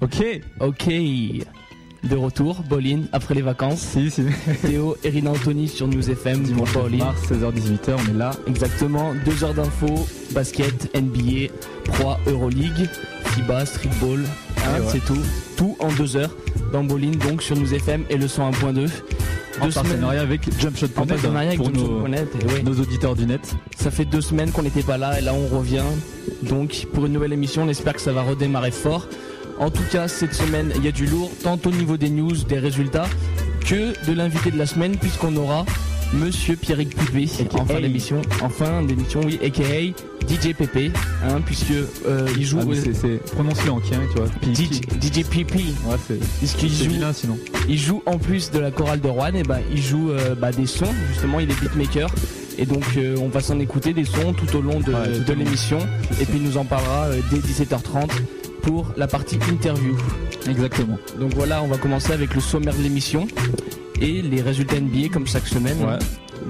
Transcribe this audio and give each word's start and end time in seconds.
Ok. 0.00 0.24
Ok. 0.60 0.88
De 2.04 2.14
retour, 2.14 2.62
Bolin, 2.68 3.02
après 3.12 3.34
les 3.34 3.42
vacances. 3.42 3.80
Si, 3.80 4.08
si. 4.10 4.22
Théo 4.62 4.96
et 5.02 5.08
Rina 5.10 5.30
Anthony 5.30 5.66
sur 5.66 5.88
News 5.88 6.08
FM. 6.08 6.42
Dimanche 6.44 6.72
Bolin. 6.72 6.98
mars, 6.98 7.20
16h-18h, 7.28 7.96
on 8.06 8.14
est 8.14 8.18
là. 8.18 8.30
Exactement. 8.46 9.12
Deux 9.24 9.42
heures 9.42 9.54
d'infos, 9.54 10.06
basket, 10.32 10.94
NBA, 10.94 11.52
Pro, 11.84 12.12
Euroleague, 12.28 12.88
FIBA, 13.24 13.66
streetball. 13.66 14.20
Hein, 14.58 14.80
ouais. 14.80 14.86
C'est 14.92 15.04
tout. 15.04 15.18
Tout 15.56 15.76
en 15.80 15.88
deux 15.92 16.16
heures. 16.16 16.30
Dans 16.72 16.84
Bolin, 16.84 17.10
donc 17.10 17.42
sur 17.42 17.56
News 17.56 17.74
FM 17.74 18.04
et 18.10 18.16
le 18.16 18.26
101.2. 18.26 18.68
En 19.60 19.64
Deux 19.64 19.70
semaines- 19.72 19.72
partenariat 19.72 20.20
avec 20.20 20.42
en 20.46 20.60
jumpshot.net 20.60 21.24
avec 21.24 21.56
pour 21.56 21.70
nos, 21.72 22.02
ouais. 22.02 22.62
nos 22.62 22.74
auditeurs 22.78 23.16
du 23.16 23.26
net. 23.26 23.56
Ça 23.76 23.90
fait 23.90 24.04
deux 24.04 24.20
semaines 24.20 24.52
qu'on 24.52 24.62
n'était 24.62 24.82
pas 24.84 24.98
là 24.98 25.18
et 25.18 25.22
là 25.22 25.34
on 25.34 25.48
revient. 25.58 25.82
Donc 26.44 26.86
pour 26.94 27.06
une 27.06 27.12
nouvelle 27.14 27.32
émission, 27.32 27.62
on 27.64 27.68
espère 27.68 27.94
que 27.94 28.00
ça 28.00 28.12
va 28.12 28.22
redémarrer 28.22 28.70
fort. 28.70 29.08
En 29.60 29.70
tout 29.70 29.82
cas, 29.90 30.06
cette 30.08 30.34
semaine, 30.34 30.72
il 30.76 30.84
y 30.84 30.88
a 30.88 30.92
du 30.92 31.06
lourd, 31.06 31.30
tant 31.42 31.58
au 31.64 31.70
niveau 31.70 31.96
des 31.96 32.10
news, 32.10 32.32
des 32.48 32.58
résultats, 32.58 33.06
que 33.66 33.92
de 34.08 34.12
l'invité 34.16 34.50
de 34.50 34.58
la 34.58 34.66
semaine, 34.66 34.96
puisqu'on 34.96 35.34
aura 35.36 35.64
Monsieur 36.14 36.56
Pierrick 36.56 36.96
Pupé 36.96 37.28
en 37.52 37.66
fin 37.66 37.80
d'émission. 37.80 38.22
En 38.40 38.48
fin 38.48 38.82
d'émission, 38.82 39.20
oui, 39.26 39.38
aka 39.44 39.62
DJ 40.26 40.54
Pépé, 40.56 40.90
hein, 41.22 41.40
puisque 41.44 41.70
euh, 42.06 42.26
il 42.38 42.46
joue 42.46 42.60
Ah, 42.62 42.74
c'est- 42.82 42.94
c'est 42.94 43.16
prononce-le 43.32 43.70
en 43.72 43.78
kien, 43.80 44.00
tu 44.12 44.18
vois. 44.18 44.28
DJ, 44.54 45.22
Pépé, 45.24 45.58
Ouais, 45.86 45.96
c'est 46.06 46.18
puisqu'il 46.38 46.70
c'est 46.70 46.84
joue 46.84 46.90
vilain 46.92 47.12
sinon. 47.12 47.36
il 47.68 47.76
joue 47.78 48.02
en 48.06 48.16
plus 48.18 48.50
de 48.50 48.58
la 48.58 48.70
chorale 48.70 49.00
de 49.02 49.08
Rouen, 49.08 49.34
et 49.34 49.42
ben 49.42 49.58
il 49.70 49.82
joue 49.82 50.10
euh, 50.12 50.34
bah, 50.34 50.50
des 50.50 50.66
sons, 50.66 50.86
justement 51.12 51.40
il 51.40 51.50
est 51.50 51.60
beatmaker. 51.60 52.08
Et 52.56 52.64
donc 52.64 52.84
euh, 52.96 53.16
on 53.20 53.28
va 53.28 53.40
s'en 53.40 53.58
écouter 53.60 53.92
des 53.92 54.04
sons 54.06 54.32
tout 54.32 54.56
au 54.56 54.62
long 54.62 54.80
de, 54.80 54.92
Ouais, 54.92 55.34
l'émission. 55.36 55.78
Et 56.22 56.24
puis 56.24 56.38
il 56.38 56.42
nous 56.42 56.56
en 56.56 56.64
parlera 56.64 57.08
dès 57.30 57.38
17h30 57.38 58.08
pour 58.62 58.86
la 58.96 59.06
partie 59.06 59.38
interview. 59.50 59.96
Exactement. 60.48 60.98
Donc 61.18 61.34
voilà, 61.34 61.62
on 61.62 61.68
va 61.68 61.76
commencer 61.78 62.12
avec 62.12 62.34
le 62.34 62.40
sommaire 62.40 62.74
de 62.74 62.82
l'émission 62.82 63.26
et 64.00 64.22
les 64.22 64.40
résultats 64.42 64.80
NBA 64.80 65.08
comme 65.12 65.26
chaque 65.26 65.46
semaine. 65.46 65.78
Ouais. 65.82 65.98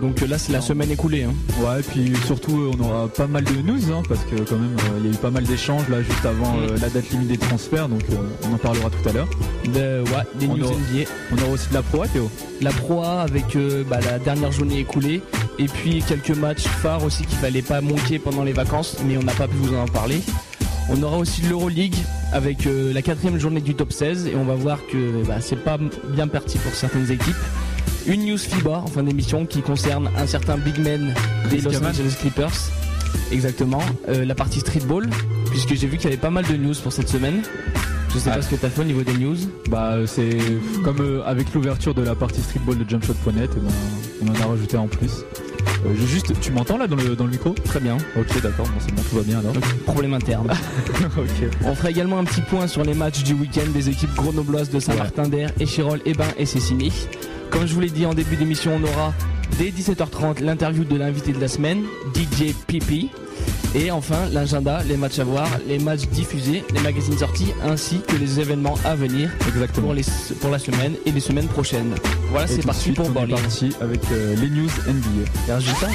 Donc 0.02 0.20
là 0.20 0.36
c'est 0.38 0.52
la 0.52 0.60
semaine 0.60 0.90
écoulée. 0.90 1.24
hein. 1.24 1.32
Ouais, 1.62 1.80
puis 1.82 2.12
surtout, 2.26 2.60
euh, 2.60 2.70
on 2.78 2.84
aura 2.84 3.08
pas 3.08 3.26
mal 3.26 3.42
de 3.42 3.54
news, 3.62 3.80
hein, 3.90 4.02
parce 4.08 4.20
que 4.24 4.36
quand 4.48 4.56
même, 4.58 4.76
euh, 4.78 4.98
il 5.00 5.06
y 5.06 5.08
a 5.08 5.12
eu 5.12 5.16
pas 5.16 5.30
mal 5.30 5.44
d'échanges 5.44 5.88
là 5.88 6.02
juste 6.02 6.24
avant 6.26 6.52
Mm. 6.56 6.60
euh, 6.70 6.78
la 6.80 6.90
date 6.90 7.10
limite 7.10 7.28
des 7.28 7.38
transferts, 7.38 7.88
donc 7.88 8.02
euh, 8.10 8.16
on 8.48 8.54
en 8.54 8.58
parlera 8.58 8.90
tout 8.90 9.08
à 9.08 9.12
l'heure. 9.12 9.28
De, 9.64 10.02
ouais, 10.02 10.24
des 10.38 10.46
On 10.46 10.56
news 10.58 10.64
aura- 10.66 10.74
NBA. 10.74 11.08
On 11.32 11.42
aura 11.42 11.52
aussi 11.52 11.68
de 11.70 11.74
la 11.74 11.82
pro, 11.82 12.04
Théo. 12.06 12.30
La 12.60 12.70
Pro 12.70 13.02
A 13.02 13.22
avec 13.22 13.56
bah, 13.88 13.98
la 14.04 14.18
dernière 14.18 14.52
journée 14.52 14.80
écoulée 14.80 15.22
et 15.58 15.66
puis 15.66 16.02
quelques 16.06 16.36
matchs 16.36 16.66
phares 16.66 17.02
aussi 17.04 17.24
qu'il 17.24 17.38
fallait 17.38 17.62
pas 17.62 17.80
manquer 17.80 18.18
pendant 18.18 18.42
les 18.44 18.52
vacances 18.52 18.96
mais 19.06 19.16
on 19.16 19.22
n'a 19.22 19.32
pas 19.32 19.48
pu 19.48 19.56
vous 19.56 19.74
en 19.74 19.86
parler. 19.86 20.20
On 20.90 21.02
aura 21.02 21.18
aussi 21.18 21.42
l'Euroleague 21.42 21.96
avec 22.32 22.66
euh, 22.66 22.92
la 22.92 23.02
quatrième 23.02 23.38
journée 23.38 23.60
du 23.60 23.74
top 23.74 23.92
16 23.92 24.26
et 24.26 24.36
on 24.36 24.44
va 24.44 24.54
voir 24.54 24.78
que 24.86 25.24
bah, 25.26 25.40
c'est 25.40 25.62
pas 25.62 25.78
bien 26.08 26.28
parti 26.28 26.58
pour 26.58 26.72
certaines 26.74 27.10
équipes. 27.10 27.36
Une 28.06 28.24
news 28.24 28.38
FIBA 28.38 28.78
en 28.78 28.86
fin 28.86 29.02
d'émission 29.02 29.44
qui 29.44 29.60
concerne 29.60 30.10
un 30.16 30.26
certain 30.26 30.56
big 30.56 30.78
man 30.78 31.14
des 31.50 31.60
Los. 31.60 31.76
Angeles 31.76 32.16
Clippers. 32.18 32.70
Exactement. 33.30 33.82
Euh, 34.08 34.24
la 34.24 34.34
partie 34.34 34.60
streetball 34.60 35.08
puisque 35.50 35.74
j'ai 35.74 35.86
vu 35.86 35.96
qu'il 35.98 36.04
y 36.04 36.12
avait 36.12 36.20
pas 36.20 36.30
mal 36.30 36.46
de 36.46 36.56
news 36.56 36.74
pour 36.82 36.92
cette 36.92 37.08
semaine. 37.08 37.42
Je 38.14 38.18
sais 38.18 38.30
pas 38.30 38.40
ce 38.40 38.48
que 38.48 38.56
t'as 38.56 38.70
fait 38.70 38.80
au 38.80 38.84
niveau 38.84 39.02
des 39.02 39.12
news. 39.12 39.36
Bah, 39.68 39.98
c'est 40.06 40.38
comme 40.82 41.00
euh, 41.00 41.22
avec 41.26 41.52
l'ouverture 41.52 41.94
de 41.94 42.02
la 42.02 42.14
partie 42.14 42.40
streetball 42.40 42.78
de 42.78 42.88
jumpshot.net, 42.88 43.50
eh 43.54 43.60
ben, 43.60 43.70
on 44.22 44.28
en 44.30 44.42
a 44.42 44.46
rajouté 44.46 44.78
en 44.78 44.88
plus. 44.88 45.24
Euh, 45.86 45.94
juste, 46.06 46.38
tu 46.40 46.50
m'entends 46.50 46.76
là 46.76 46.86
dans 46.86 46.96
le, 46.96 47.14
dans 47.14 47.24
le 47.24 47.30
micro? 47.30 47.50
Très 47.50 47.80
bien. 47.80 47.96
Ok, 48.16 48.40
d'accord, 48.42 48.66
bon, 48.66 48.74
c'est 48.80 48.94
bon, 48.94 49.02
tout 49.08 49.16
va 49.16 49.22
bien 49.22 49.38
alors. 49.38 49.52
Problème 49.86 50.14
interne. 50.14 50.50
ok. 51.16 51.50
On 51.64 51.74
fera 51.74 51.90
également 51.90 52.18
un 52.18 52.24
petit 52.24 52.40
point 52.42 52.66
sur 52.66 52.82
les 52.84 52.94
matchs 52.94 53.22
du 53.22 53.34
week-end 53.34 53.70
des 53.72 53.88
équipes 53.88 54.14
grenobloises 54.14 54.70
de 54.70 54.80
Saint-Martin 54.80 55.28
d'Air, 55.28 55.50
Échirol, 55.60 56.00
Ebin 56.04 56.28
et 56.36 56.46
Cessigny. 56.46 56.92
Comme 57.50 57.66
je 57.66 57.74
vous 57.74 57.80
l'ai 57.80 57.90
dit 57.90 58.06
en 58.06 58.14
début 58.14 58.36
d'émission, 58.36 58.78
on 58.80 58.84
aura 58.86 59.14
dès 59.58 59.70
17h30 59.70 60.42
l'interview 60.42 60.84
de 60.84 60.96
l'invité 60.96 61.32
de 61.32 61.40
la 61.40 61.48
semaine, 61.48 61.82
DJ 62.14 62.52
Pipi. 62.66 63.10
Et 63.74 63.90
enfin, 63.90 64.28
l'agenda, 64.32 64.82
les 64.88 64.96
matchs 64.96 65.18
à 65.18 65.24
voir, 65.24 65.46
les 65.68 65.78
matchs 65.78 66.06
diffusés, 66.08 66.64
les 66.74 66.80
magazines 66.80 67.18
sortis, 67.18 67.52
ainsi 67.62 68.00
que 68.06 68.16
les 68.16 68.40
événements 68.40 68.76
à 68.84 68.94
venir 68.94 69.30
Exactement. 69.46 69.86
pour, 69.88 69.94
les, 69.94 70.04
pour 70.40 70.50
la 70.50 70.58
semaine 70.58 70.94
et 71.04 71.12
les 71.12 71.20
semaines 71.20 71.46
prochaines. 71.48 71.94
Voilà, 72.30 72.46
Et 72.50 72.56
c'est 72.56 72.64
parti 72.66 72.80
suite, 72.84 72.96
pour 72.96 73.10
Borley. 73.10 73.34
parti 73.34 73.70
avec 73.80 74.00
euh, 74.12 74.34
les 74.36 74.48
news 74.50 74.70
NBA. 74.86 75.30
Les 75.48 75.54
résultats 75.54 75.88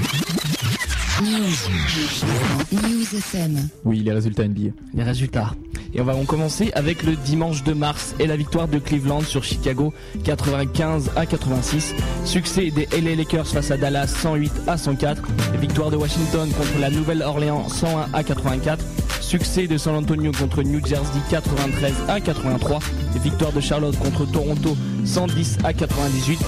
News. 1.22 2.80
News 2.82 3.18
FM. 3.18 3.70
Oui, 3.86 4.00
les 4.00 4.12
résultats 4.14 4.48
NBA. 4.48 4.72
les 4.94 5.04
résultats. 5.04 5.54
Et 5.96 6.02
on 6.02 6.04
va 6.06 6.16
en 6.16 6.26
commencer 6.26 6.72
avec 6.74 7.04
le 7.04 7.16
dimanche 7.16 7.64
2 7.64 7.76
mars 7.76 8.16
et 8.20 8.26
la 8.26 8.36
victoire 8.36 8.68
de 8.68 8.80
Cleveland 8.80 9.22
sur 9.22 9.44
Chicago 9.44 9.94
95 10.24 11.12
à 11.16 11.26
86. 11.26 11.94
Succès 12.26 12.72
des 12.72 12.88
LA 13.00 13.16
Lakers 13.16 13.48
face 13.48 13.70
à 13.70 13.78
Dallas 13.78 14.08
108 14.08 14.52
à 14.68 14.78
104. 14.78 15.22
Et 15.54 15.58
victoire 15.58 15.92
de 15.92 15.98
Washington 15.98 16.50
contre 16.50 16.80
la 16.80 16.90
Nouvelle-Orléans 16.90 17.70
101 17.70 18.08
à 18.12 18.24
84. 18.24 18.84
Succès 19.22 19.68
de 19.68 19.78
San 19.78 19.96
Antonio 19.96 20.32
contre 20.32 20.64
New 20.64 20.86
Jersey 20.86 21.20
93 21.30 21.94
à 22.08 22.20
83. 22.20 22.80
Et 23.16 23.20
victoire 23.20 23.52
de 23.52 23.62
Charlotte 23.62 23.98
contre 24.00 24.26
Toronto 24.26 24.76
110 25.06 25.60
à 25.64 25.74
98. 25.74 26.40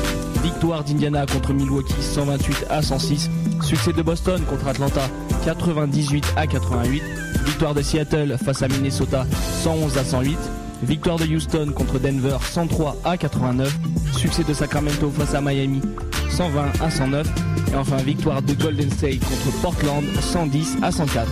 Victoire 0.44 0.84
d'Indiana 0.84 1.26
contre 1.26 1.54
Milwaukee 1.54 1.94
128 2.02 2.66
à 2.70 2.82
106. 2.82 3.30
Succès 3.62 3.94
de 3.94 4.02
Boston 4.02 4.42
contre 4.50 4.68
Atlanta 4.68 5.08
98 5.46 6.34
à 6.36 6.48
88. 6.48 7.04
Victoire 7.46 7.74
de 7.74 7.82
Seattle 7.82 8.38
face 8.44 8.62
à 8.64 8.68
Minnesota 8.68 9.26
111 9.64 9.98
à 9.98 10.04
108. 10.04 10.38
Victoire 10.84 11.18
de 11.18 11.26
Houston 11.26 11.72
contre 11.74 12.00
Denver 12.00 12.38
103 12.42 12.98
à 13.04 13.18
89. 13.18 13.74
Succès 14.12 14.44
de 14.44 14.54
Sacramento 14.54 15.10
face 15.12 15.34
à 15.34 15.42
Miami 15.42 15.82
120 16.30 16.82
à 16.82 16.90
109. 16.90 17.28
Et 17.72 17.76
enfin 17.76 17.98
victoire 17.98 18.42
de 18.42 18.54
Golden 18.54 18.90
State 18.92 19.20
contre 19.20 19.62
Portland 19.62 20.04
110 20.20 20.78
à 20.82 20.92
104. 20.92 21.28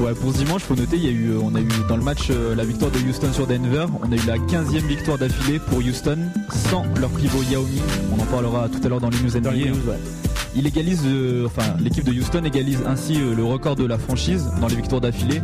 Ouais, 0.00 0.14
pour 0.14 0.32
ce 0.32 0.38
dimanche, 0.38 0.62
faut 0.62 0.74
noter, 0.74 0.96
il 0.96 1.04
y 1.04 1.08
a 1.08 1.10
eu, 1.10 1.30
euh, 1.32 1.40
on 1.42 1.54
a 1.54 1.60
eu 1.60 1.68
dans 1.88 1.96
le 1.96 2.02
match 2.02 2.28
euh, 2.30 2.54
la 2.54 2.64
victoire 2.64 2.90
de 2.90 2.98
Houston 2.98 3.32
sur 3.32 3.46
Denver. 3.46 3.84
On 4.02 4.10
a 4.10 4.14
eu 4.14 4.26
la 4.26 4.38
15e 4.38 4.86
victoire 4.86 5.18
d'affilée 5.18 5.58
pour 5.58 5.78
Houston 5.78 6.18
sans 6.50 6.84
leur 6.98 7.10
pivot 7.10 7.42
Yao 7.50 7.62
Ming. 7.64 7.82
On 8.16 8.22
en 8.22 8.26
parlera 8.26 8.68
tout 8.68 8.80
à 8.82 8.88
l'heure 8.88 9.00
dans 9.00 9.10
les 9.10 9.18
news 9.18 9.36
NBA. 9.36 9.96
Il 10.56 10.66
égalise, 10.66 11.02
euh, 11.06 11.46
enfin, 11.46 11.74
l'équipe 11.80 12.04
de 12.04 12.12
Houston 12.12 12.42
égalise 12.44 12.78
ainsi 12.86 13.16
euh, 13.20 13.34
le 13.34 13.44
record 13.44 13.76
de 13.76 13.84
la 13.84 13.98
franchise 13.98 14.46
dans 14.60 14.66
les 14.66 14.74
victoires 14.76 15.00
d'affilée. 15.00 15.40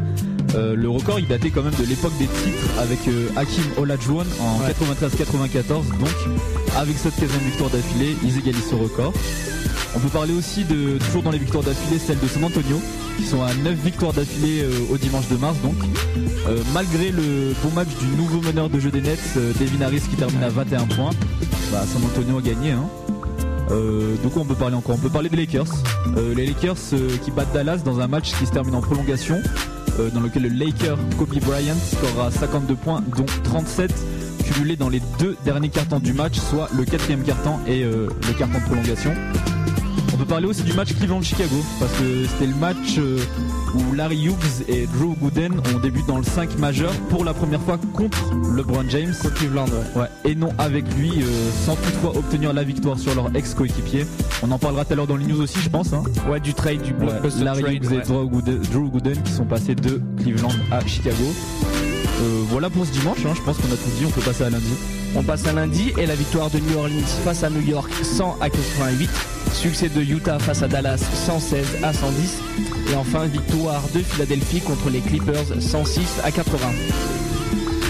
Euh, 0.55 0.75
le 0.75 0.89
record, 0.89 1.19
il 1.21 1.27
datait 1.29 1.51
quand 1.51 1.63
même 1.63 1.75
de 1.79 1.85
l'époque 1.85 2.17
des 2.19 2.27
titres 2.27 2.79
avec 2.81 2.99
Hakim 3.37 3.65
Olajuwon 3.79 4.25
en 4.41 4.61
Ouais. 4.65 4.73
93-94. 4.73 5.69
Donc, 5.99 6.09
avec 6.77 6.97
cette 6.97 7.15
15e 7.15 7.45
victoire 7.45 7.71
d'affilée, 7.71 8.17
ils 8.25 8.39
égalisent 8.39 8.69
ce 8.71 8.75
record. 8.75 9.13
On 9.95 9.99
peut 9.99 10.09
parler 10.09 10.35
aussi 10.35 10.65
de, 10.65 10.99
toujours 11.07 11.23
dans 11.23 11.31
les 11.31 11.39
victoires 11.39 11.65
d'affilée, 11.65 11.99
celle 11.99 12.19
de 12.21 12.27
San 12.27 12.45
Antonio, 12.45 12.81
qui 13.17 13.25
sont 13.25 13.43
à 13.43 13.55
9 13.55 13.75
victoires 13.83 14.13
d'affilée 14.13 14.63
euh, 14.63 14.93
au 14.93 14.99
dimanche 14.99 15.29
de 15.29 15.37
mars. 15.37 15.57
Donc, 15.63 15.75
Euh, 16.49 16.63
malgré 16.73 17.11
le 17.11 17.55
bon 17.65 17.71
match 17.75 17.89
du 17.99 18.07
nouveau 18.17 18.41
meneur 18.41 18.71
de 18.71 18.79
jeu 18.79 18.91
des 18.93 19.01
Nets, 19.01 19.19
euh, 19.37 19.53
Devin 19.59 19.85
Harris, 19.85 20.03
qui 20.09 20.15
termine 20.15 20.45
à 20.45 20.49
21 20.49 20.87
points, 20.87 21.11
bah, 21.73 21.83
San 21.93 22.05
Antonio 22.05 22.39
a 22.39 22.41
gagné. 22.43 22.71
Hein. 22.71 22.87
Euh, 23.71 24.17
on 24.37 24.45
peut 24.45 24.55
parler 24.55 24.77
encore? 24.77 24.97
On 24.97 24.99
peut 24.99 25.11
parler 25.11 25.29
des 25.29 25.37
Lakers. 25.37 25.73
Euh, 26.17 26.35
les 26.35 26.47
Lakers 26.47 26.77
euh, 26.93 27.09
qui 27.25 27.31
battent 27.31 27.53
Dallas 27.53 27.79
dans 27.79 28.01
un 28.01 28.07
match 28.07 28.33
qui 28.39 28.47
se 28.47 28.53
termine 28.53 28.75
en 28.75 28.81
prolongation, 28.81 29.41
euh, 29.99 30.11
dans 30.11 30.21
lequel 30.21 30.43
le 30.43 30.49
Laker 30.51 30.97
Kobe 31.19 31.39
Bryant 31.41 31.75
scorera 31.75 32.31
52 32.31 32.75
points, 32.75 33.03
dont 33.17 33.27
37 33.45 33.93
cumulés 34.45 34.77
dans 34.77 34.89
les 34.89 35.01
deux 35.19 35.37
derniers 35.45 35.71
cartons 35.71 35.99
du 35.99 36.13
match, 36.13 36.39
soit 36.39 36.69
le 36.77 36.85
quatrième 36.85 37.23
carton 37.23 37.59
et 37.67 37.83
le 37.83 38.09
carton 38.39 38.59
de 38.59 38.65
prolongation. 38.65 39.13
On 40.17 40.21
peut 40.21 40.25
parler 40.25 40.47
aussi 40.47 40.63
du 40.63 40.73
match 40.73 40.95
Cleveland-Chicago, 40.95 41.57
parce 41.79 41.93
que 41.93 42.25
c'était 42.25 42.47
le 42.47 42.55
match 42.55 42.97
euh, 42.97 43.19
où 43.75 43.95
Larry 43.95 44.25
Hughes 44.25 44.65
et 44.67 44.87
Drew 44.87 45.15
Gooden 45.21 45.61
ont 45.75 45.79
débuté 45.79 46.07
dans 46.09 46.17
le 46.17 46.25
5 46.25 46.59
majeur 46.59 46.91
pour 47.11 47.23
la 47.23 47.35
première 47.35 47.61
fois 47.61 47.79
contre 47.93 48.19
LeBron 48.51 48.85
James. 48.89 49.13
Cleveland, 49.35 49.67
ouais. 49.67 50.01
Ouais, 50.01 50.09
et 50.25 50.35
non 50.35 50.55
avec 50.57 50.87
lui, 50.97 51.11
euh, 51.21 51.51
sans 51.67 51.77
toutefois 51.77 52.17
obtenir 52.17 52.55
la 52.55 52.65
victoire 52.65 52.99
sur 52.99 53.15
leur 53.15 53.29
ex-coéquipier. 53.37 54.07
On 54.43 54.51
en 54.53 54.59
parlera 54.59 54.87
tout 54.87 54.95
à 54.95 54.97
l'heure 54.97 55.07
dans 55.07 55.17
les 55.19 55.27
news 55.27 55.43
aussi, 55.43 55.61
je 55.61 55.69
pense. 55.69 55.93
Hein. 55.93 56.03
Ouais, 56.31 56.41
du 56.41 56.55
trade, 56.55 56.81
du 56.81 56.93
Ouais, 56.93 56.99
blockbuster 56.99 57.45
Larry 57.45 57.63
trade, 57.63 57.85
Hughes 57.85 57.93
et 57.93 57.97
ouais. 57.97 58.03
Drew 58.03 58.27
Gooden, 58.31 58.59
Drew 58.73 58.89
Gooden 58.89 59.23
qui 59.23 59.33
sont 59.33 59.45
passés 59.45 59.75
de 59.75 60.01
Cleveland 60.19 60.49
à 60.71 60.81
Chicago. 60.87 61.25
Euh, 62.19 62.43
voilà 62.49 62.71
pour 62.71 62.87
ce 62.87 62.93
dimanche, 62.93 63.19
hein, 63.27 63.35
je 63.35 63.43
pense 63.43 63.59
qu'on 63.59 63.67
a 63.67 63.77
tout 63.77 63.91
dit, 63.99 64.07
on 64.07 64.11
peut 64.11 64.23
passer 64.23 64.45
à 64.45 64.51
lundi. 64.51 64.73
On 65.15 65.23
passe 65.23 65.47
à 65.47 65.53
lundi 65.53 65.93
et 65.99 66.07
la 66.07 66.15
victoire 66.15 66.51
de 66.51 66.59
New 66.59 66.79
Orleans 66.79 67.07
face 67.25 67.43
à 67.43 67.51
New 67.51 67.61
York 67.61 67.91
100 68.03 68.39
à 68.41 68.49
88. 68.49 69.11
Succès 69.53 69.89
de 69.89 70.01
Utah 70.01 70.39
face 70.39 70.63
à 70.63 70.69
Dallas 70.69 70.99
116 71.27 71.79
à 71.83 71.93
110. 71.93 72.39
Et 72.93 72.95
enfin 72.97 73.27
victoire 73.27 73.83
de 73.95 74.01
Philadelphie 74.01 74.61
contre 74.61 74.91
les 74.91 75.01
Clippers 75.01 75.61
106 75.61 76.21
à 76.25 76.31
80. 76.31 76.59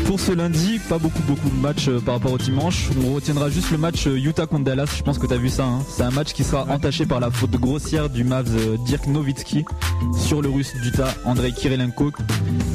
Pour 0.06 0.20
ce 0.20 0.30
lundi, 0.30 0.78
pas 0.88 0.98
beaucoup 0.98 1.22
beaucoup 1.26 1.48
de 1.50 1.60
matchs 1.60 1.88
euh, 1.88 1.98
par 2.00 2.14
rapport 2.14 2.32
au 2.32 2.38
dimanche. 2.38 2.88
On 3.04 3.14
retiendra 3.14 3.50
juste 3.50 3.72
le 3.72 3.78
match 3.78 4.06
euh, 4.06 4.16
Utah 4.16 4.46
contre 4.46 4.62
Dallas. 4.64 4.88
Je 4.96 5.02
pense 5.02 5.18
que 5.18 5.26
tu 5.26 5.34
as 5.34 5.36
vu 5.36 5.48
ça. 5.48 5.64
hein. 5.64 5.80
C'est 5.88 6.04
un 6.04 6.10
match 6.12 6.32
qui 6.32 6.44
sera 6.44 6.64
entaché 6.70 7.06
par 7.06 7.18
la 7.18 7.28
faute 7.30 7.50
grossière 7.50 8.08
du 8.08 8.22
Mavs 8.22 8.54
euh, 8.56 8.76
Dirk 8.86 9.08
Nowitzki 9.08 9.64
sur 10.16 10.42
le 10.42 10.48
russe 10.48 10.72
d'Utah 10.80 11.12
Andrei 11.24 11.50
Kirilenko. 11.50 12.12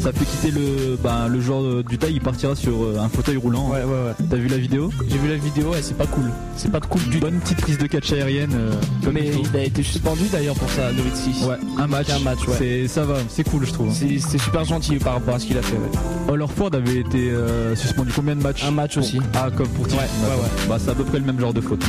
Ça 0.02 0.12
fait 0.12 0.26
quitter 0.26 0.52
le, 0.52 0.98
ben, 1.02 1.30
le 1.30 1.40
joueur 1.40 1.84
d'Utah. 1.86 2.10
Il 2.10 2.20
partira 2.20 2.54
sur 2.56 3.00
un 3.00 3.08
fauteuil 3.08 3.38
roulant. 3.38 3.70
Ouais, 3.70 3.84
ouais, 3.84 3.86
ouais. 3.86 4.26
T'as 4.30 4.36
vu 4.36 4.50
la 4.50 4.58
vidéo? 4.58 4.90
J'ai 5.10 5.18
vu 5.18 5.30
la 5.30 5.38
vidéo 5.38 5.74
et 5.74 5.82
c'est 5.82 5.98
pas 5.98 6.08
cool. 6.08 6.30
C'est 6.58 6.72
pas 6.72 6.82
cool 6.82 7.02
du. 7.04 7.20
Bonne 7.20 7.40
petite 7.40 7.62
prise 7.62 7.78
de 7.78 7.88
catch 7.88 8.12
aérienne. 8.12 8.52
euh, 8.56 8.74
comme 9.06 9.14
Mais 9.14 9.32
il 9.52 9.56
a 9.58 9.64
été 9.64 9.84
suspendu 9.84 10.24
d'ailleurs 10.32 10.56
pour 10.56 10.70
ça, 10.70 10.92
Nowitzki. 10.92 11.46
Ouais, 11.46 11.56
un 11.78 11.88
match. 11.88 12.10
Un 12.10 12.20
match, 12.20 12.46
ouais. 12.48 12.56
C'est, 12.58 12.88
ça 12.90 13.06
va, 13.06 13.16
c'est 13.30 13.48
cool, 13.50 13.66
je 13.66 13.72
trouve. 13.72 13.94
C'est 13.94 14.20
c'est 14.20 14.38
super 14.38 14.66
gentil 14.66 14.98
par 14.98 15.14
rapport 15.14 15.36
à 15.36 15.40
ce 15.40 15.46
qu'il 15.46 15.58
a 15.58 15.62
fait. 15.62 15.76
ouais. 15.78 15.90
Hollerford 16.28 16.72
avait 16.74 16.98
été 16.98 17.21
euh, 17.30 17.76
suspendu 17.76 18.12
combien 18.16 18.36
de 18.36 18.42
matchs 18.42 18.64
Un 18.64 18.72
match 18.72 18.98
aussi. 18.98 19.20
Ah, 19.34 19.50
comme 19.56 19.68
pour 19.70 19.88
Tiff. 19.88 19.98
Ouais, 19.98 20.04
ouais, 20.06 20.30
D'accord. 20.30 20.50
Bah, 20.70 20.78
c'est 20.84 20.92
à 20.92 20.96
peu 20.96 21.04
près 21.04 21.20
le 21.20 21.26
même 21.26 21.40
genre 21.40 21.54
de 21.54 21.62
faute. 21.62 21.84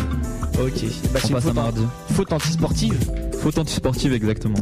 Ok. 0.62 0.84
Bah, 1.12 1.20
On 1.24 1.28
passe 1.28 1.32
à 1.34 1.40
faute, 1.40 1.54
mardi. 1.54 1.82
faute 2.14 2.32
antisportive. 2.32 2.98
Faute 3.40 3.58
antisportive, 3.58 4.12
exactement. 4.12 4.58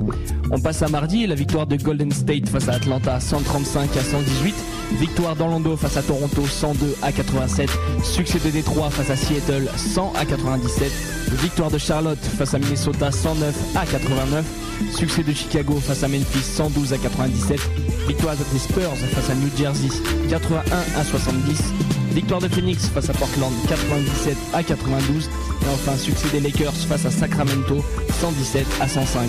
On 0.50 0.58
passe 0.60 0.82
à 0.82 0.88
mardi, 0.88 1.26
la 1.26 1.34
victoire 1.34 1.66
de 1.66 1.76
Golden 1.76 2.10
State 2.12 2.48
face 2.48 2.68
à 2.68 2.74
Atlanta 2.74 3.20
135 3.20 3.94
à 3.96 4.02
118. 4.02 4.54
Victoire 4.98 5.36
d'Orlando 5.36 5.76
face 5.76 5.96
à 5.98 6.02
Toronto 6.02 6.46
102 6.46 6.96
à 7.02 7.12
87. 7.12 7.68
Succès 8.02 8.38
de 8.44 8.50
Détroit 8.50 8.90
face 8.90 9.10
à 9.10 9.16
Seattle 9.16 9.68
100 9.76 10.12
à 10.18 10.24
97. 10.24 10.90
Victoire 11.42 11.70
de 11.70 11.78
Charlotte 11.78 12.18
face 12.38 12.54
à 12.54 12.58
Minnesota 12.58 13.12
109 13.12 13.54
à 13.76 13.84
89. 13.86 14.44
Succès 14.96 15.22
de 15.22 15.32
Chicago 15.32 15.74
face 15.80 16.02
à 16.02 16.08
Memphis 16.08 16.42
112 16.42 16.92
à 16.94 16.98
97. 16.98 17.60
Victoire 18.08 18.34
des 18.34 18.58
Spurs 18.58 18.96
face 19.14 19.30
à 19.30 19.34
New 19.34 19.50
Jersey 19.56 19.88
81 20.64 21.00
à 21.00 21.04
70. 21.04 21.62
Victoire 22.12 22.40
de 22.40 22.48
Phoenix 22.48 22.88
face 22.88 23.08
à 23.08 23.12
Portland 23.12 23.52
97 23.68 24.36
à 24.52 24.62
92. 24.62 25.26
Et 25.26 25.66
enfin 25.72 25.96
succès 25.96 26.28
des 26.32 26.40
Lakers 26.40 26.74
face 26.74 27.06
à 27.06 27.10
Sacramento 27.10 27.84
117 28.20 28.66
à 28.80 28.88
105. 28.88 29.28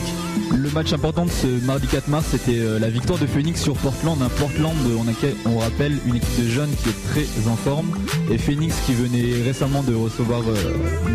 Le 0.55 0.69
match 0.71 0.91
important 0.91 1.25
de 1.25 1.29
ce 1.31 1.47
mardi 1.65 1.87
4 1.87 2.07
mars, 2.09 2.25
c'était 2.31 2.59
euh, 2.59 2.79
la 2.79 2.89
victoire 2.89 3.19
de 3.19 3.25
Phoenix 3.27 3.61
sur 3.61 3.75
Portland. 3.75 4.21
Un 4.21 4.29
Portland, 4.29 4.75
euh, 4.87 4.97
on, 4.99 5.07
a- 5.07 5.51
on 5.53 5.59
rappelle, 5.59 5.97
une 6.07 6.15
équipe 6.15 6.43
de 6.43 6.49
jeunes 6.49 6.71
qui 6.83 6.89
est 6.89 7.09
très 7.11 7.49
en 7.49 7.55
forme. 7.55 7.87
Et 8.29 8.37
Phoenix 8.37 8.75
qui 8.85 8.93
venait 8.93 9.41
récemment 9.43 9.83
de 9.83 9.93
recevoir 9.93 10.41
euh, 10.41 10.55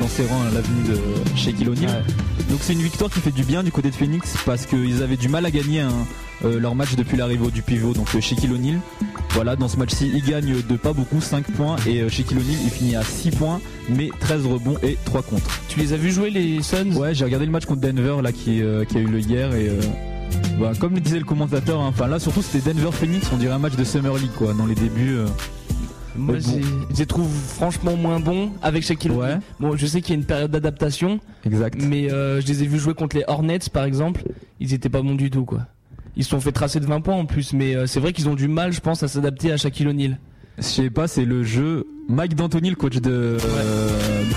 dans 0.00 0.08
ses 0.08 0.24
rangs 0.26 0.44
l'avenue 0.54 0.84
de 0.88 1.36
Shaquille 1.36 1.68
O'Neal. 1.68 2.04
Donc 2.48 2.60
c'est 2.62 2.72
une 2.74 2.82
victoire 2.82 3.10
qui 3.10 3.20
fait 3.20 3.32
du 3.32 3.42
bien 3.44 3.62
du 3.64 3.72
côté 3.72 3.90
de 3.90 3.94
Phoenix 3.94 4.34
parce 4.46 4.66
qu'ils 4.66 5.02
avaient 5.02 5.16
du 5.16 5.28
mal 5.28 5.44
à 5.44 5.50
gagner 5.50 5.82
euh, 6.44 6.60
leur 6.60 6.74
match 6.74 6.94
depuis 6.94 7.16
l'arrivée 7.16 7.50
du 7.50 7.62
pivot, 7.62 7.92
donc 7.92 8.08
Shaquille 8.20 8.52
O'Neal. 8.52 8.78
Voilà, 9.36 9.54
dans 9.54 9.68
ce 9.68 9.76
match-ci, 9.76 10.10
il 10.14 10.22
gagne 10.22 10.62
de 10.66 10.76
pas 10.76 10.92
beaucoup, 10.94 11.20
5 11.20 11.44
points. 11.52 11.76
Et 11.86 12.00
euh, 12.00 12.08
Shaquille 12.08 12.38
O'Neal, 12.38 12.56
il 12.64 12.70
finit 12.70 12.96
à 12.96 13.02
6 13.02 13.32
points, 13.32 13.60
mais 13.90 14.08
13 14.18 14.46
rebonds 14.46 14.76
et 14.82 14.96
3 15.04 15.22
contre. 15.22 15.60
Tu 15.68 15.78
les 15.78 15.92
as 15.92 15.96
vus 15.98 16.10
jouer 16.10 16.30
les 16.30 16.62
Suns? 16.62 16.96
Ouais, 16.96 17.14
j'ai 17.14 17.24
regardé 17.26 17.44
le 17.44 17.52
match 17.52 17.66
contre 17.66 17.82
Denver 17.82 18.16
là 18.22 18.32
qui, 18.32 18.62
euh, 18.62 18.84
qui 18.86 18.96
a 18.96 19.00
eu 19.00 19.06
le 19.06 19.20
hier 19.20 19.54
et 19.54 19.68
euh, 19.68 19.78
bah, 20.58 20.72
comme 20.80 20.94
le 20.94 21.00
disait 21.00 21.18
le 21.18 21.24
commentateur, 21.26 21.80
hein, 21.82 21.88
enfin 21.90 22.06
là 22.06 22.18
surtout 22.18 22.40
c'était 22.42 22.72
Denver 22.72 22.90
Phoenix, 22.92 23.28
on 23.32 23.36
dirait 23.36 23.52
un 23.52 23.58
match 23.58 23.76
de 23.76 23.84
Summer 23.84 24.14
League 24.16 24.30
quoi. 24.38 24.54
Dans 24.54 24.64
les 24.66 24.74
débuts, 24.74 25.16
euh, 25.16 25.26
Moi, 26.16 26.36
bon. 26.36 26.60
je 26.90 26.96
les 26.98 27.06
trouve 27.06 27.28
franchement 27.28 27.94
moins 27.94 28.18
bons 28.20 28.50
avec 28.62 28.84
Shaquille 28.84 29.10
Ouais. 29.10 29.36
Bon, 29.60 29.76
je 29.76 29.84
sais 29.86 30.00
qu'il 30.00 30.14
y 30.14 30.16
a 30.16 30.20
une 30.20 30.26
période 30.26 30.50
d'adaptation, 30.50 31.20
exact. 31.44 31.76
mais 31.80 32.10
euh, 32.10 32.40
je 32.40 32.46
les 32.46 32.62
ai 32.62 32.66
vus 32.66 32.78
jouer 32.78 32.94
contre 32.94 33.16
les 33.16 33.24
Hornets 33.28 33.58
par 33.70 33.84
exemple. 33.84 34.22
Ils 34.60 34.72
étaient 34.72 34.88
pas 34.88 35.02
bons 35.02 35.14
du 35.14 35.28
tout, 35.30 35.44
quoi. 35.44 35.66
Ils 36.16 36.24
se 36.24 36.30
sont 36.30 36.40
fait 36.40 36.52
tracer 36.52 36.80
de 36.80 36.86
20 36.86 37.00
points 37.02 37.14
en 37.14 37.26
plus, 37.26 37.52
mais 37.52 37.76
euh, 37.76 37.86
c'est 37.86 38.00
vrai 38.00 38.12
qu'ils 38.12 38.28
ont 38.28 38.34
du 38.34 38.48
mal, 38.48 38.72
je 38.72 38.80
pense, 38.80 39.02
à 39.02 39.08
s'adapter 39.08 39.52
à 39.52 39.56
Shaquille 39.56 39.86
O'Neal. 39.88 40.18
Je 40.58 40.62
sais 40.62 40.88
pas, 40.90 41.06
c'est 41.08 41.26
le 41.26 41.42
jeu. 41.44 41.86
Mike 42.08 42.34
D'Antoni, 42.34 42.70
le 42.70 42.76
coach 42.76 42.96
de 42.96 43.36
euh, 43.44 43.88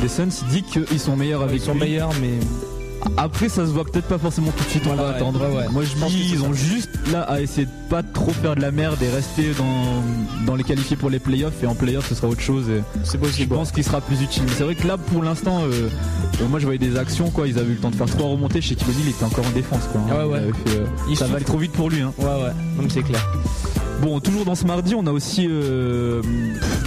des 0.02 0.08
Suns, 0.10 0.44
dit 0.50 0.64
qu'ils 0.64 1.00
sont 1.00 1.16
meilleurs 1.16 1.42
avec 1.44 1.62
Ils 1.62 1.66
sont 1.66 1.74
lui. 1.74 1.80
meilleurs, 1.82 2.12
mais 2.22 2.32
Après, 3.18 3.50
ça 3.50 3.66
se 3.66 3.72
voit 3.72 3.86
peut-être 3.86 4.08
pas 4.08 4.18
forcément 4.18 4.52
tout 4.52 4.64
de 4.64 4.70
suite. 4.70 4.84
On 4.90 4.96
va 4.96 5.04
ouais, 5.10 5.16
attendre. 5.16 5.40
ouais, 5.42 5.56
ouais. 5.58 5.66
Moi, 5.72 5.84
je 5.84 5.90
Je 5.90 5.96
pense 5.98 6.12
ont 6.50 6.54
juste 6.54 6.90
là 7.12 7.22
à 7.24 7.42
essayer 7.42 7.66
de 7.66 7.72
pas 7.90 8.04
trop 8.04 8.32
faire 8.32 8.56
de 8.56 8.62
la 8.62 8.72
merde 8.72 8.98
et 9.02 9.10
rester 9.10 9.52
dans 9.58 10.46
dans 10.46 10.56
les 10.56 10.64
qualifiés 10.64 10.96
pour 10.96 11.10
les 11.10 11.20
playoffs. 11.20 11.64
Et 11.64 11.68
en 11.68 11.76
playoffs, 11.76 12.08
ce 12.10 12.16
sera 12.16 12.28
autre 12.28 12.42
chose. 12.42 12.66
C'est 13.04 13.14
je 13.14 13.18
possible. 13.18 13.56
pense 13.56 13.72
qu'il 13.72 13.84
sera 13.84 14.02
plus 14.02 14.22
utile. 14.22 14.44
C'est 14.58 14.64
vrai 14.64 14.76
que 14.76 14.88
là, 14.88 14.98
pour 14.98 15.24
l'instant, 15.24 15.64
euh, 15.64 15.90
euh, 16.42 16.48
moi, 16.50 16.60
je 16.60 16.66
voyais 16.66 16.80
des 16.80 16.98
actions. 16.98 17.30
Quoi, 17.30 17.48
ils 17.48 17.58
avaient 17.58 17.72
eu 17.72 17.76
le 17.76 17.80
temps 17.80 17.90
de 17.92 17.96
faire 17.96 18.08
trois 18.08 18.28
remontées. 18.30 18.62
Chez 18.62 18.76
Kiloni, 18.76 18.98
il 19.04 19.10
était 19.10 19.26
encore 19.26 19.46
en 19.46 19.52
défense. 19.52 19.84
Quoi. 19.92 20.02
hein. 20.02 20.08
Ah 20.12 20.28
ouais, 20.28 20.34
ouais. 20.34 20.52
Fait, 20.66 20.78
euh, 20.80 20.86
Il 21.10 21.18
ça 21.18 21.28
va 21.28 21.36
aller 21.36 21.46
trop 21.46 21.58
vite 21.58 21.72
pour 21.74 21.90
lui. 21.90 22.02
Hein. 22.02 22.14
Ouais, 22.18 22.26
ouais, 22.26 22.88
c'est 22.90 23.04
clair. 23.04 23.26
Bon, 24.02 24.22
toujours 24.22 24.46
dans 24.46 24.56
ce 24.56 24.66
mardi, 24.66 24.96
on 24.96 25.06
a 25.08 25.12
aussi 25.12 25.46
euh, 25.50 26.22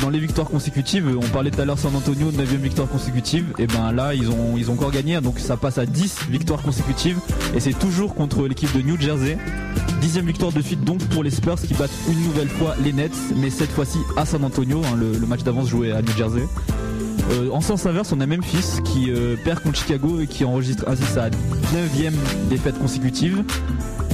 dans 0.01 0.09
les 0.09 0.19
victoires 0.19 0.49
consécutives. 0.49 1.15
On 1.15 1.29
parlait 1.29 1.51
tout 1.51 1.61
à 1.61 1.67
l'heure 1.67 1.79
San 1.79 1.95
Antonio, 1.95 2.33
9 2.33 2.55
victoire 2.55 2.89
consécutive. 2.89 3.53
Et 3.59 3.67
ben 3.67 3.93
là, 3.93 4.15
ils 4.15 4.31
ont 4.31 4.73
encore 4.73 4.91
gagné, 4.91 5.21
donc 5.21 5.39
ça 5.39 5.59
passe 5.59 5.77
à 5.77 5.85
10 5.85 6.29
victoires 6.31 6.63
consécutives. 6.63 7.19
Et 7.55 7.61
c'est 7.61 7.79
toujours 7.79 8.15
contre 8.15 8.49
l'équipe 8.49 8.75
de 8.75 8.81
New 8.81 8.99
Jersey. 8.99 9.37
Dixième 10.01 10.27
victoire 10.27 10.53
de 10.53 10.63
suite 10.63 10.85
donc 10.85 11.05
pour 11.11 11.23
les 11.23 11.31
Spurs 11.31 11.57
qui 11.57 11.75
battent 11.75 11.91
une 12.09 12.21
nouvelle 12.23 12.49
fois 12.49 12.75
les 12.83 12.95
Nets, 12.95 13.13
mais 13.37 13.51
cette 13.51 13.71
fois-ci 13.71 13.99
à 14.17 14.25
San 14.25 14.43
Antonio. 14.43 14.81
hein, 14.85 14.97
le, 14.97 15.27
match 15.27 15.43
d'avance 15.43 15.69
joué 15.69 15.93
à 15.93 16.01
New 16.01 16.17
Jersey. 16.17 16.43
Euh, 17.31 17.51
en 17.51 17.61
sens 17.61 17.85
inverse, 17.87 18.13
on 18.13 18.21
a 18.21 18.27
Memphis 18.27 18.81
qui 18.85 19.11
euh, 19.11 19.37
perd 19.45 19.61
contre 19.61 19.79
Chicago 19.79 20.21
et 20.21 20.27
qui 20.27 20.45
enregistre 20.45 20.85
ainsi 20.89 21.05
sa 21.05 21.29
9 21.31 22.49
défaite 22.49 22.79
consécutive. 22.79 23.45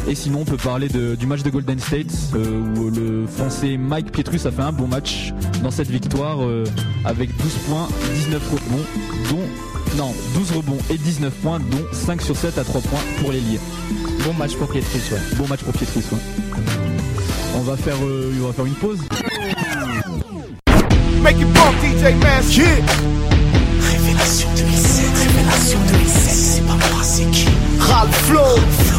Et 0.09 0.15
sinon, 0.15 0.41
on 0.41 0.45
peut 0.45 0.57
parler 0.57 0.89
de- 0.89 1.15
du 1.17 1.27
match 1.27 1.43
de 1.43 1.51
Golden 1.51 1.79
State 1.79 2.07
euh, 2.35 2.61
où 2.77 2.91
le 2.91 3.27
français 3.27 3.77
Mike 3.77 4.11
Pietrus 4.11 4.47
a 4.47 4.51
fait 4.51 4.63
un 4.63 4.73
bon 4.73 4.89
match 4.89 5.35
dans 5.63 5.71
cette 5.71 5.91
victoire 5.91 6.43
euh, 6.43 6.65
avec 7.05 7.29
12 7.37 7.53
points, 7.69 7.89
19 8.15 8.43
rebonds, 8.51 8.85
dont 9.31 9.97
non 9.99 10.15
12 10.35 10.53
rebonds 10.57 10.79
et 10.91 10.97
19 10.97 11.33
points, 11.43 11.59
dont 11.59 11.85
5 11.93 12.23
sur 12.23 12.37
7 12.37 12.57
à 12.57 12.65
3 12.65 12.81
points 12.81 13.01
pour 13.21 13.33
les 13.33 13.41
liés. 13.41 13.61
Bon 14.25 14.33
match 14.33 14.55
pour 14.57 14.69
Pietrus, 14.69 15.11
ouais. 15.13 15.19
Bon 15.37 15.47
match 15.47 15.61
pour 15.63 15.75
Pietrus. 15.75 16.05
ouais. 16.11 16.19
On 17.57 17.61
va 17.61 17.77
faire, 17.77 17.97
euh, 18.03 18.33
on 18.43 18.47
va 18.47 18.53
faire 18.55 18.67
une 18.67 18.75
pause. 18.75 18.99
Make 21.23 21.37
it 21.39 21.53
bump, 21.53 21.75
DJ 21.83 22.15
Mask. 22.23 22.57
Yeah. 22.57 22.67
Révélation 23.93 24.49
2007, 24.57 25.05
révélation 25.19 25.79
2007, 25.87 26.33
c'est 26.33 26.61
pas 26.67 26.75
moi, 26.75 27.03
c'est 27.03 27.31
qui? 27.31 27.47
Ralph 27.79 28.15
Flow. 28.27 28.98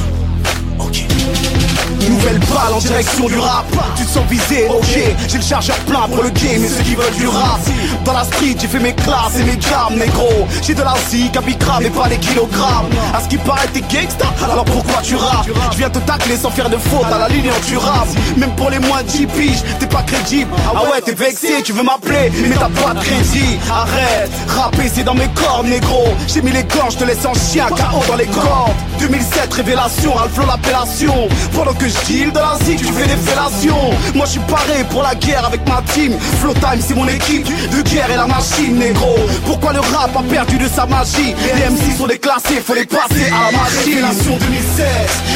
Nouvelle 2.10 2.40
balle 2.40 2.74
en 2.74 2.80
direction 2.80 3.28
du 3.28 3.38
rap. 3.38 3.66
Tu 3.96 4.06
te 4.06 4.10
sens 4.10 4.26
visé, 4.30 4.68
ok. 4.70 5.00
J'ai 5.28 5.38
le 5.38 5.44
chargeur 5.44 5.76
plein 5.80 6.08
pour 6.08 6.24
le 6.24 6.30
game 6.30 6.64
et 6.64 6.68
ceux 6.68 6.84
qui 6.84 6.96
veulent 6.96 7.14
du 7.16 7.28
rap. 7.28 7.60
Dans 8.06 8.14
la 8.14 8.24
street, 8.24 8.56
j'ai 8.60 8.68
fait 8.68 8.80
mes 8.80 8.94
classes 8.94 9.36
et 9.40 9.44
mes 9.44 9.58
gammes, 9.58 9.98
négro. 9.98 10.48
J'ai 10.64 10.74
de 10.74 10.82
la 10.82 10.96
zik, 11.10 11.38
bicrave 11.46 11.86
et 11.86 11.90
pas 11.90 12.08
les 12.08 12.18
kilogrammes. 12.18 12.88
À 13.14 13.22
ce 13.22 13.28
qui 13.28 13.38
paraît, 13.38 13.68
t'es 13.74 13.82
gangsta, 13.82 14.26
alors 14.44 14.66
pourquoi 14.66 15.02
tu 15.04 15.16
rappes? 15.16 15.48
Je 15.72 15.78
viens 15.78 15.90
te 15.90 16.00
tacler 16.00 16.38
sans 16.38 16.50
faire 16.50 16.70
de 16.70 16.78
faute, 16.78 17.06
à 17.14 17.20
la 17.20 17.30
ligne 17.30 17.52
tu 17.68 17.78
rappes. 17.78 18.08
Même 18.38 18.56
pour 18.56 18.70
les 18.70 18.80
moins 18.80 19.04
de 19.04 19.08
10 19.08 19.28
piges, 19.28 19.64
t'es 19.80 19.88
pas 19.88 20.02
crédible. 20.04 20.52
Ah 20.76 20.84
ouais, 20.84 21.02
t'es 21.06 21.14
vexé, 21.14 21.62
tu 21.64 21.74
veux 21.74 21.84
m'appeler, 21.84 22.32
mais 22.42 22.56
t'as 22.56 22.70
pas 22.70 22.94
de 22.94 23.00
crédit. 23.00 23.60
Arrête, 23.72 24.32
rapper 24.48 24.90
c'est 24.94 25.04
dans 25.04 25.16
mes 25.16 25.30
cordes, 25.30 25.68
négro. 25.68 26.06
J'ai 26.28 26.42
mis 26.42 26.52
les 26.52 26.64
gants, 26.64 26.90
je 26.90 26.98
te 26.98 27.04
laisse 27.04 27.26
en 27.26 27.34
chien, 27.34 27.68
KO 27.68 28.04
dans 28.08 28.16
les 28.16 28.28
cordes. 28.28 28.74
2007, 29.00 29.54
révélation, 29.54 30.18
Alflo 30.18 30.46
l'appellation. 30.70 31.28
Pendant 31.54 31.74
que 31.74 31.88
je 31.88 31.98
deal 32.06 32.32
de 32.32 32.40
la 32.40 32.58
zik, 32.64 32.78
tu 32.80 32.86
fais 32.86 33.08
des 33.08 33.18
fellations. 33.18 33.92
Moi 34.16 34.26
je 34.26 34.32
suis 34.32 34.40
paré 34.42 34.84
pour 34.90 35.04
la 35.04 35.16
guerre 35.16 35.46
avec 35.46 35.68
ma 35.68 35.82
team. 35.94 36.14
Flow 36.42 36.54
Time, 36.54 36.82
c'est 36.86 36.96
mon 36.96 37.08
équipe 37.08 37.46
de 37.46 37.82
guerre 37.82 38.10
et 38.12 38.16
la 38.16 38.28
machine, 38.28 38.78
négro. 38.78 39.16
Pourquoi 39.46 39.74
le 39.74 39.80
rap 39.80 40.16
a 40.16 40.24
perdu 40.24 40.58
de 40.58 40.68
sa 40.68 40.86
magie? 40.86 41.36
Les 41.56 41.70
MC 41.70 41.98
sont 41.98 42.08
déclassés, 42.08 42.62
faut 42.66 42.76
les 42.76 42.86
passer 42.86 43.28
à 43.28 43.52
la 43.52 43.58
machine. 43.58 43.94
Révélation 43.94 44.38
2016, 44.38 44.86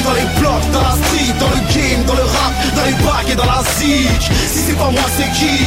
dans 0.03 0.13
les 0.13 0.27
blocs, 0.39 0.71
dans 0.71 0.81
la 0.81 0.95
street, 1.03 1.33
dans 1.39 1.49
le 1.49 1.61
game, 1.73 2.03
dans 2.05 2.15
le 2.15 2.23
rap, 2.23 2.53
dans 2.75 2.85
les 2.85 2.97
bacs 3.03 3.29
et 3.31 3.35
dans 3.35 3.45
la 3.45 3.61
zik. 3.77 4.21
Si 4.51 4.59
c'est 4.67 4.77
pas 4.77 4.91
moi, 4.91 5.03
c'est 5.17 5.31
qui? 5.37 5.57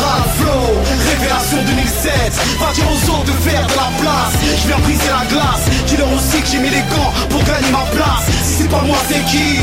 Rap 0.00 0.28
Flow, 0.38 0.66
révélation 1.10 1.58
2007. 1.66 2.12
Va 2.58 2.72
dire 2.72 2.84
aux 2.88 3.10
autres 3.10 3.24
de 3.24 3.36
faire 3.48 3.66
de 3.66 3.74
la 3.76 3.90
place. 4.00 4.34
Je 4.62 4.66
viens 4.68 4.78
briser 4.78 5.10
la 5.10 5.26
glace. 5.28 5.64
Dis-leur 5.86 6.08
aussi 6.12 6.40
que 6.40 6.48
j'ai 6.48 6.58
mis 6.58 6.70
les 6.70 6.84
gants 6.92 7.12
pour 7.28 7.42
gagner 7.44 7.70
ma 7.70 7.84
place. 7.92 8.26
Pas 8.70 8.82
moi, 8.82 8.96
c'est 9.08 9.24
qui? 9.24 9.58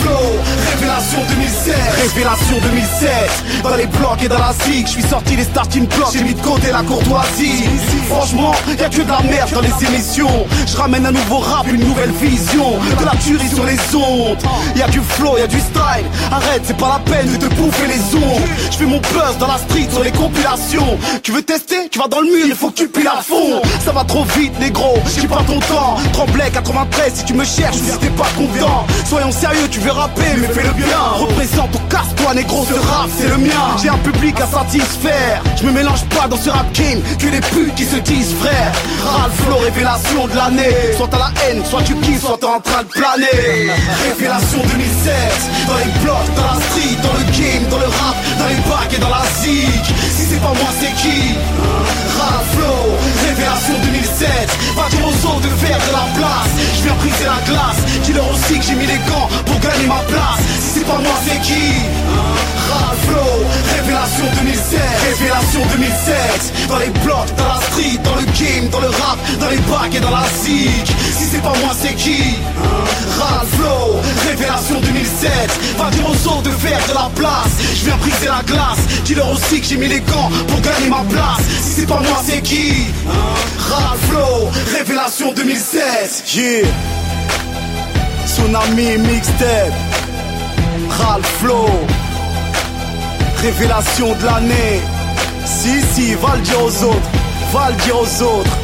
Flow, 0.00 0.38
révélation 0.72 1.18
2007. 1.28 1.74
Révélation 2.02 2.58
2007. 2.62 3.62
Dans 3.62 3.76
les 3.76 3.86
blocs 3.86 4.22
et 4.22 4.28
dans 4.28 4.38
la 4.38 4.52
zig, 4.64 4.86
je 4.86 4.92
suis 4.92 5.02
sorti 5.02 5.36
les 5.36 5.44
starting 5.44 5.86
blocks. 5.86 6.12
J'ai 6.12 6.24
mis 6.24 6.34
de 6.34 6.40
côté 6.40 6.70
la 6.72 6.82
courtoisie. 6.82 7.64
Franchement, 8.08 8.52
y 8.78 8.82
a 8.82 8.88
que 8.88 9.02
de 9.02 9.08
la 9.08 9.20
merde 9.20 9.50
dans 9.52 9.60
les 9.60 9.86
émissions. 9.86 10.46
Je 10.66 10.76
ramène 10.76 11.06
un 11.06 11.12
nouveau 11.12 11.38
rap, 11.38 11.66
une 11.68 11.84
nouvelle 11.84 12.12
vision. 12.12 12.78
De 12.98 13.04
la 13.04 13.16
tuerie 13.16 13.48
sur 13.48 13.64
les 13.64 13.78
ondes. 13.94 14.38
Y 14.76 14.82
a 14.82 14.88
du 14.88 15.00
flow, 15.00 15.38
y 15.38 15.42
a 15.42 15.46
du 15.46 15.60
style. 15.60 16.06
Arrête, 16.32 16.62
c'est 16.64 16.76
pas 16.76 17.00
la 17.04 17.12
peine 17.12 17.30
de 17.32 17.36
te 17.36 17.54
bouffer 17.54 17.86
les 17.86 18.16
ondes. 18.16 18.42
Je 18.70 18.76
fais 18.76 18.86
mon 18.86 18.98
buzz 18.98 19.38
dans 19.38 19.46
la 19.46 19.58
street 19.58 19.88
sur 19.92 20.02
les 20.02 20.12
compilations. 20.12 20.98
Tu 21.22 21.32
veux 21.32 21.42
tester? 21.42 21.88
Tu 21.90 21.98
vas 21.98 22.08
dans 22.08 22.20
le 22.20 22.26
mur, 22.26 22.46
il 22.46 22.54
faut 22.54 22.70
que 22.70 22.76
tu 22.76 22.88
piles 22.88 23.08
à 23.08 23.22
fond. 23.22 23.60
Ça 23.84 23.92
va 23.92 24.04
trop 24.04 24.24
vite, 24.36 24.58
négro. 24.58 24.94
J'ai 25.20 25.28
pas 25.28 25.42
ton 25.46 25.60
temps. 25.60 25.96
Tremblay 26.12 26.50
93, 26.50 27.12
si 27.14 27.24
tu 27.24 27.34
me 27.34 27.44
cherches, 27.44 27.76
si 27.76 27.98
t'es 27.98 28.10
pas 28.10 28.28
content. 28.36 28.86
Soyons 29.06 29.32
sérieux, 29.32 29.59
tu 29.68 29.80
veux 29.80 29.90
rapper, 29.90 30.36
mais 30.38 30.48
fais-le 30.48 30.72
bien. 30.72 30.98
Représente 31.16 31.74
ou 31.74 31.78
casse-toi 31.88 32.20
toi 32.20 32.34
négro 32.34 32.64
ce 32.66 32.74
rap 32.74 33.08
c'est 33.16 33.28
le 33.28 33.38
mien. 33.38 33.76
J'ai 33.82 33.88
un 33.88 33.98
public 33.98 34.38
à 34.40 34.46
satisfaire. 34.46 35.42
Je 35.56 35.64
me 35.64 35.72
mélange 35.72 36.04
pas 36.06 36.28
dans 36.28 36.36
ce 36.36 36.50
rap 36.50 36.70
game 36.72 37.00
Que 37.18 37.26
les 37.26 37.40
putes 37.40 37.74
qui 37.74 37.84
se 37.84 37.96
disent 37.96 38.34
frère 38.34 38.72
Ralph 39.04 39.34
Flow 39.44 39.58
révélation 39.58 40.26
de 40.26 40.36
l'année. 40.36 40.76
Soit 40.96 41.08
t'as 41.10 41.18
la 41.18 41.32
haine, 41.44 41.62
soit 41.64 41.82
tu 41.82 41.94
kiffes, 41.96 42.20
soit 42.20 42.38
t'es 42.38 42.46
en 42.46 42.60
train 42.60 42.82
de 42.82 42.88
planer. 42.88 43.70
Révélation 44.08 44.58
2016 44.58 45.12
Dans 45.66 45.78
les 45.78 45.92
blocs, 46.04 46.30
dans 46.36 46.42
la 46.42 46.60
street, 46.60 46.96
dans 47.02 47.14
le 47.18 47.24
game, 47.32 47.64
dans 47.70 47.78
le 47.78 47.86
rap 47.86 48.16
Dans 48.38 48.48
les 48.48 48.60
bacs 48.68 48.94
et 48.94 49.00
dans 49.00 49.10
la 49.10 49.24
zig 49.40 49.84
Si 50.16 50.22
c'est 50.30 50.40
pas 50.40 50.52
moi 50.54 50.70
c'est 50.80 50.94
qui? 51.00 51.34
Ralph 52.18 53.09
2007 54.20 54.58
Va 54.76 54.88
dire 54.90 55.06
aux 55.06 55.26
autres 55.26 55.40
de 55.40 55.48
faire 55.56 55.78
de 55.78 55.92
la 55.92 56.06
place. 56.14 56.50
Je 56.76 56.82
viens 56.82 56.94
briser 56.94 57.24
la 57.24 57.40
glace. 57.50 57.76
Dis-leur 58.02 58.30
aussi 58.30 58.58
que 58.58 58.64
j'ai 58.64 58.74
mis 58.74 58.86
les 58.86 58.98
gants 59.08 59.28
pour 59.46 59.58
gagner 59.60 59.86
ma 59.86 60.00
place. 60.08 60.40
Si 60.60 60.80
c'est 60.80 60.86
pas 60.86 60.98
moi 60.98 61.14
c'est 61.24 61.40
qui? 61.40 61.72
Flow 63.06 63.44
Révélation 63.76 64.24
2007 64.40 64.80
Révélation 65.10 65.60
2007 65.76 66.68
Dans 66.68 66.78
les 66.78 66.90
blocs, 67.04 67.34
dans 67.36 67.48
la 67.48 67.60
street, 67.70 67.98
dans 68.04 68.14
le 68.16 68.24
game, 68.38 68.68
dans 68.70 68.80
le 68.80 68.88
rap 68.88 69.18
Dans 69.40 69.48
les 69.48 69.58
bacs 69.58 69.94
et 69.94 70.00
dans 70.00 70.10
la 70.10 70.24
zig 70.42 70.86
Si 71.16 71.24
c'est 71.24 71.42
pas 71.42 71.52
moi 71.62 71.72
c'est 71.80 71.94
qui? 71.94 72.36
Ralph 73.18 73.48
Flow 73.56 74.00
Révélation 74.28 74.80
2007 74.80 75.30
Va 75.78 75.90
dire 75.90 76.04
aux 76.08 76.28
autres 76.28 76.42
de 76.42 76.50
faire 76.50 76.78
de 76.88 76.94
la 76.94 77.10
place. 77.14 77.52
Je 77.74 77.84
viens 77.86 77.96
briser 77.96 78.26
la 78.26 78.42
glace. 78.46 78.78
Dis-leur 79.04 79.30
aussi 79.32 79.60
que 79.60 79.66
j'ai 79.66 79.76
mis 79.76 79.88
les 79.88 80.00
gants 80.00 80.30
pour 80.48 80.60
gagner 80.60 80.88
ma 80.88 81.02
place. 81.08 81.40
Si 81.62 81.80
c'est 81.80 81.86
pas 81.86 82.00
moi 82.00 82.22
c'est 82.24 82.40
qui? 82.42 82.86
Ralph 83.58 84.00
Flow 84.08 84.50
Révélation 84.76 85.32
2016 85.32 86.24
Yeah. 86.34 86.66
Tsunami 88.26 88.98
Mixtape. 88.98 89.72
Ralph 90.88 91.26
Flow 91.40 91.68
Révélation 93.42 94.14
de 94.14 94.24
l'année. 94.26 94.80
Si 95.46 95.80
si 95.94 96.14
va 96.14 96.36
le 96.36 96.42
dire 96.42 96.62
aux 96.62 96.84
autres 96.84 97.10
Va 97.52 97.70
le 97.70 97.76
dire 97.82 97.96
aux 97.96 98.22
autres. 98.22 98.58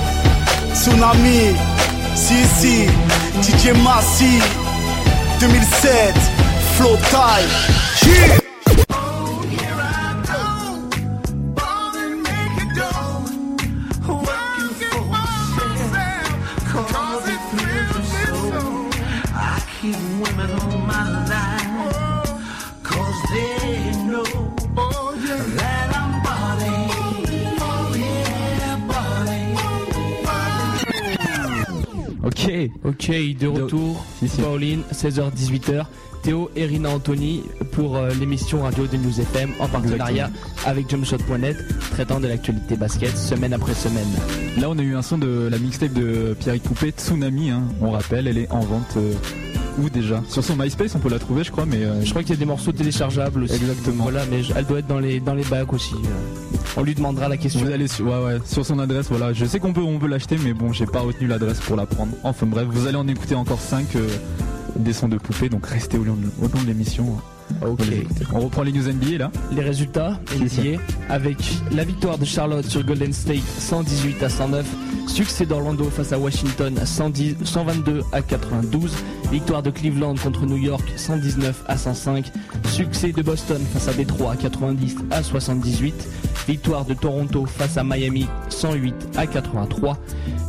Tsunami 0.75 1.55
Si 2.15 2.45
si 2.59 2.87
DJ 3.41 3.73
Massi 3.83 4.39
2007 5.41 6.15
Flow 6.77 6.97
Time 7.11 8.47
Ok, 32.47 32.71
ok, 32.85 33.11
de 33.39 33.47
retour. 33.49 34.05
Si, 34.21 34.29
si. 34.29 34.41
Pauline, 34.41 34.83
16h-18h. 34.93 35.85
Théo 36.23 36.51
et 36.57 36.65
Rina 36.67 36.91
Anthony 36.91 37.43
pour 37.73 37.97
euh, 37.97 38.11
l'émission 38.19 38.63
radio 38.63 38.87
de 38.87 38.97
News 38.97 39.21
FM 39.21 39.51
en 39.61 39.69
partenariat 39.69 40.29
avec 40.65 40.91
jumpshot.net 40.91 41.57
traitant 41.93 42.19
de 42.19 42.27
l'actualité 42.27 42.75
basket 42.77 43.17
semaine 43.17 43.53
après 43.53 43.75
semaine. 43.75 44.09
Là, 44.59 44.69
on 44.69 44.77
a 44.79 44.83
eu 44.83 44.97
un 44.97 45.03
son 45.03 45.19
de 45.19 45.49
la 45.49 45.59
mixtape 45.59 45.93
de 45.93 46.35
Pierre 46.41 46.61
Coupé, 46.63 46.91
Tsunami. 46.91 47.51
hein. 47.51 47.63
On 47.81 47.91
rappelle, 47.93 48.27
elle 48.27 48.39
est 48.39 48.51
en 48.51 48.61
vente. 48.61 48.97
euh, 48.97 49.13
où 49.79 49.89
déjà 49.91 50.23
Sur 50.29 50.43
son 50.45 50.57
MySpace, 50.57 50.95
on 50.95 50.99
peut 50.99 51.09
la 51.11 51.19
trouver, 51.19 51.45
je 51.45 51.51
crois, 51.51 51.67
mais 51.67 51.85
euh, 51.85 52.03
Je 52.05 52.11
crois 52.11 52.23
qu'il 52.23 52.31
y 52.31 52.35
a 52.35 52.39
des 52.39 52.45
morceaux 52.47 52.73
téléchargeables 52.73 53.43
aussi. 53.45 53.55
Exactement. 53.55 54.05
Voilà, 54.05 54.25
mais 54.31 54.43
je- 54.43 54.53
elle 54.57 54.65
doit 54.67 54.79
être 54.81 54.87
dans 54.87 54.99
les, 54.99 55.21
dans 55.21 55.35
les 55.35 55.45
bacs 55.45 55.73
aussi. 55.73 55.95
euh. 55.95 56.57
On 56.79 56.83
lui 56.83 56.95
demandera 56.95 57.29
la 57.29 57.37
question. 57.37 57.65
Vous 57.65 57.71
allez 57.71 57.89
sur, 57.89 58.07
ouais, 58.07 58.25
ouais, 58.25 58.39
sur 58.45 58.65
son 58.67 58.79
adresse, 58.79 59.07
voilà. 59.09 59.33
Je 59.33 59.45
sais 59.47 59.59
qu'on 59.61 59.73
peut, 59.73 59.81
on 59.81 59.99
peut 59.99 60.09
l'acheter, 60.09 60.37
mais 60.43 60.53
bon, 60.53 60.73
j'ai 60.73 60.87
pas 60.87 61.01
retenu 61.01 61.27
l'adresse 61.27 61.61
pour 61.61 61.77
la 61.77 61.87
prendre. 61.87 62.13
Enfin 62.23 62.47
bref, 62.47 62.67
vous 62.71 62.87
allez 62.87 62.97
en 62.97 63.09
écouter 63.09 63.35
encore 63.35 63.61
5 63.61 63.87
des 64.77 64.93
sons 64.93 65.09
de 65.09 65.17
poupée, 65.17 65.49
donc 65.49 65.67
restez 65.67 65.97
au 65.97 66.05
long 66.05 66.17
de, 66.17 66.27
au 66.45 66.49
long 66.49 66.63
de 66.63 66.67
l'émission. 66.67 67.17
Ok. 67.63 67.83
On 68.33 68.41
reprend 68.41 68.63
les 68.63 68.73
news 68.73 68.89
NBA 68.93 69.19
là. 69.19 69.31
Les 69.53 69.63
résultats. 69.63 70.21
NBA 70.37 70.81
avec 71.09 71.39
la 71.73 71.85
victoire 71.85 72.19
de 72.19 72.25
Charlotte 72.25 72.67
sur 72.67 72.85
Golden 72.85 73.13
State 73.13 73.43
118 73.59 74.23
à 74.23 74.29
109, 74.29 74.67
succès 75.07 75.47
d'Orlando 75.47 75.85
face 75.85 76.13
à 76.13 76.19
Washington 76.19 76.75
110, 76.85 77.37
122 77.45 78.03
à 78.13 78.23
92, 78.23 78.93
victoire 79.31 79.63
de 79.63 79.71
Cleveland 79.71 80.15
contre 80.17 80.47
New 80.47 80.57
York 80.57 80.93
119 80.97 81.65
à 81.67 81.77
105, 81.77 82.31
succès 82.69 83.13
de 83.13 83.23
Boston 83.23 83.63
face 83.73 83.89
à 83.89 83.93
Détroit 83.93 84.37
90 84.37 84.97
à 85.11 85.23
78, 85.23 85.95
victoire 86.47 86.85
de 86.85 86.95
Toronto 86.95 87.47
face 87.47 87.77
à 87.77 87.85
Miami 87.85 88.27
108 88.49 88.95
à 89.17 89.27
83, 89.27 89.99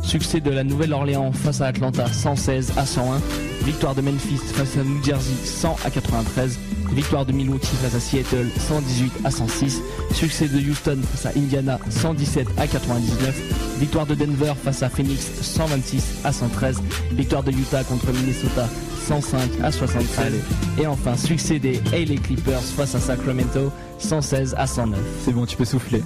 succès 0.02 0.40
de 0.40 0.50
la 0.50 0.64
Nouvelle-Orléans 0.64 1.32
face 1.32 1.60
à 1.60 1.66
Atlanta 1.66 2.06
116 2.06 2.72
à 2.76 2.86
101, 2.86 3.20
victoire 3.68 3.94
de 3.94 4.00
Memphis 4.00 4.38
face 4.38 4.78
à 4.78 4.82
New 4.82 5.04
Jersey 5.04 5.34
100 5.44 5.76
à 5.84 5.90
93, 5.90 6.58
victoire 6.92 7.26
de 7.26 7.32
Milwaukee 7.32 7.76
face 7.82 7.94
à 7.94 8.00
Seattle 8.00 8.46
118 8.56 9.12
à 9.24 9.30
106, 9.30 9.82
succès 10.14 10.48
de 10.48 10.58
Houston 10.58 10.98
face 11.12 11.26
à 11.26 11.38
Indiana 11.38 11.78
117 11.90 12.48
à 12.56 12.66
99, 12.66 13.78
victoire 13.78 14.06
de 14.06 14.14
Denver 14.14 14.54
face 14.64 14.82
à 14.82 14.88
Phoenix 14.88 15.20
126 15.42 16.20
à 16.24 16.32
113, 16.32 16.80
victoire 17.12 17.42
de 17.42 17.52
Utah 17.52 17.84
contre 17.84 18.10
Minnesota 18.10 18.66
105 19.08 19.40
à 19.62 19.72
73 19.72 20.34
et 20.78 20.86
enfin 20.86 21.16
succès 21.16 21.58
des 21.58 21.80
LA 21.92 22.20
Clippers 22.22 22.60
face 22.60 22.94
à 22.94 23.00
Sacramento 23.00 23.72
116 23.98 24.54
à 24.58 24.66
109. 24.66 25.00
C'est 25.24 25.32
bon, 25.32 25.46
tu 25.46 25.56
peux 25.56 25.64
souffler. 25.64 26.02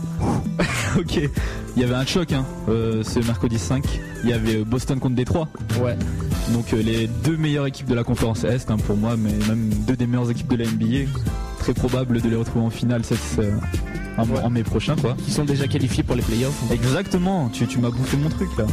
ok. 0.97 1.19
Il 1.75 1.83
y 1.83 1.85
avait 1.85 1.97
un 1.97 2.07
choc, 2.07 2.31
hein, 2.31 2.45
euh, 2.69 3.03
ce 3.03 3.19
mercredi 3.19 3.59
5. 3.59 3.85
Il 4.23 4.31
y 4.31 4.33
avait 4.33 4.63
Boston 4.63 5.01
contre 5.01 5.17
Détroit. 5.17 5.49
Ouais. 5.81 5.97
Donc 6.53 6.73
euh, 6.73 6.81
les 6.81 7.09
deux 7.09 7.37
meilleures 7.37 7.67
équipes 7.67 7.89
de 7.89 7.95
la 7.97 8.05
conférence 8.05 8.45
Est 8.45 8.71
hein, 8.71 8.77
pour 8.77 8.97
moi, 8.97 9.17
mais 9.17 9.33
même 9.49 9.71
deux 9.85 9.97
des 9.97 10.07
meilleures 10.07 10.31
équipes 10.31 10.53
de 10.53 10.63
la 10.63 10.67
NBA. 10.67 11.11
Très 11.59 11.75
probable 11.75 12.21
de 12.21 12.29
les 12.29 12.37
retrouver 12.37 12.65
en 12.65 12.71
finale 12.71 13.05
cette, 13.05 13.19
euh, 13.41 13.51
en, 14.19 14.25
Ouais. 14.27 14.41
en 14.43 14.51
mai 14.51 14.63
prochain 14.63 14.95
quoi. 14.97 15.17
Qui 15.25 15.31
sont 15.33 15.45
déjà 15.45 15.67
qualifiés 15.69 16.03
pour 16.03 16.17
les 16.17 16.23
playoffs. 16.23 16.61
Exactement, 16.71 17.49
tu, 17.49 17.67
tu 17.67 17.79
m'as 17.79 17.91
bouffé 17.91 18.17
mon 18.17 18.29
truc 18.29 18.49
là. 18.59 18.65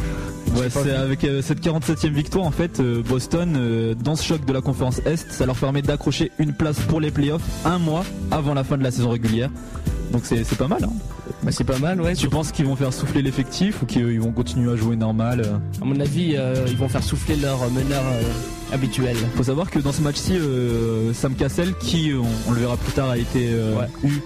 Ouais, 0.56 0.68
c'est 0.68 0.90
avec 0.90 1.22
euh, 1.24 1.42
cette 1.42 1.64
47e 1.64 2.08
victoire 2.12 2.44
en 2.44 2.50
fait, 2.50 2.80
euh, 2.80 3.02
Boston, 3.08 3.54
euh, 3.56 3.94
dans 3.94 4.16
ce 4.16 4.24
choc 4.24 4.44
de 4.44 4.52
la 4.52 4.60
conférence 4.60 4.98
Est, 5.06 5.30
ça 5.30 5.46
leur 5.46 5.54
permet 5.56 5.80
d'accrocher 5.82 6.32
une 6.38 6.52
place 6.52 6.78
pour 6.80 7.00
les 7.00 7.10
playoffs 7.10 7.42
un 7.64 7.78
mois 7.78 8.04
avant 8.30 8.54
la 8.54 8.64
fin 8.64 8.76
de 8.76 8.82
la 8.82 8.90
saison 8.90 9.10
régulière. 9.10 9.50
Donc 10.12 10.22
c'est 10.24 10.42
c'est 10.42 10.58
pas 10.58 10.66
mal. 10.66 10.82
Hein. 10.84 10.90
Bah, 11.44 11.52
c'est 11.52 11.62
pas 11.64 11.78
mal, 11.78 12.00
ouais. 12.00 12.14
Tu 12.14 12.28
penses 12.28 12.50
qu'ils 12.50 12.66
vont 12.66 12.74
faire 12.74 12.92
souffler 12.92 13.22
l'effectif 13.22 13.82
ou 13.82 13.86
qu'ils 13.86 14.20
vont 14.20 14.32
continuer 14.32 14.72
à 14.72 14.76
jouer 14.76 14.96
normal 14.96 15.42
À 15.80 15.84
mon 15.84 15.98
avis, 16.00 16.34
euh, 16.36 16.66
ils 16.68 16.76
vont 16.76 16.88
faire 16.88 17.04
souffler 17.04 17.36
leur 17.36 17.70
meneur 17.70 18.02
euh, 18.04 18.74
habituel. 18.74 19.16
Faut 19.36 19.44
savoir 19.44 19.70
que 19.70 19.78
dans 19.78 19.92
ce 19.92 20.02
match-ci, 20.02 20.36
euh, 20.36 21.14
Sam 21.14 21.34
Cassell, 21.36 21.74
qui 21.80 22.12
on, 22.12 22.26
on 22.48 22.52
le 22.52 22.60
verra 22.60 22.76
plus 22.76 22.92
tard, 22.92 23.10
a 23.10 23.16
été 23.18 23.50
euh, 23.52 23.76
Ouais. 23.78 23.86
eu, 24.04 24.20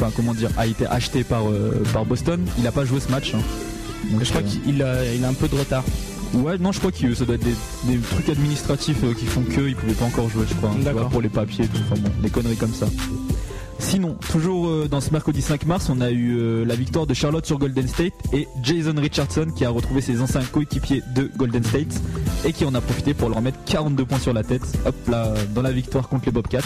enfin 0.00 0.12
comment 0.14 0.34
dire, 0.34 0.50
a 0.56 0.66
été 0.66 0.86
acheté 0.86 1.24
par 1.24 1.48
euh, 1.50 1.82
par 1.92 2.04
Boston. 2.04 2.40
Il 2.58 2.66
a 2.66 2.72
pas 2.72 2.84
joué 2.84 3.00
ce 3.00 3.10
match. 3.10 3.34
hein. 3.34 3.40
Donc, 4.12 4.22
Je 4.24 4.28
crois 4.30 4.42
euh, 4.42 4.44
qu'il 4.64 4.82
a, 4.82 5.04
il 5.14 5.24
a 5.24 5.28
un 5.28 5.34
peu 5.34 5.48
de 5.48 5.56
retard. 5.56 5.84
Ouais, 6.34 6.58
non, 6.58 6.72
je 6.72 6.78
crois 6.78 6.92
que 6.92 7.14
ça 7.14 7.24
doit 7.24 7.34
être 7.36 7.44
des, 7.44 7.54
des 7.92 7.98
trucs 7.98 8.28
administratifs 8.28 8.98
euh, 9.02 9.14
qui 9.14 9.24
font 9.26 9.42
que 9.42 9.62
il 9.68 9.74
pouvait 9.74 9.94
pas 9.94 10.04
encore 10.04 10.28
jouer, 10.28 10.44
je 10.48 10.54
crois. 10.54 10.70
hein, 10.70 10.74
tu 10.78 10.84
D'accord. 10.84 11.00
vois, 11.02 11.10
pour 11.10 11.22
les 11.22 11.28
papiers 11.30 11.66
tout. 11.66 11.80
Enfin 11.90 12.00
bon, 12.00 12.10
des 12.22 12.30
conneries 12.30 12.56
comme 12.56 12.74
ça. 12.74 12.86
Sinon, 13.78 14.16
toujours 14.30 14.68
euh, 14.68 14.88
dans 14.90 15.00
ce 15.00 15.10
mercredi 15.12 15.40
5 15.40 15.66
mars, 15.66 15.88
on 15.88 16.00
a 16.00 16.10
eu 16.10 16.36
euh, 16.36 16.64
la 16.64 16.74
victoire 16.74 17.06
de 17.06 17.14
Charlotte 17.14 17.46
sur 17.46 17.58
Golden 17.58 17.86
State 17.86 18.12
et 18.32 18.48
Jason 18.62 18.94
Richardson 18.96 19.46
qui 19.54 19.64
a 19.64 19.70
retrouvé 19.70 20.00
ses 20.00 20.20
anciens 20.20 20.42
coéquipiers 20.42 21.02
de 21.14 21.30
Golden 21.36 21.62
State 21.62 22.00
et 22.44 22.52
qui 22.52 22.64
en 22.64 22.74
a 22.74 22.80
profité 22.80 23.14
pour 23.14 23.28
leur 23.28 23.40
mettre 23.40 23.58
42 23.66 24.04
points 24.04 24.18
sur 24.18 24.32
la 24.32 24.42
tête. 24.42 24.62
Hop 24.84 24.94
là, 25.08 25.32
dans 25.54 25.62
la 25.62 25.72
victoire 25.72 26.08
contre 26.08 26.26
les 26.26 26.32
Bobcats. 26.32 26.58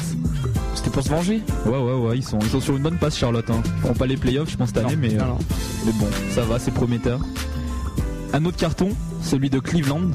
C'était 0.75 0.90
pour 0.90 1.02
se 1.02 1.11
venger? 1.11 1.42
Ouais, 1.66 1.78
ouais, 1.78 1.95
ouais, 1.95 2.16
ils 2.16 2.25
sont, 2.25 2.38
ils 2.40 2.49
sont 2.49 2.61
sur 2.61 2.76
une 2.76 2.83
bonne 2.83 2.99
passe, 2.99 3.16
Charlotte. 3.16 3.49
Hein. 3.50 3.62
Ils 3.64 3.81
feront 3.83 3.95
pas 3.95 4.07
les 4.07 4.16
playoffs, 4.16 4.50
je 4.50 4.57
pense, 4.57 4.69
cette 4.69 4.78
année, 4.78 4.97
Non, 4.97 5.00
mais, 5.00 5.14
non, 5.14 5.25
euh, 5.25 5.85
mais 5.87 5.92
bon, 5.92 6.09
ça 6.31 6.42
va, 6.42 6.59
c'est 6.59 6.73
prometteur. 6.73 7.21
Un 8.33 8.45
autre 8.47 8.57
carton, 8.57 8.88
celui 9.23 9.50
de 9.50 9.59
Cleveland 9.59 10.11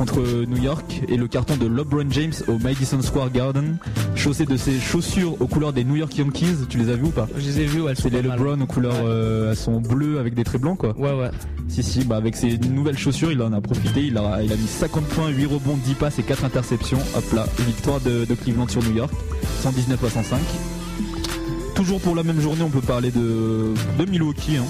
contre 0.00 0.22
New 0.46 0.56
York 0.56 1.02
et 1.08 1.18
le 1.18 1.28
carton 1.28 1.58
de 1.58 1.66
LeBron 1.66 2.06
James 2.10 2.32
au 2.48 2.58
Madison 2.58 3.02
Square 3.02 3.30
Garden, 3.30 3.76
chaussé 4.14 4.46
de 4.46 4.56
ses 4.56 4.80
chaussures 4.80 5.36
aux 5.42 5.46
couleurs 5.46 5.74
des 5.74 5.84
New 5.84 5.96
York 5.96 6.16
Yankees. 6.16 6.56
Tu 6.70 6.78
les 6.78 6.88
as 6.88 6.96
vues 6.96 7.04
ou 7.04 7.10
pas 7.10 7.28
Je 7.36 7.44
les 7.44 7.60
ai 7.60 7.80
ouais, 7.80 7.94
sont 7.94 8.04
C'est 8.04 8.08
les 8.10 8.22
mal. 8.22 8.38
LeBron 8.38 8.58
aux 8.62 8.66
couleurs, 8.66 8.94
Ouais. 8.94 9.00
euh, 9.04 9.50
elles 9.50 9.56
sont 9.58 9.78
bleues 9.78 10.18
avec 10.18 10.32
des 10.32 10.42
traits 10.42 10.62
blancs 10.62 10.78
quoi. 10.78 10.96
Ouais, 10.98 11.12
ouais. 11.12 11.30
Si 11.68 11.82
si, 11.82 12.04
bah 12.04 12.16
avec 12.16 12.34
ses 12.34 12.56
nouvelles 12.56 12.96
chaussures, 12.96 13.30
il 13.30 13.42
en 13.42 13.52
a 13.52 13.60
profité. 13.60 14.00
Il 14.06 14.16
a, 14.16 14.42
il 14.42 14.50
a 14.50 14.56
mis 14.56 14.66
50 14.66 15.04
points, 15.04 15.28
8 15.28 15.44
rebonds, 15.44 15.76
10 15.84 15.92
passes 15.96 16.18
et 16.18 16.22
4 16.22 16.46
interceptions. 16.46 16.98
Hop 17.14 17.32
là, 17.34 17.44
victoire 17.66 18.00
de, 18.00 18.24
de 18.24 18.34
Cleveland 18.34 18.68
sur 18.68 18.82
New 18.82 18.96
York, 18.96 19.12
119 19.62 20.02
à 20.02 20.08
105. 20.08 20.38
Toujours 21.74 22.00
pour 22.00 22.14
la 22.14 22.22
même 22.22 22.40
journée, 22.40 22.62
on 22.62 22.70
peut 22.70 22.80
parler 22.80 23.10
de, 23.10 23.74
de 23.98 24.10
Milwaukee. 24.10 24.56
hein. 24.56 24.64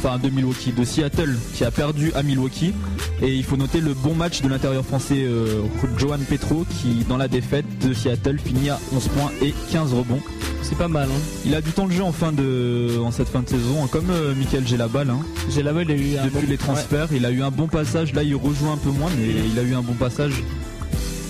Enfin 0.00 0.18
de 0.18 0.28
Milwaukee, 0.30 0.70
de 0.72 0.84
Seattle 0.84 1.36
qui 1.54 1.64
a 1.64 1.70
perdu 1.72 2.12
à 2.14 2.22
Milwaukee. 2.22 2.72
Et 3.20 3.34
il 3.34 3.42
faut 3.42 3.56
noter 3.56 3.80
le 3.80 3.94
bon 3.94 4.14
match 4.14 4.42
de 4.42 4.48
l'intérieur 4.48 4.84
français 4.84 5.16
euh, 5.18 5.62
Johan 5.98 6.18
Petro 6.28 6.64
qui 6.80 7.04
dans 7.08 7.16
la 7.16 7.26
défaite 7.26 7.64
de 7.84 7.92
Seattle 7.92 8.38
finit 8.38 8.70
à 8.70 8.78
11 8.94 9.08
points 9.08 9.32
et 9.42 9.52
15 9.72 9.92
rebonds. 9.94 10.20
c'est 10.62 10.78
pas 10.78 10.86
mal. 10.86 11.08
Hein. 11.10 11.20
Il 11.44 11.54
a 11.56 11.60
du 11.60 11.72
temps 11.72 11.86
de 11.88 11.92
jeu 11.92 12.04
en 12.04 12.12
fin 12.12 12.30
de, 12.30 12.96
en 13.02 13.10
cette 13.10 13.28
fin 13.28 13.40
de 13.42 13.48
saison, 13.48 13.82
hein, 13.84 13.88
comme 13.90 14.10
euh, 14.10 14.34
Michael 14.36 14.66
Gelabal. 14.68 15.10
Hein. 15.10 15.18
Gelabal, 15.50 15.86
il 15.88 15.90
a 15.90 15.96
eu 15.96 16.16
un 16.18 16.24
Depuis 16.26 16.42
bon- 16.42 16.50
les 16.50 16.58
transferts, 16.58 17.08
il 17.12 17.26
a 17.26 17.30
eu 17.32 17.42
un 17.42 17.50
bon 17.50 17.66
passage. 17.66 18.12
Là, 18.14 18.22
il 18.22 18.36
rejoint 18.36 18.74
un 18.74 18.76
peu 18.76 18.90
moins, 18.90 19.10
mais 19.18 19.26
il 19.52 19.58
a 19.58 19.62
eu 19.62 19.74
un 19.74 19.82
bon 19.82 19.94
passage. 19.94 20.34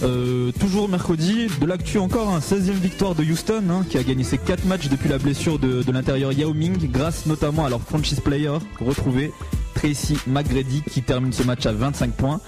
Euh, 0.04 0.52
toujours 0.60 0.88
mercredi, 0.88 1.48
de 1.60 1.66
l'actu 1.66 1.98
encore, 1.98 2.28
un 2.28 2.38
16e 2.38 2.70
victoire 2.72 3.14
de 3.16 3.24
Houston, 3.24 3.64
hein, 3.70 3.84
qui 3.88 3.98
a 3.98 4.02
gagné 4.04 4.22
ses 4.22 4.38
4 4.38 4.64
matchs 4.64 4.88
depuis 4.88 5.08
la 5.08 5.18
blessure 5.18 5.58
de, 5.58 5.82
l'intérieur 5.90 6.32
Yao 6.32 6.54
Ming, 6.54 6.88
grâce 6.90 7.26
notamment 7.26 7.66
à 7.66 7.68
leur 7.68 7.80
franchise 7.80 8.20
player 8.20 8.52
retrouvé, 8.80 9.32
Tracy 9.74 10.16
McGrady, 10.28 10.82
qui 10.88 11.02
termine 11.02 11.32
ce 11.32 11.42
match 11.42 11.66
à 11.66 11.72
25 11.72 12.12
points. 12.12 12.40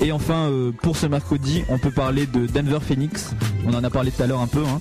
Et 0.00 0.10
enfin, 0.12 0.48
euh, 0.50 0.72
pour 0.72 0.96
ce 0.96 1.06
mercredi, 1.06 1.62
on 1.68 1.78
peut 1.78 1.90
parler 1.92 2.26
de 2.26 2.46
Denver 2.46 2.78
Phoenix. 2.80 3.34
On 3.66 3.72
en 3.74 3.84
a 3.84 3.90
parlé 3.90 4.10
tout 4.10 4.22
à 4.22 4.26
l'heure 4.26 4.40
un 4.40 4.46
peu. 4.48 4.64
hein. 4.64 4.80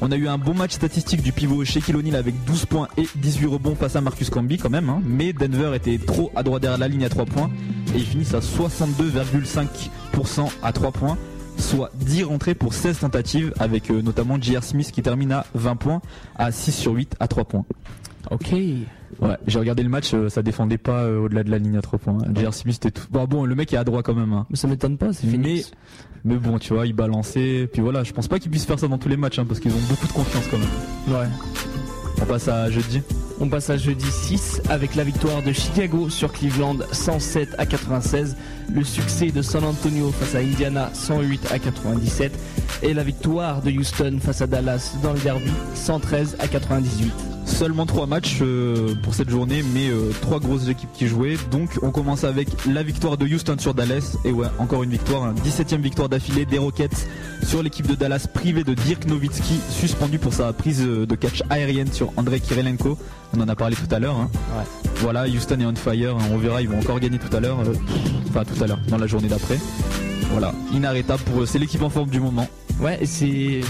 On 0.00 0.10
a 0.12 0.16
eu 0.16 0.28
un 0.28 0.38
bon 0.38 0.54
match 0.54 0.72
statistique 0.72 1.22
du 1.22 1.32
pivot 1.32 1.64
Shaquille 1.64 1.96
O'Neal 1.96 2.16
avec 2.16 2.34
12 2.44 2.66
points 2.66 2.88
et 2.96 3.06
18 3.16 3.46
rebonds 3.46 3.74
face 3.74 3.96
à 3.96 4.00
Marcus 4.00 4.30
Camby 4.30 4.58
quand 4.58 4.70
même. 4.70 4.88
hein. 4.90 5.00
Mais 5.04 5.32
Denver 5.32 5.72
était 5.74 5.98
trop 5.98 6.30
à 6.36 6.42
droite 6.42 6.62
derrière 6.62 6.78
la 6.78 6.88
ligne 6.88 7.04
à 7.04 7.08
3 7.08 7.24
points. 7.26 7.50
Et 7.94 7.98
ils 7.98 8.04
finissent 8.06 8.34
à 8.34 8.40
62,5% 8.40 10.48
à 10.62 10.72
3 10.72 10.92
points. 10.92 11.16
Soit 11.56 11.90
10 11.94 12.24
rentrées 12.24 12.54
pour 12.54 12.74
16 12.74 12.98
tentatives 13.00 13.52
avec 13.58 13.90
euh, 13.90 14.02
notamment 14.02 14.36
J.R. 14.40 14.62
Smith 14.62 14.90
qui 14.92 15.02
termine 15.02 15.32
à 15.32 15.46
20 15.54 15.76
points 15.76 16.02
à 16.36 16.50
6 16.52 16.72
sur 16.72 16.92
8 16.92 17.14
à 17.20 17.28
3 17.28 17.44
points. 17.44 17.64
Ok. 18.30 18.52
Ouais, 19.20 19.36
j'ai 19.46 19.58
regardé 19.60 19.82
le 19.84 19.88
match, 19.88 20.12
euh, 20.14 20.28
ça 20.28 20.42
défendait 20.42 20.78
pas 20.78 21.02
euh, 21.04 21.20
au-delà 21.20 21.44
de 21.44 21.50
la 21.50 21.58
ligne 21.58 21.76
à 21.76 21.82
3 21.82 21.98
points. 22.00 22.18
J.R. 22.34 22.52
Smith 22.52 22.76
était 22.76 22.90
tout... 22.90 23.06
Bon, 23.10 23.24
bon, 23.24 23.44
le 23.44 23.54
mec 23.54 23.72
est 23.72 23.76
à 23.76 23.84
droit 23.84 24.02
quand 24.02 24.14
même. 24.14 24.32
hein. 24.32 24.46
Mais 24.50 24.56
ça 24.56 24.66
m'étonne 24.66 24.98
pas, 24.98 25.12
c'est 25.12 25.26
Mais, 25.26 25.32
Phoenix. 25.32 25.70
mais 26.24 26.36
bon, 26.36 26.58
tu 26.58 26.74
vois, 26.74 26.86
il 26.86 26.92
balançait. 26.94 27.68
Puis 27.72 27.80
voilà, 27.82 28.02
je 28.02 28.12
pense 28.12 28.26
pas 28.28 28.38
qu'ils 28.40 28.50
puissent 28.50 28.64
faire 28.66 28.78
ça 28.78 28.88
dans 28.88 28.98
tous 28.98 29.08
les 29.08 29.16
matchs 29.16 29.38
hein, 29.38 29.44
parce 29.46 29.60
qu'ils 29.60 29.72
ont 29.72 29.86
beaucoup 29.88 30.08
de 30.08 30.12
confiance 30.12 30.44
quand 30.50 30.58
même. 30.58 31.16
Ouais. 31.20 31.28
On 32.20 32.26
passe 32.26 32.48
à 32.48 32.70
jeudi. 32.70 33.02
On 33.40 33.48
passe 33.48 33.70
à 33.70 33.76
jeudi 33.76 34.06
6 34.10 34.62
avec 34.68 34.94
la 34.94 35.04
victoire 35.04 35.42
de 35.42 35.52
Chicago 35.52 36.08
sur 36.08 36.32
Cleveland 36.32 36.76
107 36.92 37.50
à 37.58 37.66
96, 37.66 38.36
le 38.72 38.84
succès 38.84 39.30
de 39.30 39.42
San 39.42 39.64
Antonio 39.64 40.10
face 40.12 40.34
à 40.34 40.38
Indiana 40.38 40.90
108 40.92 41.48
à 41.52 41.58
97 41.58 42.32
et 42.82 42.94
la 42.94 43.02
victoire 43.04 43.62
de 43.62 43.70
Houston 43.70 44.18
face 44.20 44.42
à 44.42 44.46
Dallas 44.46 44.94
dans 45.02 45.12
le 45.12 45.18
derby 45.20 45.50
113 45.74 46.36
à 46.38 46.48
98. 46.48 47.12
Seulement 47.46 47.84
trois 47.84 48.06
matchs 48.06 48.38
euh, 48.40 48.94
pour 49.02 49.14
cette 49.14 49.28
journée, 49.28 49.62
mais 49.74 49.88
euh, 49.90 50.10
trois 50.22 50.40
grosses 50.40 50.68
équipes 50.68 50.88
qui 50.94 51.06
jouaient. 51.06 51.36
Donc 51.50 51.68
on 51.82 51.90
commence 51.90 52.24
avec 52.24 52.48
la 52.66 52.82
victoire 52.82 53.18
de 53.18 53.26
Houston 53.26 53.56
sur 53.58 53.74
Dallas. 53.74 54.16
Et 54.24 54.32
ouais, 54.32 54.46
encore 54.58 54.82
une 54.82 54.90
victoire, 54.90 55.24
hein. 55.24 55.34
17ème 55.44 55.82
victoire 55.82 56.08
d'affilée 56.08 56.46
des 56.46 56.56
Rockets 56.56 57.06
sur 57.46 57.62
l'équipe 57.62 57.86
de 57.86 57.94
Dallas 57.94 58.26
privée 58.32 58.64
de 58.64 58.72
Dirk 58.72 59.06
Nowitzki, 59.06 59.60
suspendu 59.70 60.18
pour 60.18 60.32
sa 60.32 60.52
prise 60.54 60.82
euh, 60.82 61.04
de 61.06 61.14
catch 61.16 61.42
aérienne 61.50 61.92
sur 61.92 62.12
Andrei 62.16 62.40
Kirilenko. 62.40 62.96
On 63.36 63.40
en 63.40 63.48
a 63.48 63.54
parlé 63.54 63.76
tout 63.76 63.94
à 63.94 63.98
l'heure. 63.98 64.16
hein. 64.16 64.30
Ouais. 64.56 64.64
Voilà, 64.96 65.26
Houston 65.28 65.60
est 65.60 65.66
on 65.66 65.74
fire. 65.74 66.16
hein. 66.16 66.22
On 66.32 66.38
verra, 66.38 66.62
ils 66.62 66.68
vont 66.68 66.78
encore 66.78 66.98
gagner 66.98 67.18
tout 67.18 67.34
à 67.36 67.40
l'heure. 67.40 67.58
Enfin 68.30 68.44
tout 68.44 68.53
à 68.62 68.66
l'heure, 68.66 68.80
dans 68.88 68.98
la 68.98 69.06
journée 69.06 69.28
d'après. 69.28 69.58
Voilà, 70.32 70.52
inarrêtable 70.72 71.22
pour 71.24 71.42
eux. 71.42 71.46
C'est 71.46 71.58
l'équipe 71.58 71.82
en 71.82 71.90
forme 71.90 72.10
du 72.10 72.20
moment. 72.20 72.48
Ouais, 72.80 72.98
et 73.00 73.06
c'est 73.06 73.60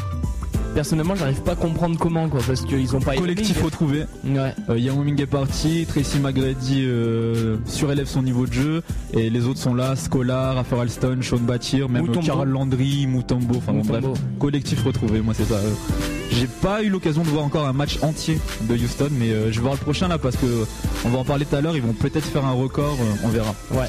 personnellement, 0.74 1.14
j'arrive 1.14 1.40
pas 1.42 1.52
à 1.52 1.56
comprendre 1.56 1.96
comment 1.98 2.28
quoi 2.28 2.40
parce 2.46 2.62
qu'ils 2.62 2.96
ont 2.96 3.00
pas 3.00 3.14
Collectif 3.14 3.62
retrouvé. 3.62 4.04
Ouais. 4.24 4.52
Euh, 4.68 4.76
est 5.18 5.26
parti, 5.26 5.86
Tracy 5.88 6.18
McGrady 6.18 6.82
euh, 6.84 7.56
surélève 7.66 8.06
son 8.06 8.22
niveau 8.22 8.46
de 8.46 8.52
jeu 8.52 8.82
et 9.12 9.30
les 9.30 9.46
autres 9.46 9.60
sont 9.60 9.74
là, 9.74 9.94
Scolar, 9.94 10.56
Rafael 10.56 10.82
Alston, 10.82 11.18
Sean 11.22 11.38
Batir, 11.38 11.88
même 11.88 12.02
Mutombo. 12.06 12.26
Carl 12.26 12.48
Landry, 12.48 13.06
Mutombo, 13.06 13.56
enfin 13.58 13.72
bon, 13.72 13.82
bref, 13.84 14.04
collectif 14.40 14.82
retrouvé, 14.84 15.20
moi 15.20 15.34
c'est 15.36 15.44
ça. 15.44 15.54
euh. 15.54 15.70
J'ai 16.32 16.48
pas 16.48 16.82
eu 16.82 16.88
l'occasion 16.88 17.22
de 17.22 17.28
voir 17.28 17.44
encore 17.44 17.66
un 17.68 17.72
match 17.72 17.98
entier 18.02 18.38
de 18.62 18.74
Houston, 18.74 19.10
mais 19.12 19.30
euh, 19.30 19.52
je 19.52 19.56
vais 19.56 19.62
voir 19.62 19.74
le 19.74 19.80
prochain 19.80 20.08
là 20.08 20.18
parce 20.18 20.36
que 20.36 20.66
on 21.04 21.10
va 21.10 21.18
en 21.18 21.24
parler 21.24 21.44
tout 21.44 21.54
à 21.54 21.60
l'heure, 21.60 21.76
ils 21.76 21.82
vont 21.82 21.92
peut-être 21.92 22.24
faire 22.26 22.44
un 22.44 22.52
record, 22.52 22.96
on 23.22 23.28
verra. 23.28 23.54
Ouais. 23.72 23.88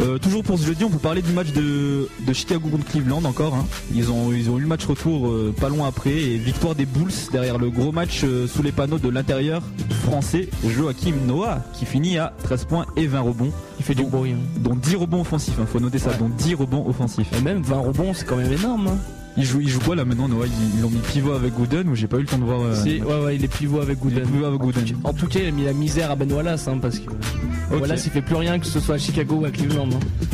Euh, 0.00 0.16
toujours 0.18 0.44
pour 0.44 0.58
ce 0.58 0.64
jeudi, 0.66 0.84
on 0.84 0.90
peut 0.90 0.98
parler 0.98 1.22
du 1.22 1.32
match 1.32 1.52
de, 1.52 2.08
de 2.24 2.32
Chicago 2.32 2.68
contre 2.68 2.84
Cleveland 2.86 3.24
encore. 3.24 3.54
hein. 3.54 3.66
Ils, 3.92 4.10
ont, 4.12 4.32
ils 4.32 4.48
ont 4.48 4.56
eu 4.58 4.60
le 4.60 4.66
match 4.68 4.84
retour 4.86 5.28
euh, 5.28 5.52
pas 5.60 5.68
loin 5.68 5.88
après 5.88 6.12
et 6.12 6.38
victoire 6.38 6.74
des 6.76 6.86
Bulls 6.86 7.10
derrière 7.32 7.58
le 7.58 7.68
gros 7.70 7.90
match 7.90 8.20
euh, 8.22 8.46
sous 8.46 8.62
les 8.62 8.70
panneaux 8.70 8.98
de 8.98 9.08
l'intérieur 9.08 9.60
français 10.04 10.48
Joachim 10.64 11.14
Noah 11.26 11.64
qui 11.72 11.84
finit 11.84 12.16
à 12.16 12.32
13 12.44 12.64
points 12.66 12.86
et 12.96 13.06
20 13.08 13.20
rebonds, 13.20 13.52
Il 13.80 13.84
fait 13.84 13.94
du 13.96 14.02
Donc- 14.02 14.12
bruit. 14.12 14.32
hein. 14.32 14.36
dont 14.60 14.76
10 14.76 14.94
rebonds 14.96 15.20
offensifs. 15.22 15.54
Il 15.58 15.66
faut 15.66 15.80
noter 15.80 15.98
ça, 15.98 16.10
Ouais. 16.10 16.16
dont 16.20 16.28
10 16.28 16.54
rebonds 16.54 16.86
offensifs. 16.88 17.28
Et 17.36 17.40
même 17.40 17.62
20 17.62 17.78
rebonds, 17.78 18.14
c'est 18.14 18.24
quand 18.24 18.36
même 18.36 18.52
énorme. 18.52 18.90
Il 19.38 19.44
joue, 19.44 19.60
il 19.60 19.68
joue 19.68 19.80
quoi 19.80 19.94
là 19.96 20.04
maintenant 20.04 20.28
Noah? 20.28 20.46
Ils 20.76 20.82
l'ont 20.82 20.90
mis 20.90 20.98
pivot 20.98 21.32
avec 21.32 21.54
Gooden 21.54 21.88
ou 21.88 21.94
j'ai 21.94 22.06
pas 22.08 22.16
eu 22.18 22.22
le 22.22 22.26
temps 22.26 22.38
de 22.38 22.44
voir. 22.44 22.60
euh, 22.60 22.74
C'est- 22.74 23.00
ouais, 23.02 23.24
ouais, 23.24 23.36
il 23.36 23.44
est 23.44 23.48
pivot 23.48 23.80
avec 23.80 23.98
Gooden. 23.98 24.24
pivot 24.28 24.44
avec 24.46 24.60
Gooden. 24.60 24.84
En 25.04 25.12
tout 25.12 25.26
cas, 25.26 25.38
il 25.40 25.46
a 25.48 25.50
mis 25.52 25.64
la 25.64 25.72
misère 25.72 26.10
à 26.10 26.16
Ben 26.16 26.30
Wallace 26.32 26.66
hein, 26.68 26.78
parce 26.82 26.98
que 26.98 27.10
Ok. 27.72 27.80
Wallace 27.80 28.04
il 28.06 28.10
fait 28.10 28.22
plus 28.22 28.34
rien 28.36 28.58
que 28.58 28.66
ce 28.66 28.80
soit 28.80 28.96
à 28.96 28.98
Chicago 28.98 29.36
ou 29.36 29.44
à 29.44 29.50
Cleveland. 29.50 29.88
hein. 29.92 30.26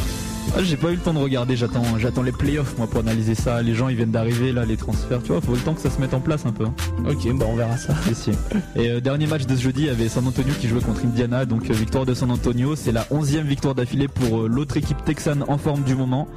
Ah, 0.57 0.63
j'ai 0.63 0.77
pas 0.77 0.91
eu 0.93 0.95
le 0.95 1.01
temps 1.01 1.13
de 1.13 1.19
regarder, 1.19 1.57
j'attends, 1.57 1.83
j'attends 1.99 2.23
les 2.23 2.31
playoffs 2.31 2.79
moi 2.79 2.87
pour 2.87 3.01
analyser 3.01 3.35
ça. 3.35 3.61
Les 3.61 3.75
gens 3.75 3.89
ils 3.89 3.97
viennent 3.97 4.13
d'arriver 4.13 4.53
là, 4.53 4.65
les 4.65 4.77
transferts, 4.77 5.21
tu 5.23 5.33
vois, 5.33 5.41
faut 5.41 5.53
le 5.53 5.59
temps 5.59 5.75
que 5.75 5.81
ça 5.81 5.91
se 5.91 6.01
mette 6.01 6.15
en 6.15 6.21
place 6.21 6.47
un 6.47 6.53
peu. 6.53 6.65
hein. 6.65 6.75
Ok, 7.11 7.29
bah 7.37 7.47
on 7.49 7.57
verra 7.57 7.77
ça. 7.77 7.93
Si. 8.15 8.31
Et 8.77 8.89
euh, 8.91 9.01
dernier 9.01 9.27
match 9.27 9.47
de 9.47 9.57
ce 9.57 9.63
jeudi, 9.63 9.83
il 9.83 9.87
y 9.87 9.91
avait 9.91 10.09
San 10.09 10.25
Antonio 10.29 10.55
qui 10.61 10.69
jouait 10.69 10.81
contre 10.81 11.05
Indiana, 11.05 11.45
donc 11.45 11.69
euh, 11.69 11.73
victoire 11.75 12.07
de 12.07 12.15
San 12.15 12.31
Antonio. 12.31 12.77
C'est 12.77 12.93
la 12.93 13.03
11e 13.05 13.43
victoire 13.43 13.75
d'affilée 13.75 14.07
pour 14.07 14.43
euh, 14.43 14.49
l'autre 14.49 14.77
équipe 14.77 15.05
texane 15.05 15.45
en 15.49 15.59
forme 15.59 15.83
du 15.83 15.97
moment. 15.97 16.29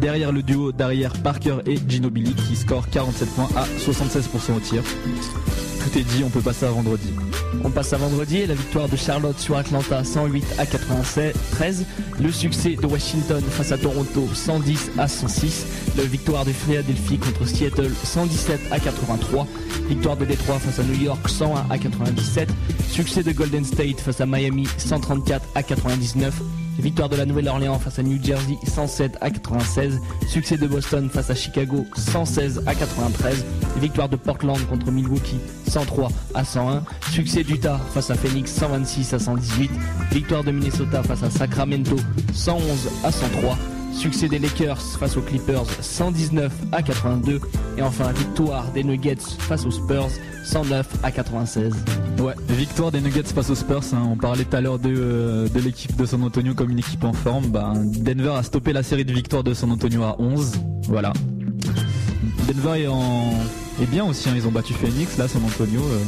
Derrière 0.00 0.32
le 0.32 0.42
duo 0.42 0.72
derrière 0.72 1.12
Parker 1.12 1.58
et 1.66 1.76
Ginobili 1.86 2.32
qui 2.32 2.56
score 2.56 2.88
47 2.88 3.28
points 3.34 3.48
à 3.56 3.66
76% 3.78 4.56
au 4.56 4.60
tir. 4.60 4.82
Tout 4.84 5.98
est 5.98 6.02
dit, 6.02 6.22
on 6.24 6.30
peut 6.30 6.40
passer 6.40 6.64
à 6.64 6.70
vendredi. 6.70 7.12
On 7.64 7.70
passe 7.70 7.92
à 7.92 7.96
vendredi 7.96 8.38
et 8.38 8.46
la 8.46 8.54
victoire 8.54 8.88
de 8.88 8.96
Charlotte 8.96 9.38
sur 9.38 9.56
Atlanta 9.56 10.02
108 10.04 10.44
à 10.58 10.66
93. 10.66 11.84
Le 12.20 12.32
succès 12.32 12.76
de 12.76 12.86
Washington 12.86 13.42
face 13.50 13.72
à 13.72 13.78
Toronto 13.78 14.28
110 14.32 14.92
à 14.98 15.08
106. 15.08 15.66
La 15.96 16.04
victoire 16.04 16.44
de 16.44 16.52
Philadelphie 16.52 17.18
contre 17.18 17.46
Seattle 17.46 17.92
117 18.04 18.60
à 18.70 18.78
83. 18.78 19.46
Victoire 19.88 20.16
de 20.16 20.24
Détroit 20.24 20.58
face 20.58 20.78
à 20.78 20.84
New 20.84 21.00
York 21.00 21.28
101 21.28 21.66
à 21.70 21.78
97. 21.78 22.48
Succès 22.90 23.22
de 23.22 23.32
Golden 23.32 23.64
State 23.64 24.00
face 24.00 24.20
à 24.20 24.26
Miami 24.26 24.66
134 24.78 25.46
à 25.54 25.62
99. 25.62 26.65
Victoire 26.78 27.08
de 27.08 27.16
la 27.16 27.24
Nouvelle-Orléans 27.24 27.78
face 27.78 27.98
à 27.98 28.02
New 28.02 28.22
Jersey 28.22 28.56
107 28.66 29.16
à 29.20 29.30
96. 29.30 30.00
Succès 30.28 30.56
de 30.56 30.66
Boston 30.66 31.08
face 31.10 31.30
à 31.30 31.34
Chicago 31.34 31.86
116 31.96 32.62
à 32.66 32.74
93. 32.74 33.44
Victoire 33.78 34.08
de 34.08 34.16
Portland 34.16 34.58
contre 34.68 34.90
Milwaukee 34.90 35.38
103 35.68 36.08
à 36.34 36.44
101. 36.44 36.82
Succès 37.10 37.44
d'Utah 37.44 37.78
face 37.94 38.10
à 38.10 38.14
Phoenix 38.14 38.50
126 38.52 39.14
à 39.14 39.18
118. 39.18 39.70
Victoire 40.12 40.44
de 40.44 40.50
Minnesota 40.50 41.02
face 41.02 41.22
à 41.22 41.30
Sacramento 41.30 41.96
111 42.32 42.90
à 43.04 43.12
103. 43.12 43.56
Succès 43.96 44.28
des 44.28 44.38
Lakers 44.38 44.80
face 44.80 45.16
aux 45.16 45.20
Clippers 45.22 45.64
119 45.80 46.52
à 46.72 46.82
82. 46.82 47.40
Et 47.78 47.82
enfin 47.82 48.12
victoire 48.12 48.70
des 48.72 48.84
Nuggets 48.84 49.16
face 49.38 49.64
aux 49.66 49.70
Spurs 49.70 50.08
109 50.44 50.86
à 51.02 51.10
96. 51.10 51.74
Ouais, 52.20 52.34
victoire 52.50 52.92
des 52.92 53.00
Nuggets 53.00 53.24
face 53.24 53.50
aux 53.50 53.54
Spurs. 53.54 53.80
hein. 53.92 54.02
On 54.10 54.16
parlait 54.16 54.44
tout 54.44 54.56
à 54.56 54.60
l'heure 54.60 54.78
de, 54.78 54.94
euh, 54.96 55.48
de 55.48 55.60
l'équipe 55.60 55.96
de 55.96 56.06
San 56.06 56.22
Antonio 56.22 56.54
comme 56.54 56.70
une 56.70 56.78
équipe 56.78 57.04
en 57.04 57.12
forme. 57.12 57.46
Ben, 57.48 57.72
Denver 57.84 58.34
a 58.36 58.42
stoppé 58.42 58.72
la 58.72 58.82
série 58.82 59.04
de 59.04 59.12
victoires 59.12 59.42
de 59.44 59.54
San 59.54 59.70
Antonio 59.72 60.02
à 60.04 60.16
11. 60.20 60.52
Voilà. 60.88 61.12
Denver 62.46 62.82
est, 62.82 62.86
en... 62.86 63.32
est 63.82 63.86
bien 63.90 64.04
aussi. 64.04 64.28
hein. 64.28 64.32
Ils 64.36 64.46
ont 64.46 64.52
battu 64.52 64.72
Phoenix. 64.74 65.16
Là, 65.18 65.26
San 65.28 65.42
Antonio. 65.44 65.80
euh, 65.80 65.98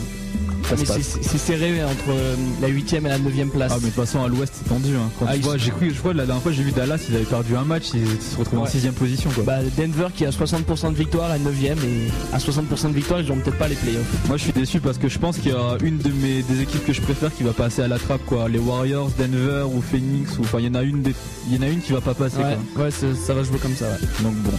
ça 0.69 0.77
se 0.77 0.81
Mais 0.83 0.87
passe. 0.87 1.19
c'est 1.23 1.39
serré 1.39 1.83
entre 1.85 2.11
euh, 2.11 2.35
la 2.61 2.69
8ème 2.69 3.07
et 3.07 3.09
la 3.09 3.19
9ème 3.19 3.49
place. 3.51 3.73
Ah 3.75 3.79
mais 3.81 3.89
de 3.89 3.95
toute 3.95 4.05
façon 4.05 4.23
à 4.23 4.29
l'ouest 4.29 4.53
c'est 4.57 4.69
tendu 4.69 4.95
hein. 4.97 5.11
Quand 5.19 5.27
Ah, 5.29 5.33
tu 5.33 5.39
ils 5.39 5.43
vois, 5.45 5.53
sont- 5.55 5.59
j'ai 5.59 5.71
cru, 5.71 5.91
je 5.95 5.99
crois 5.99 6.15
la 6.15 6.27
dernière 6.27 6.43
fois 6.43 6.53
j'ai 6.53 6.63
vu 6.63 6.73
Dallas, 6.73 6.99
ils 7.09 7.17
avaient 7.17 7.25
perdu 7.25 7.57
un 7.57 7.65
match, 7.65 7.87
ils 7.95 8.07
se 8.07 8.37
retrouvent 8.39 8.61
en 8.61 8.63
Ouais. 8.65 8.71
sixième 8.71 8.95
position 8.95 9.31
quoi. 9.31 9.45
Bah, 9.45 9.59
Denver 9.77 10.09
qui 10.15 10.25
a 10.27 10.31
60% 10.31 10.91
de 10.91 10.97
victoire, 10.97 11.29
la 11.29 11.39
9ème, 11.39 11.79
et 11.85 12.11
à 12.35 12.39
60% 12.39 12.89
de 12.91 12.95
victoire, 12.95 13.21
ils 13.21 13.29
n'ont 13.29 13.37
peut-être 13.37 13.59
pas 13.59 13.69
les 13.69 13.75
playoffs. 13.77 14.07
Moi 14.29 14.37
je 14.37 14.43
suis 14.45 14.53
déçu 14.53 14.81
parce 14.81 14.99
que 14.99 15.09
je 15.09 15.19
pense 15.19 15.39
qu'il 15.39 15.53
y 15.53 15.55
a 15.55 15.77
une 15.83 15.99
de 15.99 16.11
mes 16.11 16.43
des 16.43 16.61
équipes 16.63 16.85
que 16.87 16.93
je 16.93 17.01
préfère 17.01 17.35
qui 17.35 17.43
va 17.43 17.53
passer 17.53 17.83
à 17.83 17.89
la 17.89 17.99
trappe 17.99 18.25
quoi. 18.27 18.49
Les 18.49 18.59
Warriors, 18.59 19.11
Denver 19.19 19.65
ou 19.75 19.81
Phoenix 19.83 20.39
ou 20.39 20.43
enfin 20.43 20.59
il 20.61 20.67
y 20.67 20.69
en 20.69 20.75
a 20.75 20.83
une 20.83 21.03
des... 21.03 21.15
il 21.49 21.57
y 21.57 21.59
en 21.59 21.63
a 21.63 21.69
une 21.69 21.81
qui 21.81 21.93
va 21.93 22.01
pas 22.01 22.15
passer 22.15 22.37
Ouais, 22.39 22.57
quoi. 22.75 22.85
ouais 22.85 22.91
ça, 22.91 23.07
ça 23.27 23.35
va 23.35 23.43
jouer 23.43 23.59
comme 23.59 23.75
ça. 23.75 23.87
Ouais. 23.87 24.23
Donc 24.23 24.35
bon. 24.37 24.53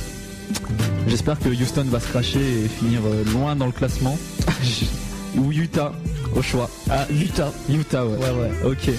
J'espère 1.08 1.40
que 1.40 1.50
Houston 1.50 1.86
va 1.90 2.00
se 2.00 2.08
cracher 2.08 2.40
et 2.40 2.68
finir 2.68 3.00
euh, 3.06 3.24
loin 3.34 3.56
dans 3.56 3.66
le 3.68 3.72
classement. 3.72 4.18
ou 5.38 5.52
Utah 5.52 5.92
au 6.36 6.42
choix. 6.42 6.70
Ah, 6.90 7.06
Utah. 7.12 7.52
Utah 7.70 8.06
ouais. 8.06 8.18
Ouais, 8.18 8.32
ouais. 8.32 8.72
Ok. 8.72 8.90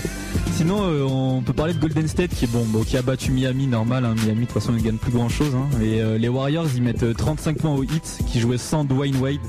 Sinon, 0.54 0.82
euh, 0.82 1.02
on 1.04 1.42
peut 1.42 1.52
parler 1.52 1.72
de 1.74 1.78
Golden 1.78 2.06
State 2.08 2.30
qui 2.34 2.44
est 2.44 2.48
bon, 2.52 2.64
bon, 2.66 2.82
qui 2.82 2.96
a 2.96 3.02
battu 3.02 3.30
Miami 3.32 3.66
normal. 3.66 4.04
hein. 4.04 4.14
Miami 4.24 4.40
de 4.42 4.44
toute 4.46 4.52
façon, 4.60 4.74
ils 4.76 4.82
gagnent 4.82 4.96
plus 4.98 5.12
grand 5.12 5.28
chose. 5.28 5.52
Et 5.80 6.00
euh, 6.02 6.18
les 6.18 6.28
Warriors, 6.28 6.66
ils 6.74 6.82
mettent 6.82 7.02
euh, 7.02 7.14
35 7.14 7.58
points 7.58 7.74
au 7.74 7.82
hit, 7.82 8.18
qui 8.26 8.40
jouait 8.40 8.58
sans 8.58 8.84
Dwayne 8.84 9.16
Wade. 9.16 9.40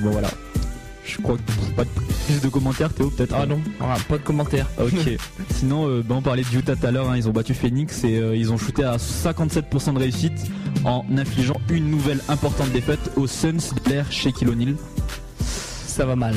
Bon 0.00 0.10
voilà. 0.10 0.28
Je 1.04 1.16
crois 1.22 1.36
que 1.38 1.72
pas 1.74 1.84
de 1.84 1.88
plus 2.26 2.40
de 2.42 2.48
commentaires, 2.48 2.92
Théo 2.92 3.08
peut-être? 3.10 3.34
Ah 3.34 3.46
non, 3.46 3.60
ah, 3.80 3.96
pas 4.08 4.18
de 4.18 4.22
commentaire. 4.22 4.66
Ok. 4.78 5.16
Sinon, 5.54 5.88
euh, 5.88 6.02
bah, 6.06 6.14
on 6.18 6.22
parlait 6.22 6.42
de 6.42 6.56
Utah 6.56 6.76
tout 6.76 6.86
à 6.86 6.90
l'heure. 6.90 7.08
hein. 7.10 7.16
Ils 7.16 7.26
ont 7.28 7.32
battu 7.32 7.54
Phoenix 7.54 8.04
et 8.04 8.18
euh, 8.18 8.36
ils 8.36 8.52
ont 8.52 8.58
shooté 8.58 8.84
à 8.84 8.96
57% 8.98 9.94
de 9.94 9.98
réussite 9.98 10.38
en 10.84 11.04
infligeant 11.16 11.56
une 11.70 11.90
nouvelle 11.90 12.20
importante 12.28 12.70
défaite 12.72 13.10
aux 13.16 13.26
Suns 13.26 13.52
de 13.84 13.90
l'air 13.90 14.12
chez 14.12 14.32
O'Neal. 14.46 14.76
Ça 15.98 16.06
va 16.06 16.14
mal. 16.14 16.34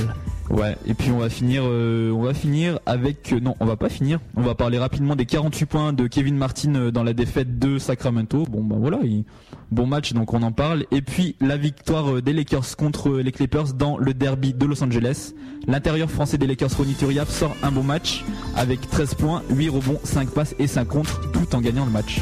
Ouais, 0.50 0.76
et 0.88 0.95
puis 0.95 1.12
on 1.12 1.19
va 1.19 1.30
finir, 1.30 1.62
euh, 1.63 2.10
on 2.12 2.24
va 2.24 2.34
finir 2.34 2.80
avec, 2.88 3.32
euh, 3.32 3.39
non, 3.39 3.56
on 3.60 3.65
va 3.65 3.76
pas 3.78 3.89
finir. 3.89 4.19
On 4.36 4.41
va 4.41 4.56
parler 4.56 4.80
rapidement 4.80 5.15
des 5.15 5.28
48 5.28 5.65
points 5.67 5.93
de 5.93 6.08
Kevin 6.08 6.36
Martin 6.36 6.74
euh, 6.74 6.89
dans 6.91 7.04
la 7.04 7.13
défaite 7.13 7.60
de 7.60 7.78
Sacramento. 7.78 8.47
Bon 8.50 8.63
ben 8.63 8.78
voilà, 8.80 8.97
il- 9.04 9.24
bon 9.69 9.86
match, 9.86 10.13
donc 10.13 10.34
on 10.34 10.41
en 10.41 10.52
parle. 10.52 10.86
Et 10.89 11.04
puis 11.04 11.36
la 11.41 11.58
victoire 11.58 12.24
des 12.24 12.34
Lakers 12.34 12.76
contre 12.76 13.12
les 13.19 13.32
Clippers 13.32 13.74
dans 13.76 14.00
le 14.00 14.15
derby 14.15 14.54
de 14.56 14.65
Los 14.65 14.84
Angeles. 14.84 15.34
L'intérieur 15.67 16.10
français 16.10 16.39
des 16.39 16.47
Lakers, 16.47 16.76
Ronny 16.76 16.95
Turiaf, 16.95 17.30
sort 17.30 17.56
un 17.62 17.71
bon 17.71 17.84
match 17.84 18.26
avec 18.58 18.82
13 18.89 19.13
points, 19.13 19.43
8 19.52 19.69
rebonds, 19.69 20.00
5 20.04 20.32
passes 20.32 20.56
et 20.58 20.65
5 20.65 20.86
contre, 20.88 21.21
tout 21.32 21.56
en 21.56 21.62
gagnant 21.62 21.86
le 21.86 21.91
match. 21.91 22.19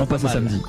On 0.00 0.06
passe 0.06 0.24
au 0.24 0.28
samedi. 0.28 0.62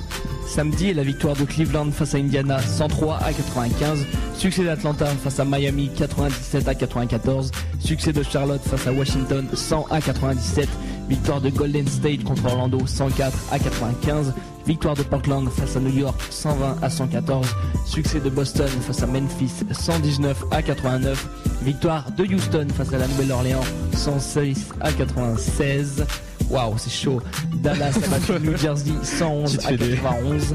Samedi, 0.50 0.92
la 0.92 1.04
victoire 1.04 1.36
de 1.36 1.44
Cleveland 1.44 1.92
face 1.92 2.16
à 2.16 2.18
Indiana 2.18 2.58
103 2.58 3.18
à 3.18 3.32
95. 3.32 4.04
Succès 4.34 4.64
d'Atlanta 4.64 5.06
face 5.06 5.38
à 5.38 5.44
Miami 5.44 5.92
97 5.96 6.66
à 6.66 6.74
94. 6.74 7.52
Succès 7.78 8.12
de 8.12 8.24
Charlotte 8.24 8.60
face 8.60 8.84
à 8.88 8.92
Washington 8.92 9.46
100 9.54 9.86
à 9.90 10.00
97. 10.00 10.68
Victoire 11.08 11.40
de 11.40 11.50
Golden 11.50 11.86
State 11.86 12.24
contre 12.24 12.46
Orlando 12.46 12.84
104 12.84 13.32
à 13.52 13.60
95. 13.60 14.34
Victoire 14.66 14.96
de 14.96 15.04
Portland 15.04 15.48
face 15.48 15.76
à 15.76 15.80
New 15.80 15.96
York 15.96 16.20
120 16.30 16.78
à 16.82 16.90
114. 16.90 17.46
Succès 17.86 18.18
de 18.18 18.28
Boston 18.28 18.68
face 18.84 19.04
à 19.04 19.06
Memphis 19.06 19.52
119 19.70 20.46
à 20.50 20.62
89. 20.62 21.28
Victoire 21.62 22.10
de 22.10 22.24
Houston 22.24 22.66
face 22.76 22.92
à 22.92 22.98
la 22.98 23.06
Nouvelle-Orléans 23.06 23.64
106 23.92 24.70
à 24.80 24.90
96. 24.90 26.04
Waouh, 26.50 26.74
c'est 26.78 26.90
chaud. 26.90 27.20
Dallas 27.54 27.96
a 28.04 28.08
battu 28.08 28.32
New 28.44 28.56
Jersey 28.56 28.92
111 29.02 29.52
Tu 29.52 29.58
te 29.58 29.64
à 29.64 29.68
fais 29.68 29.76
des- 29.76 29.96
91. 29.96 30.54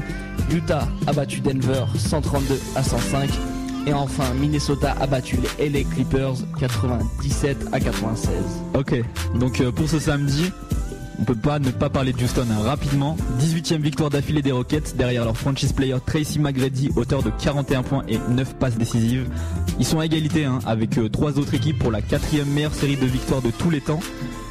Utah 0.52 0.86
a 1.06 1.12
battu 1.12 1.40
Denver 1.40 1.84
132 1.96 2.60
à 2.76 2.82
105. 2.82 3.30
Et 3.86 3.92
enfin, 3.92 4.24
Minnesota 4.40 4.94
a 5.00 5.06
battu 5.06 5.38
les 5.58 5.68
LA 5.70 5.84
Clippers 5.94 6.34
97 6.58 7.56
à 7.72 7.78
96. 7.80 8.30
Ok, 8.74 9.00
donc 9.38 9.60
euh, 9.60 9.70
pour 9.70 9.88
ce 9.88 9.98
samedi, 10.00 10.50
on 11.18 11.24
peut 11.24 11.34
pas 11.34 11.58
ne 11.58 11.70
pas 11.70 11.88
parler 11.88 12.12
de 12.12 12.22
Houston 12.22 12.46
hein. 12.50 12.62
rapidement. 12.62 13.16
18e 13.40 13.80
victoire 13.80 14.10
d'affilée 14.10 14.42
des 14.42 14.52
Rockets 14.52 14.96
derrière 14.96 15.24
leur 15.24 15.36
franchise 15.36 15.72
player 15.72 15.96
Tracy 16.04 16.38
McGrady, 16.38 16.90
auteur 16.96 17.22
de 17.22 17.30
41 17.42 17.82
points 17.82 18.04
et 18.08 18.18
9 18.28 18.54
passes 18.56 18.76
décisives. 18.76 19.28
Ils 19.78 19.86
sont 19.86 19.98
à 20.00 20.06
égalité 20.06 20.44
hein, 20.44 20.58
avec 20.66 20.98
euh, 20.98 21.08
trois 21.08 21.38
autres 21.38 21.54
équipes 21.54 21.78
pour 21.78 21.90
la 21.90 22.02
quatrième 22.02 22.48
meilleure 22.48 22.74
série 22.74 22.96
de 22.96 23.06
victoires 23.06 23.42
de 23.42 23.50
tous 23.50 23.70
les 23.70 23.80
temps. 23.80 24.00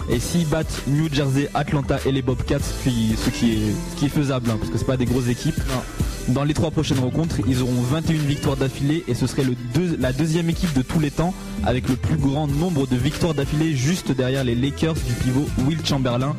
Et 0.08 0.20
s'ils 0.20 0.46
battent 0.48 0.84
New 0.88 1.12
Jersey, 1.12 1.50
Atlanta 1.56 1.98
et 2.06 2.12
les 2.12 2.22
Bobcats, 2.22 2.60
ce 2.60 2.88
qui, 2.90 3.16
ce 3.18 3.30
qui 3.32 3.54
est, 3.54 3.74
ce 3.92 3.96
qui 4.00 4.06
est 4.06 4.10
faisable, 4.10 4.52
hein, 4.52 4.58
parce 4.60 4.72
que 4.72 4.78
c'est 4.78 4.86
pas 4.86 4.98
des 4.98 5.06
grosses 5.06 5.30
équipes. 5.30 5.60
Dans 6.28 6.44
les 6.44 6.54
trois 6.56 6.70
prochaines 6.72 7.00
rencontres, 7.00 7.38
ils 7.48 7.62
auront 7.64 7.82
21 7.92 8.16
victoires 8.18 8.56
d'affilée 8.58 9.04
et 9.08 9.14
ce 9.16 9.26
serait 9.28 9.44
le 9.44 9.56
deux- 9.74 9.98
la 10.00 10.12
deuxième 10.14 10.50
équipe 10.50 10.74
de 10.74 10.82
tous 10.84 11.00
les 11.00 11.12
temps 11.12 11.34
avec 11.66 11.88
le 11.90 11.96
plus 11.96 12.18
grand 12.18 12.48
nombre 12.48 12.88
de 12.88 12.96
victoires 12.96 13.34
d'affilée 13.36 13.76
juste 13.76 14.12
derrière 14.12 14.44
les 14.44 14.56
Lakers 14.56 14.94
du 14.96 15.14
pivot 15.24 15.48
Will 15.68 15.80
Chamberlain 15.86 16.36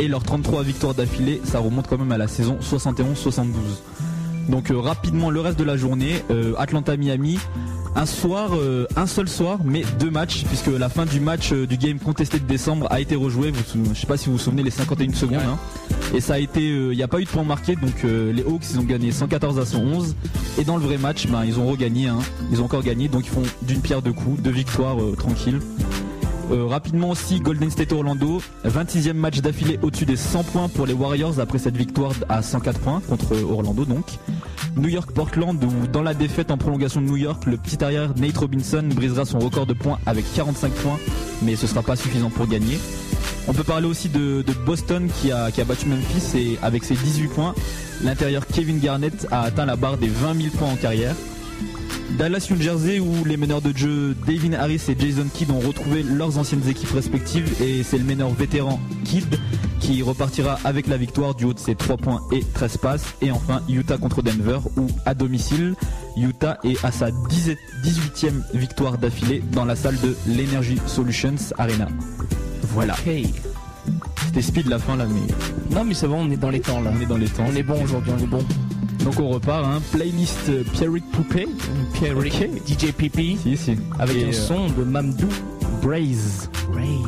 et 0.00 0.08
leurs 0.08 0.22
33 0.22 0.62
victoires 0.62 0.94
d'affilée, 0.94 1.40
ça 1.44 1.58
remonte 1.58 1.86
quand 1.88 1.98
même 1.98 2.12
à 2.12 2.18
la 2.18 2.28
saison 2.28 2.58
71-72. 2.62 3.46
Donc 4.48 4.70
euh, 4.70 4.78
rapidement 4.78 5.30
le 5.30 5.40
reste 5.40 5.58
de 5.58 5.64
la 5.64 5.76
journée, 5.76 6.22
euh, 6.30 6.54
Atlanta-Miami, 6.58 7.38
un 7.94 8.06
soir, 8.06 8.50
euh, 8.54 8.86
un 8.94 9.06
seul 9.06 9.28
soir, 9.28 9.58
mais 9.64 9.82
deux 9.98 10.10
matchs, 10.10 10.44
puisque 10.44 10.66
la 10.66 10.88
fin 10.88 11.06
du 11.06 11.18
match 11.18 11.52
du 11.52 11.76
game 11.76 11.98
contesté 11.98 12.38
de 12.38 12.44
décembre 12.44 12.86
a 12.90 13.00
été 13.00 13.16
rejouée. 13.16 13.50
Vous, 13.50 13.94
je 13.94 13.98
sais 14.00 14.06
pas 14.06 14.16
si 14.16 14.26
vous 14.26 14.32
vous 14.32 14.38
souvenez 14.38 14.62
les 14.62 14.70
51 14.70 15.14
secondes. 15.14 15.38
Ouais. 15.38 15.44
hein. 15.44 15.58
Et 16.14 16.20
ça 16.20 16.34
a 16.34 16.38
été, 16.38 16.60
il 16.62 16.90
n'y 16.96 17.02
a 17.02 17.08
pas 17.08 17.20
eu 17.20 17.24
de 17.24 17.28
points 17.28 17.42
marqués, 17.42 17.74
donc 17.74 18.02
les 18.04 18.42
Hawks 18.42 18.64
ils 18.70 18.78
ont 18.78 18.84
gagné 18.84 19.10
114 19.12 19.58
à 19.58 19.66
111. 19.66 20.14
Et 20.58 20.64
dans 20.64 20.76
le 20.76 20.82
vrai 20.82 20.98
match, 20.98 21.26
ben, 21.26 21.44
ils 21.44 21.58
ont 21.58 21.66
regagné, 21.66 22.06
hein. 22.06 22.18
ils 22.52 22.60
ont 22.60 22.66
encore 22.66 22.82
gagné, 22.82 23.08
donc 23.08 23.26
ils 23.26 23.30
font 23.30 23.42
d'une 23.62 23.80
pierre 23.80 24.02
deux 24.02 24.12
coups, 24.12 24.40
deux 24.40 24.50
victoires 24.50 24.98
tranquilles. 25.18 25.60
Euh, 26.52 26.66
rapidement 26.66 27.10
aussi, 27.10 27.40
Golden 27.40 27.70
State 27.70 27.92
Orlando, 27.92 28.40
26e 28.64 29.14
match 29.14 29.40
d'affilée 29.40 29.80
au-dessus 29.82 30.06
des 30.06 30.16
100 30.16 30.44
points 30.44 30.68
pour 30.68 30.86
les 30.86 30.92
Warriors 30.92 31.40
après 31.40 31.58
cette 31.58 31.76
victoire 31.76 32.12
à 32.28 32.40
104 32.40 32.78
points 32.78 33.02
contre 33.08 33.34
Orlando 33.42 33.84
donc. 33.84 34.04
New 34.76 34.88
York 34.88 35.10
Portland 35.12 35.62
où 35.64 35.86
dans 35.88 36.02
la 36.02 36.14
défaite 36.14 36.50
en 36.50 36.56
prolongation 36.56 37.00
de 37.00 37.06
New 37.06 37.16
York, 37.16 37.46
le 37.46 37.56
petit 37.56 37.82
arrière 37.82 38.12
Nate 38.16 38.36
Robinson 38.36 38.84
brisera 38.94 39.24
son 39.24 39.38
record 39.40 39.66
de 39.66 39.72
points 39.72 39.98
avec 40.06 40.24
45 40.34 40.72
points, 40.72 40.98
mais 41.42 41.56
ce 41.56 41.66
sera 41.66 41.82
pas 41.82 41.96
suffisant 41.96 42.30
pour 42.30 42.46
gagner. 42.46 42.78
On 43.48 43.52
peut 43.52 43.64
parler 43.64 43.86
aussi 43.86 44.08
de, 44.08 44.42
de 44.42 44.52
Boston 44.52 45.08
qui 45.20 45.32
a, 45.32 45.50
qui 45.50 45.60
a 45.60 45.64
battu 45.64 45.86
Memphis 45.88 46.38
et 46.38 46.58
avec 46.62 46.84
ses 46.84 46.94
18 46.94 47.28
points, 47.28 47.54
l'intérieur 48.04 48.46
Kevin 48.46 48.78
Garnett 48.78 49.26
a 49.32 49.42
atteint 49.42 49.66
la 49.66 49.76
barre 49.76 49.96
des 49.96 50.08
20 50.08 50.34
000 50.40 50.56
points 50.56 50.70
en 50.70 50.76
carrière. 50.76 51.16
Dallas 52.12 52.46
New 52.50 52.60
Jersey 52.60 53.00
où 53.00 53.24
les 53.24 53.36
meneurs 53.36 53.60
de 53.60 53.76
jeu 53.76 54.14
Devin 54.26 54.54
Harris 54.54 54.82
et 54.88 54.96
Jason 54.98 55.26
Kidd 55.32 55.50
ont 55.50 55.60
retrouvé 55.60 56.02
leurs 56.02 56.38
anciennes 56.38 56.66
équipes 56.68 56.92
respectives 56.92 57.60
et 57.60 57.82
c'est 57.82 57.98
le 57.98 58.04
meneur 58.04 58.30
vétéran 58.30 58.80
Kidd 59.04 59.38
qui 59.80 60.02
repartira 60.02 60.58
avec 60.64 60.86
la 60.86 60.96
victoire 60.96 61.34
du 61.34 61.44
haut 61.44 61.52
de 61.52 61.58
ses 61.58 61.74
3 61.74 61.96
points 61.96 62.22
et 62.32 62.40
13 62.54 62.76
passes 62.78 63.14
et 63.20 63.30
enfin 63.30 63.60
Utah 63.68 63.98
contre 63.98 64.22
Denver 64.22 64.58
où 64.76 64.86
à 65.04 65.14
domicile 65.14 65.74
Utah 66.16 66.58
est 66.64 66.82
à 66.84 66.90
sa 66.90 67.10
10 67.10 67.50
18e 67.84 68.42
victoire 68.54 68.96
d'affilée 68.98 69.42
dans 69.52 69.64
la 69.64 69.76
salle 69.76 69.98
de 70.00 70.16
l'Energy 70.26 70.78
Solutions 70.86 71.36
Arena. 71.58 71.88
Voilà, 72.72 72.94
c'était 74.26 74.42
speed 74.42 74.68
la 74.68 74.78
fin 74.78 74.96
là 74.96 75.06
mais 75.06 75.74
Non 75.74 75.84
mais 75.84 75.94
c'est 75.94 76.08
bon, 76.08 76.26
on 76.26 76.30
est 76.30 76.36
dans 76.36 76.50
les 76.50 76.60
temps 76.60 76.80
là. 76.80 76.90
on 76.94 77.00
est 77.00 77.06
dans 77.06 77.16
les 77.16 77.28
temps. 77.28 77.44
On 77.48 77.54
est 77.54 77.62
bon 77.62 77.82
aujourd'hui, 77.82 78.12
on 78.18 78.22
est 78.22 78.26
bon. 78.26 78.44
Donc 79.06 79.20
on 79.20 79.28
repart, 79.28 79.64
hein. 79.64 79.80
playlist 79.92 80.50
Pierrick 80.72 81.04
Poupée. 81.12 81.46
Pierrick, 81.94 82.34
Ok. 82.34 82.66
DJ 82.66 82.92
Pipi, 82.92 83.38
Si, 83.40 83.56
si. 83.56 83.76
avec 84.00 84.16
Et, 84.16 84.24
un 84.24 84.28
euh, 84.28 84.32
son 84.32 84.66
de 84.68 84.82
Mamdou. 84.82 85.28
Braze. 85.80 86.50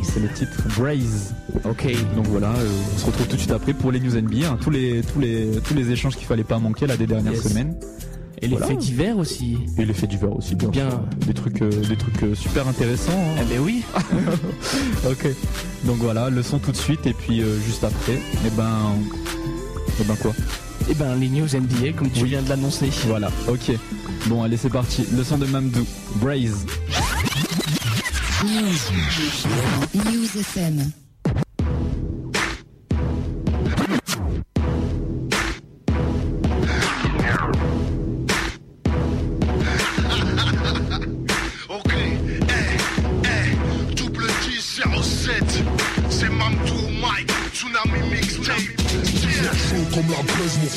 C'est 0.04 0.20
le 0.20 0.28
titre 0.32 0.62
Braze. 0.78 1.34
Ok. 1.64 1.88
Donc 2.14 2.26
voilà, 2.28 2.50
euh, 2.52 2.68
on 2.94 2.98
se 2.98 3.06
retrouve 3.06 3.26
tout 3.26 3.34
de 3.34 3.40
suite 3.40 3.50
après 3.50 3.72
pour 3.72 3.90
les 3.90 3.98
news 3.98 4.14
NBA, 4.16 4.48
hein, 4.48 4.58
tous 4.62 4.70
les 4.70 5.02
tous 5.12 5.18
les 5.18 5.50
tous 5.66 5.74
les 5.74 5.90
échanges 5.90 6.14
qu'il 6.16 6.26
fallait 6.26 6.44
pas 6.44 6.58
manquer 6.60 6.86
là 6.86 6.96
des 6.96 7.08
dernières 7.08 7.32
Yes. 7.32 7.48
semaines. 7.48 7.74
Et 8.40 8.46
les 8.46 8.54
Voilà. 8.56 8.68
faits 8.68 8.78
divers 8.78 9.18
aussi. 9.18 9.58
Et 9.76 9.84
les 9.84 9.92
faits 9.92 10.08
divers 10.10 10.36
aussi 10.36 10.54
bien. 10.54 10.70
Des 11.26 11.34
trucs 11.34 11.60
euh, 11.62 11.70
des 11.88 11.96
trucs 11.96 12.22
euh, 12.22 12.36
super 12.36 12.68
intéressants. 12.68 13.10
Eh 13.36 13.40
hein. 13.40 13.44
ben 13.50 13.58
oui. 13.60 13.82
ok. 15.10 15.26
Donc 15.84 15.96
voilà, 15.96 16.30
le 16.30 16.44
son 16.44 16.60
tout 16.60 16.70
de 16.70 16.76
suite 16.76 17.04
et 17.08 17.12
puis 17.12 17.42
juste 17.66 17.82
après, 17.82 18.12
et 18.14 18.50
ben 18.56 18.68
et 20.00 20.04
ben 20.04 20.14
quoi? 20.14 20.32
Et 20.90 20.94
ben 20.94 21.14
les 21.16 21.28
news 21.28 21.46
NBA 21.46 21.92
comme 21.96 22.10
tu 22.10 22.22
Oui. 22.22 22.30
viens 22.30 22.42
de 22.42 22.48
l'annoncer. 22.48 22.90
Voilà, 23.06 23.30
ok. 23.46 23.72
Bon 24.26 24.42
allez 24.42 24.56
c'est 24.56 24.70
parti. 24.70 25.04
Le 25.16 25.22
son 25.22 25.38
de 25.38 25.46
Mamdou, 25.46 25.86
Braze. 26.16 26.64
News. 28.44 30.04
News 30.04 30.40
FM. 30.40 30.90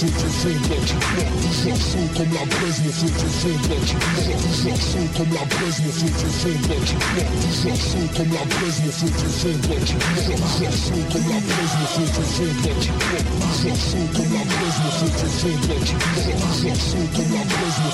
Toujours 0.02 0.18
chaud 1.78 2.02
comme 2.18 2.34
la 2.34 2.42
braise, 2.46 2.82
mon 2.82 2.90
crois 2.90 3.22
Toujours 3.22 4.82
chaud 4.82 5.06
comme 5.16 5.30
la 5.30 5.46
braise, 5.46 5.78
mon 5.86 5.92
Toujours 5.92 7.78
chaud 7.78 8.10
comme 8.18 8.34
la 8.34 8.42
braise, 8.50 8.82
mon 8.82 8.98
Toujours 8.98 9.22
chaud 9.22 9.22
comme 9.22 9.62
la 10.02 10.42
braise, 10.50 10.50
mon 10.50 10.58
Toujours 10.82 10.82
chaud 10.82 11.06
comme 11.14 11.30
la 11.30 11.46
braise, 11.52 11.78
mon 11.78 11.94
Toujours 13.46 13.78
chaud 13.78 13.94
comme 13.94 14.22
la 14.22 14.42
braise, 14.42 14.66
mon 14.72 15.06
Toujours 15.12 16.80
chaud 16.82 17.06
comme 17.14 17.30
la 17.30 17.32
braise, 17.32 17.62
mon 17.62 17.86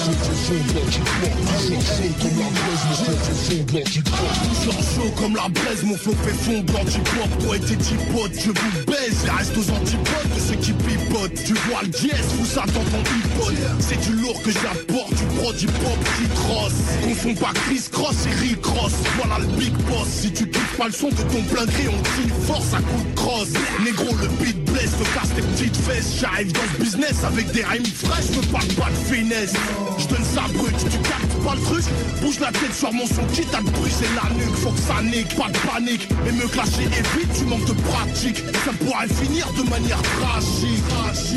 Toujours 4.54 4.82
chaud 4.96 5.12
comme 5.20 5.36
la 5.36 5.50
braise, 5.50 5.84
mon 5.84 5.98
fait 5.98 6.32
fondre 6.32 6.72
l'antipode 6.72 7.34
Toi 7.44 7.58
et 7.58 7.60
tes 7.60 7.76
dix 7.76 8.00
potes, 8.14 8.32
je 8.34 8.52
vous 8.52 8.86
baise, 8.88 9.26
reste 9.38 9.58
aux 9.58 9.70
antipodes 9.72 10.32
de 10.36 10.40
ceux 10.40 10.56
qui 10.56 10.72
pipotent. 10.72 11.44
Tu 11.46 11.54
vois 11.68 11.82
le 11.84 11.97
dièse, 12.00 12.28
tout 12.38 12.46
ça 12.46 12.64
dans 12.68 12.84
ton 12.84 13.00
iPod 13.00 13.56
C'est 13.80 14.00
du 14.02 14.14
lourd 14.22 14.42
que 14.44 14.52
j'apporte, 14.52 15.14
du 15.14 15.26
produit 15.38 15.68
pop 15.68 15.98
qui 16.18 16.28
cross 16.30 16.74
Confond 17.04 17.36
pas 17.36 17.54
Chris 17.66 17.84
Cross 17.92 18.16
et 18.26 18.36
Rick 18.42 18.62
Cross. 18.62 18.94
Voilà 19.18 19.40
le 19.40 19.48
big 19.58 19.74
boss, 19.90 20.08
si 20.08 20.32
tu 20.32 20.50
kiffes 20.50 20.78
pas 20.78 20.88
le 20.88 20.92
son 20.92 21.10
de 21.10 21.16
ton 21.16 21.42
plein 21.54 21.66
gré 21.66 21.88
On 21.88 22.02
tire 22.02 22.36
force 22.46 22.74
à 22.74 22.78
coup 22.78 23.04
de 23.04 23.16
cross 23.16 23.48
Négro 23.84 24.16
le 24.22 24.28
beat 24.44 24.64
blesse, 24.66 24.92
te 24.92 25.04
casse 25.18 25.34
tes 25.36 25.42
petites 25.42 25.78
fesses. 25.78 26.20
J'arrive 26.20 26.52
dans 26.54 26.68
ce 26.74 26.84
business 26.84 27.24
avec 27.24 27.52
des 27.52 27.64
rimes 27.64 27.86
fraîches 27.86 28.30
Me 28.38 28.46
parle 28.52 28.68
pas 28.74 28.90
de 28.90 29.16
finesse. 29.16 29.54
Je 29.98 30.08
donne 30.08 30.26
ça 30.26 30.42
brut, 30.54 30.76
tu 30.78 30.98
captes 31.00 31.44
pas 31.44 31.56
le 31.56 31.62
truc? 31.62 31.86
Bouge 32.22 32.40
la 32.40 32.52
tête 32.52 32.74
sur 32.74 32.92
mon 32.94 33.08
son 33.08 33.26
Quitte 33.34 33.54
à 33.54 33.60
te 33.60 33.70
briser 33.72 34.08
la 34.16 34.34
nuque, 34.36 34.56
faut 34.56 34.72
que 34.72 34.80
ça 34.80 35.02
nique, 35.02 35.36
pas 35.36 35.50
de 35.50 35.58
panique. 35.70 36.08
Et 36.28 36.32
me 36.32 36.48
clasher 36.48 36.84
évite, 36.84 37.34
tu 37.38 37.46
manques 37.46 37.66
de 37.66 37.74
pratique. 37.74 38.44
Ça 38.66 38.72
pourrait 38.80 39.08
finir 39.08 39.48
de 39.54 39.70
manière 39.70 40.02
tragique. 40.02 40.84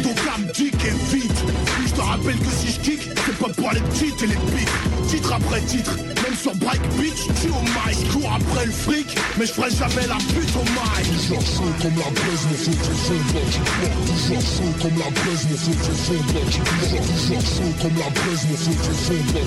Donc 0.03 0.17
kick 0.53 0.75
et 0.85 1.15
vite. 1.15 1.45
Je 1.87 1.93
te 1.93 2.01
rappelle 2.01 2.39
que 2.39 2.51
si 2.51 2.73
je 2.73 2.81
kick, 2.81 3.01
c'est 3.27 3.39
pas 3.39 3.49
pour 3.49 3.71
les 3.73 3.81
petites 3.81 4.23
et 4.23 4.27
les 4.27 4.35
pics. 4.35 4.69
Titre 5.09 5.33
après 5.33 5.61
titre, 5.63 5.97
même 5.97 6.37
sur 6.37 6.55
Break 6.57 6.81
Beach, 6.99 7.27
tu 7.41 7.49
au 7.49 7.63
mic. 7.63 7.99
Je 7.99 8.13
cours 8.13 8.33
après 8.33 8.67
le 8.67 8.73
fric, 8.73 9.17
mais 9.39 9.47
je 9.47 9.53
ferai 9.53 9.71
jamais 9.71 10.07
la 10.07 10.17
pute 10.17 10.55
au 10.57 10.65
mic. 10.65 11.07
Toujours 11.17 11.43
chaud 11.43 11.73
comme 11.83 11.97
la 11.99 12.11
braise, 12.11 12.45
mon 12.47 12.57
feu 12.57 12.73
te 12.73 12.95
fondre 13.07 13.41
Toujours 14.07 14.41
chaud 14.41 14.73
comme 14.83 14.99
la 14.99 15.11
braise, 15.11 15.45
mon 15.51 15.57
feu 15.57 15.75
te 15.75 15.95
fondre 16.05 16.41
Toujours 16.51 17.43
chaud 17.43 17.73
comme 17.81 17.99
la 17.99 18.11
braise, 18.11 18.45
mon 18.51 18.57
feu 18.57 18.75
te 18.75 18.93
fondre 18.95 19.41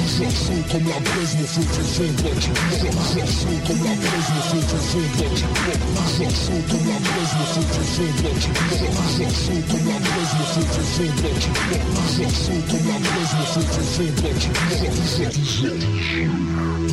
Toujours 0.00 0.34
chaud 0.40 0.62
comme 0.70 0.88
la 0.88 1.00
braise, 1.00 1.34
mon 1.38 1.48
feu 1.50 1.64
te 1.64 1.82
fondre 1.84 2.30
Toujours 2.30 3.28
chaud 3.30 3.60
comme 3.66 3.82
la 3.84 3.94
braise, 4.00 4.28
mon 4.30 4.42
feu 4.48 4.60
te 4.60 4.78
fondre 4.90 5.20
Toujours 5.20 6.34
chaud 6.40 6.62
comme 6.70 6.86
la 6.90 6.98
braise, 7.00 7.32
mon 7.36 7.48
feu 7.50 7.64
te 7.70 7.82
fondre 7.94 8.30
Toujours 8.40 9.34
chaud 9.40 9.60
comme 9.70 9.86
la 9.90 9.98
braise, 10.00 10.29
fondre 10.30 11.40
tu 11.40 11.50
crois 11.50 11.78
Toujours 12.06 12.30
chaud 12.30 12.60
comme 12.70 12.84
braise, 13.02 13.32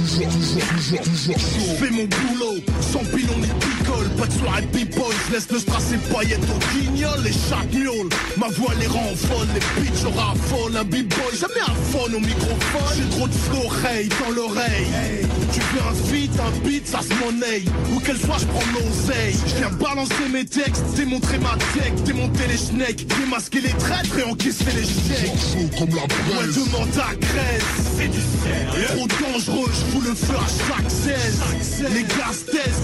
Toujours, 0.08 0.30
toujours, 0.30 0.63
toujours, 0.67 1.02
toujours, 1.02 1.36
toujours, 1.36 1.78
fais 1.80 1.91
mon 1.91 2.06
boulot, 2.06 2.63
sans 2.80 3.00
pilon 3.00 3.38
ni 3.39 3.47
picole, 3.47 4.10
pas 4.17 4.26
de 4.26 4.32
soirée 4.34 4.62
people, 4.71 5.04
je 5.28 5.34
laisse 5.34 5.52
le 5.52 5.60
strass 5.60 5.91
et 5.91 6.13
paillettes 6.13 6.39
au 6.43 6.60
guignol 6.73 7.28
et 7.28 7.34
chaque 7.34 7.73
miaule. 7.73 8.10
Ma 8.38 8.47
voix 8.47 8.73
les 8.80 8.88
rend 8.88 9.13
folles, 9.15 9.47
les 9.54 9.82
bitches 9.82 10.04
je 10.04 10.08
raffole, 10.08 10.78
un 10.78 10.84
b-boy, 10.84 11.34
jamais 11.38 11.62
un 11.62 11.76
phone 11.91 12.15
au 12.15 12.19
microphone. 12.19 12.95
J'ai 12.95 13.10
trop 13.17 13.28
de 13.28 13.88
hey, 13.88 14.08
dans 14.08 14.32
l'oreille. 14.32 15.28
Tu 15.54 15.60
fais 15.60 15.82
un 15.82 15.93
feat, 15.93 16.32
un 16.39 16.67
beat, 16.67 16.88
ça 16.88 17.00
se 17.02 17.13
monnaie. 17.23 17.63
Où 17.93 18.00
qu'elle 18.00 18.17
soit, 18.17 18.38
je 18.39 18.45
prends 18.45 18.65
l'oseille. 18.73 19.36
Je 19.47 19.56
viens 19.58 19.71
balancer 19.71 20.30
mes 20.32 20.45
textes, 20.45 20.84
démontrer 20.95 21.38
ma 21.39 21.58
tech, 21.73 21.93
démonter 22.06 22.47
les 22.47 22.58
schnecks, 22.58 23.06
démasquer 23.28 23.62
les 23.62 23.74
traîtres 23.74 24.20
et 24.20 24.24
encaisser 24.24 24.66
les 24.76 24.84
chèques. 24.84 25.78
comme 25.78 25.90
la 25.90 26.08
braise 26.08 26.56
demande 26.56 26.90
à 26.98 27.16
Grèce, 27.16 27.63
c'est 27.98 28.08
du 28.08 28.20
sérieux. 28.20 28.88
Trop 28.88 29.08
dangereux, 29.08 29.70
je 29.70 29.92
fous 29.92 30.02
le 30.02 30.16
feu 30.16 30.36
à 30.36 30.76
chaque 30.76 30.90
16 30.90 31.86
Les 31.94 32.04
gars 32.04 32.34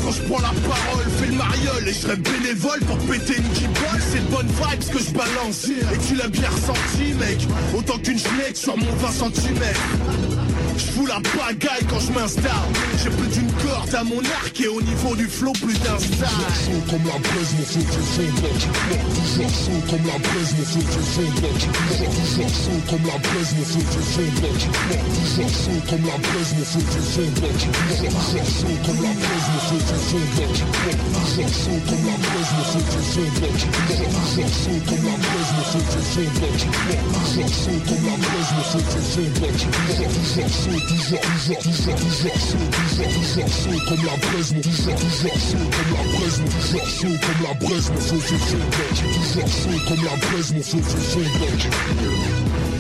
quand 0.04 0.12
je 0.12 0.22
prends 0.24 0.42
la 0.42 0.54
parole. 0.68 1.06
Fais 1.20 1.28
le 1.28 1.34
mariole 1.34 1.88
et 1.88 1.94
je 1.94 2.00
serai 2.00 2.16
bénévole 2.18 2.80
pour 2.82 2.98
péter 3.00 3.38
une 3.38 3.48
guibole 3.54 4.02
C'est 4.12 4.26
de 4.26 4.32
bonnes 4.32 4.48
vibes 4.48 4.90
que 4.92 5.00
je 5.00 5.12
balance. 5.12 5.68
Et 5.68 6.08
tu 6.08 6.16
l'as 6.16 6.28
bien 6.28 6.50
ressenti 6.50 7.14
mec. 7.14 7.48
Autant 7.78 7.98
qu'une 8.00 8.20
schneck 8.20 8.58
sur 8.58 8.78
mon 8.78 8.92
20 8.96 9.12
cm 9.12 10.33
je 10.78 10.86
fous 10.92 11.06
la 11.06 11.20
bagaille 11.20 11.86
quand 11.90 12.00
je 12.00 12.12
m'installe 12.12 12.70
J'ai 13.04 13.10
plus 13.10 13.28
d'une 13.28 13.52
corde 13.54 13.94
à 13.94 14.04
mon 14.04 14.20
arc 14.42 14.60
Et 14.62 14.68
au 14.68 14.82
niveau 14.82 15.16
du 15.16 15.28
flow 15.28 15.52
plus 15.54 15.78
d'un 15.80 15.98
style 16.00 16.26
chaud 16.66 16.82
comme 16.90 17.06
la 17.06 17.18
braise, 17.20 17.54
mon 17.58 17.66
feu 17.66 17.82
te 17.82 18.02
fondre 18.14 18.50
Toujours 19.14 19.50
chaud 19.50 19.82
comme 19.90 20.06
la 20.08 20.18
braise, 20.18 20.52
mon 20.58 20.66
feu 20.66 20.82
te 20.82 21.02
fondre 21.14 21.50
Toujours 22.24 22.50
chaud 22.50 22.82
comme 22.90 23.06
la 23.06 23.18
braise, 23.18 23.52
mon 23.58 23.66
feu 23.66 23.84
te 23.84 24.02
fondre 24.14 24.50
Toujours 25.14 25.54
chaud 25.54 25.80
comme 25.90 26.06
la 26.06 26.18
braise, 26.18 26.52
mon 26.58 26.66
feu 26.66 26.82
te 26.84 27.02
fondre 27.14 27.48
Toujours 27.54 28.44
chaud 28.44 28.78
comme 28.84 29.02
la 29.04 29.14
braise, 29.14 29.46
mon 29.46 29.62
feu 29.64 29.78
te 29.78 29.98
fondre 30.04 30.34
Toujours 31.24 31.54
chaud 31.54 31.82
comme 31.88 32.04
la 32.04 32.18
braise, 32.24 32.52
mon 32.54 32.66
feu 32.72 32.82
te 32.84 33.00
fondre 33.04 33.48
Toujours 33.84 34.52
chaud 34.54 34.80
comme 34.88 35.04
la 35.04 35.18
braise, 35.24 35.52
mon 35.54 35.64
tu 36.54 36.68
crois 36.74 37.02
Toujours 37.24 37.52
chaud 37.54 37.80
comme 37.88 38.06
la 38.06 38.18
braise, 38.24 38.52
mon 38.54 38.66
tu 39.54 39.68
crois 39.68 40.04
Toujours 40.14 40.50
chaud, 40.50 40.63
toujours, 40.64 41.20
toujours, 41.20 41.58
toujours, 41.60 41.96
toujours 41.96 42.36
chaud 42.36 42.58
Toujours, 42.72 43.08
toujours 43.08 43.48
chaud 43.48 43.80
comme 43.90 44.06
la 44.06 44.18
braise, 44.18 44.54
mon 44.54 44.62
toujours, 44.62 44.96
toujours 44.96 45.38
chaud 45.38 45.70
comme 45.76 45.92
la 45.94 46.04
braise, 46.18 46.40
mon 46.40 46.48
toujours 46.48 46.88
chaud 46.88 47.16
comme 47.22 47.42
la 47.44 47.54
braise, 47.54 47.92
mon 47.92 48.02
feu 48.02 48.18
te 48.18 48.36
fondre 48.38 48.66
Toujours 49.14 49.48
chaud 49.48 49.80
comme 49.88 50.04
la 50.06 50.16
braise, 50.28 50.54
mon 50.54 50.64
feu 50.64 50.78
te 50.80 50.84
fondre 50.84 52.73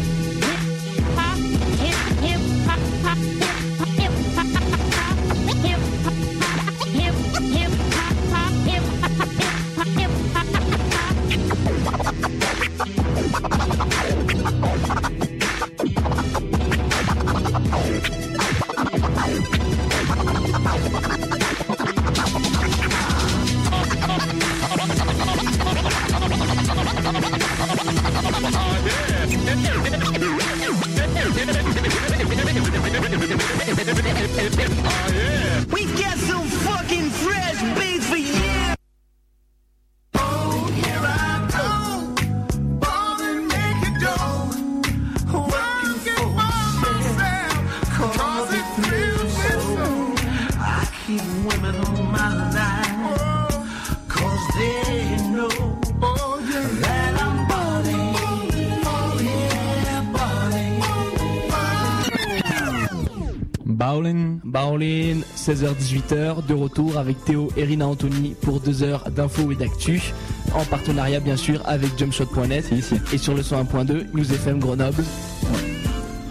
16h-18h, 65.43 66.45
de 66.45 66.53
retour 66.53 66.97
avec 66.97 67.21
Théo 67.25 67.49
et 67.57 67.65
Rina 67.65 67.85
Anthony 67.85 68.33
pour 68.41 68.61
2 68.61 68.83
heures 68.83 69.11
d'infos 69.11 69.51
et 69.51 69.55
d'actu, 69.55 70.13
en 70.55 70.63
partenariat 70.63 71.19
bien 71.19 71.35
sûr 71.35 71.61
avec 71.65 71.97
jumpshot.net 71.97 72.71
et 73.11 73.17
sur 73.17 73.33
le 73.33 73.41
101.2 73.41 74.05
News 74.13 74.33
FM 74.33 74.59
Grenoble. 74.59 75.03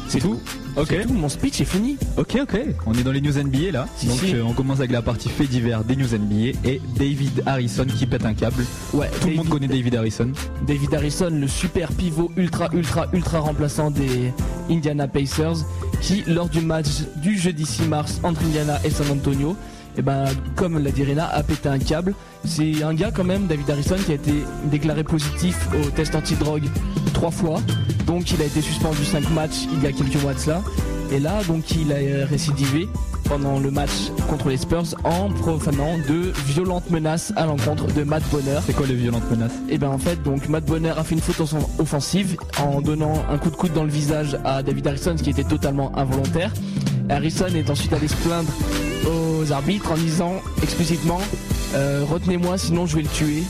C'est 0.09 0.21
tout. 0.21 0.41
Ok. 0.77 1.03
Tout, 1.07 1.13
mon 1.13 1.29
speech 1.29 1.61
est 1.61 1.65
fini. 1.67 1.97
Ok, 2.17 2.39
ok. 2.43 2.59
On 2.87 2.95
est 2.95 3.03
dans 3.03 3.13
les 3.13 3.21
news 3.21 3.33
NBA 3.37 3.73
là. 3.73 3.87
Si, 3.97 4.07
Donc 4.07 4.19
si. 4.21 4.35
euh, 4.35 4.43
on 4.45 4.53
commence 4.55 4.79
avec 4.79 4.91
la 4.91 5.03
partie 5.03 5.29
fait 5.29 5.47
divers 5.47 5.85
des 5.85 5.97
news 5.97 6.07
NBA 6.07 6.59
et 6.69 6.81
David 6.99 7.43
Harrison 7.47 7.85
qui 7.85 8.07
pète 8.07 8.25
un 8.25 8.35
câble. 8.35 8.65
Ouais, 8.95 9.11
Tout 9.21 9.29
le 9.29 9.35
monde 9.37 9.49
connaît 9.49 9.69
David 9.69 9.95
Harrison. 9.97 10.31
David 10.67 10.95
Harrison, 10.95 11.29
le 11.31 11.47
super 11.49 11.89
pivot 11.93 12.31
ultra 12.37 12.69
ultra 12.73 13.07
ultra 13.13 13.41
remplaçant 13.41 13.91
des 13.91 14.33
Indiana 14.71 15.09
Pacers, 15.09 15.57
qui 16.01 16.25
lors 16.27 16.49
du 16.49 16.61
match 16.61 16.89
du 17.17 17.39
jeudi 17.39 17.67
6 17.67 17.83
mars 17.85 18.21
entre 18.23 18.43
Indiana 18.43 18.79
et 18.85 18.91
San 18.91 19.11
Antonio, 19.11 19.57
et 19.97 20.03
ben 20.03 20.25
comme 20.57 20.79
l'a 20.83 20.91
dit 20.91 21.05
Rena, 21.05 21.27
a 21.29 21.43
pété 21.43 21.69
un 21.69 21.79
câble. 21.79 22.15
C'est 22.45 22.83
un 22.83 22.95
gars 22.95 23.11
quand 23.15 23.25
même, 23.25 23.47
David 23.47 23.71
Harrison, 23.71 23.97
qui 24.05 24.13
a 24.13 24.15
été 24.15 24.33
déclaré 24.65 25.05
positif 25.05 25.57
au 25.81 25.91
test 25.91 26.15
antidrogue 26.15 26.65
trois 27.15 27.31
fois, 27.31 27.61
donc 28.07 28.31
il 28.33 28.43
a 28.43 28.45
été 28.45 28.61
suspendu 28.61 29.05
5 29.05 29.31
matchs 29.31 29.67
il 29.73 29.83
y 29.83 29.87
a 29.87 29.93
quelques 29.93 30.21
mois 30.23 30.35
de 30.35 30.39
cela. 30.39 30.63
Et 31.13 31.21
là, 31.21 31.41
donc, 31.47 31.71
il 31.73 31.93
a 31.93 32.25
récidivé 32.27 32.89
pendant 33.25 33.61
le 33.61 33.71
match 33.71 34.11
contre 34.29 34.49
les 34.49 34.57
Spurs 34.57 34.95
en 35.05 35.29
profanant 35.29 35.97
de 36.09 36.33
violentes 36.47 36.91
menaces 36.91 37.33
à 37.37 37.45
l'encontre 37.47 37.87
de 37.95 38.03
Matt 38.03 38.23
Bonner. 38.33 38.59
C'est 38.67 38.73
quoi 38.75 38.87
les 38.87 38.95
violentes 38.95 39.31
menaces? 39.31 39.53
Et 39.69 39.79
ben 39.79 39.89
en 39.91 39.99
fait 39.99 40.23
donc 40.23 40.49
Matt 40.49 40.65
Bonner 40.67 40.91
a 40.97 41.05
fait 41.05 41.15
une 41.15 41.21
faute 41.21 41.39
offen- 41.39 41.65
offensive 41.79 42.37
en 42.61 42.81
donnant 42.81 43.15
un 43.31 43.39
coup 43.39 43.51
de 43.51 43.57
coude 43.57 43.73
dans 43.75 43.85
le 43.85 43.91
visage 43.91 44.37
à 44.45 44.63
David 44.63 44.87
Harrison 44.89 45.15
ce 45.17 45.23
qui 45.23 45.31
était 45.31 45.45
totalement 45.45 45.97
involontaire. 45.97 46.53
Harrison 47.13 47.47
est 47.55 47.69
ensuite 47.69 47.93
allé 47.93 48.09
se 48.09 48.17
plaindre 48.17 48.51
aux 49.07 49.53
arbitres 49.53 49.93
en 49.93 49.97
disant 49.97 50.35
explicitement 50.63 51.21
euh, 51.75 52.05
retenez-moi 52.09 52.59
sinon 52.59 52.87
je 52.87 52.97
vais 52.97 53.03
le 53.03 53.09
tuer. 53.09 53.43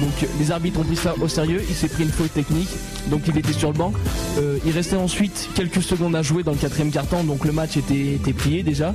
Donc 0.00 0.28
les 0.38 0.50
arbitres 0.52 0.80
ont 0.80 0.84
pris 0.84 0.96
ça 0.96 1.14
au 1.20 1.28
sérieux, 1.28 1.62
il 1.68 1.74
s'est 1.74 1.88
pris 1.88 2.04
une 2.04 2.10
faute 2.10 2.32
technique, 2.32 2.68
donc 3.10 3.22
il 3.26 3.36
était 3.36 3.52
sur 3.52 3.72
le 3.72 3.78
banc. 3.78 3.92
Euh, 4.38 4.58
il 4.64 4.72
restait 4.72 4.96
ensuite 4.96 5.48
quelques 5.54 5.82
secondes 5.82 6.14
à 6.14 6.22
jouer 6.22 6.42
dans 6.42 6.52
le 6.52 6.56
quatrième 6.58 6.90
quart-temps, 6.90 7.24
donc 7.24 7.44
le 7.44 7.52
match 7.52 7.76
était, 7.76 8.14
était 8.14 8.32
plié 8.32 8.62
déjà. 8.62 8.94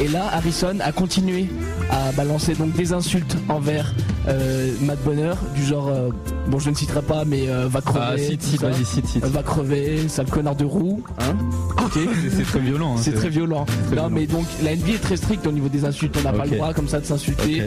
Et 0.00 0.08
là, 0.08 0.24
Harrison 0.32 0.76
a 0.80 0.90
continué 0.90 1.46
à 1.90 2.10
balancer 2.12 2.54
donc 2.54 2.72
des 2.72 2.92
insultes 2.92 3.36
envers 3.48 3.94
euh, 4.26 4.72
Matt 4.80 4.98
Bonner, 5.04 5.34
du 5.54 5.64
genre, 5.64 5.88
euh, 5.88 6.08
bon 6.48 6.58
je 6.58 6.70
ne 6.70 6.74
citerai 6.74 7.02
pas, 7.02 7.24
mais 7.24 7.48
euh, 7.48 7.68
va 7.68 7.80
crever, 7.82 8.06
Ah, 8.14 8.16
cite, 8.18 8.60
vas-y, 8.60 8.84
cite, 8.84 9.06
cite. 9.06 9.24
Va 9.26 9.42
crever, 9.42 10.08
sale 10.08 10.26
connard 10.26 10.56
de 10.56 10.64
roue, 10.64 11.02
hein 11.18 11.36
Ok. 11.84 11.98
C'est- 12.36 12.42
très 12.44 12.60
violent. 12.60 12.94
hein, 12.96 13.00
C'est 13.02 13.12
très 13.12 13.28
violent. 13.28 13.64
très 13.66 13.76
non 13.96 14.08
violent. 14.08 14.10
mais 14.10 14.26
donc 14.26 14.46
la 14.64 14.74
NBA 14.74 14.92
est 14.94 15.02
très 15.02 15.16
stricte 15.16 15.46
au 15.46 15.52
niveau 15.52 15.68
des 15.68 15.84
insultes. 15.84 16.16
On 16.18 16.22
n'a 16.22 16.32
pas 16.32 16.44
le 16.46 16.50
droit 16.52 16.72
comme 16.72 16.88
ça 16.88 16.98
de 17.00 17.04
s'insulter. 17.06 17.64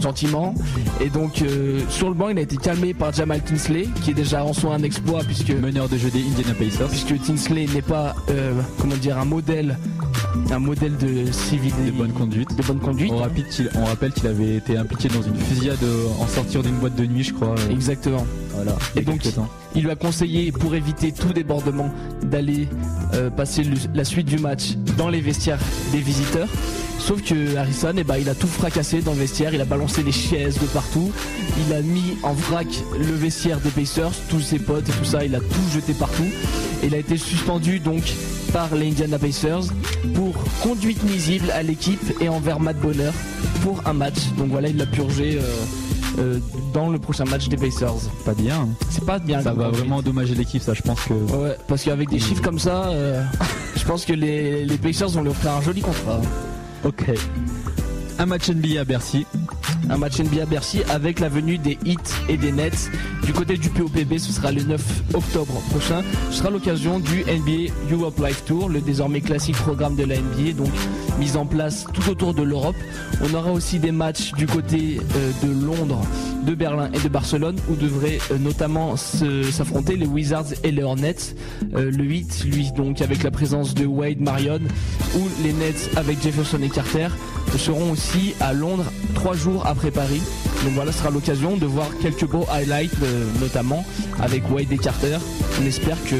Gentiment. 0.00 0.54
Et 1.00 1.08
donc 1.10 1.42
euh, 1.42 1.80
sur 1.88 2.08
le 2.08 2.14
banc 2.14 2.28
il 2.28 2.38
a 2.38 2.42
été 2.42 2.56
calmé 2.56 2.94
par 2.94 3.12
Jamal 3.12 3.40
Tinsley, 3.42 3.88
qui 4.02 4.10
est 4.10 4.14
déjà 4.14 4.44
en 4.44 4.52
soi 4.52 4.74
un 4.74 4.82
exploit 4.82 5.20
puisque 5.24 5.50
Meneur 5.50 5.88
de 5.88 5.96
jeu 5.96 6.10
des 6.10 6.20
Indiana 6.20 6.54
Pacers. 6.54 6.88
puisque 6.88 7.20
Tinsley 7.22 7.66
n'est 7.72 7.82
pas 7.82 8.14
euh, 8.30 8.52
comment 8.80 8.96
dire 8.96 9.18
un 9.18 9.24
modèle 9.24 9.78
un 10.50 10.58
modèle 10.58 10.96
de 10.96 11.30
civilité, 11.32 11.86
De 11.86 11.90
bonne 11.92 12.12
conduite. 12.12 12.56
de 12.56 12.62
bonne 12.62 12.80
conduite. 12.80 13.12
On, 13.12 13.18
rapide 13.18 13.48
qu'il- 13.48 13.70
on 13.76 13.84
rappelle 13.84 14.12
qu'il 14.12 14.26
avait 14.26 14.56
été 14.56 14.76
impliqué 14.76 15.08
dans 15.08 15.22
une 15.22 15.36
fusillade 15.36 15.78
euh, 15.82 16.06
en 16.20 16.26
sortir 16.26 16.62
d'une 16.62 16.74
boîte 16.76 16.96
de 16.96 17.06
nuit, 17.06 17.22
je 17.24 17.32
crois. 17.34 17.54
Exactement. 17.70 18.26
Voilà. 18.54 18.76
Et 18.96 19.00
donc, 19.02 19.22
temps. 19.34 19.48
Il 19.74 19.82
lui 19.84 19.90
a 19.90 19.96
conseillé, 19.96 20.52
pour 20.52 20.74
éviter 20.74 21.12
tout 21.12 21.32
débordement, 21.32 21.90
d'aller 22.22 22.68
euh, 23.14 23.30
passer 23.30 23.64
le- 23.64 23.76
la 23.94 24.04
suite 24.04 24.26
du 24.26 24.38
match 24.38 24.74
dans 24.96 25.08
les 25.08 25.20
vestiaires 25.20 25.58
des 25.92 25.98
visiteurs. 26.00 26.48
Sauf 26.98 27.22
que 27.22 27.56
Harrison, 27.56 27.92
eh 27.98 28.04
ben, 28.04 28.16
il 28.18 28.28
a 28.28 28.34
tout 28.34 28.46
fracassé 28.46 29.02
dans 29.02 29.12
le 29.12 29.18
vestiaire, 29.18 29.52
il 29.52 29.60
a 29.60 29.64
balancé 29.64 30.02
les 30.02 30.12
chaises 30.12 30.58
de 30.58 30.66
partout, 30.66 31.10
il 31.66 31.74
a 31.74 31.82
mis 31.82 32.16
en 32.22 32.32
vrac 32.32 32.68
le 32.98 33.12
vestiaire 33.14 33.58
des 33.60 33.68
Pacers, 33.70 34.12
tous 34.28 34.40
ses 34.40 34.58
potes 34.58 34.88
et 34.88 34.92
tout 34.92 35.04
ça, 35.04 35.24
il 35.24 35.34
a 35.34 35.40
tout 35.40 35.68
jeté 35.74 35.92
partout. 35.92 36.24
Et 36.82 36.86
il 36.86 36.94
a 36.94 36.98
été 36.98 37.16
suspendu 37.16 37.80
donc 37.80 38.02
par 38.52 38.74
les 38.74 38.88
Indiana 38.88 39.18
Pacers 39.18 39.64
pour 40.14 40.34
conduite 40.62 41.02
nuisible 41.04 41.50
à 41.50 41.62
l'équipe 41.62 42.00
et 42.20 42.28
envers 42.28 42.60
Matt 42.60 42.78
Bonner 42.80 43.10
pour 43.62 43.82
un 43.86 43.92
match. 43.92 44.18
Donc 44.38 44.48
voilà, 44.50 44.68
il 44.68 44.76
l'a 44.76 44.86
purgé 44.86 45.38
euh, 45.38 45.42
euh, 46.18 46.38
dans 46.72 46.88
le 46.90 46.98
prochain 46.98 47.24
match 47.24 47.48
des 47.48 47.56
Pacers. 47.56 47.94
Pas 48.24 48.34
bien. 48.34 48.68
C'est 48.90 49.04
pas 49.04 49.18
bien. 49.18 49.40
Ça 49.42 49.52
va 49.52 49.68
vraiment 49.70 49.96
endommager 49.96 50.34
l'équipe, 50.34 50.62
ça, 50.62 50.74
je 50.74 50.82
pense 50.82 51.00
que. 51.02 51.14
Ouais, 51.14 51.56
parce 51.68 51.82
qu'avec 51.84 52.08
des 52.10 52.18
chiffres 52.18 52.42
comme 52.42 52.58
ça, 52.58 52.88
euh, 52.88 53.22
je 53.76 53.84
pense 53.84 54.04
que 54.04 54.12
les, 54.12 54.64
les 54.64 54.78
Pacers 54.78 55.08
vont 55.10 55.22
leur 55.22 55.36
faire 55.36 55.52
un 55.52 55.62
joli 55.62 55.80
contrat. 55.80 56.20
Ok. 56.84 57.10
Un 58.18 58.26
match 58.26 58.48
NBA 58.48 58.80
à 58.80 58.84
Bercy. 58.84 59.26
Un 59.90 59.98
match 59.98 60.18
NBA 60.18 60.46
Bercy 60.46 60.82
avec 60.90 61.20
la 61.20 61.28
venue 61.28 61.58
des 61.58 61.78
Heat 61.84 62.14
et 62.28 62.36
des 62.36 62.52
Nets. 62.52 62.90
Du 63.24 63.32
côté 63.32 63.56
du 63.56 63.68
POPB, 63.70 64.18
ce 64.18 64.32
sera 64.32 64.50
le 64.50 64.62
9 64.62 64.80
octobre 65.14 65.54
prochain. 65.70 66.02
Ce 66.30 66.38
sera 66.38 66.50
l'occasion 66.50 66.98
du 66.98 67.24
NBA 67.24 67.72
Europe 67.92 68.18
Live 68.18 68.42
Tour, 68.46 68.68
le 68.68 68.80
désormais 68.80 69.20
classique 69.20 69.56
programme 69.56 69.96
de 69.96 70.04
la 70.04 70.16
NBA, 70.16 70.52
donc 70.56 70.70
mis 71.18 71.36
en 71.36 71.46
place 71.46 71.86
tout 71.92 72.10
autour 72.10 72.34
de 72.34 72.42
l'Europe. 72.42 72.76
On 73.22 73.34
aura 73.34 73.52
aussi 73.52 73.78
des 73.78 73.92
matchs 73.92 74.32
du 74.32 74.46
côté 74.46 75.00
euh, 75.16 75.30
de 75.42 75.66
Londres, 75.66 76.00
de 76.46 76.54
Berlin 76.54 76.90
et 76.92 76.98
de 76.98 77.08
Barcelone, 77.08 77.56
où 77.70 77.76
devraient 77.76 78.18
euh, 78.30 78.38
notamment 78.38 78.96
s'affronter 78.96 79.96
les 79.96 80.06
Wizards 80.06 80.52
et 80.62 80.70
les 80.70 80.82
Hornets. 80.82 81.34
Euh, 81.74 81.90
le 81.90 82.04
8, 82.04 82.44
lui, 82.46 82.72
donc 82.72 83.00
avec 83.00 83.22
la 83.22 83.30
présence 83.30 83.74
de 83.74 83.86
Wade 83.86 84.20
Marion, 84.20 84.60
ou 85.16 85.20
les 85.42 85.52
Nets 85.52 85.90
avec 85.96 86.22
Jefferson 86.22 86.60
et 86.62 86.68
Carter 86.68 87.08
seront 87.58 87.90
aussi 87.92 88.34
à 88.40 88.52
Londres 88.52 88.84
trois 89.14 89.34
jours 89.34 89.66
après 89.66 89.90
Paris. 89.90 90.20
Donc 90.64 90.72
voilà, 90.74 90.92
ce 90.92 90.98
sera 90.98 91.10
l'occasion 91.10 91.56
de 91.56 91.66
voir 91.66 91.86
quelques 92.00 92.26
beaux 92.26 92.46
highlights, 92.50 92.92
euh, 93.02 93.26
notamment 93.40 93.84
avec 94.20 94.50
Wade 94.50 94.72
et 94.72 94.78
Carter. 94.78 95.18
On 95.62 95.66
espère 95.66 95.96
qu'il 96.04 96.18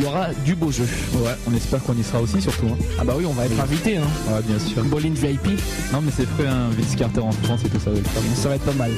y 0.00 0.06
aura 0.06 0.28
du 0.44 0.54
beau 0.54 0.70
jeu. 0.70 0.86
Ouais, 1.14 1.32
on 1.50 1.54
espère 1.54 1.82
qu'on 1.82 1.94
y 1.96 2.04
sera 2.04 2.20
aussi, 2.20 2.40
surtout. 2.40 2.66
hein. 2.66 2.76
Ah 3.00 3.04
bah 3.04 3.14
oui, 3.16 3.24
on 3.26 3.32
va 3.32 3.46
être 3.46 3.60
invité. 3.60 3.96
Hein. 3.96 4.02
Ouais, 4.28 4.40
bien 4.46 4.58
sûr. 4.58 4.82
Bowling 4.84 5.14
VIP, 5.14 5.58
Non, 5.92 6.00
mais 6.02 6.12
c'est 6.16 6.26
frais, 6.26 6.46
un 6.46 6.68
Vince 6.70 6.94
Carter 6.96 7.20
en 7.20 7.32
France 7.32 7.60
et 7.64 7.68
tout 7.68 7.80
ça. 7.80 7.90
ça 8.36 8.48
va 8.48 8.54
être 8.54 8.64
pas 8.64 8.72
mal. 8.74 8.90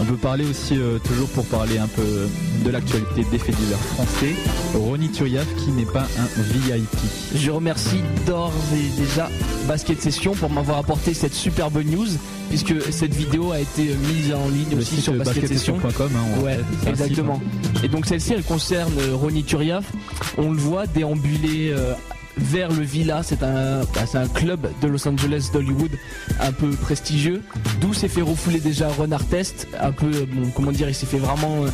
On 0.00 0.04
peut 0.04 0.16
parler 0.16 0.44
aussi, 0.46 0.76
euh, 0.76 0.98
toujours 0.98 1.28
pour 1.28 1.44
parler 1.44 1.78
un 1.78 1.86
peu 1.86 2.26
de 2.64 2.70
l'actualité 2.70 3.24
des 3.30 3.38
faits 3.38 3.54
divers 3.54 3.78
français, 3.78 4.34
Ronny 4.74 5.10
Turiaf 5.10 5.46
qui 5.62 5.70
n'est 5.70 5.84
pas 5.84 6.06
un 6.18 6.42
VIP. 6.42 6.88
Je 7.36 7.50
remercie 7.50 8.00
d'ores 8.26 8.52
et 8.74 9.00
déjà 9.00 9.28
Basket 9.68 10.00
Session 10.00 10.32
pour 10.34 10.50
m'avoir 10.50 10.78
apporté 10.78 11.14
cette 11.22 11.34
superbe 11.34 11.78
news, 11.84 12.08
puisque 12.48 12.74
cette 12.92 13.14
vidéo 13.14 13.52
a 13.52 13.60
été 13.60 13.84
mise 14.12 14.34
en 14.34 14.48
ligne 14.48 14.72
Le 14.72 14.78
aussi 14.78 15.00
sur 15.00 15.12
Basket 15.14 15.46
Session. 15.46 15.76
basketsession.com. 15.76 16.10
hein, 16.16 16.42
Ouais, 16.42 16.58
site, 16.80 16.88
exactement. 16.88 17.40
hein. 17.40 17.78
Et 17.84 17.88
donc 17.88 18.06
celle-ci, 18.06 18.32
elle 18.32 18.42
concerne 18.42 18.92
euh, 18.98 19.14
Ronny 19.14 19.44
Turiaf. 19.44 19.84
On 20.36 20.50
le 20.50 20.58
voit 20.58 20.88
déambuler 20.88 21.70
euh, 21.70 21.92
vers 22.38 22.72
le 22.72 22.82
Villa. 22.82 23.22
C'est 23.22 23.44
un, 23.44 23.82
bah, 23.94 24.04
c'est 24.10 24.18
un 24.18 24.26
club 24.26 24.66
de 24.82 24.88
Los 24.88 25.06
Angeles, 25.06 25.50
d'Hollywood, 25.52 25.92
un 26.40 26.50
peu 26.52 26.70
prestigieux. 26.70 27.40
D'où 27.80 27.94
s'est 27.94 28.08
fait 28.08 28.22
refouler 28.22 28.58
déjà 28.58 28.88
Ron 28.88 29.12
Artest. 29.12 29.68
Un 29.80 29.92
peu, 29.92 30.06
euh, 30.06 30.26
bon, 30.32 30.48
comment 30.56 30.72
dire, 30.72 30.88
il 30.88 30.94
s'est 30.96 31.06
fait 31.06 31.18
vraiment 31.18 31.64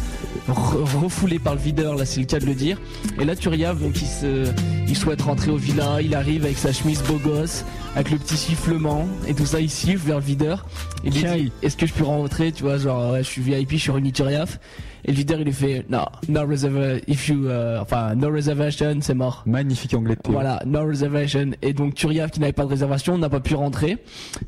re- 0.47 0.99
refouler 1.03 1.39
par 1.39 1.55
le 1.55 1.61
videur. 1.61 1.95
Là, 1.97 2.05
c'est 2.05 2.21
le 2.21 2.27
cas 2.27 2.39
de 2.39 2.45
le 2.47 2.55
dire. 2.55 2.79
Et 3.19 3.25
là, 3.25 3.35
Turiaf, 3.35 3.79
donc, 3.81 3.93
il, 4.03 4.07
se, 4.07 4.47
il 4.87 4.97
souhaite 4.97 5.23
rentrer 5.23 5.51
au 5.51 5.57
Villa. 5.57 6.03
Il 6.03 6.15
arrive 6.15 6.45
avec 6.45 6.59
sa 6.59 6.73
chemise 6.73 7.03
beau 7.03 7.19
gosse, 7.25 7.65
avec 7.99 8.13
le 8.13 8.19
petit 8.19 8.37
sifflement 8.37 9.09
et 9.27 9.35
tout 9.35 9.45
ça. 9.45 9.61
Il 9.61 9.69
siffle 9.69 10.07
vers 10.07 10.19
le 10.19 10.25
videur. 10.25 10.65
Il 11.03 11.13
lui 11.13 11.25
dit, 11.25 11.53
est-ce 11.63 11.77
que 11.77 11.85
je 11.85 11.93
peux 11.93 12.05
rentrer 12.05 12.53
Tu 12.53 12.63
vois, 12.63 12.79
genre, 12.79 13.13
ouais, 13.13 13.25
je 13.25 13.29
suis 13.29 13.43
VIP, 13.43 13.73
je 13.73 13.77
suis 13.77 13.91
Ronny 13.91 14.13
Turiaf. 14.13 14.61
Et 15.05 15.11
le 15.11 15.17
videur, 15.17 15.41
il 15.41 15.47
lui 15.47 15.53
fait, 15.53 15.85
non, 15.91 16.05
no 16.29 16.47
reservation, 16.47 17.03
if 17.09 17.29
you, 17.29 17.49
euh, 17.49 17.81
enfin, 17.81 18.15
no 18.15 18.31
reservation, 18.31 18.99
c'est 19.01 19.15
mort. 19.15 19.43
Magnifique 19.47 19.95
anglais 19.95 20.15
de. 20.15 20.31
Voilà, 20.31 20.63
no 20.65 20.87
reservation. 20.87 21.51
Et 21.61 21.73
donc 21.73 21.95
Turiaf 21.95 22.31
qui 22.31 22.39
n'avait 22.39 22.53
pas 22.53 22.65
de 22.65 22.69
réservation 22.69 23.19
n'a 23.19 23.29
pas 23.29 23.41
pu 23.41 23.57
rentrer. 23.57 23.97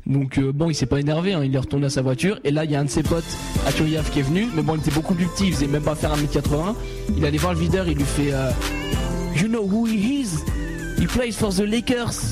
Donc 0.05 0.37
euh, 0.37 0.53
bon, 0.53 0.69
il 0.69 0.73
s'est 0.73 0.85
pas 0.85 1.01
énervé, 1.01 1.33
hein, 1.33 1.43
il 1.43 1.53
est 1.53 1.59
retourné 1.59 1.87
à 1.87 1.89
sa 1.89 2.01
voiture. 2.01 2.39
Et 2.45 2.51
là, 2.51 2.63
il 2.63 2.71
y 2.71 2.75
a 2.75 2.79
un 2.79 2.85
de 2.85 2.89
ses 2.89 3.03
potes 3.03 3.37
à 3.67 3.73
Turiaf 3.73 4.11
qui 4.11 4.19
est 4.19 4.23
venu, 4.23 4.47
mais 4.55 4.61
bon, 4.61 4.75
il 4.75 4.79
était 4.79 4.91
beaucoup 4.91 5.13
plus 5.13 5.27
petit, 5.27 5.47
il 5.47 5.53
faisait 5.53 5.67
même 5.67 5.83
pas 5.83 5.95
faire 5.95 6.15
1m80. 6.15 6.73
Il 7.17 7.25
allait 7.25 7.37
voir 7.37 7.53
le 7.53 7.59
videur, 7.59 7.85
il 7.89 7.97
lui 7.97 8.05
fait, 8.05 8.31
euh, 8.31 8.49
you 9.35 9.49
know 9.49 9.63
who 9.63 9.87
he 9.87 10.21
is? 10.21 10.37
He 10.97 11.05
plays 11.05 11.33
for 11.33 11.53
the 11.53 11.65
Lakers. 11.65 12.31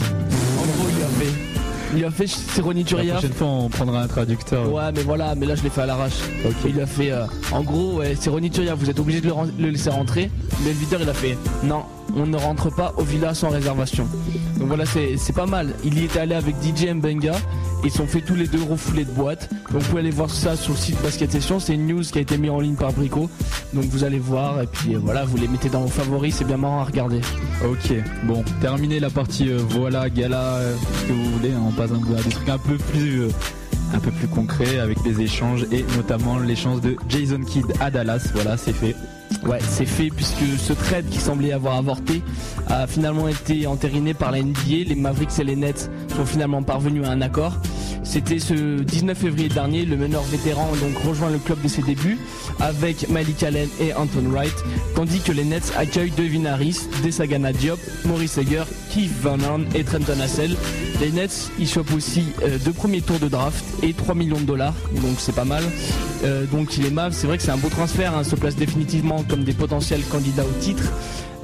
Gros, 0.78 0.88
il 0.90 0.96
lui 0.96 1.04
a 1.04 1.08
fait, 1.08 1.50
il 1.96 2.06
a 2.06 2.12
fait, 2.12 3.04
La 3.04 3.14
prochaine 3.14 3.34
fois, 3.34 3.48
on 3.48 3.70
prendra 3.70 4.02
un 4.04 4.08
traducteur. 4.08 4.72
Ouais, 4.72 4.92
mais 4.94 5.02
voilà, 5.02 5.34
mais 5.36 5.46
là 5.46 5.56
je 5.56 5.64
l'ai 5.64 5.70
fait 5.70 5.82
à 5.82 5.86
l'arrache. 5.88 6.20
Il 6.68 6.80
a 6.80 6.86
fait, 6.86 7.12
euh, 7.12 7.26
en 7.52 7.64
gros, 7.64 7.98
ouais, 7.98 8.16
Ronny 8.28 8.52
Turiaf, 8.52 8.78
vous 8.78 8.90
êtes 8.90 9.00
obligé 9.00 9.22
de 9.22 9.32
le, 9.58 9.70
laisser 9.70 9.90
rentrer. 9.90 10.30
Mais 10.64 10.72
le 10.72 10.78
videur, 10.78 11.02
il 11.02 11.10
a 11.10 11.14
fait, 11.14 11.38
non, 11.64 11.84
on 12.16 12.26
ne 12.26 12.38
rentre 12.38 12.74
pas 12.74 12.94
au 12.98 13.04
villa 13.04 13.34
sans 13.34 13.50
réservation. 13.50 14.08
Donc 14.58 14.68
voilà, 14.68 14.86
c'est 14.86 15.36
pas 15.36 15.46
mal. 15.46 15.74
Il 15.84 16.00
y 16.00 16.06
était 16.06 16.20
allé 16.20 16.36
avec 16.36 16.56
DJ 16.62 16.94
Mbenga. 16.94 17.34
Ils 17.84 17.92
sont 17.92 18.08
fait 18.08 18.22
tous 18.22 18.36
les 18.36 18.48
deux 18.48 18.62
refoulés 18.62 19.06
de 19.06 19.12
boîte. 19.12 19.50
Donc 19.72 19.82
vous 19.82 19.90
pouvez 19.90 20.02
aller 20.02 20.12
voir 20.12 20.30
ça 20.30 20.56
sur 20.56 20.74
le 20.74 20.78
site 20.78 21.02
Basket 21.02 21.32
Session. 21.32 21.60
C'est 21.60 21.74
une 21.76 21.88
news 21.88 22.02
qui 22.02 22.18
a 22.18 22.22
été 22.22 22.38
mise 22.38 22.52
en 22.52 22.60
ligne 22.60 22.76
par 22.76 22.92
Brico. 22.92 23.30
Donc 23.74 23.86
vous 23.86 24.04
allez 24.04 24.20
voir 24.20 24.62
et 24.62 24.68
puis 24.68 24.96
euh, 24.96 25.00
voilà, 25.02 25.24
vous 25.24 25.38
les 25.38 25.48
mettez 25.48 25.70
dans 25.70 25.82
vos 25.82 25.88
favoris. 25.88 26.36
C'est 26.36 26.46
bien 26.46 26.58
marrant 26.58 26.82
à 26.82 26.84
regarder. 26.84 27.22
Ok, 27.64 27.94
bon, 28.24 28.44
terminé 28.62 29.00
la 29.00 29.10
partie 29.10 29.50
euh, 29.50 29.60
voilà, 29.70 30.10
gala, 30.10 30.56
euh, 30.56 30.76
ce 31.02 31.08
que 31.08 31.14
vous 31.14 31.32
voulez, 31.32 31.52
hein, 31.52 31.62
on 31.68 31.72
passe 31.72 31.92
à 31.92 32.24
des 32.24 32.30
trucs 32.30 32.50
un 32.50 32.58
peu 32.58 32.76
plus, 32.78 33.24
un 33.94 34.00
peu 34.00 34.12
plus 34.12 34.28
concrets 34.28 34.80
avec 34.80 35.02
des 35.04 35.22
échanges 35.22 35.66
et 35.72 35.86
notamment 35.96 36.38
l'échange 36.38 36.82
de 36.82 36.98
Jason 37.08 37.42
Kidd 37.42 37.66
à 37.80 37.90
Dallas. 37.92 38.30
Voilà, 38.34 38.58
c'est 38.58 38.74
fait. 38.74 38.96
Ouais, 39.46 39.60
c'est 39.62 39.86
fait 39.86 40.10
puisque 40.10 40.44
ce 40.58 40.74
trade 40.74 41.08
qui 41.10 41.20
semblait 41.20 41.52
avoir 41.52 41.76
avorté 41.76 42.22
a 42.68 42.88
finalement 42.88 43.28
été 43.28 43.68
entériné 43.68 44.14
par 44.14 44.32
la 44.32 44.42
NBA. 44.42 44.86
Les 44.88 44.96
Mavericks 44.96 45.40
et 45.40 45.44
les 45.44 45.56
Nets 45.56 45.90
sont 46.16 46.26
finalement 46.26 46.62
parvenus 46.62 47.06
à 47.06 47.12
un 47.12 47.22
accord. 47.22 47.54
C'était 48.04 48.40
ce 48.40 48.82
19 48.82 49.16
février 49.16 49.50
dernier, 49.50 49.86
le 49.86 49.96
meneur 49.96 50.24
vétéran 50.24 50.68
donc 50.82 50.98
rejoint 51.04 51.30
le 51.30 51.38
club 51.38 51.62
de 51.62 51.68
ses 51.68 51.84
débuts 51.84 52.18
avec 52.60 53.08
Malik 53.10 53.44
Allen 53.44 53.70
et 53.80 53.94
Anton 53.94 54.24
Wright, 54.32 54.56
tandis 54.96 55.20
que 55.20 55.32
les 55.32 55.44
Nets 55.44 55.72
accueillent 55.78 56.14
Devin 56.18 56.46
Harris, 56.46 56.88
Desagana 57.04 57.54
Diop, 57.54 57.80
Maurice 58.06 58.32
Seger, 58.34 58.64
Keith 58.90 59.12
Van 59.22 59.38
Horn 59.48 59.66
et 59.76 59.84
Trenton 59.84 60.20
Hassel. 60.22 60.56
Les 61.00 61.12
Nets, 61.12 61.52
ils 61.60 61.68
chopent 61.68 61.94
aussi 61.94 62.24
euh, 62.42 62.58
deux 62.66 62.74
premiers 62.74 63.02
tours 63.02 63.20
de 63.20 63.28
draft 63.28 63.64
et 63.84 63.94
3 63.94 64.16
millions 64.16 64.40
de 64.40 64.46
dollars, 64.46 64.76
donc 65.02 65.20
c'est 65.20 65.36
pas 65.36 65.46
mal. 65.46 65.64
Euh, 66.24 66.46
donc 66.46 66.76
les 66.78 66.90
Mavs, 66.90 67.14
c'est 67.14 67.28
vrai 67.28 67.38
que 67.38 67.44
c'est 67.44 67.52
un 67.52 67.58
beau 67.58 67.70
transfert, 67.70 68.16
hein, 68.16 68.24
se 68.24 68.36
place 68.36 68.56
définitivement 68.56 69.19
comme 69.24 69.44
des 69.44 69.54
potentiels 69.54 70.02
candidats 70.04 70.44
au 70.46 70.62
titre. 70.62 70.84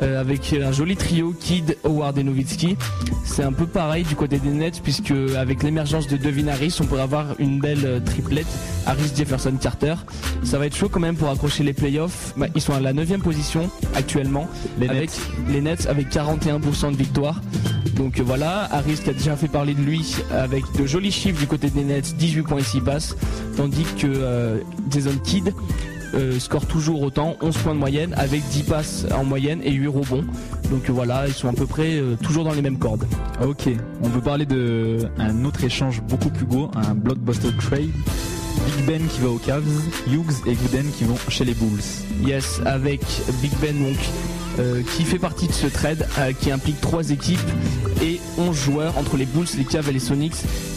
euh, 0.02 0.20
avec 0.20 0.54
un 0.54 0.74
joli 0.74 0.96
trio 0.98 1.34
Kidd, 1.40 1.78
Howard 1.86 2.18
et 2.18 2.24
Nowitzki. 2.24 2.76
C'est 3.24 3.44
un 3.44 3.54
peu 3.54 3.66
pareil 3.66 4.04
du 4.04 4.16
côté 4.16 4.40
des 4.40 4.50
Nets 4.50 4.82
puisque 4.84 5.14
avec 5.38 5.64
l'émergence 5.64 6.08
de 6.08 6.18
Devin 6.18 6.48
Harris, 6.50 6.78
on 6.82 6.86
pourrait 6.86 7.02
avoir 7.04 7.28
une 7.40 7.60
belle 7.62 7.86
euh, 7.86 8.00
triplette 8.02 8.48
Harris, 8.86 9.12
Jefferson, 9.16 9.54
Carter. 9.60 9.96
Ça 10.44 10.58
va 10.60 10.66
être 10.66 10.76
chaud 10.76 10.90
quand 10.90 11.00
même 11.00 11.16
pour 11.16 11.30
accrocher 11.30 11.64
les 11.64 11.72
playoffs. 11.74 12.34
Bah, 12.36 12.48
ils 12.56 12.62
sont 12.62 12.74
à 12.74 12.80
la 12.82 12.92
9 12.92 13.20
position 13.20 13.70
actuellement 13.96 14.48
Les 14.80 14.90
avec 14.90 15.10
Nets. 15.12 15.20
les 15.50 15.62
Nets 15.62 15.88
avec 15.88 16.10
41% 16.10 16.92
de 16.92 16.98
victoire. 16.98 17.42
Donc 17.96 18.20
euh, 18.20 18.24
voilà, 18.26 18.68
Harris 18.74 19.00
qui 19.02 19.10
a 19.10 19.14
déjà 19.14 19.38
fait 19.38 19.48
parler 19.48 19.74
de 19.76 19.82
lui 19.82 20.16
avec 20.30 20.66
de 20.78 20.86
jolis 20.86 21.12
chiffres 21.14 21.40
du 21.40 21.48
côté 21.48 21.70
des 21.70 21.84
Nets, 21.86 22.16
18 22.18 22.42
points 22.44 22.58
et 22.58 22.64
6 22.64 22.82
passes, 22.82 23.16
tandis 23.56 23.86
que 23.98 24.08
euh, 24.08 24.58
Jason 24.92 25.18
Kidd 25.24 25.54
euh, 26.16 26.40
score 26.40 26.66
toujours 26.66 27.02
autant, 27.02 27.36
11 27.42 27.58
points 27.58 27.74
de 27.74 27.80
moyenne 27.80 28.14
avec 28.18 28.42
10 28.50 28.64
passes 28.64 29.06
en 29.14 29.24
moyenne 29.24 29.62
et 29.64 29.72
8 29.72 29.88
rebonds. 29.88 30.26
Donc 30.70 30.90
euh, 30.90 30.94
voilà, 30.94 31.28
ils 31.28 31.34
sont 31.34 31.48
à 31.48 31.54
peu 31.54 31.66
près 31.66 31.96
euh, 31.96 32.16
toujours 32.22 32.44
dans 32.44 32.54
les 32.54 32.62
mêmes 32.62 32.78
cordes. 32.78 33.06
Ok, 33.44 33.70
on 34.04 34.10
peut 34.10 34.22
parler 34.22 34.46
de 34.46 35.08
un 35.18 35.46
autre 35.46 35.64
échange 35.64 36.02
beaucoup 36.02 36.30
plus 36.30 36.46
gros, 36.46 36.70
un 36.76 36.94
blockbuster 36.94 37.50
trade. 37.58 37.92
Big 38.66 38.86
Ben 38.86 39.06
qui 39.08 39.20
va 39.20 39.30
aux 39.30 39.38
Cavs, 39.38 39.64
Hughes 40.08 40.48
et 40.48 40.54
Gooden 40.54 40.90
qui 40.98 41.04
vont 41.04 41.18
chez 41.30 41.46
les 41.46 41.54
Bulls. 41.54 41.82
Yes, 42.26 42.62
avec 42.66 43.02
Big 43.42 43.52
Ben 43.62 43.78
donc 43.78 43.98
euh, 44.58 44.84
qui 44.96 45.04
fait 45.04 45.20
partie 45.20 45.48
de 45.48 45.52
ce 45.52 45.68
trade 45.68 46.08
euh, 46.18 46.32
qui 46.32 46.50
implique 46.50 46.80
trois 46.80 47.10
équipes 47.10 47.40
et 48.02 48.22
11 48.38 48.56
joueurs 48.56 48.98
entre 48.98 49.18
les 49.18 49.26
Bulls, 49.26 49.48
les 49.58 49.66
Cavs 49.66 49.90
et 49.90 49.92
les 49.92 50.00
Sonics. 50.00 50.36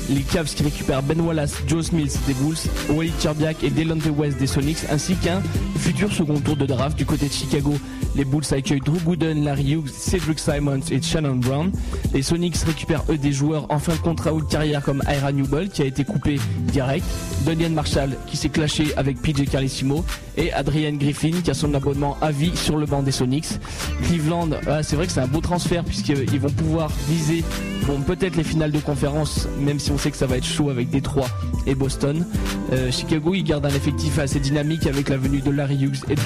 Les 0.09 0.23
Cavs 0.23 0.53
qui 0.53 0.63
récupèrent 0.63 1.03
Ben 1.03 1.21
Wallace, 1.21 1.55
Joe 1.67 1.87
Smith 1.87 2.19
des 2.27 2.35
Bulls, 2.35 2.57
Wally 2.91 3.13
Cherbiak 3.21 3.63
et 3.63 3.71
Delonte 3.71 4.07
West 4.17 4.39
des 4.39 4.47
Sonics, 4.47 4.79
ainsi 4.91 5.15
qu'un 5.17 5.43
futur 5.77 6.13
second 6.13 6.41
tour 6.41 6.57
de 6.57 6.67
draft 6.67 6.97
du 6.97 7.05
côté 7.05 7.29
de 7.29 7.33
Chicago. 7.33 7.75
Les 8.17 8.25
Bulls 8.25 8.45
accueillent 8.51 8.81
Drew 8.81 8.99
Gooden, 9.05 9.45
Larry 9.45 9.75
Hughes, 9.75 9.89
Cedric 9.89 10.39
Simons 10.39 10.81
et 10.91 11.01
Shannon 11.03 11.37
Brown. 11.37 11.71
Les 12.15 12.23
Sonics 12.23 12.57
récupèrent 12.67 13.05
eux 13.11 13.19
des 13.19 13.33
joueurs 13.33 13.67
en 13.71 13.79
fin 13.79 13.93
de 13.93 14.01
contrat 14.01 14.33
ou 14.33 14.41
carrière 14.41 14.83
comme 14.83 15.03
Ira 15.09 15.33
Newell 15.33 15.69
qui 15.69 15.83
a 15.83 15.85
été 15.85 16.05
coupé 16.05 16.39
direct, 16.73 17.05
Donian 17.45 17.71
Marshall 17.71 18.17
qui 18.27 18.37
s'est 18.37 18.49
clashé 18.49 18.93
avec 18.97 19.21
PJ 19.21 19.49
Carlissimo 19.51 20.05
et 20.37 20.53
Adrian 20.53 20.95
Griffin 20.95 21.33
qui 21.43 21.51
a 21.51 21.55
son 21.55 21.75
abonnement 21.75 22.17
à 22.21 22.31
vie 22.31 22.57
sur 22.57 22.77
le 22.77 22.87
banc 22.87 23.03
des 23.03 23.13
Sonics. 23.13 23.59
Cleveland, 24.05 24.51
ah, 24.67 24.83
c'est 24.83 24.97
vrai 24.97 25.07
que 25.07 25.13
c'est 25.13 25.21
un 25.21 25.27
beau 25.29 25.41
transfert 25.41 25.85
puisqu'ils 25.85 26.41
vont 26.41 26.51
pouvoir 26.51 26.91
viser 27.09 27.45
bon, 27.87 28.01
peut-être 28.03 28.37
les 28.37 28.45
finales 28.45 28.71
de 28.71 28.79
conférence, 28.79 29.49
même 29.59 29.79
si 29.79 29.91
on 29.91 29.98
sait 29.99 30.11
que 30.11 30.17
ça 30.17 30.27
va 30.27 30.37
être 30.37 30.47
chaud 30.47 30.71
avec 30.71 30.91
Détroit 30.91 31.29
et 31.67 31.75
Boston. 31.75 32.25
Euh, 32.73 32.91
Chicago, 32.91 33.35
ils 33.35 33.43
gardent 33.45 33.67
un 33.67 33.71
effectif 33.75 34.19
assez 34.19 34.41
dynamique 34.41 34.87
avec 34.87 35.09
la 35.09 35.17
venue 35.17 35.41
de 35.41 35.51
Larry 35.51 35.77
Hughes 35.83 35.99
et 36.09 36.15
de. 36.15 36.21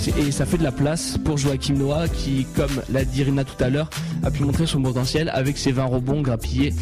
C'est- 0.00 0.14
Et 0.18 0.30
ça 0.32 0.46
fait 0.46 0.58
de 0.58 0.62
la 0.62 0.72
place 0.72 1.16
pour 1.24 1.36
Joachim 1.38 1.74
Noah 1.74 2.08
qui, 2.08 2.46
comme 2.56 2.70
l'a 2.92 3.04
dit 3.04 3.22
Rina 3.24 3.44
tout 3.44 3.62
à 3.62 3.68
l'heure, 3.68 3.90
a 4.22 4.30
pu 4.30 4.42
montrer 4.42 4.66
son 4.66 4.80
potentiel 4.82 5.30
avec 5.34 5.58
ses 5.58 5.72
20 5.72 5.84
rebonds 5.84 6.22
grappillés 6.22 6.72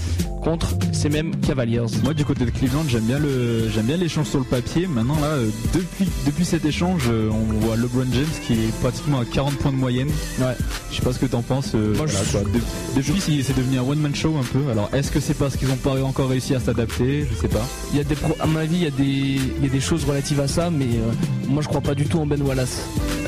contre 0.42 0.68
ces 0.92 1.08
mêmes 1.08 1.34
Cavaliers. 1.40 1.80
Moi 2.04 2.14
du 2.14 2.24
côté 2.24 2.44
de 2.44 2.50
Cleveland 2.50 2.84
j'aime 2.88 3.02
bien 3.04 3.18
le 3.18 3.68
j'aime 3.68 3.86
bien 3.86 3.96
l'échange 3.96 4.26
sur 4.28 4.38
le 4.38 4.44
papier. 4.44 4.86
Maintenant 4.86 5.16
là 5.20 5.26
euh, 5.26 5.48
depuis 5.74 6.06
depuis 6.24 6.44
cet 6.44 6.64
échange 6.64 7.02
euh, 7.08 7.30
on 7.32 7.52
voit 7.66 7.74
LeBron 7.76 8.06
James 8.12 8.24
qui 8.46 8.52
est 8.52 8.80
pratiquement 8.80 9.18
à 9.18 9.24
40 9.24 9.54
points 9.56 9.72
de 9.72 9.76
moyenne. 9.76 10.08
Ouais. 10.38 10.54
Je 10.92 10.96
sais 10.96 11.02
pas 11.02 11.12
ce 11.12 11.18
que 11.18 11.26
t'en 11.26 11.42
penses. 11.42 11.74
Moi, 11.74 11.82
voilà, 11.96 12.12
je- 12.12 12.30
quoi. 12.30 12.40
De- 12.42 12.60
depuis 12.96 13.20
c'est 13.42 13.56
devenu 13.56 13.78
un 13.78 13.82
one 13.82 13.98
man 13.98 14.14
show 14.14 14.34
un 14.38 14.44
peu. 14.44 14.70
Alors 14.70 14.88
est-ce 14.92 15.10
que 15.10 15.18
c'est 15.18 15.34
parce 15.34 15.56
qu'ils 15.56 15.70
ont 15.70 15.76
pas 15.86 16.02
encore 16.02 16.28
réussi 16.28 16.54
à 16.54 16.60
s'adapter 16.60 17.26
Je 17.30 17.36
sais 17.40 17.48
pas. 17.48 17.64
Il 17.92 17.98
y 17.98 18.00
a 18.00 18.04
des 18.04 18.16
pro- 18.16 18.36
à 18.40 18.46
mon 18.46 18.58
avis, 18.58 18.76
il 18.76 18.82
y, 18.82 18.86
a 18.86 18.90
des, 18.90 19.04
il 19.04 19.62
y 19.64 19.66
a 19.66 19.70
des 19.70 19.80
choses 19.80 20.04
relatives 20.04 20.40
à 20.40 20.48
ça, 20.48 20.68
mais 20.70 20.84
euh, 20.86 21.12
moi 21.48 21.62
je 21.62 21.68
crois 21.68 21.80
pas 21.80 21.94
du 21.94 22.06
tout 22.06 22.18
en 22.18 22.26
Ben 22.26 22.42
Wallace. 22.42 22.80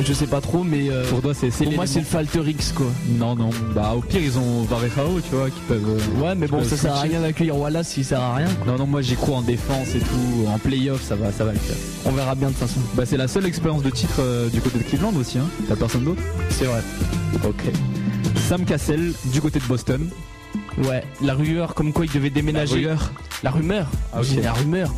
Je 0.05 0.13
sais 0.13 0.27
pas 0.27 0.41
trop, 0.41 0.65
mais 0.65 0.91
euh, 0.91 1.05
Pour 1.09 1.21
toi 1.23 1.35
c'est 1.35 1.51
pour 1.51 1.73
moi 1.73 1.87
c'est 1.87 2.01
le 2.01 2.05
Falter 2.05 2.41
X 2.47 2.73
quoi. 2.73 2.87
Non 3.19 3.35
non. 3.37 3.51
Bah 3.75 3.95
au 3.97 4.01
pire 4.01 4.21
ils 4.23 4.39
ont 4.39 4.63
Varejao 4.63 5.21
tu 5.29 5.35
vois 5.37 5.51
qui 5.51 5.61
peuvent. 5.69 5.85
euh, 5.89 6.23
Ouais, 6.25 6.35
mais 6.35 6.47
bon, 6.49 6.63
ça 6.65 6.77
sert 6.77 6.95
à 6.95 7.01
rien 7.01 7.21
d'accueillir 7.21 7.57
Wallace 7.57 7.89
s'il 7.89 8.05
sert 8.05 8.21
à 8.21 8.37
rien. 8.37 8.49
quoi. 8.63 8.73
Non 8.73 8.79
non 8.79 8.87
moi 8.87 9.03
j'y 9.03 9.15
crois 9.17 9.37
en 9.39 9.43
défense 9.43 9.89
et 9.95 10.01
tout. 10.01 10.47
En 10.49 10.59
playoff 10.59 11.03
ça 11.03 11.15
va 11.17 11.31
ça 11.33 11.45
va 11.45 11.53
le 11.53 11.59
faire. 11.59 11.77
On 12.07 12.11
verra 12.13 12.35
bien 12.35 12.49
de 12.49 12.53
toute 12.55 12.63
façon. 12.69 12.81
Bah 12.95 13.05
c'est 13.07 13.17
la 13.17 13.29
seule 13.29 13.47
expérience 13.47 13.83
de 13.83 13.91
titre 13.91 14.17
euh, 14.21 14.49
du 14.49 14.61
côté 14.61 14.79
de 14.79 14.85
Cleveland 14.85 15.15
aussi 15.17 15.39
hein. 15.39 15.49
T'as 15.69 15.77
personne 15.77 16.05
d'autre? 16.05 16.23
C'est 16.51 16.65
vrai. 16.67 16.83
Ok. 17.45 17.63
Sam 18.49 18.65
Cassell 18.65 19.13
du 19.33 19.41
côté 19.41 19.59
de 19.59 19.65
Boston. 19.65 20.09
Ouais, 20.85 21.03
la 21.23 21.35
rumeur 21.35 21.75
comme 21.75 21.93
quoi 21.93 22.05
il 22.07 22.13
devait 22.13 22.31
déménager. 22.31 22.87
La 23.43 23.51
rumeur. 23.51 23.91
Ah, 24.13 24.21
la 24.43 24.53
rumeur. 24.53 24.93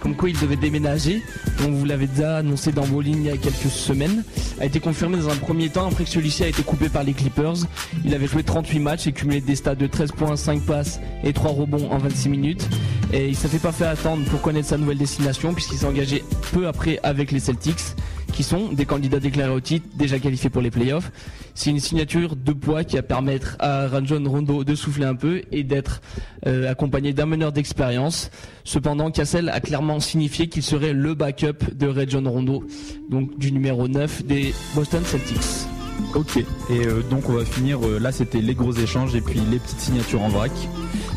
Comme 0.00 0.14
quoi 0.14 0.28
il 0.28 0.38
devait 0.38 0.56
déménager. 0.56 1.22
On 1.66 1.70
vous 1.70 1.84
l'avait 1.86 2.06
déjà 2.06 2.36
annoncé 2.38 2.72
dans 2.72 2.82
vos 2.82 3.00
lignes 3.00 3.22
il 3.22 3.26
y 3.26 3.30
a 3.30 3.36
quelques 3.36 3.70
semaines. 3.70 4.22
A 4.60 4.66
été 4.66 4.78
confirmé 4.78 5.16
dans 5.16 5.30
un 5.30 5.36
premier 5.36 5.70
temps 5.70 5.88
après 5.88 6.04
que 6.04 6.10
celui-ci 6.10 6.44
a 6.44 6.48
été 6.48 6.62
coupé 6.62 6.88
par 6.88 7.04
les 7.04 7.14
Clippers. 7.14 7.56
Il 8.04 8.14
avait 8.14 8.26
joué 8.26 8.42
38 8.42 8.78
matchs 8.80 9.06
et 9.06 9.12
cumulé 9.12 9.40
des 9.40 9.56
stats 9.56 9.74
de 9.74 9.86
13 9.86 10.12
points, 10.12 10.36
5 10.36 10.60
passes 10.62 11.00
et 11.24 11.32
3 11.32 11.52
rebonds 11.52 11.90
en 11.90 11.98
26 11.98 12.28
minutes. 12.28 12.68
Et 13.12 13.28
il 13.28 13.36
s'est 13.36 13.48
fait 13.48 13.58
pas 13.58 13.72
fait 13.72 13.86
attendre 13.86 14.24
pour 14.26 14.42
connaître 14.42 14.68
sa 14.68 14.76
nouvelle 14.76 14.98
destination 14.98 15.54
puisqu'il 15.54 15.78
s'est 15.78 15.86
engagé 15.86 16.22
peu 16.52 16.66
après 16.66 17.00
avec 17.02 17.32
les 17.32 17.40
Celtics 17.40 17.94
qui 18.34 18.42
sont 18.42 18.72
des 18.72 18.84
candidats 18.84 19.20
déclarés 19.20 19.52
au 19.52 19.60
titre, 19.60 19.86
déjà 19.96 20.18
qualifiés 20.18 20.50
pour 20.50 20.60
les 20.60 20.70
playoffs. 20.70 21.10
C'est 21.54 21.70
une 21.70 21.78
signature 21.78 22.34
de 22.34 22.52
poids 22.52 22.82
qui 22.82 22.96
va 22.96 23.02
permettre 23.02 23.56
à 23.60 23.86
Rajon 23.86 24.22
Rondo 24.26 24.64
de 24.64 24.74
souffler 24.74 25.06
un 25.06 25.14
peu 25.14 25.42
et 25.52 25.62
d'être 25.62 26.02
euh, 26.46 26.70
accompagné 26.70 27.12
d'un 27.12 27.26
meneur 27.26 27.52
d'expérience. 27.52 28.30
Cependant, 28.64 29.10
Cassel 29.12 29.48
a 29.48 29.60
clairement 29.60 30.00
signifié 30.00 30.48
qu'il 30.48 30.64
serait 30.64 30.92
le 30.92 31.14
backup 31.14 31.72
de 31.72 31.86
Rajon 31.86 32.28
Rondo, 32.28 32.64
donc 33.08 33.38
du 33.38 33.52
numéro 33.52 33.86
9 33.86 34.24
des 34.24 34.52
Boston 34.74 35.02
Celtics. 35.04 35.73
Ok. 36.14 36.36
Et 36.38 36.44
euh, 36.86 37.02
donc 37.10 37.28
on 37.28 37.32
va 37.32 37.44
finir. 37.44 37.78
euh, 37.86 37.98
là 37.98 38.12
c'était 38.12 38.40
les 38.40 38.54
gros 38.54 38.72
échanges 38.72 39.14
et 39.14 39.20
puis 39.20 39.40
les 39.50 39.58
petites 39.58 39.80
signatures 39.80 40.22
en 40.22 40.28
vrac. 40.28 40.52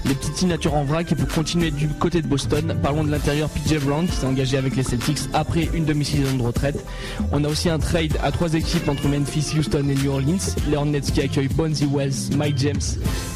Les 0.06 0.14
petites 0.16 0.38
signatures 0.38 0.74
en 0.74 0.84
vrac 0.86 1.12
et 1.12 1.16
pour 1.16 1.28
continuer 1.28 1.70
du 1.70 1.88
côté 1.90 2.22
de 2.22 2.28
Boston, 2.28 2.78
parlons 2.82 3.04
de 3.04 3.12
l'intérieur 3.12 3.50
PJ 3.50 3.80
Brown 3.84 4.08
qui 4.08 4.16
s'est 4.16 4.26
engagé 4.26 4.58
avec 4.58 4.76
les 4.76 4.84
Celtics 4.84 5.20
après 5.34 5.70
une 5.74 5.86
demi-saison 5.86 6.38
de 6.38 6.44
retraite. 6.44 6.84
On 7.32 7.44
a 7.44 7.50
aussi 7.50 7.70
un 7.70 7.78
trade 7.80 8.18
à 8.24 8.32
trois 8.32 8.54
équipes 8.54 8.88
entre 8.88 9.08
Memphis, 9.08 9.54
Houston 9.58 9.86
et 9.90 9.96
New 9.96 10.12
Orleans. 10.12 10.56
Les 10.70 10.78
Hornets 10.78 11.02
qui 11.02 11.22
accueillent 11.22 11.50
Bonzi 11.50 11.86
Wells, 11.86 12.36
Mike 12.38 12.58
James 12.58 12.80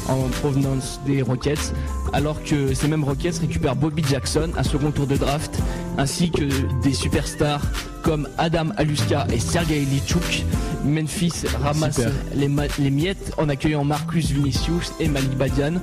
en 0.08 0.16
provenance 0.40 0.98
des 1.06 1.22
Rockets, 1.22 1.72
alors 2.12 2.42
que 2.42 2.74
ces 2.74 2.88
mêmes 2.88 3.04
Rockets 3.04 3.38
récupèrent 3.38 3.76
Bobby 3.76 4.02
Jackson, 4.08 4.50
un 4.56 4.62
second 4.62 4.90
tour 4.90 5.06
de 5.06 5.16
draft, 5.16 5.58
ainsi 5.98 6.30
que 6.30 6.44
des 6.82 6.92
superstars 6.94 7.62
comme 8.02 8.28
Adam 8.38 8.70
Aluska 8.78 9.26
et 9.32 9.38
Sergei 9.38 9.80
Lichuk. 9.80 10.44
Memphis 10.84 11.31
ramasse 11.62 12.00
les, 12.34 12.90
miettes 12.90 13.32
en 13.38 13.48
accueillant 13.48 13.84
Marcus 13.84 14.30
Vinicius 14.30 14.92
et 15.00 15.08
Malik 15.08 15.36
Badian. 15.36 15.74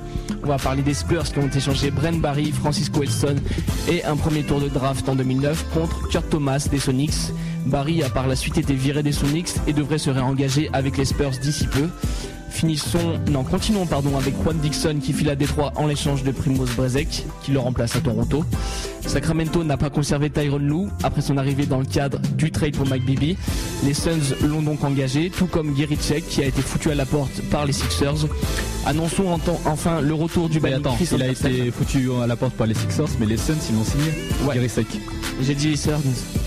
On 0.42 0.46
va 0.46 0.58
parler 0.58 0.82
des 0.82 0.94
Spurs 0.94 1.24
qui 1.24 1.38
ont 1.38 1.48
échangé 1.48 1.90
Brent 1.90 2.20
Barry, 2.20 2.52
Francisco 2.52 3.00
Wilson 3.00 3.36
et 3.88 4.04
un 4.04 4.16
premier 4.16 4.42
tour 4.42 4.60
de 4.60 4.68
draft 4.68 5.08
en 5.08 5.14
2009 5.14 5.66
contre 5.74 6.08
Kurt 6.08 6.28
Thomas 6.30 6.66
des 6.70 6.78
Sonics. 6.78 7.32
Barry 7.66 8.02
a 8.02 8.08
par 8.08 8.26
la 8.26 8.36
suite 8.36 8.58
été 8.58 8.74
viré 8.74 9.02
des 9.02 9.12
Sonics 9.12 9.54
et 9.66 9.72
devrait 9.72 9.98
se 9.98 10.10
réengager 10.10 10.70
avec 10.72 10.96
les 10.96 11.04
Spurs 11.04 11.32
d'ici 11.42 11.66
peu. 11.66 11.88
Finissons, 12.50 13.18
non, 13.30 13.42
continuons 13.44 13.86
pardon 13.86 14.16
avec 14.18 14.34
Juan 14.42 14.58
Dixon 14.58 14.96
qui 15.02 15.12
file 15.12 15.30
à 15.30 15.36
Détroit 15.36 15.72
en 15.76 15.86
l'échange 15.86 16.24
de 16.24 16.30
Primoz 16.32 16.70
Brezek 16.76 17.24
qui 17.42 17.52
le 17.52 17.58
remplace 17.58 17.96
à 17.96 18.00
Toronto. 18.00 18.44
Sacramento 19.06 19.64
n'a 19.64 19.76
pas 19.76 19.88
conservé 19.88 20.28
Tyron 20.30 20.58
Lou 20.58 20.88
après 21.02 21.22
son 21.22 21.38
arrivée 21.38 21.64
dans 21.66 21.78
le 21.78 21.86
cadre 21.86 22.18
du 22.36 22.50
trade 22.50 22.76
pour 22.76 22.86
Mike 22.86 23.04
Bibby. 23.06 23.36
Les 23.84 23.94
Suns 23.94 24.34
l'ont 24.46 24.62
donc 24.62 24.84
engagé, 24.84 25.30
tout 25.30 25.46
comme 25.46 25.74
Gary 25.74 25.96
Check 25.96 26.26
qui 26.28 26.42
a 26.42 26.46
été 26.46 26.60
foutu 26.60 26.90
à 26.90 26.94
la 26.94 27.06
porte 27.06 27.40
par 27.50 27.64
les 27.64 27.72
Sixers. 27.72 28.26
Annonçons 28.84 29.28
en 29.28 29.38
temps- 29.38 29.60
enfin 29.64 30.00
le 30.00 30.12
retour 30.14 30.48
du 30.48 30.60
Mais 30.60 30.74
attends, 30.74 30.96
il 31.00 31.22
a 31.22 31.28
été 31.28 31.70
foutu 31.70 32.10
à 32.22 32.26
la 32.26 32.36
porte 32.36 32.52
par 32.54 32.66
les 32.66 32.74
Sixers, 32.74 33.08
mais 33.18 33.26
les 33.26 33.36
Suns 33.38 33.54
ils 33.70 33.76
l'ont 33.76 33.84
signé. 33.84 34.10
Ouais. 34.46 34.68
J'ai 35.42 35.54
dit 35.54 35.68
les 35.70 35.76
Suns. 35.76 35.92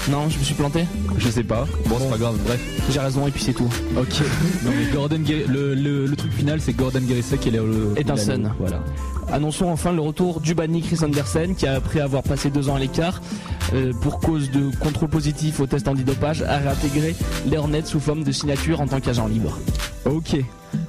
Non, 0.09 0.29
je 0.29 0.37
me 0.37 0.43
suis 0.43 0.53
planté. 0.53 0.85
Je 1.17 1.29
sais 1.29 1.43
pas. 1.43 1.65
Bon, 1.87 1.97
c'est 1.99 2.09
pas 2.09 2.17
grave. 2.17 2.37
Bref. 2.45 2.59
J'ai 2.89 2.99
raison 2.99 3.27
et 3.27 3.31
puis 3.31 3.43
c'est 3.43 3.53
tout. 3.53 3.69
Ok. 3.97 4.21
non 4.65 4.71
mais 4.75 4.91
Gordon, 4.93 5.21
le, 5.47 5.73
le, 5.75 6.05
le 6.05 6.15
truc 6.15 6.31
final 6.33 6.59
c'est 6.61 6.73
Gordon 6.73 7.01
Gary 7.07 7.23
Sec 7.23 7.45
et 7.47 7.51
le. 7.51 7.93
Est 7.95 8.09
un. 8.09 8.15
Voilà. 8.59 8.81
Annonçons 9.31 9.67
enfin 9.67 9.91
le 9.91 10.01
retour 10.01 10.41
du 10.41 10.53
Bani 10.53 10.81
Chris 10.81 10.99
Andersen 11.03 11.55
qui 11.55 11.65
après 11.65 11.99
avoir 12.01 12.23
passé 12.23 12.49
deux 12.49 12.69
ans 12.69 12.75
à 12.75 12.79
l'écart 12.79 13.21
euh, 13.73 13.93
pour 14.01 14.19
cause 14.19 14.51
de 14.51 14.69
contrôle 14.79 15.09
positif 15.09 15.59
au 15.59 15.65
test 15.65 15.87
antidopage 15.87 16.41
a 16.43 16.57
réintégré 16.57 17.15
les 17.47 17.57
Hornets 17.57 17.85
sous 17.85 17.99
forme 17.99 18.23
de 18.23 18.31
signature 18.31 18.81
en 18.81 18.87
tant 18.87 18.99
qu'agent 18.99 19.27
libre. 19.27 19.57
Ok. 20.05 20.37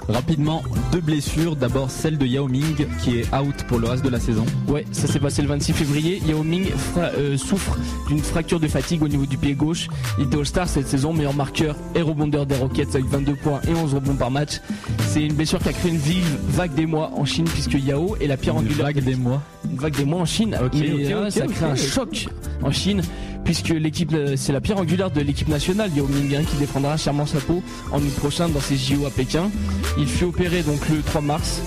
Rapidement, 0.09 0.63
deux 0.93 1.01
blessures. 1.01 1.57
D'abord 1.57 1.91
celle 1.91 2.19
de 2.19 2.27
Yao 2.27 2.47
Ming 2.47 2.87
qui 3.03 3.19
est 3.21 3.35
out 3.35 3.55
pour 3.69 3.79
le 3.79 3.89
reste 3.89 4.05
de 4.05 4.11
la 4.11 4.21
saison. 4.21 4.45
Ouais, 4.69 4.85
ça 4.93 5.07
s'est 5.07 5.19
passé 5.19 5.41
le 5.43 5.49
26 5.49 5.73
février. 5.73 6.23
Yao 6.27 6.43
Ming 6.43 6.67
euh, 6.99 7.37
souffre 7.39 7.77
d'une 8.09 8.19
fracture 8.19 8.61
de 8.61 8.69
fatigue 8.69 9.03
au 9.03 9.09
niveau 9.09 9.25
du 9.27 9.39
pied 9.39 9.55
gauche. 9.55 9.89
Il 10.19 10.25
était 10.27 10.37
All-Star 10.37 10.69
cette 10.69 10.89
saison, 10.89 11.13
meilleur 11.13 11.35
marqueur 11.35 11.77
et 11.95 12.03
rebondeur 12.03 12.45
des 12.47 12.57
Rockets 12.57 12.95
avec 12.95 13.07
22 13.07 13.35
points 13.37 13.61
et 13.67 13.73
11 13.75 13.95
rebonds 13.95 14.15
par 14.17 14.31
match. 14.31 14.61
C'est 15.09 15.23
une 15.25 15.35
blessure 15.35 15.59
qui 15.59 15.69
a 15.69 15.73
créé 15.73 15.91
une 15.91 15.99
vive 15.99 16.39
vague 16.49 16.75
des 16.75 16.87
mois 16.87 17.11
en 17.17 17.25
Chine 17.25 17.45
puisque 17.47 17.75
Yao 17.75 18.17
est 18.21 18.27
la 18.27 18.37
pierre 18.37 18.55
Une 18.55 18.61
angulaire 18.67 18.87
vague 18.87 19.03
des 19.03 19.15
mois. 19.17 19.43
une 19.71 19.79
vague 19.79 19.97
des 19.97 20.05
mois 20.05 20.21
en 20.21 20.27
Chine. 20.27 20.57
Ok, 20.63 20.73
Mais, 20.75 20.91
ok, 20.93 20.99
ouais, 20.99 21.15
ok, 21.27 21.31
ça 21.33 21.47
crée 21.47 21.67
un 21.67 21.77
choc 21.77 22.29
en 22.63 22.71
Chine 22.71 23.03
puisque 23.45 23.69
l'équipe 23.69 24.13
euh, 24.15 24.35
c'est 24.37 24.53
la 24.53 24.61
pierre 24.61 24.79
angulaire 24.79 25.11
de 25.11 25.21
l'équipe 25.21 25.49
nationale 25.49 25.91
Yao 25.95 26.07
Ming 26.07 26.35
hein, 26.37 26.43
qui 26.49 26.57
défendra 26.57 26.97
chèrement 26.97 27.27
sa 27.27 27.39
peau 27.39 27.63
en 27.93 27.99
août 27.99 28.15
prochain 28.17 28.49
dans 28.49 28.61
ses 28.61 28.77
JO 28.77 29.07
à 29.07 29.11
Pékin. 29.11 29.51
Il 29.99 30.07
fut 30.07 30.25
opéré 30.25 30.63
donc 30.63 30.89
le 30.89 31.03
3 31.03 31.21
mars. 31.21 31.61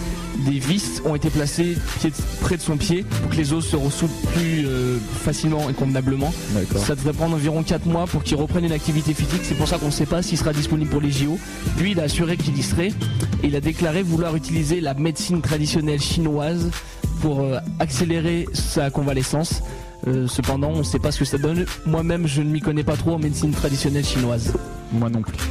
Des 0.45 0.59
vis 0.59 1.01
ont 1.03 1.15
été 1.15 1.31
placées 1.31 1.75
près 2.41 2.57
de 2.57 2.61
son 2.61 2.77
pied 2.77 3.03
pour 3.03 3.31
que 3.31 3.35
les 3.35 3.53
os 3.53 3.65
se 3.65 3.75
ressoudent 3.75 4.13
plus 4.33 4.67
euh, 4.67 4.99
facilement 5.23 5.67
et 5.67 5.73
convenablement. 5.73 6.31
Ça 6.75 6.95
devrait 6.95 7.13
prendre 7.13 7.35
environ 7.35 7.63
4 7.63 7.87
mois 7.87 8.05
pour 8.05 8.23
qu'il 8.23 8.37
reprenne 8.37 8.65
une 8.65 8.71
activité 8.71 9.15
physique. 9.15 9.41
C'est 9.43 9.55
pour 9.55 9.67
ça 9.67 9.79
qu'on 9.79 9.87
ne 9.87 9.91
sait 9.91 10.05
pas 10.05 10.21
s'il 10.21 10.37
sera 10.37 10.53
disponible 10.53 10.91
pour 10.91 11.01
les 11.01 11.11
JO. 11.11 11.39
Lui, 11.79 11.91
il 11.91 11.99
a 11.99 12.03
assuré 12.03 12.37
qu'il 12.37 12.55
y 12.55 12.61
serait. 12.61 12.89
Et 13.41 13.47
il 13.47 13.55
a 13.55 13.61
déclaré 13.61 14.03
vouloir 14.03 14.35
utiliser 14.35 14.79
la 14.79 14.93
médecine 14.93 15.41
traditionnelle 15.41 16.01
chinoise 16.01 16.69
pour 17.21 17.41
euh, 17.41 17.57
accélérer 17.79 18.45
sa 18.53 18.91
convalescence. 18.91 19.63
Euh, 20.05 20.27
cependant, 20.27 20.69
on 20.73 20.77
ne 20.79 20.83
sait 20.83 20.99
pas 20.99 21.11
ce 21.11 21.19
que 21.19 21.25
ça 21.25 21.37
donne. 21.37 21.65
Moi-même, 21.85 22.27
je 22.27 22.41
ne 22.41 22.49
m'y 22.49 22.59
connais 22.61 22.83
pas 22.83 22.95
trop 22.95 23.13
en 23.13 23.19
médecine 23.19 23.51
traditionnelle 23.51 24.05
chinoise. 24.05 24.53
Moi 24.91 25.09
non 25.09 25.21
plus. 25.21 25.37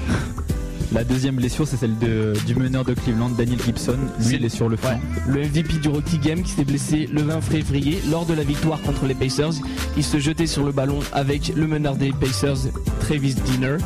La 0.92 1.02
deuxième 1.02 1.34
blessure, 1.34 1.66
c'est 1.66 1.76
celle 1.76 1.98
de, 1.98 2.32
du 2.46 2.54
meneur 2.54 2.84
de 2.84 2.94
Cleveland, 2.94 3.30
Daniel 3.30 3.60
Gibson. 3.60 3.96
Lui, 4.18 4.24
C'est- 4.24 4.34
il 4.36 4.44
est 4.44 4.48
sur 4.48 4.68
le 4.68 4.76
flanc. 4.76 5.00
Le 5.26 5.40
MVP 5.42 5.78
du 5.80 5.88
Rocky 5.88 6.16
Game 6.18 6.42
qui 6.42 6.52
s'est 6.52 6.64
blessé 6.64 7.08
le 7.12 7.22
20 7.22 7.40
février 7.40 8.00
lors 8.08 8.24
de 8.24 8.32
la 8.34 8.44
victoire 8.44 8.80
contre 8.82 9.04
les 9.04 9.14
Pacers. 9.16 9.50
Il 9.96 10.04
se 10.04 10.20
jetait 10.20 10.46
sur 10.46 10.62
le 10.64 10.70
ballon 10.70 11.00
avec 11.12 11.52
le 11.56 11.66
meneur 11.66 11.96
des 11.96 12.12
Pacers, 12.12 12.56
Travis 13.00 13.34
Dinner. 13.34 13.78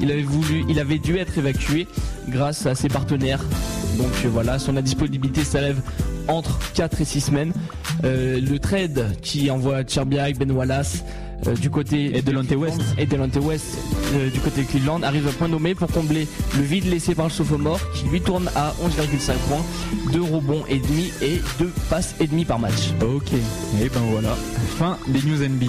Il 0.00 0.10
avait 0.10 0.22
voulu, 0.22 0.64
il 0.66 0.80
avait 0.80 0.98
dû 0.98 1.18
être 1.18 1.36
évacué 1.36 1.86
grâce 2.26 2.64
à 2.64 2.74
ses 2.74 2.88
partenaires. 2.88 3.44
Donc 3.98 4.08
euh, 4.24 4.28
voilà, 4.32 4.58
son 4.58 4.78
indisponibilité 4.78 5.44
s'élève 5.44 5.80
entre 6.28 6.58
4 6.74 7.00
et 7.00 7.04
6 7.04 7.20
semaines. 7.20 7.52
Euh, 8.04 8.40
le 8.40 8.58
trade 8.58 9.16
qui 9.22 9.50
envoie 9.50 9.86
Cherbiak, 9.86 10.38
Ben 10.38 10.50
Wallace 10.50 11.02
euh, 11.46 11.54
du 11.54 11.68
côté 11.70 12.16
Et 12.16 12.22
Delonte 12.22 12.50
West. 12.52 12.80
et 12.96 13.04
Delonte 13.06 13.36
West 13.36 13.76
euh, 14.14 14.30
du 14.30 14.40
côté 14.40 14.62
de 14.62 14.66
Cleveland 14.68 15.02
arrive 15.02 15.26
à 15.28 15.32
point 15.32 15.48
nommé 15.48 15.74
pour 15.74 15.88
combler 15.88 16.26
le 16.56 16.62
vide 16.62 16.86
laissé 16.90 17.14
par 17.14 17.26
le 17.26 17.30
sophomore 17.30 17.78
qui 17.92 18.04
lui 18.06 18.20
tourne 18.22 18.48
à 18.54 18.72
11,5 18.82 19.32
points, 19.48 19.64
2 20.12 20.22
rebonds 20.22 20.64
et 20.68 20.78
demi 20.78 21.10
et 21.22 21.40
2 21.58 21.70
passes 21.90 22.14
et 22.20 22.26
demi 22.26 22.44
par 22.46 22.58
match. 22.58 22.90
Ok, 23.02 23.32
et 23.34 23.88
ben 23.90 24.00
voilà, 24.10 24.34
fin 24.78 24.96
des 25.08 25.20
news 25.28 25.46
NBA 25.46 25.66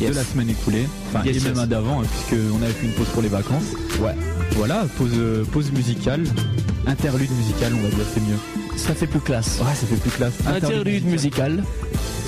Yes. 0.00 0.10
de 0.10 0.14
la 0.16 0.24
semaine 0.24 0.50
écoulée, 0.50 0.86
enfin 1.08 1.24
Yes, 1.24 1.36
et 1.36 1.48
même 1.48 1.58
yes. 1.58 1.68
d'avant, 1.68 2.00
hein, 2.02 2.06
puisque 2.10 2.40
on 2.52 2.62
avait 2.62 2.72
fait 2.72 2.86
une 2.86 2.92
pause 2.94 3.08
pour 3.12 3.22
les 3.22 3.28
vacances. 3.28 3.72
Ouais. 4.00 4.14
Voilà, 4.56 4.84
pause, 4.98 5.10
euh, 5.14 5.44
pause 5.44 5.70
musicale, 5.72 6.24
interlude 6.86 7.30
musicale, 7.30 7.72
on 7.78 7.82
va 7.82 7.88
dire, 7.90 8.04
c'est 8.12 8.20
mieux. 8.20 8.63
Ça 8.76 8.94
fait 8.94 9.06
plus 9.06 9.20
classe. 9.20 9.58
Ouais, 9.60 9.74
ça 9.74 9.86
fait 9.86 9.96
plus 9.96 10.10
classe. 10.10 10.34
Interlude 10.46 11.06
musical. 11.06 11.62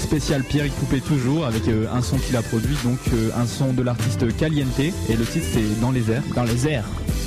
Spécial 0.03 0.43
Pierre 0.45 0.67
Coupé 0.79 1.01
toujours 1.01 1.47
avec 1.47 1.67
euh, 1.69 1.87
un 1.93 2.01
son 2.01 2.17
qu'il 2.19 2.37
a 2.37 2.43
produit, 2.43 2.77
donc 2.85 2.99
euh, 3.13 3.31
un 3.37 3.47
son 3.47 3.73
de 3.73 3.83
l'artiste 3.83 4.35
Caliente, 4.37 4.79
et 4.79 4.93
le 5.17 5.25
titre 5.25 5.47
c'est 5.53 5.81
Dans 5.81 5.91
les 5.91 6.11
airs. 6.11 6.23
Dans 6.35 6.45
les 6.45 6.69
airs. 6.69 6.85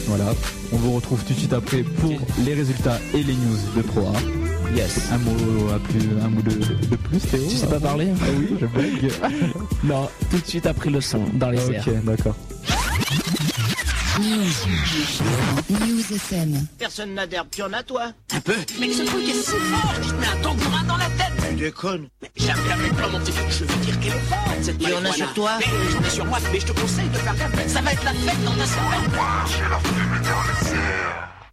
Voilà, 0.07 0.33
on 0.71 0.77
vous 0.77 0.93
retrouve 0.93 1.23
tout 1.25 1.33
de 1.33 1.37
suite 1.39 1.53
après 1.53 1.83
pour 1.83 2.13
les 2.45 2.53
résultats 2.53 2.97
et 3.13 3.21
les 3.21 3.33
news 3.33 3.57
de 3.75 3.81
Pro 3.81 4.01
A. 4.07 4.13
Yes. 4.75 5.09
Un 5.11 5.17
mot, 5.17 5.69
à 5.75 5.79
plus, 5.79 5.99
un 6.23 6.29
mot 6.29 6.41
de, 6.41 6.51
de 6.51 6.95
plus, 6.95 7.19
Théo 7.19 7.41
Tu 7.49 7.55
sais 7.57 7.67
pas 7.67 7.79
parler 7.79 8.07
Ah 8.21 8.25
oui, 8.37 8.55
je 8.61 8.65
blague. 8.67 9.11
Non, 9.83 10.07
tout 10.31 10.37
de 10.39 10.45
suite 10.45 10.65
après 10.67 10.89
le 10.89 11.01
son, 11.01 11.23
dans 11.33 11.49
les 11.49 11.57
airs. 11.71 11.83
ok, 11.87 12.03
d'accord. 12.05 12.35
News. 14.19 14.67
News 15.69 16.11
FM. 16.11 16.67
Personne 16.77 17.13
n'a 17.13 17.25
d'herbe, 17.25 17.47
tu 17.51 17.61
en 17.63 17.71
as 17.71 17.83
toi 17.83 18.11
Un 18.33 18.41
peu. 18.41 18.55
Mais 18.77 18.91
ce 18.91 19.03
truc 19.03 19.23
est 19.29 19.33
si 19.33 19.51
fort 19.51 19.93
qu'il 20.01 20.11
te 20.11 20.15
met 20.15 20.27
un 20.27 20.41
tambour 20.41 20.79
dans 20.89 20.97
la 20.97 21.05
tête. 21.05 21.31
Tu 21.49 21.55
déconnes. 21.55 22.09
Mais 22.21 22.29
jamais 22.35 22.71
avec 22.71 22.93
pas 22.97 23.07
mon 23.07 23.19
petit. 23.19 23.31
Je 23.49 23.63
veux 23.63 23.85
dire 23.85 23.97
qu'elle 24.01 24.13
est 24.13 24.19
forte 24.29 24.61
cette 24.61 24.81
Et 24.81 24.85
on 24.87 24.97
a 24.97 25.01
marijuana. 25.01 25.13
sur 25.13 25.33
toi 25.33 25.51
Mais 25.59 25.65
j'en 25.91 26.01
ai 26.01 26.09
sur 26.09 26.25
moi, 26.25 26.37
mais 26.51 26.59
je 26.59 26.65
te 26.65 26.71
conseille 26.73 27.07
de 27.07 27.17
faire 27.17 27.35
gaffe. 27.35 27.67
Ça 27.67 27.81
va 27.81 27.93
être 27.93 28.03
la 28.03 28.13
fête 28.13 28.43
dans 28.43 28.55
ta 28.55 28.65
salle. 28.65 28.83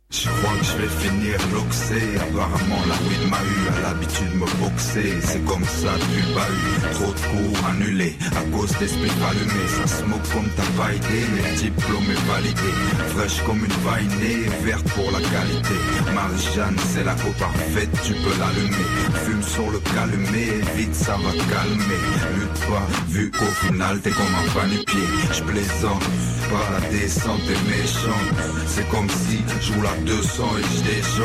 Je 0.08 0.28
crois 0.28 0.56
que 0.58 0.64
je 0.64 0.76
vais 0.78 1.08
finir 1.08 1.36
loxé 1.52 2.00
Apparemment 2.16 2.82
la 2.86 2.94
weed 3.08 3.28
m'a 3.28 3.42
eu 3.42 3.76
à 3.76 3.88
l'habitude 3.88 4.30
de 4.30 4.36
me 4.36 4.46
boxer. 4.62 5.20
C'est 5.20 5.44
comme 5.44 5.64
ça 5.64 5.92
depuis 5.98 6.22
le 6.22 6.34
bahut. 6.34 6.94
Trop 6.94 7.12
de 7.12 7.22
cours 7.30 7.66
annulés 7.68 8.16
À 8.36 8.56
cause 8.56 8.70
d'esprit 8.78 9.10
allumés. 9.28 9.68
Ça 9.68 9.86
smoke 9.98 10.28
comme 10.32 10.48
t'as 10.56 10.70
pas 10.80 10.94
idée 10.94 11.26
Mais 11.34 11.50
le 11.50 11.56
diplôme 11.56 12.08
est 12.08 12.26
validé. 12.30 12.72
Fraîche 13.16 13.42
comme 13.46 13.58
une 13.58 13.78
vainée 13.82 14.46
Verte 14.64 14.88
pour 14.94 15.10
la 15.10 15.18
qualité. 15.18 15.78
Marie-Jeanne 16.14 16.78
c'est 16.94 17.04
la 17.04 17.14
go 17.14 17.30
parfaite 17.38 17.90
Tu 18.04 18.14
peux 18.14 18.38
l'allumer. 18.38 18.88
Fume 19.24 19.42
sur 19.42 19.70
le 19.72 19.80
calmer 19.80 20.52
Vite 20.76 20.94
ça 20.94 21.16
va 21.16 21.32
calmer. 21.50 22.02
Lutte 22.38 22.60
pas 22.70 22.86
vu 23.08 23.30
qu'au 23.32 23.66
final 23.66 24.00
t'es 24.00 24.10
comme 24.10 24.34
un 24.38 24.48
panier 24.54 24.84
Je 25.32 25.42
plaisante 25.42 26.04
pas 26.50 26.78
la 26.78 26.88
descente 26.90 27.40
est 27.50 27.70
méchante 27.70 28.34
C'est 28.68 28.88
comme 28.88 29.08
si 29.10 29.42
je 29.60 29.72
à 29.86 29.95
200 30.04 30.42
et 30.58 31.02
je 31.02 31.22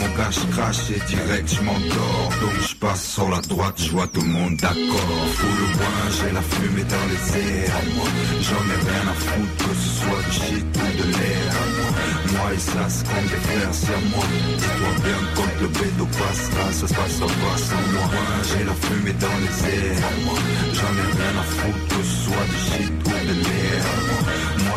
Mon 0.00 0.16
cache 0.16 0.46
crache 0.50 0.90
et 0.90 1.00
direct 1.06 1.48
je 1.54 1.62
m'endors. 1.62 2.30
Donc 2.40 2.56
je 2.68 2.74
passe 2.76 3.04
sur 3.14 3.28
la 3.28 3.40
droite, 3.40 3.74
je 3.78 3.90
vois 3.90 4.06
tout 4.06 4.20
le 4.20 4.28
monde 4.28 4.56
d'accord. 4.56 5.22
Fous 5.36 5.56
le 5.60 5.68
boin, 5.76 5.98
j'ai 6.16 6.32
la 6.32 6.42
fumée 6.42 6.84
dans 6.84 7.06
les 7.10 7.24
airs. 7.38 7.80
J'en 8.40 8.64
ai 8.72 8.78
rien 8.88 9.04
à 9.10 9.14
foutre 9.14 9.56
que 9.58 9.74
ce 9.74 9.90
soit 10.00 10.22
du 10.28 10.32
shit 10.32 10.66
ou 10.76 11.02
de 11.02 11.06
l'air. 11.18 11.52
Moi 12.32 12.54
et 12.54 12.58
ça 12.58 12.86
comme 13.08 13.26
des 13.32 13.42
frères, 13.46 13.72
c'est 13.72 13.94
à 13.94 14.02
moi. 14.12 14.24
Dis-toi 14.58 14.92
bien 15.04 15.20
quand 15.34 15.52
le 15.60 15.68
bédo 15.68 16.06
passera, 16.18 16.72
ça 16.72 16.86
se 16.88 16.94
passera 16.94 17.26
pas 17.26 17.58
sans 17.68 17.84
moi. 17.92 18.08
J'ai 18.48 18.64
la 18.64 18.74
fumée 18.74 19.16
dans 19.24 19.38
les 19.42 19.56
airs. 19.74 20.08
J'en 20.74 20.92
ai 21.02 21.08
rien 21.18 21.34
à 21.40 21.44
foutre 21.44 21.88
que 21.88 22.02
ce 22.02 22.16
soit 22.24 22.46
du 22.50 22.58
shit 22.66 22.92
ou 23.04 23.26
de 23.26 23.34
l'air 23.44 23.86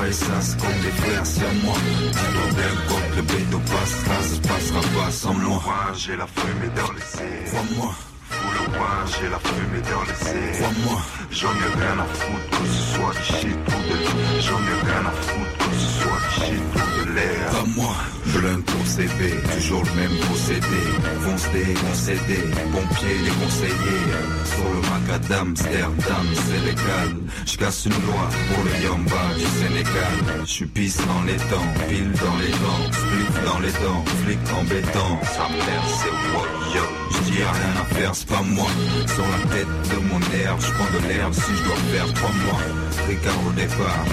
et 0.08 0.12
ça 0.12 0.42
c'est 0.42 0.60
comme 0.60 0.80
des 0.82 0.92
frères, 0.92 1.26
c'est 1.26 1.54
moi. 1.64 1.76
Dis-toi 2.12 2.52
bien 2.56 2.74
quand 2.88 3.16
le 3.16 3.22
bédo 3.22 3.60
passera, 3.60 4.22
ça 4.22 4.36
se 4.36 4.40
passera 4.42 4.82
pas 4.82 5.12
sans 5.12 5.34
moi. 5.34 5.62
J'ai 5.96 6.16
la 6.16 6.28
fumée 6.28 6.72
dans 6.76 6.92
les 6.94 7.22
airs 7.22 7.46
Crois-moi 7.46 7.96
Fous 8.30 8.52
le 8.58 8.78
bois, 8.78 9.00
j'ai 9.14 9.30
la 9.30 9.40
fumée 9.40 9.84
dans 9.92 10.04
les 10.10 10.30
airs 10.38 10.54
Crois-moi. 10.60 11.02
J'en 11.32 11.54
ai 11.66 11.70
rien 11.80 11.98
à 12.00 12.06
foutre 12.06 12.50
que 12.62 12.68
ce 12.68 12.84
soit 12.96 13.14
du 13.14 13.26
shit 13.40 13.58
ou 13.68 13.80
de 13.90 13.98
l'air. 14.00 14.42
J'en 14.42 14.60
ai 14.60 14.78
rien 14.88 15.04
à 15.06 15.12
foutre 15.12 15.58
que 15.58 15.76
ce 15.76 15.90
soit 16.02 16.22
du 16.28 16.46
shit 16.46 16.64
ou 16.76 17.06
de 17.06 17.16
l'air. 17.16 17.50
Comme 17.52 17.74
moi. 17.76 17.96
Blunt 18.34 18.62
pour 18.62 18.86
CV, 18.86 19.34
toujours 19.56 19.84
le 19.86 20.02
même 20.02 20.18
procédé. 20.20 20.84
Fonce 21.22 21.50
déconcédé, 21.52 22.40
pompier 22.72 23.18
déconseillé 23.24 23.98
Sur 24.46 24.70
le 24.70 24.82
macadam, 24.90 25.48
Amsterdam, 25.50 26.26
c'est 26.36 26.66
légal 26.66 27.16
J'casse 27.46 27.86
une 27.86 27.94
loi 28.06 28.30
pour 28.50 28.64
le 28.66 28.84
yamba 28.84 29.34
du 29.36 29.46
Sénégal. 29.46 30.46
J'suis 30.46 30.66
pisse 30.68 30.98
dans 30.98 31.24
les 31.24 31.38
temps, 31.38 31.74
pile 31.90 32.12
dans 32.12 32.38
les 32.38 32.52
dents 32.52 32.92
Split 32.92 33.46
dans 33.46 33.60
les 33.60 33.72
dents, 33.72 34.06
flic 34.24 34.40
embêtant. 34.60 35.20
Sa 35.24 35.50
mère 35.50 35.86
c'est 35.88 36.76
yo. 36.76 36.84
J'dis 37.12 37.38
rien 37.38 37.82
à 37.82 37.86
faire, 37.96 38.16
c'est 38.20 38.28
pas 38.28 38.42
moi. 38.42 38.70
Sur 39.08 39.24
la 39.24 39.56
tête 39.56 39.68
de 39.92 40.00
mon 40.08 40.20
herbe, 40.44 40.60
j'prends 40.60 40.92
de 40.94 41.08
l'herbe 41.08 41.34
si 41.34 41.52
je 41.56 41.64
dois 41.64 41.76
faire 41.92 42.14
trois 42.14 42.32
mois 42.32 42.62
Ricard 43.08 43.48
au 43.48 43.52
départ, 43.52 44.06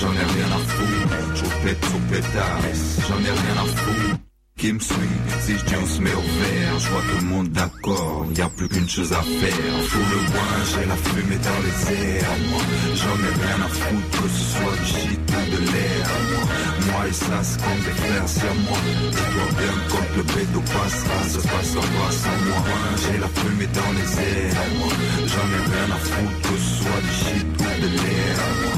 j'en 0.00 0.12
ai 0.12 0.26
rien 0.36 0.50
à 0.52 0.60
foutre. 0.70 1.14
Je 1.34 1.88
sur 1.88 2.00
pétard, 2.10 2.60
j'en 3.08 3.20
ai 3.20 3.30
rien 3.30 3.62
à 3.62 3.66
foutre 3.66 4.33
qui 4.56 4.72
me 4.72 4.78
suit? 4.78 4.94
Si 5.40 5.58
je 5.58 5.64
dis 5.64 5.74
on 5.82 5.86
se 5.86 6.00
met 6.00 6.14
au 6.14 6.20
vert, 6.20 6.78
je 6.78 6.88
vois 6.88 7.02
tout 7.10 7.24
le 7.24 7.28
monde 7.28 7.48
d'accord, 7.50 8.26
y 8.36 8.40
a 8.40 8.48
plus 8.48 8.68
qu'une 8.68 8.88
chose 8.88 9.12
à 9.12 9.22
faire. 9.22 9.74
Fous 9.88 9.98
le 9.98 10.30
bois, 10.32 10.56
j'ai 10.70 10.86
la 10.86 10.96
fumée 10.96 11.40
dans 11.48 11.60
les 11.66 11.76
airs. 11.94 12.36
Moi, 12.50 12.62
j'en 12.94 13.16
ai 13.28 13.32
rien 13.44 13.58
à 13.64 13.68
foutre 13.68 14.22
que 14.22 14.28
ce 14.28 14.44
soit 14.54 14.76
du 14.80 14.86
shit 14.86 15.20
ou 15.28 15.42
de 15.54 15.60
l'air. 15.72 16.06
Moi, 16.30 16.44
moi 16.92 17.08
et 17.08 17.12
ça 17.12 17.38
c'est 17.42 17.60
comme 17.60 17.82
des 17.86 17.96
frères, 18.02 18.28
c'est 18.28 18.56
moi. 18.66 18.78
Dis-toi 19.10 19.46
bien 19.58 19.74
quand 19.90 20.08
le 20.16 20.22
bédo 20.22 20.60
passera, 20.60 21.18
ça 21.24 21.40
se 21.40 21.48
passera 21.48 21.86
pas 21.96 22.12
sans 22.22 22.38
moi. 22.48 22.62
J'ai 23.02 23.18
la 23.18 23.28
fumée 23.28 23.70
dans 23.78 23.92
les 23.98 24.10
airs. 24.28 24.64
Moi, 24.78 24.94
j'en 25.32 25.48
ai 25.56 25.62
rien 25.72 25.88
à 25.92 26.00
foutre 26.08 26.40
que 26.46 26.56
ce 26.64 26.72
soit 26.80 27.02
du 27.06 27.14
shit 27.20 27.46
ou 27.60 27.70
de 27.82 27.88
l'air. 28.00 28.36
Moi, 28.62 28.74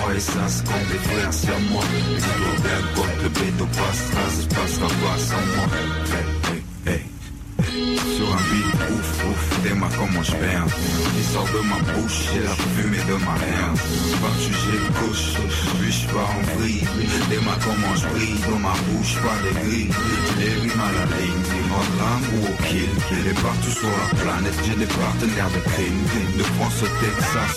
moi 0.00 0.14
et 0.14 0.20
ça 0.20 0.44
c'est 0.48 0.64
comme 0.66 0.86
des 0.92 1.02
frères, 1.08 1.32
c'est 1.32 1.60
moi. 1.70 1.84
Dis-toi 2.18 2.54
bien 2.64 2.80
quand 2.94 3.12
le 3.22 3.28
bédo 3.28 3.66
passera, 3.78 4.24
ça 4.28 4.42
se 4.42 4.48
passera 4.48 4.88
pas 4.88 5.18
sans 5.20 5.44
moi. 5.54 5.66
Hey, 6.14 6.26
hey, 6.48 6.62
hey. 6.86 7.98
Sur 8.16 8.28
un 8.32 8.42
beat, 8.50 8.74
ouf, 8.90 9.24
ouf, 9.28 9.62
des 9.62 9.74
mains 9.74 9.94
comment 9.98 10.22
je 10.22 10.32
perds. 10.32 10.66
Qui 11.14 11.24
sort 11.32 11.44
de 11.44 11.60
ma 11.68 11.78
bouche, 11.92 12.28
j'ai 12.32 12.42
la 12.42 12.54
fumée 12.56 13.04
de 13.08 13.16
ma 13.24 13.34
haine 13.44 14.00
de 14.28 14.40
sujet 14.40 14.78
de 14.84 14.90
couche, 14.98 15.34
puis 15.80 15.92
je 15.92 16.06
pars 16.12 16.30
en 16.30 16.58
vrille. 16.58 16.84
Des 17.30 17.38
mains 17.38 17.58
comment 17.64 17.94
je 17.96 18.06
brille, 18.08 18.40
dans 18.48 18.58
ma 18.58 18.74
bouche, 18.86 19.14
pas 19.22 19.38
des 19.42 19.54
grilles. 19.60 19.90
Les 20.38 20.54
rime 20.60 20.80
à 20.80 20.90
la 20.92 21.04
ligne, 21.16 21.42
dis-moi 21.48 21.82
drame 21.96 22.24
ou 22.34 22.38
au 22.46 22.56
kill. 22.68 22.90
Il 23.12 23.26
est 23.28 23.40
partout 23.40 23.70
sur 23.70 23.88
la 23.88 24.08
planète, 24.20 24.58
j'ai 24.64 24.76
des 24.76 24.86
partenaires 24.86 25.50
de 25.50 25.60
crime. 25.70 26.00
De 26.36 26.42
France 26.54 26.82
au 26.82 26.90
Texas, 27.00 27.54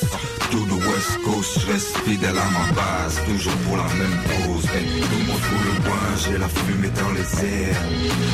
tout 0.54 0.66
le 0.66 0.76
West 0.88 1.18
Coast 1.26 1.60
Je 1.60 1.72
reste 1.72 1.98
fidèle 2.06 2.38
à 2.38 2.50
ma 2.58 2.66
base, 2.74 3.20
toujours 3.26 3.58
pour 3.66 3.78
la 3.78 3.90
même 4.00 4.18
cause 4.30 4.66
hey, 4.76 5.02
Tout 5.02 5.18
le 5.20 5.26
monde 5.26 5.42
fout 5.48 5.62
le 5.66 5.76
bois, 5.82 6.10
j'ai 6.22 6.38
la 6.38 6.48
fumée 6.48 6.92
dans 7.02 7.12
les 7.18 7.28
airs 7.46 7.82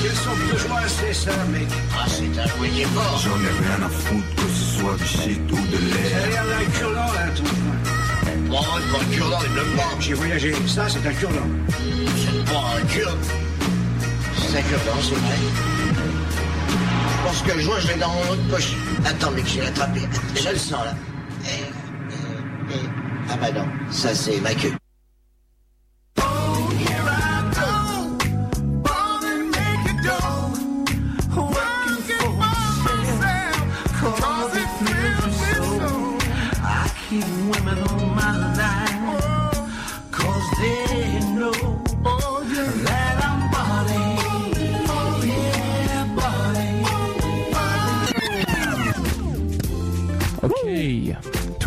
Quelle 0.02 0.16
sorte 0.16 0.44
de 0.52 0.58
joie 0.58 0.82
c'est 0.88 1.14
ça, 1.14 1.32
mec 1.52 1.68
Ah, 1.98 2.06
c'est 2.08 2.26
un 2.26 2.64
est 2.66 2.84
fort. 2.94 3.22
J'en 3.24 3.40
ai 3.48 3.54
rien 3.64 3.86
à 3.86 3.90
foutre 3.90 4.36
que 4.36 4.48
ce 4.52 4.80
soit 4.80 4.96
du 4.98 5.06
shit 5.06 5.52
ou 5.52 5.56
de 5.56 5.78
Ça 5.78 6.18
a 6.18 6.28
l'air 6.28 6.44
l'air 6.44 6.60
d'un 6.60 6.72
cure-dent, 6.78 7.14
là, 7.14 7.30
tout. 7.36 7.44
Bon, 8.50 8.60
c'est 8.62 8.92
pas 8.92 9.04
un 9.04 9.16
cure-dent, 9.16 9.40
il 9.46 9.54
ne 9.54 9.78
pas. 9.78 9.90
J'ai 10.00 10.14
voyagé. 10.14 10.54
Ça, 10.68 10.90
c'est 10.90 11.08
un 11.08 11.14
cure-dent. 11.14 11.50
C'est 12.18 12.52
pas 12.52 12.64
un 12.78 12.86
cure. 12.88 13.16
C'est 14.36 14.58
un 14.58 14.62
cure-dent, 14.62 15.02
c'est 15.02 15.16
vrai. 15.16 15.38
Je 17.12 17.28
pense 17.28 17.42
que 17.44 17.58
le 17.58 17.62
joint, 17.62 17.80
je 17.80 17.88
l'ai 17.88 18.00
dans 18.00 18.10
mon 18.10 18.32
autre 18.32 18.48
poche. 18.50 18.74
Attends, 19.06 19.32
mec, 19.32 19.46
je 19.48 19.62
l'ai 19.62 19.68
attrapé. 19.68 20.02
Je 20.36 20.50
le 20.50 20.58
sens, 20.58 20.84
là. 20.86 20.96
Eh, 21.46 21.79
eh. 22.72 22.90
Ah 23.30 23.38
bah 23.38 23.52
non, 23.52 23.66
ça 23.92 24.14
c'est 24.14 24.40
ma 24.42 24.54
queue. 24.54 24.74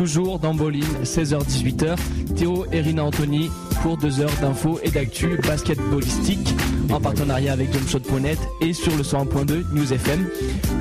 Toujours 0.03 0.41
dans 0.41 0.53
Bolin, 0.53 0.81
16h-18h. 1.05 1.97
Théo 2.35 2.67
et 2.73 2.81
Rina 2.81 3.05
Anthony 3.05 3.53
pour 3.83 3.97
deux 3.97 4.21
heures 4.21 4.37
d'infos 4.41 4.81
et 4.83 4.91
d'actu 4.91 5.39
basketballistique. 5.47 6.57
en 6.93 7.01
partenariat 7.01 7.53
avec 7.53 7.73
jumpshot.net 7.73 8.37
et 8.61 8.73
sur 8.73 8.97
le 8.97 9.05
101.2 9.05 9.63
News 9.73 9.93
FM. 9.93 10.27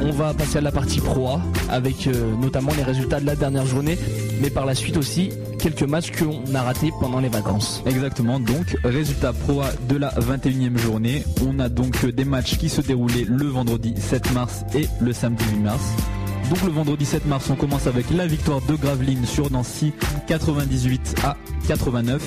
On 0.02 0.10
va 0.10 0.34
passer 0.34 0.58
à 0.58 0.62
la 0.62 0.72
partie 0.72 1.00
Pro 1.02 1.28
A 1.28 1.42
avec 1.70 2.08
euh, 2.08 2.36
notamment 2.36 2.72
les 2.76 2.82
résultats 2.82 3.20
de 3.20 3.28
la 3.28 3.36
dernière 3.36 3.68
journée, 3.68 3.96
mais 4.42 4.50
par 4.50 4.66
la 4.66 4.74
suite 4.74 4.98
aussi 4.98 5.30
quelques 5.60 5.84
matchs 5.84 6.10
qu'on 6.18 6.56
a 6.56 6.64
ratés 6.64 6.90
pendant 7.00 7.20
les 7.20 7.30
vacances. 7.30 7.84
Exactement, 7.86 8.40
donc 8.40 8.76
résultat 8.84 9.34
Pro 9.34 9.62
A 9.62 9.70
de 9.88 9.98
la 9.98 10.10
21e 10.14 10.80
journée. 10.80 11.24
On 11.48 11.60
a 11.60 11.70
donc 11.70 12.08
des 12.08 12.26
matchs 12.26 12.58
qui 12.58 12.70
se 12.70 12.82
déroulaient 12.82 13.28
le 13.28 13.46
vendredi 13.46 13.94
7 13.96 14.34
mars 14.34 14.64
et 14.74 14.88
le 15.00 15.14
samedi 15.14 15.44
8 15.54 15.60
mars. 15.60 15.94
Donc 16.52 16.64
le 16.64 16.72
vendredi 16.72 17.06
7 17.06 17.28
mars, 17.28 17.50
on 17.50 17.56
commence 17.56 17.88
avec 17.88 18.10
la 18.10 18.28
victoire 18.28 18.60
de 18.60 18.76
Gravelines 18.76 19.26
sur 19.26 19.50
Nancy 19.50 19.94
98 20.28 21.16
à 21.24 21.38
89. 21.70 22.22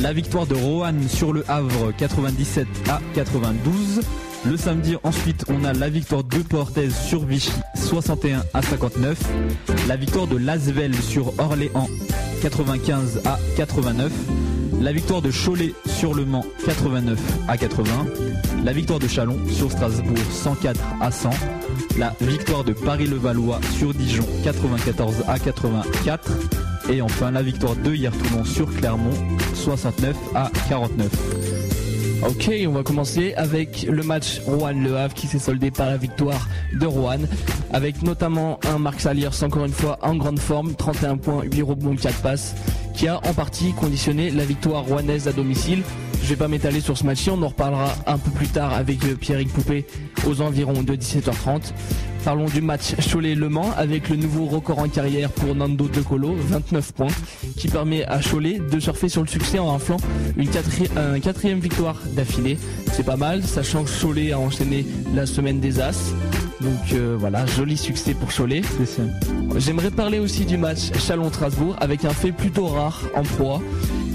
La 0.00 0.12
victoire 0.12 0.46
de 0.46 0.54
Roanne 0.54 1.08
sur 1.08 1.32
le 1.32 1.44
Havre 1.48 1.92
97 1.98 2.68
à 2.88 3.00
92. 3.16 4.00
Le 4.46 4.56
samedi 4.56 4.94
ensuite 5.02 5.44
on 5.48 5.64
a 5.64 5.72
la 5.72 5.88
victoire 5.88 6.22
de 6.22 6.38
Portez 6.38 6.90
sur 6.90 7.24
Vichy 7.24 7.50
61 7.74 8.44
à 8.54 8.62
59. 8.62 9.18
La 9.88 9.96
victoire 9.96 10.28
de 10.28 10.36
Lasvel 10.36 10.94
sur 10.94 11.36
Orléans 11.40 11.88
95 12.42 13.22
à 13.24 13.40
89. 13.56 14.12
La 14.80 14.92
victoire 14.92 15.20
de 15.20 15.32
Cholet 15.32 15.74
sur 15.84 16.14
Le 16.14 16.24
Mans 16.24 16.44
89 16.64 17.18
à 17.48 17.56
80. 17.56 18.06
La 18.64 18.72
victoire 18.72 19.00
de 19.00 19.08
Chalon 19.08 19.36
sur 19.50 19.72
Strasbourg 19.72 20.16
104 20.30 20.80
à 21.00 21.10
100. 21.10 21.30
La 21.98 22.14
victoire 22.20 22.62
de 22.62 22.72
Paris-Levallois 22.72 23.58
sur 23.76 23.92
Dijon 23.92 24.24
94 24.44 25.24
à 25.26 25.36
84. 25.36 26.30
Et 26.90 27.02
enfin 27.02 27.32
la 27.32 27.42
victoire 27.42 27.74
de 27.74 27.92
Hier-Toulon 27.92 28.44
sur 28.44 28.72
Clermont 28.72 29.10
69 29.54 30.16
à 30.32 30.48
49. 30.68 31.08
Ok, 32.28 32.52
on 32.68 32.70
va 32.70 32.84
commencer 32.84 33.34
avec 33.34 33.82
le 33.82 34.04
match 34.04 34.40
Rouen-Le 34.46 34.96
Havre 34.96 35.14
qui 35.14 35.26
s'est 35.26 35.40
soldé 35.40 35.72
par 35.72 35.86
la 35.86 35.96
victoire 35.96 36.48
de 36.72 36.86
Rouen, 36.86 37.18
avec 37.72 38.02
notamment 38.02 38.60
un 38.72 38.78
Marc 38.78 39.00
Saliers 39.00 39.42
encore 39.42 39.64
une 39.64 39.72
fois 39.72 39.98
en 40.02 40.14
grande 40.14 40.38
forme, 40.38 40.74
31 40.74 41.16
points, 41.16 41.42
8 41.42 41.62
rebonds, 41.62 41.96
4 41.96 42.22
passes, 42.22 42.54
qui 42.94 43.08
a 43.08 43.18
en 43.18 43.34
partie 43.34 43.72
conditionné 43.72 44.30
la 44.30 44.44
victoire 44.44 44.84
rouennaise 44.84 45.26
à 45.26 45.32
domicile. 45.32 45.82
Je 46.22 46.28
vais 46.34 46.36
pas 46.36 46.48
m'étaler 46.48 46.80
sur 46.80 46.98
ce 46.98 47.04
match-ci, 47.06 47.30
on 47.30 47.42
en 47.42 47.48
reparlera 47.48 47.94
un 48.06 48.18
peu 48.18 48.30
plus 48.30 48.48
tard 48.48 48.74
avec 48.74 49.02
euh, 49.04 49.14
Pierrick 49.14 49.50
Poupé 49.52 49.86
aux 50.26 50.40
environs 50.42 50.82
de 50.82 50.94
17h30. 50.94 51.72
Parlons 52.24 52.46
du 52.46 52.60
match 52.60 52.94
Cholet-Le 53.10 53.48
Mans 53.48 53.70
avec 53.78 54.10
le 54.10 54.16
nouveau 54.16 54.44
record 54.44 54.80
en 54.80 54.88
carrière 54.88 55.30
pour 55.30 55.54
Nando 55.54 55.88
De 55.88 56.00
Colo, 56.02 56.34
29 56.38 56.92
points, 56.92 57.06
qui 57.56 57.68
permet 57.68 58.04
à 58.04 58.18
Cholet 58.20 58.60
de 58.70 58.78
surfer 58.78 59.08
sur 59.08 59.22
le 59.22 59.28
succès 59.28 59.58
en 59.58 59.72
raflant 59.72 59.96
une 60.36 60.48
quatri- 60.50 60.90
un 60.98 61.18
quatrième 61.20 61.60
victoire 61.60 61.96
d'affilée. 62.14 62.58
C'est 62.92 63.04
pas 63.06 63.16
mal, 63.16 63.42
sachant 63.44 63.84
que 63.84 63.90
Cholet 64.02 64.32
a 64.32 64.38
enchaîné 64.38 64.84
la 65.14 65.24
semaine 65.24 65.60
des 65.60 65.80
As. 65.80 66.12
Donc 66.60 66.92
euh, 66.92 67.16
voilà, 67.18 67.46
joli 67.46 67.78
succès 67.78 68.12
pour 68.12 68.28
Cholet. 68.36 68.60
J'aimerais 69.56 69.92
parler 69.92 70.18
aussi 70.18 70.44
du 70.44 70.58
match 70.58 70.90
Chalon-Strasbourg 70.98 71.76
avec 71.80 72.04
un 72.04 72.10
fait 72.10 72.32
plutôt 72.32 72.66
rare 72.66 73.00
en 73.14 73.22
proie. 73.22 73.62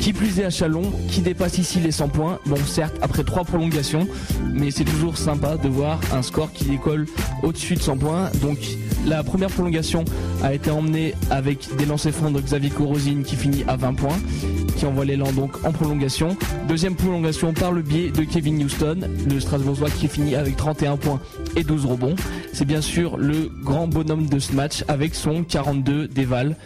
Qui 0.03 0.11
plus 0.11 0.41
est 0.41 0.43
à 0.43 0.49
Chalon, 0.49 0.91
qui 1.07 1.21
dépasse 1.21 1.59
ici 1.59 1.79
les 1.79 1.93
100 1.93 2.09
points. 2.09 2.37
Bon, 2.45 2.57
certes, 2.57 2.93
après 3.01 3.23
trois 3.23 3.45
prolongations, 3.45 4.05
mais 4.53 4.69
c'est 4.69 4.83
toujours 4.83 5.17
sympa 5.17 5.55
de 5.55 5.69
voir 5.69 5.97
un 6.11 6.21
score 6.21 6.51
qui 6.51 6.65
décolle 6.65 7.05
au-dessus 7.41 7.75
de 7.75 7.79
100 7.79 7.97
points. 7.99 8.29
Donc, 8.41 8.57
la 9.05 9.23
première 9.23 9.47
prolongation 9.47 10.03
a 10.43 10.53
été 10.53 10.71
emmenée 10.71 11.13
avec 11.29 11.73
des 11.77 11.85
lancers 11.85 12.13
francs 12.13 12.33
de 12.33 12.41
Xavier 12.41 12.69
Corosine 12.69 13.23
qui 13.23 13.37
finit 13.37 13.63
à 13.65 13.77
20 13.77 13.93
points, 13.93 14.17
qui 14.75 14.85
envoie 14.85 15.05
l'élan 15.05 15.31
donc 15.31 15.65
en 15.65 15.71
prolongation. 15.71 16.35
Deuxième 16.67 16.95
prolongation 16.95 17.53
par 17.53 17.71
le 17.71 17.81
biais 17.81 18.11
de 18.11 18.23
Kevin 18.23 18.61
Houston, 18.61 19.07
le 19.29 19.39
Strasbourgeois 19.39 19.89
qui 19.89 20.09
finit 20.09 20.35
avec 20.35 20.57
31 20.57 20.97
points 20.97 21.21
et 21.55 21.63
12 21.63 21.85
rebonds. 21.85 22.17
C'est 22.51 22.65
bien 22.65 22.81
sûr 22.81 23.15
le 23.15 23.49
grand 23.63 23.87
bonhomme 23.87 24.27
de 24.27 24.39
ce 24.39 24.51
match 24.51 24.83
avec 24.89 25.15
son 25.15 25.45
42 25.45 26.09
déval. 26.09 26.57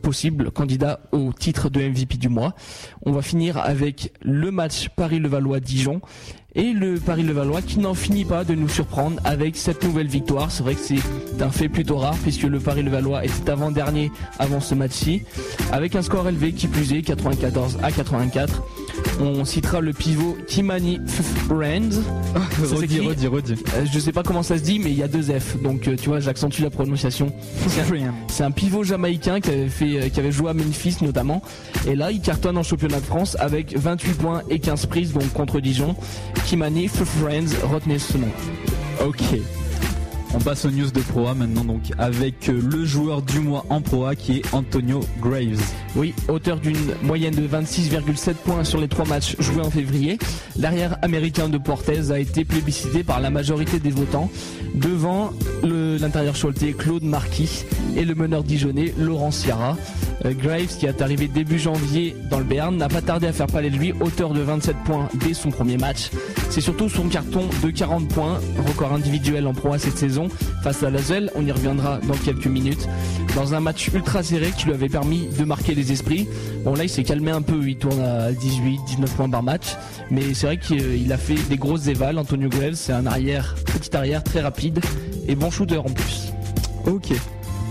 Possible 0.00 0.50
candidat 0.50 1.00
au 1.12 1.32
titre 1.32 1.70
de 1.70 1.80
MVP 1.80 2.16
du 2.16 2.28
mois. 2.28 2.54
On 3.02 3.12
va 3.12 3.22
finir 3.22 3.58
avec 3.58 4.12
le 4.22 4.50
match 4.50 4.88
Paris-Levallois-Dijon 4.96 6.00
et 6.54 6.72
le 6.72 6.98
Paris-Levallois 6.98 7.62
qui 7.62 7.78
n'en 7.78 7.94
finit 7.94 8.24
pas 8.24 8.44
de 8.44 8.54
nous 8.54 8.68
surprendre 8.68 9.20
avec 9.24 9.56
cette 9.56 9.84
nouvelle 9.84 10.08
victoire. 10.08 10.50
C'est 10.50 10.62
vrai 10.62 10.74
que 10.74 10.80
c'est 10.80 10.98
un 11.40 11.50
fait 11.50 11.68
plutôt 11.68 11.96
rare 11.96 12.16
puisque 12.22 12.42
le 12.42 12.58
Paris-Levallois 12.58 13.24
était 13.24 13.50
avant-dernier 13.50 14.10
avant 14.38 14.60
ce 14.60 14.74
match-ci 14.74 15.22
avec 15.72 15.94
un 15.94 16.02
score 16.02 16.28
élevé 16.28 16.52
qui 16.52 16.66
plus 16.66 16.92
est 16.92 17.02
94 17.02 17.78
à 17.82 17.92
84. 17.92 18.62
On 19.20 19.44
citera 19.44 19.80
le 19.80 19.92
pivot 19.92 20.36
Kimani 20.46 21.00
Friends. 21.48 22.02
Redis, 22.60 23.00
redis, 23.00 23.26
redis. 23.26 23.54
euh, 23.74 23.86
je 23.90 23.98
sais 23.98 24.12
pas 24.12 24.22
comment 24.22 24.42
ça 24.42 24.58
se 24.58 24.62
dit, 24.62 24.78
mais 24.78 24.90
il 24.90 24.98
y 24.98 25.02
a 25.02 25.08
deux 25.08 25.22
F. 25.22 25.60
Donc 25.62 25.88
euh, 25.88 25.96
tu 25.96 26.08
vois, 26.08 26.20
j'accentue 26.20 26.62
la 26.62 26.70
prononciation. 26.70 27.32
C'est 28.28 28.44
un, 28.44 28.50
pivot 28.50 28.84
jamaïcain 28.84 29.40
qui 29.40 29.50
avait 29.50 29.68
fait, 29.68 30.00
euh, 30.00 30.08
qui 30.08 30.20
avait 30.20 30.32
joué 30.32 30.50
à 30.50 30.54
Memphis 30.54 30.96
notamment. 31.02 31.42
Et 31.86 31.94
là, 31.96 32.10
il 32.10 32.20
cartonne 32.20 32.58
en 32.58 32.62
championnat 32.62 33.00
de 33.00 33.04
France 33.04 33.36
avec 33.40 33.76
28 33.76 34.12
points 34.14 34.42
et 34.50 34.58
15 34.58 34.86
prises 34.86 35.12
donc 35.12 35.32
contre 35.32 35.60
Dijon. 35.60 35.96
Kimani 36.46 36.88
Friends, 36.88 37.54
retenez 37.62 37.98
ce 37.98 38.18
nom. 38.18 38.28
Ok. 39.06 39.22
On 40.32 40.38
passe 40.38 40.64
aux 40.64 40.70
news 40.70 40.90
de 40.90 41.00
Pro 41.00 41.26
A 41.26 41.34
maintenant 41.34 41.64
donc 41.64 41.82
avec 41.98 42.48
euh, 42.48 42.60
le 42.70 42.84
joueur 42.84 43.20
du 43.20 43.40
mois 43.40 43.64
en 43.68 43.80
Pro 43.80 44.04
A 44.04 44.14
qui 44.14 44.38
est 44.38 44.54
Antonio 44.54 45.00
Graves. 45.20 45.60
Oui, 45.96 46.14
auteur 46.28 46.58
d'une 46.58 46.94
moyenne 47.02 47.34
de 47.34 47.48
26,7 47.48 48.34
points 48.34 48.62
sur 48.62 48.80
les 48.80 48.86
trois 48.86 49.06
matchs 49.06 49.34
joués 49.40 49.62
en 49.62 49.70
février, 49.70 50.18
l'arrière 50.56 50.98
américain 51.02 51.48
de 51.48 51.58
Portez 51.58 52.12
a 52.12 52.18
été 52.20 52.44
plébiscité 52.44 53.02
par 53.02 53.20
la 53.20 53.30
majorité 53.30 53.80
des 53.80 53.90
votants, 53.90 54.30
devant 54.74 55.32
l'intérieur 55.64 56.34
Choletais 56.40 56.74
Claude 56.74 57.02
Marquis 57.02 57.64
et 57.96 58.04
le 58.04 58.14
meneur 58.14 58.44
dijonnais 58.44 58.94
Laurent 58.98 59.32
Sierra. 59.32 59.76
Euh, 60.24 60.32
Graves, 60.34 60.76
qui 60.78 60.86
est 60.86 61.00
arrivé 61.00 61.28
début 61.28 61.58
janvier 61.58 62.14
dans 62.30 62.38
le 62.38 62.44
Béarn, 62.44 62.76
n'a 62.76 62.88
pas 62.88 63.00
tardé 63.00 63.26
à 63.26 63.32
faire 63.32 63.46
parler 63.46 63.70
de 63.70 63.76
lui, 63.76 63.92
auteur 64.00 64.30
de 64.30 64.40
27 64.40 64.76
points 64.84 65.08
dès 65.14 65.34
son 65.34 65.50
premier 65.50 65.78
match. 65.78 66.10
C'est 66.50 66.60
surtout 66.60 66.88
son 66.88 67.08
carton 67.08 67.48
de 67.62 67.70
40 67.70 68.08
points, 68.08 68.40
record 68.66 68.92
individuel 68.92 69.46
en 69.46 69.54
proie 69.54 69.78
cette 69.78 69.96
saison, 69.96 70.19
face 70.62 70.82
à 70.82 70.90
Lasvel, 70.90 71.30
on 71.34 71.44
y 71.44 71.52
reviendra 71.52 71.98
dans 72.06 72.14
quelques 72.14 72.46
minutes, 72.46 72.88
dans 73.34 73.54
un 73.54 73.60
match 73.60 73.88
ultra 73.94 74.22
serré 74.22 74.52
qui 74.56 74.66
lui 74.66 74.74
avait 74.74 74.88
permis 74.88 75.28
de 75.38 75.44
marquer 75.44 75.74
les 75.74 75.92
esprits. 75.92 76.28
Bon 76.64 76.74
là 76.74 76.84
il 76.84 76.88
s'est 76.88 77.04
calmé 77.04 77.30
un 77.30 77.42
peu, 77.42 77.60
il 77.66 77.76
tourne 77.76 78.00
à 78.00 78.32
18, 78.32 78.80
19 78.86 79.14
points 79.16 79.30
par 79.30 79.42
match, 79.42 79.76
mais 80.10 80.34
c'est 80.34 80.46
vrai 80.46 80.58
qu'il 80.58 81.12
a 81.12 81.16
fait 81.16 81.38
des 81.48 81.56
grosses 81.56 81.86
évals, 81.86 82.18
Antonio 82.18 82.48
Graves, 82.48 82.74
c'est 82.74 82.92
un 82.92 83.06
arrière, 83.06 83.54
petit 83.66 83.96
arrière 83.96 84.22
très 84.22 84.40
rapide 84.40 84.80
et 85.26 85.34
bon 85.34 85.50
shooter 85.50 85.78
en 85.78 85.84
plus. 85.84 86.32
Ok. 86.86 87.12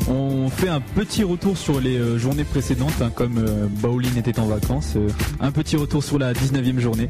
On 0.08 0.50
fait 0.50 0.70
un 0.70 0.82
petit 0.82 1.24
retour 1.24 1.58
sur 1.58 1.80
les 1.80 1.98
euh, 1.98 2.18
journées 2.18 2.44
précédentes, 2.44 3.02
hein, 3.02 3.12
comme 3.14 3.38
euh, 3.38 3.68
était 4.18 4.40
en 4.40 4.48
vacances. 4.48 4.94
euh, 4.96 5.10
un 5.40 5.52
petit 5.52 5.76
retour 5.76 6.04
sur 6.04 6.18
la 6.18 6.34
19e 6.34 6.80
journée. 6.80 7.10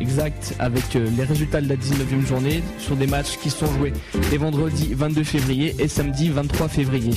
Exact, 0.00 0.54
avec 0.58 0.96
euh, 0.96 1.06
les 1.16 1.24
résultats 1.24 1.60
de 1.60 1.68
la 1.68 1.76
19e 1.76 2.26
journée 2.26 2.62
sur 2.78 2.96
des 2.96 3.06
matchs 3.06 3.36
qui 3.36 3.50
sont 3.50 3.66
joués 3.66 3.92
les 4.30 4.38
vendredis 4.38 4.94
22 4.94 5.24
février 5.24 5.74
et 5.78 5.88
samedi 5.88 6.30
23 6.30 6.68
février. 6.68 7.12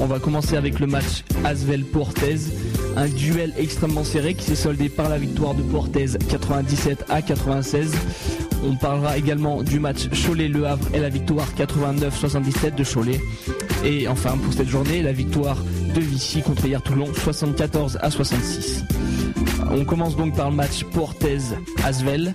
On 0.00 0.06
va 0.06 0.18
commencer 0.18 0.56
avec 0.56 0.80
le 0.80 0.86
match 0.86 1.24
Asvel-Portez, 1.44 2.38
un 2.96 3.08
duel 3.08 3.52
extrêmement 3.58 4.02
serré 4.02 4.34
qui 4.34 4.44
s'est 4.44 4.54
soldé 4.54 4.88
par 4.88 5.10
la 5.10 5.18
victoire 5.18 5.54
de 5.54 5.62
Portez 5.62 6.06
97 6.30 7.04
à 7.10 7.20
96. 7.20 7.92
On 8.64 8.76
parlera 8.76 9.18
également 9.18 9.62
du 9.62 9.78
match 9.78 10.08
Cholet-Le 10.08 10.66
Havre 10.66 10.88
et 10.94 11.00
la 11.00 11.10
victoire 11.10 11.46
89-77 11.58 12.74
de 12.74 12.84
Cholet. 12.84 13.20
Et 13.84 14.08
enfin 14.08 14.38
pour 14.38 14.54
cette 14.54 14.68
journée, 14.68 15.02
la 15.02 15.12
victoire 15.12 15.62
de 15.94 16.00
Vichy 16.00 16.40
contre 16.40 16.64
hier 16.64 16.82
Toulon 16.82 17.12
74 17.12 17.98
à 18.00 18.10
66. 18.10 18.84
On 19.70 19.84
commence 19.84 20.16
donc 20.16 20.36
par 20.36 20.50
le 20.50 20.56
match 20.56 20.84
Portez-Asvel. 20.84 22.34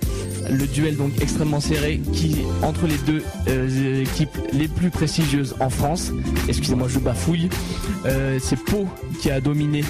Le 0.50 0.66
duel 0.66 0.96
donc 0.96 1.12
extrêmement 1.20 1.60
serré 1.60 2.00
qui 2.12 2.38
entre 2.62 2.86
les 2.86 2.98
deux 3.06 3.22
euh, 3.48 4.02
équipes 4.02 4.36
les 4.52 4.68
plus 4.68 4.90
prestigieuses 4.90 5.54
en 5.60 5.70
France. 5.70 6.12
Excusez-moi, 6.48 6.88
je 6.88 6.98
bafouille. 6.98 7.48
Euh, 8.06 8.38
C'est 8.40 8.58
Pau 8.58 8.88
qui 9.20 9.30
a 9.30 9.40
dominé 9.40 9.84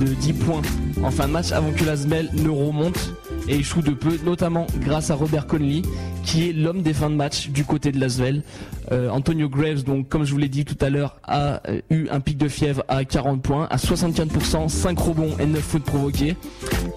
de 0.00 0.06
10 0.06 0.32
points 0.32 0.62
en 1.02 1.10
fin 1.10 1.28
de 1.28 1.32
match 1.32 1.52
avant 1.52 1.72
que 1.72 1.84
l'Asvel 1.84 2.30
ne 2.32 2.48
remonte 2.48 3.14
et 3.48 3.56
échoue 3.56 3.82
de 3.82 3.92
peu, 3.92 4.18
notamment 4.24 4.66
grâce 4.80 5.10
à 5.10 5.14
Robert 5.14 5.46
Conley 5.46 5.82
qui 6.24 6.48
est 6.48 6.52
l'homme 6.52 6.82
des 6.82 6.92
fins 6.92 7.10
de 7.10 7.14
match 7.14 7.48
du 7.48 7.64
côté 7.64 7.92
de 7.92 8.00
l'Asvel. 8.00 8.42
Euh, 8.90 9.10
Antonio 9.10 9.48
Graves, 9.48 9.84
donc 9.84 10.08
comme 10.08 10.24
je 10.24 10.32
vous 10.32 10.38
l'ai 10.38 10.48
dit 10.48 10.64
tout 10.64 10.76
à 10.80 10.88
l'heure, 10.88 11.20
a 11.24 11.60
euh, 11.68 11.80
eu 11.90 12.08
un 12.10 12.20
pic 12.20 12.38
de 12.38 12.48
fièvre 12.48 12.84
à 12.88 13.04
40 13.04 13.42
points, 13.42 13.66
à 13.70 13.76
64%, 13.76 14.68
5 14.68 14.98
rebonds 14.98 15.36
et 15.38 15.46
9 15.46 15.60
fautes 15.60 15.84
provoquées. 15.84 16.36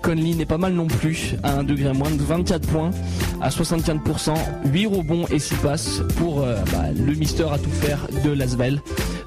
Conley 0.02 0.34
n'est 0.34 0.46
pas 0.46 0.58
mal 0.58 0.74
non 0.74 0.88
plus, 0.88 1.36
à 1.44 1.60
1 1.60 1.64
degré 1.64 1.92
moins 1.94 2.12
de 2.12 2.22
24 2.22 2.68
points, 2.68 2.92
à 3.42 3.50
75%, 3.50 4.34
8 4.66 4.86
rebonds 4.88 5.26
et 5.28 5.40
6 5.40 5.56
passes 5.56 6.02
pour 6.18 6.42
euh, 6.42 6.56
bah, 6.72 6.86
le 6.96 7.14
mister 7.14 7.46
à 7.52 7.58
tout 7.58 7.70
faire 7.70 8.08
de 8.24 8.32
Lasvel. 8.32 8.82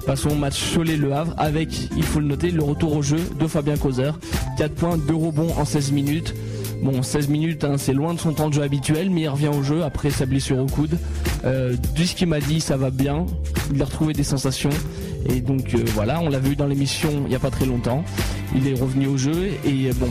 Passons 0.05 0.29
au 0.29 0.35
match 0.35 0.73
Cholet-Le 0.73 1.13
Havre 1.13 1.33
avec, 1.37 1.89
il 1.95 2.03
faut 2.03 2.19
le 2.19 2.27
noter, 2.27 2.51
le 2.51 2.63
retour 2.63 2.95
au 2.95 3.01
jeu 3.01 3.19
de 3.39 3.47
Fabien 3.47 3.77
Causer. 3.77 4.11
4 4.57 4.73
points, 4.73 4.97
2 4.97 5.13
rebonds 5.13 5.53
en 5.57 5.65
16 5.65 5.91
minutes. 5.91 6.33
Bon, 6.81 7.01
16 7.01 7.29
minutes, 7.29 7.63
hein, 7.63 7.77
c'est 7.77 7.93
loin 7.93 8.13
de 8.13 8.19
son 8.19 8.33
temps 8.33 8.49
de 8.49 8.53
jeu 8.53 8.61
habituel, 8.61 9.09
mais 9.09 9.21
il 9.21 9.29
revient 9.29 9.47
au 9.47 9.63
jeu 9.63 9.83
après 9.83 10.09
sa 10.09 10.25
blessure 10.25 10.59
au 10.59 10.67
coude. 10.67 10.97
Euh, 11.45 11.75
de 11.95 12.03
ce 12.03 12.15
qu'il 12.15 12.27
m'a 12.27 12.39
dit, 12.39 12.59
ça 12.59 12.75
va 12.77 12.89
bien. 12.89 13.25
Il 13.73 13.81
a 13.81 13.85
retrouvé 13.85 14.13
des 14.13 14.23
sensations. 14.23 14.69
Et 15.29 15.41
donc 15.41 15.73
euh, 15.73 15.83
voilà, 15.95 16.19
on 16.21 16.29
l'a 16.29 16.39
vu 16.39 16.55
dans 16.55 16.67
l'émission 16.67 17.09
il 17.23 17.29
n'y 17.29 17.35
a 17.35 17.39
pas 17.39 17.49
très 17.49 17.65
longtemps. 17.65 18.03
Il 18.55 18.67
est 18.67 18.79
revenu 18.79 19.07
au 19.07 19.17
jeu 19.17 19.49
et 19.65 19.89
euh, 19.89 19.93
bon, 19.99 20.07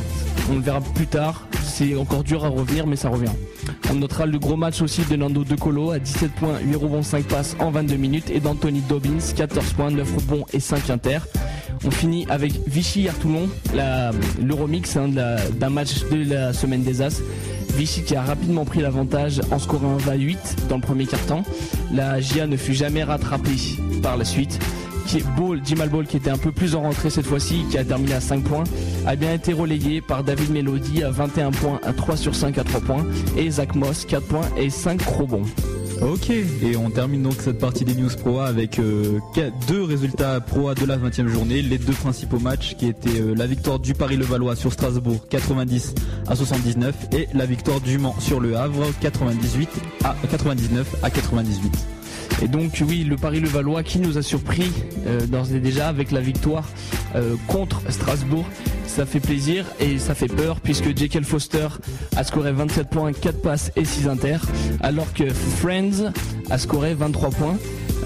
on 0.51 0.55
le 0.57 0.61
verra 0.61 0.81
plus 0.81 1.07
tard. 1.07 1.47
C'est 1.63 1.95
encore 1.97 2.25
dur 2.25 2.45
à 2.45 2.49
revenir, 2.49 2.87
mais 2.87 2.97
ça 2.97 3.09
revient. 3.09 3.31
On 3.91 3.95
notera 3.95 4.27
le 4.27 4.39
gros 4.39 4.57
match 4.57 4.81
aussi 4.83 5.03
de 5.11 5.17
Nando 5.17 5.45
De 5.45 5.55
Colo 5.57 5.91
à 5.91 5.99
17 5.99 6.33
points, 6.33 6.59
8 6.65 6.77
rebonds, 6.77 7.03
5 7.03 7.25
passes 7.27 7.57
en 7.61 7.71
22 7.71 7.97
minutes 7.97 8.31
et 8.31 8.41
d'Anthony 8.41 8.81
Dobbins, 8.89 9.19
14 9.37 9.73
points, 9.75 9.91
9 9.91 10.15
rebonds 10.17 10.45
et 10.53 10.61
5 10.61 10.91
inter. 10.91 11.19
On 11.85 11.91
finit 11.91 12.27
avec 12.29 12.53
Vichy 12.67 13.09
à 13.09 13.13
Toulon, 13.13 13.49
la- 13.75 14.11
le 14.43 14.55
remix 14.55 14.97
hein, 14.97 15.09
d'un 15.09 15.71
match 15.71 16.05
de 16.11 16.29
la 16.31 16.53
semaine 16.53 16.83
des 16.83 17.03
As. 17.03 17.21
Vichy 17.77 18.03
qui 18.03 18.15
a 18.15 18.23
rapidement 18.23 18.65
pris 18.65 18.81
l'avantage 18.81 19.41
en 19.51 19.59
scorant 19.59 19.97
28 19.97 20.69
dans 20.69 20.77
le 20.77 20.83
premier 20.83 21.07
quart-temps. 21.07 21.43
La 21.93 22.21
GIA 22.21 22.47
ne 22.47 22.57
fut 22.57 22.75
jamais 22.75 23.03
rattrapée 23.03 23.51
par 24.03 24.17
la 24.17 24.25
suite. 24.25 24.59
Qui 25.07 25.19
est 25.19 25.27
Ball, 25.37 25.61
Ball 25.91 26.07
qui 26.07 26.17
était 26.17 26.31
un 26.31 26.39
peu 26.39 26.51
plus 26.51 26.75
en 26.75 26.83
rentrée 26.83 27.11
cette 27.11 27.27
fois-ci, 27.27 27.65
qui 27.71 27.77
a 27.77 27.85
terminé 27.85 28.15
à 28.15 28.21
5 28.21 28.43
points, 28.43 28.65
a 29.07 29.17
bien 29.17 29.35
été 29.35 29.53
relayé 29.53 30.01
par 30.01 30.25
David 30.25 30.51
Melody 30.51 31.03
à 31.03 31.11
21 31.11 31.51
points, 31.51 31.81
à 31.83 31.93
3 31.93 32.17
sur 32.17 32.35
5 32.35 32.57
à 32.57 32.65
3 32.65 32.81
points, 32.81 33.07
et 33.37 33.51
Zach 33.51 33.75
Moss 33.75 34.07
4 34.07 34.27
points 34.27 34.49
et 34.57 34.71
5 34.71 35.03
rebonds. 35.03 35.43
Ok, 36.03 36.31
et 36.31 36.77
on 36.77 36.91
termine 36.91 37.23
donc 37.23 37.35
cette 37.41 37.59
partie 37.59 37.85
des 37.85 37.95
News 37.95 38.11
Pro 38.19 38.41
avec 38.41 38.79
euh, 38.79 39.21
deux 39.69 39.83
résultats 39.85 40.41
Pro 40.41 40.75
de 40.75 40.85
la 40.85 40.99
20e 40.99 41.29
journée, 41.29 41.63
les 41.63 41.79
deux 41.79 41.93
principaux 41.93 42.39
matchs 42.39 42.75
qui 42.77 42.89
étaient 42.89 43.21
euh, 43.21 43.35
la 43.37 43.47
victoire 43.47 43.79
du 43.79 43.95
Paris-Levallois 43.95 44.57
sur 44.57 44.73
Strasbourg 44.73 45.27
90 45.29 45.95
à 46.27 46.35
79 46.35 46.95
et 47.13 47.29
la 47.33 47.47
victoire 47.47 47.81
du 47.81 47.99
Mans 47.99 48.17
sur 48.19 48.41
Le 48.41 48.57
Havre 48.57 48.87
98 49.01 49.69
à 50.05 50.17
99 50.31 50.97
à 51.03 51.11
98. 51.11 51.73
Et 52.43 52.49
donc 52.49 52.83
oui, 52.87 53.05
le 53.05 53.17
Paris-Levallois 53.17 53.83
qui 53.83 53.99
nous 54.01 54.19
a 54.19 54.23
surpris 54.23 54.71
euh, 55.07 55.27
d'ores 55.27 55.53
et 55.53 55.61
déjà 55.61 55.89
avec 55.89 56.11
la 56.11 56.21
victoire 56.21 56.69
contre 57.47 57.81
Strasbourg. 57.91 58.45
Ça 58.95 59.07
fait 59.07 59.19
plaisir 59.19 59.65
et 59.81 59.99
ça 59.99 60.15
fait 60.15 60.29
peur 60.29 60.61
puisque 60.61 60.97
Jekyll 60.97 61.25
Foster 61.25 61.67
a 62.15 62.23
scoré 62.23 62.53
27 62.53 62.89
points, 62.89 63.13
4 63.13 63.43
passes 63.43 63.73
et 63.75 63.85
6 63.85 64.07
inter, 64.07 64.37
alors 64.83 65.13
que 65.13 65.29
Friends 65.31 66.13
a 66.49 66.59
scoré 66.59 66.95
23 66.95 67.31
points. 67.31 67.57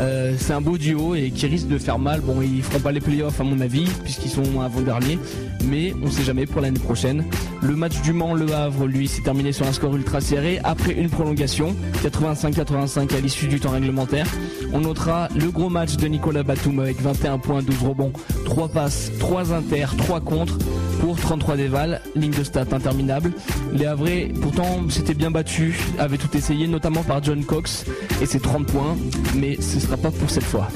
Euh, 0.00 0.34
c'est 0.38 0.54
un 0.54 0.62
beau 0.62 0.78
duo 0.78 1.14
et 1.14 1.30
qui 1.30 1.46
risque 1.46 1.68
de 1.68 1.76
faire 1.76 1.98
mal. 1.98 2.22
Bon, 2.22 2.40
ils 2.40 2.62
feront 2.62 2.80
pas 2.80 2.92
les 2.92 3.00
playoffs 3.00 3.38
à 3.38 3.44
mon 3.44 3.60
avis 3.60 3.84
puisqu'ils 4.02 4.30
sont 4.30 4.62
avant-derniers, 4.62 5.18
mais 5.66 5.92
on 6.02 6.10
sait 6.10 6.22
jamais 6.22 6.46
pour 6.46 6.62
l'année 6.62 6.80
prochaine. 6.80 7.22
Le 7.60 7.76
match 7.76 8.00
du 8.00 8.14
Mans 8.14 8.32
Le 8.32 8.50
Havre, 8.54 8.86
lui, 8.86 9.08
s'est 9.08 9.22
terminé 9.22 9.52
sur 9.52 9.66
un 9.66 9.72
score 9.72 9.94
ultra 9.94 10.22
serré 10.22 10.58
après 10.64 10.92
une 10.92 11.10
prolongation, 11.10 11.76
85-85 12.02 13.14
à 13.14 13.20
l'issue 13.20 13.48
du 13.48 13.60
temps 13.60 13.72
réglementaire. 13.72 14.26
On 14.72 14.80
notera 14.80 15.28
le 15.36 15.50
gros 15.50 15.68
match 15.68 15.96
de 15.96 16.06
Nicolas 16.06 16.44
Batum 16.44 16.78
avec 16.80 16.98
21 17.02 17.38
points, 17.38 17.62
12 17.62 17.82
rebonds, 17.82 18.12
3 18.46 18.68
passes, 18.68 19.10
3 19.18 19.52
inter, 19.52 19.86
3 19.98 20.20
contre 20.20 20.58
pour 21.00 21.16
33 21.16 21.56
dévals, 21.56 22.00
ligne 22.16 22.32
de 22.32 22.42
stats 22.44 22.66
interminable. 22.72 23.32
Les 23.72 23.86
Havrais, 23.86 24.30
pourtant, 24.40 24.88
s'étaient 24.90 25.14
bien 25.14 25.30
battus, 25.30 25.76
avaient 25.98 26.18
tout 26.18 26.36
essayé, 26.36 26.66
notamment 26.66 27.02
par 27.02 27.22
John 27.22 27.44
Cox 27.44 27.84
et 28.20 28.26
ses 28.26 28.40
30 28.40 28.66
points, 28.66 28.96
mais 29.36 29.60
ce 29.60 29.80
sera 29.80 29.96
pas 29.96 30.10
pour 30.10 30.28
cette 30.30 30.44
fois. 30.44 30.68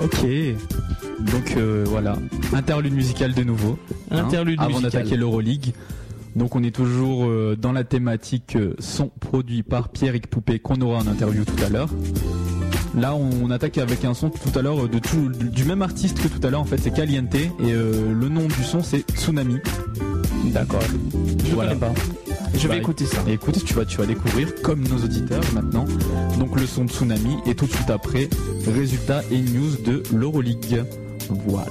Ok, 0.00 0.26
donc 1.20 1.54
euh, 1.56 1.84
voilà, 1.86 2.16
interlude 2.52 2.92
musical 2.94 3.32
de 3.32 3.44
nouveau. 3.44 3.78
hein, 4.10 4.18
Interlude 4.24 4.58
avant 4.60 4.70
musical. 4.80 4.90
d'attaquer 4.90 5.16
l'Euroleague. 5.16 5.72
Donc 6.36 6.56
on 6.56 6.64
est 6.64 6.74
toujours 6.74 7.26
euh, 7.26 7.56
dans 7.56 7.70
la 7.70 7.84
thématique 7.84 8.56
euh, 8.56 8.74
son 8.80 9.06
produit 9.20 9.62
par 9.62 9.88
Pierrick 9.90 10.26
Poupé 10.26 10.58
qu'on 10.58 10.80
aura 10.80 10.98
en 10.98 11.06
interview 11.06 11.44
tout 11.44 11.62
à 11.64 11.68
l'heure. 11.68 11.88
Là 12.96 13.14
on 13.14 13.50
attaque 13.50 13.78
avec 13.78 14.04
un 14.04 14.14
son 14.14 14.30
tout 14.30 14.56
à 14.58 14.62
l'heure 14.62 14.88
de 14.88 14.98
tout, 14.98 15.28
du 15.30 15.64
même 15.64 15.82
artiste 15.82 16.20
que 16.22 16.28
tout 16.28 16.44
à 16.46 16.50
l'heure 16.50 16.60
en 16.60 16.64
fait 16.64 16.78
c'est 16.78 16.92
Caliente 16.92 17.34
et 17.34 17.50
euh, 17.64 18.12
le 18.14 18.28
nom 18.28 18.46
du 18.46 18.62
son 18.64 18.82
c'est 18.82 19.04
Tsunami. 19.16 19.58
D'accord. 20.46 20.80
Je 21.44 21.54
Voilà. 21.54 21.74
connais 21.74 21.80
pas. 21.92 22.00
Je 22.56 22.68
Bah, 22.68 22.74
vais 22.74 22.80
écouter 22.80 23.04
ça. 23.06 23.18
Et 23.26 23.32
écoute, 23.32 23.64
tu 23.64 23.74
vas, 23.74 23.84
tu 23.84 23.96
vas 23.98 24.06
découvrir 24.06 24.54
comme 24.62 24.86
nos 24.86 24.98
auditeurs 25.04 25.42
maintenant. 25.54 25.86
Donc 26.38 26.58
le 26.60 26.66
son 26.66 26.86
Tsunami 26.86 27.36
et 27.46 27.56
tout 27.56 27.66
de 27.66 27.72
suite 27.72 27.90
après, 27.90 28.28
résultats 28.72 29.22
et 29.32 29.40
news 29.40 29.72
de 29.84 30.02
l'Euroleague. 30.14 30.84
Voilà. 31.48 31.66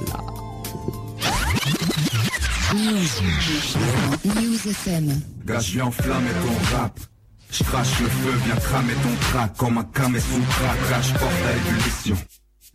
News. 2.73 3.07
News 4.25 4.69
FM. 4.69 5.21
Enflammer 5.81 6.31
ton 6.41 6.75
rap. 6.77 6.99
Je 7.53 7.63
crache 7.63 7.99
le 7.99 8.07
feu, 8.07 8.31
viens 8.45 8.55
cramer 8.55 8.95
ton 8.95 9.15
crack 9.27 9.55
comme 9.57 9.77
un 9.77 9.83
camé 9.83 10.19
sous 10.19 10.41
crack. 10.41 10.79
Crash 10.89 11.13
porte 11.13 11.31
à 11.31 11.69
ébullition. 11.69 12.17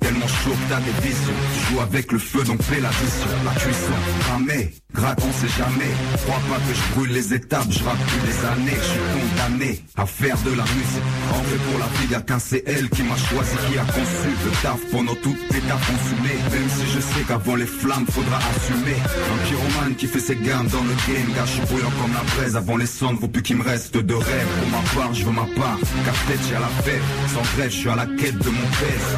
Tellement 0.00 0.28
chaud 0.28 0.50
que 0.50 0.68
t'as 0.70 0.80
des 0.80 1.08
visions. 1.08 1.34
Tu 1.54 1.72
joues 1.74 1.80
avec 1.80 2.12
le 2.12 2.18
feu, 2.18 2.44
donc 2.44 2.62
fais 2.62 2.80
l'addition. 2.80 3.30
La 3.44 3.52
cuisson, 3.60 3.98
cramé, 4.20 4.74
gratte, 4.94 5.20
on 5.26 5.32
sait 5.32 5.52
jamais. 5.58 5.92
Crois 6.24 6.40
pas 6.48 6.56
que 6.56 6.74
je 6.74 6.94
brûle 6.94 7.12
les 7.12 7.34
étapes, 7.34 7.66
je 7.70 7.82
rappe 7.82 7.98
depuis 7.98 8.30
des 8.30 8.46
années. 8.46 8.78
Je 8.80 8.88
suis 8.88 9.00
condamné 9.14 9.82
à 9.96 10.06
faire 10.06 10.36
de 10.44 10.50
la 10.50 10.62
musique. 10.62 11.08
En 11.32 11.42
fait, 11.42 11.56
pour 11.56 11.78
la 11.80 11.86
vie, 11.86 12.12
y'a 12.12 12.20
qu'un 12.20 12.38
c'est 12.38 12.62
elle 12.66 12.88
qui 12.90 13.02
m'a 13.02 13.16
choisi, 13.16 13.56
qui 13.70 13.78
a 13.78 13.84
conçu 13.84 14.30
le 14.44 14.50
taf 14.62 14.80
pendant 14.92 15.14
toutes 15.16 15.48
tes 15.48 15.60
tafs 15.60 15.86
consumées. 15.90 16.38
Même 16.52 16.68
si 16.68 16.86
je 16.94 17.00
sais 17.00 17.24
qu'avant 17.26 17.56
les 17.56 17.66
flammes, 17.66 18.06
faudra 18.08 18.38
assumer. 18.38 18.96
Un 19.34 19.48
pyromane 19.48 19.94
qui 19.96 20.06
fait 20.06 20.20
ses 20.20 20.36
gammes 20.36 20.68
dans 20.68 20.84
le 20.84 20.94
game. 21.10 21.34
Gars, 21.34 21.44
je 21.44 21.52
suis 21.52 21.62
brûlant 21.62 21.92
comme 22.00 22.12
la 22.12 22.22
braise. 22.36 22.56
Avant 22.56 22.76
les 22.76 22.86
cendres, 22.86 23.18
faut 23.20 23.28
plus 23.28 23.42
qu'il 23.42 23.56
me 23.56 23.64
reste 23.64 23.96
de 23.96 24.14
rêve. 24.14 24.48
Pour 24.60 24.70
ma 24.70 25.02
part, 25.02 25.12
je 25.12 25.24
veux 25.24 25.32
ma 25.32 25.48
part. 25.56 25.78
Car 26.04 26.14
peut-être 26.14 26.44
j'ai 26.48 26.54
à 26.54 26.60
la 26.60 26.68
fête. 26.86 27.02
Sans 27.34 27.56
grève, 27.56 27.70
je 27.70 27.76
suis 27.76 27.88
à 27.88 27.96
la 27.96 28.06
quête 28.06 28.38
de 28.38 28.48
mon 28.48 28.68
pèse. 28.78 29.08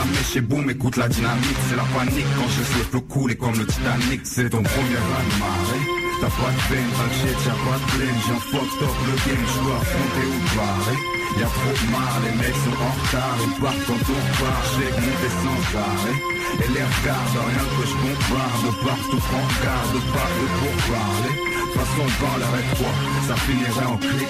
La 0.00 0.06
mèche 0.06 0.36
et 0.36 0.40
boum, 0.40 0.64
écoute 0.70 0.96
la 0.96 1.08
dynamique. 1.08 1.60
C'est 1.68 1.76
la 1.76 1.84
panique 1.92 2.24
quand 2.32 2.48
je 2.48 2.60
laisse 2.60 2.76
le 2.78 2.84
flot 2.88 3.00
couler 3.02 3.36
comme 3.36 3.52
le 3.52 3.66
Titanic. 3.66 4.20
C'est 4.24 4.48
ton 4.48 4.62
premier 4.62 4.96
raz-de-marée. 4.96 5.84
T'as 6.24 6.32
pas 6.40 6.52
de 6.56 6.62
peine, 6.72 6.88
de 6.88 7.06
shit, 7.20 7.38
y'a 7.44 7.52
pas 7.52 7.76
de 7.76 7.86
blême. 7.92 8.18
J'ai 8.24 8.32
un 8.32 8.40
fucked 8.48 8.80
up 8.80 8.96
le 8.96 9.14
game, 9.28 9.44
je 9.44 9.58
dois 9.60 9.76
affronter 9.76 10.24
ou 10.24 10.40
barrer. 10.56 11.00
Y'a 11.36 11.50
trop 11.52 11.76
de 11.76 11.86
mal, 11.92 12.16
les 12.24 12.36
mecs 12.40 12.60
sont 12.64 12.80
en 12.80 12.92
retard. 12.96 13.36
Ils 13.44 13.56
partent 13.60 13.84
quand 13.84 14.04
on 14.08 14.22
part, 14.40 14.64
chèque 14.72 14.98
monter 15.04 15.32
sans 15.36 15.60
arrêt. 15.84 16.18
Et 16.64 16.68
les 16.72 16.86
regardent, 16.88 17.44
rien 17.44 17.66
que 17.76 17.84
je 17.84 17.96
bombarde. 18.00 18.66
Partout 18.80 19.20
prends 19.20 19.50
garde, 19.60 19.96
pas 20.16 20.30
eux 20.40 20.52
pour 20.64 20.76
parler. 20.96 21.59
Façon, 21.80 22.04
on 22.04 22.24
parle 22.24 22.42
avec 22.42 22.66
toi, 22.76 22.88
ça 23.26 23.36
finirait 23.36 23.86
en 23.86 23.96
clic. 23.96 24.28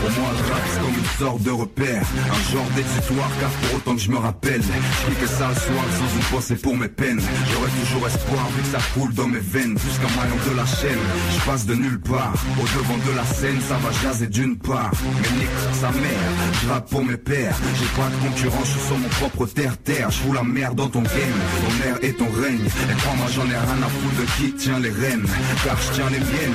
Pour 0.00 0.10
moi, 0.18 0.30
le 0.34 0.52
rap, 0.52 0.62
c'est 0.72 0.80
comme 0.80 0.98
une 0.98 1.18
sorte 1.18 1.42
de 1.42 1.50
repère. 1.50 2.02
Un 2.02 2.52
genre 2.52 2.66
d'exutoire, 2.74 3.30
car 3.38 3.50
pour 3.50 3.76
autant 3.76 3.94
que 3.94 4.00
je 4.00 4.10
me 4.10 4.16
rappelle, 4.16 4.60
je 4.62 5.14
que 5.14 5.26
ça 5.28 5.48
le 5.50 5.54
soir 5.54 5.84
sans 5.96 6.16
une 6.16 6.24
pensée 6.32 6.56
pour 6.56 6.76
mes 6.76 6.88
peines. 6.88 7.20
J'aurais 7.52 7.70
toujours 7.80 8.06
espoir, 8.08 8.44
vu 8.56 8.62
que 8.62 8.68
ça 8.68 8.82
coule 8.94 9.14
dans 9.14 9.28
mes 9.28 9.38
veines, 9.38 9.78
jusqu'à 9.78 10.08
maillon 10.18 10.34
de 10.50 10.56
la 10.56 10.66
chaîne. 10.66 10.98
Je 11.32 11.40
passe 11.46 11.64
de 11.64 11.74
nulle 11.74 12.00
part, 12.00 12.32
au 12.58 12.62
devant 12.62 12.98
de 13.06 13.16
la 13.16 13.24
scène, 13.24 13.60
ça 13.68 13.76
va 13.76 13.92
jaser 14.02 14.26
d'une 14.26 14.58
part. 14.58 14.90
Mais 15.22 15.38
nique 15.38 15.58
sa 15.80 15.90
mère, 15.92 16.30
je 16.60 16.68
rappe 16.68 16.90
pour 16.90 17.04
mes 17.04 17.16
pères. 17.16 17.54
J'ai 17.78 18.00
pas 18.00 18.08
de 18.08 18.28
concurrence, 18.28 18.66
je 18.66 18.70
suis 18.72 18.86
sur 18.88 18.98
mon 18.98 19.08
propre 19.08 19.46
terre-terre. 19.46 20.10
Je 20.10 20.18
fous 20.18 20.32
la 20.32 20.42
merde 20.42 20.74
dans 20.74 20.88
ton 20.88 21.02
game, 21.02 21.38
ton 21.62 21.88
air 21.88 21.96
et 22.02 22.12
ton 22.14 22.28
règne. 22.42 22.66
Et 22.66 22.96
crois-moi, 22.98 23.26
j'en 23.32 23.46
ai 23.46 23.58
rien 23.58 23.80
à 23.80 23.88
foutre 23.88 24.16
de 24.20 24.26
qui 24.36 24.52
tient 24.54 24.80
les 24.80 24.90
rênes. 24.90 25.26
Car 25.64 25.76
je 25.80 25.92
tiens 25.92 26.10
les 26.10 26.18
miennes, 26.18 26.54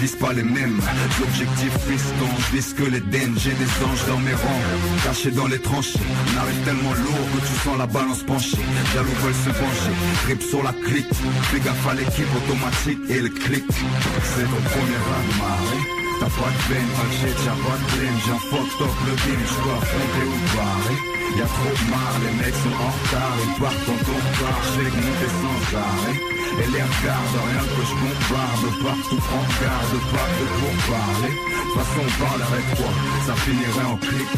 je 0.00 0.16
pas 0.16 0.32
les 0.32 0.42
mêmes. 0.42 0.80
L'objectif 1.20 1.72
piston, 1.88 2.28
je 2.52 2.74
que 2.74 2.90
les 2.90 3.00
dennes. 3.00 3.36
J'ai 3.38 3.52
des 3.52 3.70
anges 3.84 4.06
dans 4.08 4.18
mes 4.18 4.34
rangs, 4.34 4.62
cachés 5.04 5.30
dans 5.30 5.46
les 5.46 5.58
tranchées. 5.58 5.98
On 6.34 6.40
arrive 6.40 6.60
tellement 6.64 6.94
lourd 6.94 7.26
que 7.34 7.46
tu 7.46 7.54
sens 7.64 7.78
la 7.78 7.86
balance 7.86 8.22
penchée. 8.22 8.58
Jaloux 8.94 9.16
veulent 9.22 9.34
se 9.34 9.50
venger, 9.50 9.94
rip 10.26 10.42
sur 10.42 10.62
la 10.62 10.72
clique. 10.72 11.12
Fais 11.50 11.60
gaffe 11.60 11.88
à 11.88 11.94
l'équipe 11.94 12.28
automatique 12.36 13.00
et 13.08 13.20
le 13.20 13.28
clic. 13.28 13.64
C'est 13.70 14.44
ton 14.44 14.62
premier 14.70 15.00
raz-de-marée. 15.08 16.05
De 16.26 16.32
peine, 16.32 16.88
pas 16.98 17.06
de 17.06 17.12
shit, 17.12 17.38
y'a 17.46 17.54
pas 17.54 17.78
de 17.78 17.86
blême 17.94 18.18
J'ai 18.26 18.32
un 18.32 18.38
fucked 18.50 18.82
up 18.82 18.94
le 19.06 19.14
game, 19.14 19.46
j'dois 19.46 19.78
affronter 19.78 20.26
ou 20.26 20.56
barrer 20.58 20.98
Y'a 21.38 21.46
trop 21.46 21.70
de 21.70 21.90
marre, 21.90 22.18
les 22.18 22.34
mecs 22.42 22.58
sont 22.66 22.76
en 22.82 22.90
retard 22.90 23.36
Ils 23.46 23.60
partent 23.62 23.86
on 23.86 23.98
part, 24.42 24.62
chèque 24.74 24.96
monter 25.06 25.30
sans 25.38 25.78
arrêt. 25.78 26.18
Et 26.56 26.66
les 26.72 26.82
regardent, 26.82 27.40
rien 27.46 27.64
que 27.68 27.82
je 27.84 27.94
bombarde 28.00 28.66
Partout 28.82 29.20
prends 29.22 29.48
garde, 29.60 29.96
pas 30.10 30.28
de 30.34 30.44
pour 30.56 30.76
parler. 30.88 31.32
De 31.36 31.72
façon 31.76 32.00
on 32.00 32.24
parle 32.24 32.42
avec 32.42 32.66
toi, 32.74 32.90
ça 33.26 33.34
finirait 33.34 33.88
en 33.92 33.96
clic 33.96 34.28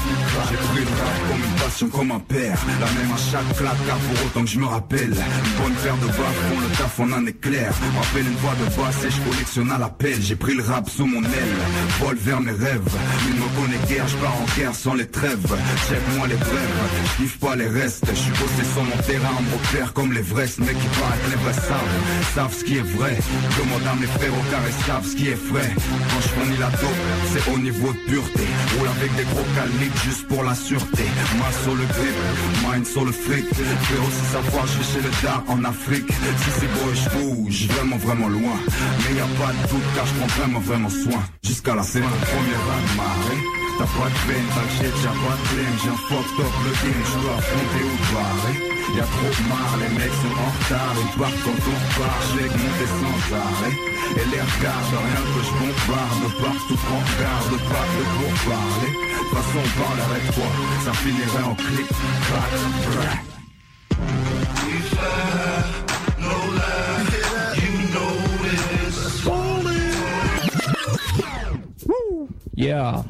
J'ai 0.51 0.57
pris 0.57 0.84
le 0.84 0.93
rap 0.99 1.16
comme 1.28 1.45
une 1.45 1.57
passion, 1.62 1.89
comme 1.89 2.11
un 2.11 2.18
père. 2.18 2.59
La 2.80 2.91
même 2.99 3.12
à 3.12 3.20
chaque 3.30 3.57
claque, 3.57 3.82
car 3.86 3.99
pour 3.99 4.26
autant 4.26 4.41
que 4.43 4.51
je 4.51 4.59
me 4.59 4.66
rappelle. 4.66 5.14
Une 5.14 5.55
bonne 5.62 5.76
paire 5.82 5.97
de 5.97 6.07
bas 6.07 6.32
font 6.49 6.61
le 6.61 6.68
taf 6.76 7.01
en 7.01 7.12
un 7.12 7.26
éclair 7.26 7.72
Rappelle 7.97 8.26
une 8.26 8.36
voix 8.43 8.57
de 8.59 8.66
basse 8.76 9.05
et 9.05 9.11
je 9.11 9.20
collectionne 9.30 9.70
à 9.70 9.78
l'appel. 9.78 10.16
J'ai 10.20 10.36
pris 10.36 10.55
le 10.55 10.64
rap 10.64 10.89
sous 10.91 11.07
mon 11.07 11.22
aile 11.22 11.57
Vol 12.01 12.16
vers 12.16 12.41
mes 12.41 12.53
rêves. 12.53 12.91
Il 13.29 13.35
me 13.35 13.49
connaît 13.57 13.87
guère, 13.89 14.09
je 14.09 14.16
pars 14.16 14.35
en 14.35 14.59
guerre 14.59 14.74
sans 14.74 14.95
les 14.95 15.07
trêves. 15.07 15.47
Check-moi 15.89 16.26
les 16.29 16.37
brèves, 16.37 16.79
je 17.20 17.39
pas 17.39 17.57
les 17.57 17.66
restes. 17.66 18.07
Je 18.09 18.14
suis 18.14 18.31
bossé 18.31 18.62
sur 18.72 18.83
mon 18.83 19.03
terrain, 19.03 19.35
me 19.43 19.53
repère 19.53 19.93
comme 19.93 20.12
l'Everest 20.12 20.59
Mais 20.59 20.74
qui 20.74 20.89
que 20.89 21.31
les 21.31 21.37
vrais 21.43 21.53
savent, 21.53 21.95
savent 22.35 22.55
ce 22.55 22.64
qui 22.64 22.76
est 22.79 22.89
vrai. 22.97 23.16
Demande 23.59 23.87
à 23.87 23.95
mes 23.95 24.07
frères 24.07 24.33
au 24.33 24.51
carré, 24.51 24.70
savent 24.87 25.07
ce 25.07 25.16
qui 25.16 25.29
est 25.29 25.37
frais. 25.37 25.70
Quand 25.74 26.20
je 26.22 26.29
fournis 26.29 26.59
la 26.59 26.70
dope, 26.70 27.03
c'est 27.33 27.53
au 27.53 27.59
niveau 27.59 27.93
de 27.93 27.99
pureté. 28.11 28.47
Roule 28.79 28.89
avec 28.89 29.14
des 29.16 29.24
gros 29.24 29.47
calibres 29.55 30.01
juste 30.05 30.26
pour 30.29 30.43
la 30.43 30.55
sûreté. 30.55 31.05
Main 31.39 31.53
sur 31.62 31.74
le 31.74 31.85
grip, 31.85 32.16
mind 32.66 32.87
sur 32.87 33.05
le 33.05 33.12
fric. 33.12 33.47
Faut 33.55 34.07
aussi 34.07 34.24
savoir, 34.33 34.66
je 34.66 34.83
chez 34.83 35.03
le 35.03 35.11
dar 35.22 35.43
en 35.49 35.64
Afrique. 35.64 36.09
Si 36.09 36.51
c'est 36.59 36.72
beau, 36.74 36.91
je 36.95 37.09
bouge, 37.18 37.66
vraiment 37.68 37.97
vraiment 37.97 38.29
loin. 38.29 38.59
Mais 39.03 39.16
y 39.16 39.20
a 39.20 39.29
pas 39.41 39.53
de 39.53 39.68
doute 39.68 39.89
car 39.95 40.07
je 40.07 40.14
prends 40.14 40.43
vraiment 40.43 40.61
vraiment 40.61 40.91
soin 40.91 41.22
Jusqu'à 41.59 41.74
la 41.74 41.82
fin, 41.82 41.98
premier 41.98 42.59
raz 42.70 42.82
de 42.86 42.94
marée 42.94 43.42
T'as 43.78 43.90
pas 43.98 44.06
de 44.06 44.20
peine, 44.30 44.46
t'inquiète, 44.54 44.94
j'ai 44.94 45.11
pas 45.11 45.34
de 45.34 45.44
blême 45.50 45.76
J'ai 45.82 45.90
un 45.90 45.98
fucked 46.06 46.38
up 46.38 46.54
le 46.62 46.70
game, 46.70 47.02
je 47.02 47.18
dois 47.18 47.34
affronter 47.34 47.82
ou 47.82 47.98
barrer. 48.14 48.56
Y'a 48.94 49.02
trop 49.02 49.32
de 49.34 49.42
marre, 49.50 49.74
les 49.82 49.90
mecs 49.98 50.18
sont 50.22 50.38
en 50.38 50.50
retard 50.54 50.94
Ils 51.02 51.18
partent 51.18 51.42
quand 51.42 51.59
on 51.59 51.76
repart, 51.82 52.20
je 52.30 52.34
les 52.38 52.50
monter 52.54 52.88
sans 52.94 53.18
arrêt. 53.42 53.74
Et 53.74 54.26
les 54.30 54.42
regards, 54.46 54.86
rien 55.02 55.24
que 55.34 55.40
je 55.42 55.52
bombarde 55.59 56.24
Partout 56.38 56.78
qu'on 56.78 57.02
regarde, 57.11 57.54
pas 57.66 57.86
de 57.90 58.02
pour 58.14 58.34
parler. 58.54 58.92
De 58.94 59.42
on 59.59 59.68
parle 59.82 60.00
avec 60.14 60.24
toi 60.30 60.48
Ça 60.86 60.92
finirait 60.94 61.42
en 61.42 61.54
clic, 61.59 61.90
clac, 61.90 62.54
clac 62.86 63.28
Yeah. 72.59 73.04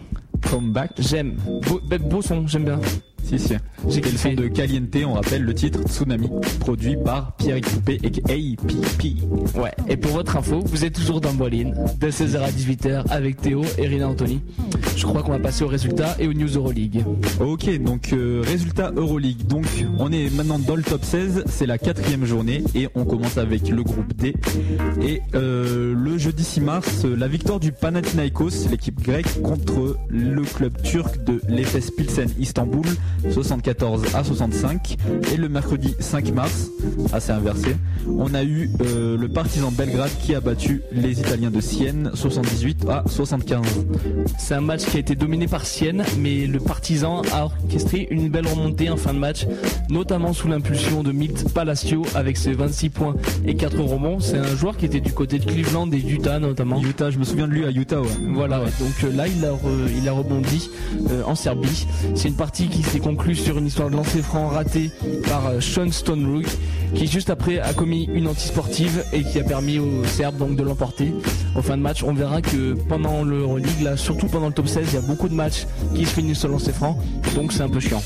Come 0.50 0.72
back. 0.72 0.90
J'aime. 0.98 1.36
Beau, 1.44 1.80
be- 1.80 1.98
beau 1.98 2.22
son, 2.22 2.46
j'aime 2.46 2.64
bien. 2.64 2.80
Si, 3.28 3.38
si. 3.38 3.54
J'ai 3.88 3.90
J'ai 3.90 4.00
le 4.00 4.16
son 4.16 4.30
kiffé. 4.30 4.34
de 4.36 4.48
Caliente, 4.48 4.96
on 5.06 5.12
rappelle 5.12 5.42
le 5.42 5.52
titre 5.54 5.80
Tsunami, 5.86 6.30
produit 6.60 6.96
par 6.96 7.32
Pierre 7.36 7.60
Coupé 7.60 8.00
et 8.02 8.06
APP. 8.06 9.04
Ouais. 9.54 9.70
Et 9.88 9.98
pour 9.98 10.12
votre 10.12 10.34
info, 10.36 10.60
vous 10.64 10.84
êtes 10.84 10.94
toujours 10.94 11.20
dans 11.20 11.34
Bolin, 11.34 11.72
de 12.00 12.10
16h 12.10 12.38
à 12.38 12.50
18h 12.50 13.04
avec 13.10 13.40
Théo 13.40 13.62
et 13.76 13.86
Rina 13.86 14.08
Anthony. 14.08 14.40
Je 14.96 15.04
crois 15.04 15.22
qu'on 15.22 15.32
va 15.32 15.38
passer 15.38 15.62
aux 15.62 15.68
résultats 15.68 16.16
et 16.18 16.26
aux 16.26 16.32
news 16.32 16.48
Euroleague. 16.48 17.04
Ok, 17.40 17.68
donc 17.82 18.12
euh, 18.14 18.42
résultat 18.44 18.92
Euroleague. 18.96 19.46
Donc 19.46 19.66
on 19.98 20.10
est 20.10 20.34
maintenant 20.34 20.58
dans 20.58 20.74
le 20.76 20.82
top 20.82 21.04
16, 21.04 21.44
c'est 21.46 21.66
la 21.66 21.76
quatrième 21.76 22.24
journée 22.24 22.64
et 22.74 22.88
on 22.94 23.04
commence 23.04 23.36
avec 23.36 23.68
le 23.68 23.82
groupe 23.82 24.12
D. 24.16 24.34
Et 25.02 25.20
euh, 25.34 25.94
le 25.94 26.16
jeudi 26.18 26.44
6 26.44 26.60
mars, 26.62 27.04
la 27.04 27.28
victoire 27.28 27.60
du 27.60 27.72
Panathinaikos, 27.72 28.68
l'équipe 28.70 29.00
grecque, 29.02 29.40
contre 29.42 29.98
le 30.08 30.42
club 30.42 30.80
turc 30.82 31.22
de 31.24 31.40
l'Efes 31.48 31.94
Pilsen 31.94 32.28
Istanbul, 32.38 32.86
74 33.30 34.14
à 34.14 34.24
65. 34.24 34.96
Et 35.32 35.36
le 35.36 35.48
mercredi 35.48 35.94
5 35.98 36.32
mars, 36.32 36.68
ah 37.12 37.20
c'est 37.20 37.32
inversé, 37.32 37.76
on 38.06 38.34
a 38.34 38.42
eu 38.44 38.70
euh, 38.82 39.16
le 39.16 39.28
Partizan 39.28 39.70
Belgrade 39.70 40.10
qui 40.20 40.34
a 40.34 40.40
battu 40.40 40.82
les 40.92 41.18
Italiens 41.20 41.50
de 41.50 41.60
Sienne, 41.60 42.10
78 42.14 42.86
à 42.88 43.04
75. 43.06 43.66
C'est 44.38 44.54
un 44.54 44.60
match 44.60 44.84
qui 44.86 44.96
a 44.96 45.00
été 45.00 45.14
dominé 45.14 45.46
par 45.46 45.66
Sienne, 45.66 46.04
mais 46.18 46.46
le 46.46 46.58
partisan 46.60 47.22
a 47.32 47.44
orchestré 47.46 48.08
une 48.10 48.28
belle 48.28 48.46
remontée 48.46 48.90
en 48.90 48.96
fin 48.96 49.12
de 49.14 49.18
match, 49.18 49.46
notamment 49.90 50.32
sous 50.32 50.48
l'impulsion 50.48 51.02
de 51.02 51.12
Milt 51.12 51.52
Palacio 51.52 52.02
avec 52.14 52.36
ses 52.36 52.52
26 52.52 52.90
points 52.90 53.14
et 53.46 53.54
4 53.54 53.78
rebonds. 53.80 54.20
C'est 54.20 54.38
un 54.38 54.56
joueur 54.56 54.76
qui 54.76 54.86
était 54.86 55.00
du 55.00 55.12
côté 55.12 55.38
de 55.38 55.44
Cleveland 55.44 55.90
et 55.92 55.98
Utah 55.98 56.38
notamment. 56.38 56.80
Utah, 56.82 57.10
je 57.10 57.18
me 57.18 57.24
souvian 57.24 57.46
de 57.46 57.52
lui 57.52 57.64
à 57.64 57.70
Utah, 57.70 58.00
ouais. 58.00 58.08
Voilà, 58.32 58.60
ouais. 58.60 58.70
donc 58.80 58.92
euh, 59.04 59.16
là 59.16 59.26
il 59.26 59.44
a, 59.44 59.50
re- 59.50 59.90
il 59.96 60.08
a 60.08 60.12
rebondi 60.12 60.70
euh, 61.10 61.22
en 61.26 61.34
Serbie. 61.34 61.86
C'est 62.14 62.28
une 62.28 62.36
partie 62.36 62.68
qui 62.68 62.82
s'est 62.82 63.00
conclue 63.08 63.34
sur 63.34 63.56
une 63.56 63.66
histoire 63.66 63.88
de 63.88 63.96
lancer 63.96 64.20
franc 64.20 64.48
raté 64.48 64.90
par 65.26 65.46
euh, 65.46 65.60
Sean 65.60 65.90
Stonerook, 65.90 66.44
qui 66.94 67.06
juste 67.06 67.30
après 67.30 67.58
a 67.58 67.72
commis 67.72 68.06
une 68.12 68.28
antisportive 68.28 69.02
et 69.14 69.22
qui 69.22 69.38
a 69.38 69.44
permis 69.44 69.78
aux 69.78 70.04
Serbes 70.04 70.36
donc 70.36 70.56
de 70.56 70.62
l'emporter. 70.62 71.14
En 71.54 71.62
fin 71.62 71.78
de 71.78 71.82
match, 71.82 72.02
on 72.02 72.12
verra 72.12 72.42
que 72.42 72.74
pendant 72.74 73.24
l'Euroleague, 73.24 73.80
là, 73.82 73.96
surtout 73.96 74.26
pendant 74.26 74.48
le 74.48 74.52
top 74.52 74.68
16, 74.68 74.88
il 74.90 74.94
y 74.94 74.98
a 74.98 75.00
beaucoup 75.00 75.28
de 75.30 75.34
matchs 75.34 75.66
qui 75.94 76.04
se 76.04 76.10
finissent 76.12 76.40
sur 76.40 76.48
lancer 76.50 76.72
franc, 76.72 76.98
donc 77.34 77.52
c'est 77.54 77.62
un 77.62 77.70
peu 77.70 77.80
chiant. 77.80 78.02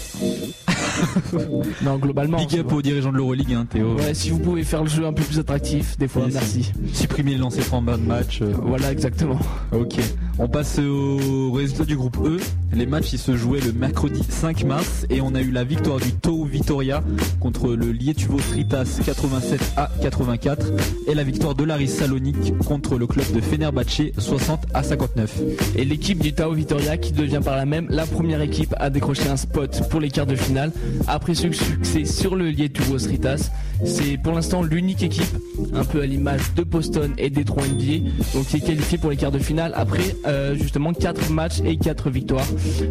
non, 1.82 1.96
globalement. 1.98 2.38
Big 2.38 2.58
up 2.60 2.72
aux 2.72 2.82
dirigeants 2.82 3.10
de 3.10 3.16
l'Euroleague, 3.16 3.52
hein, 3.54 3.66
Théo. 3.68 3.94
Ouais, 3.96 4.14
si 4.14 4.30
vous 4.30 4.38
pouvez 4.38 4.62
faire 4.62 4.84
le 4.84 4.88
jeu 4.88 5.04
un 5.04 5.12
peu 5.12 5.24
plus 5.24 5.40
attractif, 5.40 5.98
des 5.98 6.06
fois, 6.06 6.26
merci. 6.32 6.70
Supprimer 6.92 7.32
les 7.32 7.38
lancers 7.38 7.64
francs 7.64 7.80
en 7.80 7.82
bas 7.82 7.96
de 7.96 8.02
match. 8.02 8.40
euh, 8.42 8.52
Voilà, 8.62 8.92
exactement. 8.92 9.38
Ok. 9.72 9.96
On 10.38 10.48
passe 10.48 10.78
au 10.78 11.52
résultat 11.52 11.84
du 11.84 11.96
groupe 11.96 12.16
E. 12.24 12.38
Les 12.74 12.86
matchs 12.86 13.16
se 13.16 13.36
jouaient 13.36 13.60
le 13.60 13.72
mercredi 13.72 14.22
5 14.26 14.64
mars 14.64 15.06
et 15.10 15.20
on 15.20 15.34
a 15.34 15.42
eu 15.42 15.50
la 15.50 15.62
victoire 15.62 16.00
du 16.00 16.10
Tau 16.14 16.44
Vitoria 16.44 17.02
contre 17.38 17.74
le 17.74 17.92
Lietuvo 17.92 18.38
Tritas 18.38 19.00
87 19.04 19.74
à 19.76 19.90
84 20.00 20.72
et 21.06 21.14
la 21.14 21.22
victoire 21.22 21.54
de 21.54 21.64
l'Aris 21.64 21.88
Salonique 21.88 22.56
contre 22.66 22.96
le 22.96 23.06
club 23.06 23.30
de 23.32 23.42
Fenerbahce 23.42 24.02
60 24.16 24.66
à 24.72 24.82
59. 24.82 25.40
Et 25.76 25.84
l'équipe 25.84 26.18
du 26.18 26.32
Tao 26.32 26.54
Vitoria 26.54 26.96
qui 26.96 27.12
devient 27.12 27.40
par 27.44 27.56
là 27.56 27.66
même 27.66 27.86
la 27.90 28.06
première 28.06 28.40
équipe 28.40 28.74
à 28.78 28.88
décrocher 28.88 29.28
un 29.28 29.36
spot 29.36 29.82
pour 29.90 30.00
les 30.00 30.08
quarts 30.08 30.26
de 30.26 30.36
finale 30.36 30.72
après 31.08 31.34
ce 31.34 31.52
succès 31.52 32.06
sur 32.06 32.36
le 32.36 32.48
Lietuvo 32.48 32.96
Ritas. 32.96 33.50
C'est 33.84 34.16
pour 34.16 34.32
l'instant 34.32 34.62
l'unique 34.62 35.02
équipe, 35.02 35.36
un 35.74 35.84
peu 35.84 36.00
à 36.02 36.06
l'image 36.06 36.54
de 36.54 36.62
Boston 36.62 37.12
et 37.18 37.30
des 37.30 37.44
3 37.44 37.64
NBA, 37.66 38.10
donc 38.32 38.46
qui 38.46 38.56
est 38.56 38.60
qualifiée 38.60 38.96
pour 38.96 39.10
les 39.10 39.16
quarts 39.16 39.32
de 39.32 39.40
finale 39.40 39.72
après 39.74 40.14
euh, 40.26 40.54
justement 40.54 40.92
4 40.92 41.30
matchs 41.30 41.60
et 41.64 41.76
4 41.76 42.10
victoires. 42.10 42.46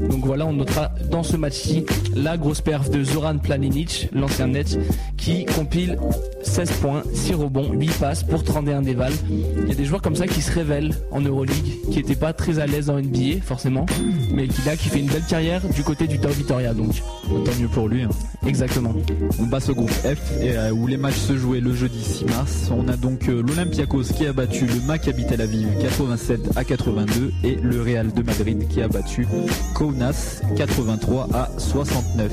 Donc 0.09 0.25
voilà, 0.25 0.45
on 0.45 0.53
notera 0.53 0.91
dans 1.09 1.23
ce 1.23 1.37
match-ci 1.37 1.85
la 2.15 2.37
grosse 2.37 2.61
perf 2.61 2.89
de 2.89 3.03
Zoran 3.03 3.37
Planinic, 3.37 4.09
l'ancien 4.13 4.47
net, 4.47 4.77
qui 5.17 5.45
compile 5.45 5.97
16 6.43 6.71
points, 6.81 7.03
6 7.13 7.33
rebonds, 7.35 7.71
8 7.73 7.91
passes 7.99 8.23
pour 8.23 8.43
31 8.43 8.81
dévals. 8.81 9.13
Il 9.29 9.67
y 9.69 9.71
a 9.71 9.75
des 9.75 9.85
joueurs 9.85 10.01
comme 10.01 10.15
ça 10.15 10.27
qui 10.27 10.41
se 10.41 10.51
révèlent 10.51 10.93
en 11.11 11.21
Euroleague, 11.21 11.55
qui 11.91 11.97
n'étaient 11.97 12.15
pas 12.15 12.33
très 12.33 12.59
à 12.59 12.65
l'aise 12.67 12.89
en 12.89 12.99
NBA 12.99 13.41
forcément, 13.43 13.85
mais 14.33 14.47
qui 14.47 14.61
là 14.65 14.75
qui 14.75 14.89
fait 14.89 14.99
une 14.99 15.07
belle 15.07 15.25
carrière 15.27 15.61
du 15.75 15.83
côté 15.83 16.07
du 16.07 16.19
Tau 16.19 16.29
Vitoria 16.29 16.73
donc. 16.73 17.01
Tant 17.45 17.51
mieux 17.61 17.67
pour 17.67 17.87
lui. 17.87 18.01
hein. 18.03 18.09
Exactement. 18.45 18.93
On 19.39 19.45
passe 19.45 19.69
au 19.69 19.75
groupe 19.75 19.89
F 19.91 20.41
et, 20.41 20.57
euh, 20.57 20.71
où 20.71 20.87
les 20.87 20.97
matchs 20.97 21.15
se 21.17 21.37
jouaient 21.37 21.59
le 21.59 21.73
jeudi 21.73 22.03
6 22.03 22.25
mars. 22.25 22.69
On 22.75 22.87
a 22.87 22.97
donc 22.97 23.29
euh, 23.29 23.41
l'Olympiakos 23.47 24.03
qui 24.17 24.25
a 24.25 24.33
battu 24.33 24.65
le 24.65 24.75
Maccabi 24.87 25.25
Tel 25.27 25.41
Aviv 25.41 25.67
87 25.81 26.41
à 26.55 26.63
82 26.63 27.20
et 27.43 27.55
le 27.55 27.81
Real 27.81 28.11
de 28.13 28.23
Madrid 28.23 28.67
qui 28.69 28.81
a 28.81 28.87
battu 28.87 29.27
Kaunas 29.75 30.41
83 30.55 31.27
à 31.33 31.49
69. 31.57 32.31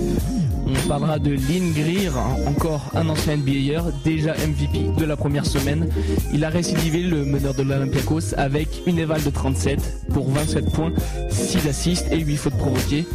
On 0.66 0.88
parlera 0.88 1.18
de 1.18 1.30
Lynn 1.30 1.72
Greer, 1.72 2.12
encore 2.46 2.90
un 2.94 3.08
ancien 3.08 3.36
NBAer, 3.38 3.84
déjà 4.04 4.34
MVP 4.34 4.90
de 4.98 5.04
la 5.04 5.16
première 5.16 5.46
semaine. 5.46 5.88
Il 6.34 6.44
a 6.44 6.50
récidivé 6.50 7.02
le 7.02 7.24
meneur 7.24 7.54
de 7.54 7.62
l'Olympiakos 7.62 8.34
avec 8.36 8.82
une 8.86 8.98
éval 8.98 9.22
de 9.22 9.30
37 9.30 10.08
pour 10.12 10.30
27 10.30 10.70
points, 10.72 10.92
6 11.30 11.66
assists 11.68 12.06
et 12.12 12.18
8 12.18 12.36
fautes 12.36 12.58
provoquées. 12.58 13.06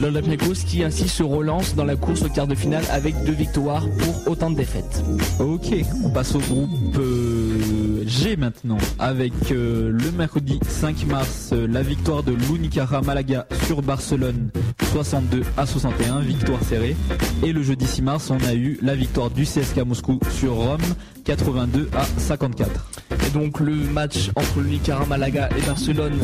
L'Olympiakos 0.00 0.64
qui 0.66 0.84
ainsi 0.84 1.08
se 1.08 1.22
relance 1.22 1.74
dans 1.74 1.84
la 1.84 1.96
course 1.96 2.22
au 2.22 2.28
quart 2.28 2.46
de 2.46 2.54
finale 2.54 2.84
avec 2.90 3.14
deux 3.24 3.32
victoires 3.32 3.86
pour 3.98 4.32
autant 4.32 4.50
de 4.50 4.56
défaites. 4.56 5.02
Ok, 5.38 5.74
on 6.04 6.08
passe 6.08 6.34
au 6.34 6.40
groupe 6.40 6.70
euh, 6.98 7.51
G 8.12 8.36
maintenant 8.36 8.76
avec 8.98 9.32
euh, 9.52 9.90
le 9.90 10.12
mercredi 10.12 10.60
5 10.68 11.06
mars 11.06 11.50
euh, 11.54 11.66
la 11.66 11.82
victoire 11.82 12.22
de 12.22 12.32
l'Unicara 12.32 13.00
Malaga 13.00 13.46
sur 13.64 13.80
Barcelone 13.80 14.50
62 14.92 15.42
à 15.56 15.64
61, 15.64 16.20
victoire 16.20 16.62
serrée. 16.62 16.94
Et 17.42 17.52
le 17.52 17.62
jeudi 17.62 17.86
6 17.86 18.02
mars, 18.02 18.30
on 18.30 18.38
a 18.44 18.52
eu 18.52 18.78
la 18.82 18.94
victoire 18.94 19.30
du 19.30 19.44
CSK 19.44 19.78
Moscou 19.86 20.20
sur 20.30 20.54
Rome 20.56 20.82
82 21.24 21.88
à 21.94 22.04
54. 22.18 22.90
Et 23.26 23.30
donc 23.30 23.60
le 23.60 23.72
match 23.72 24.30
entre 24.36 24.60
l'Unicara 24.60 25.06
Malaga 25.06 25.48
et 25.56 25.62
Barcelone, 25.62 26.18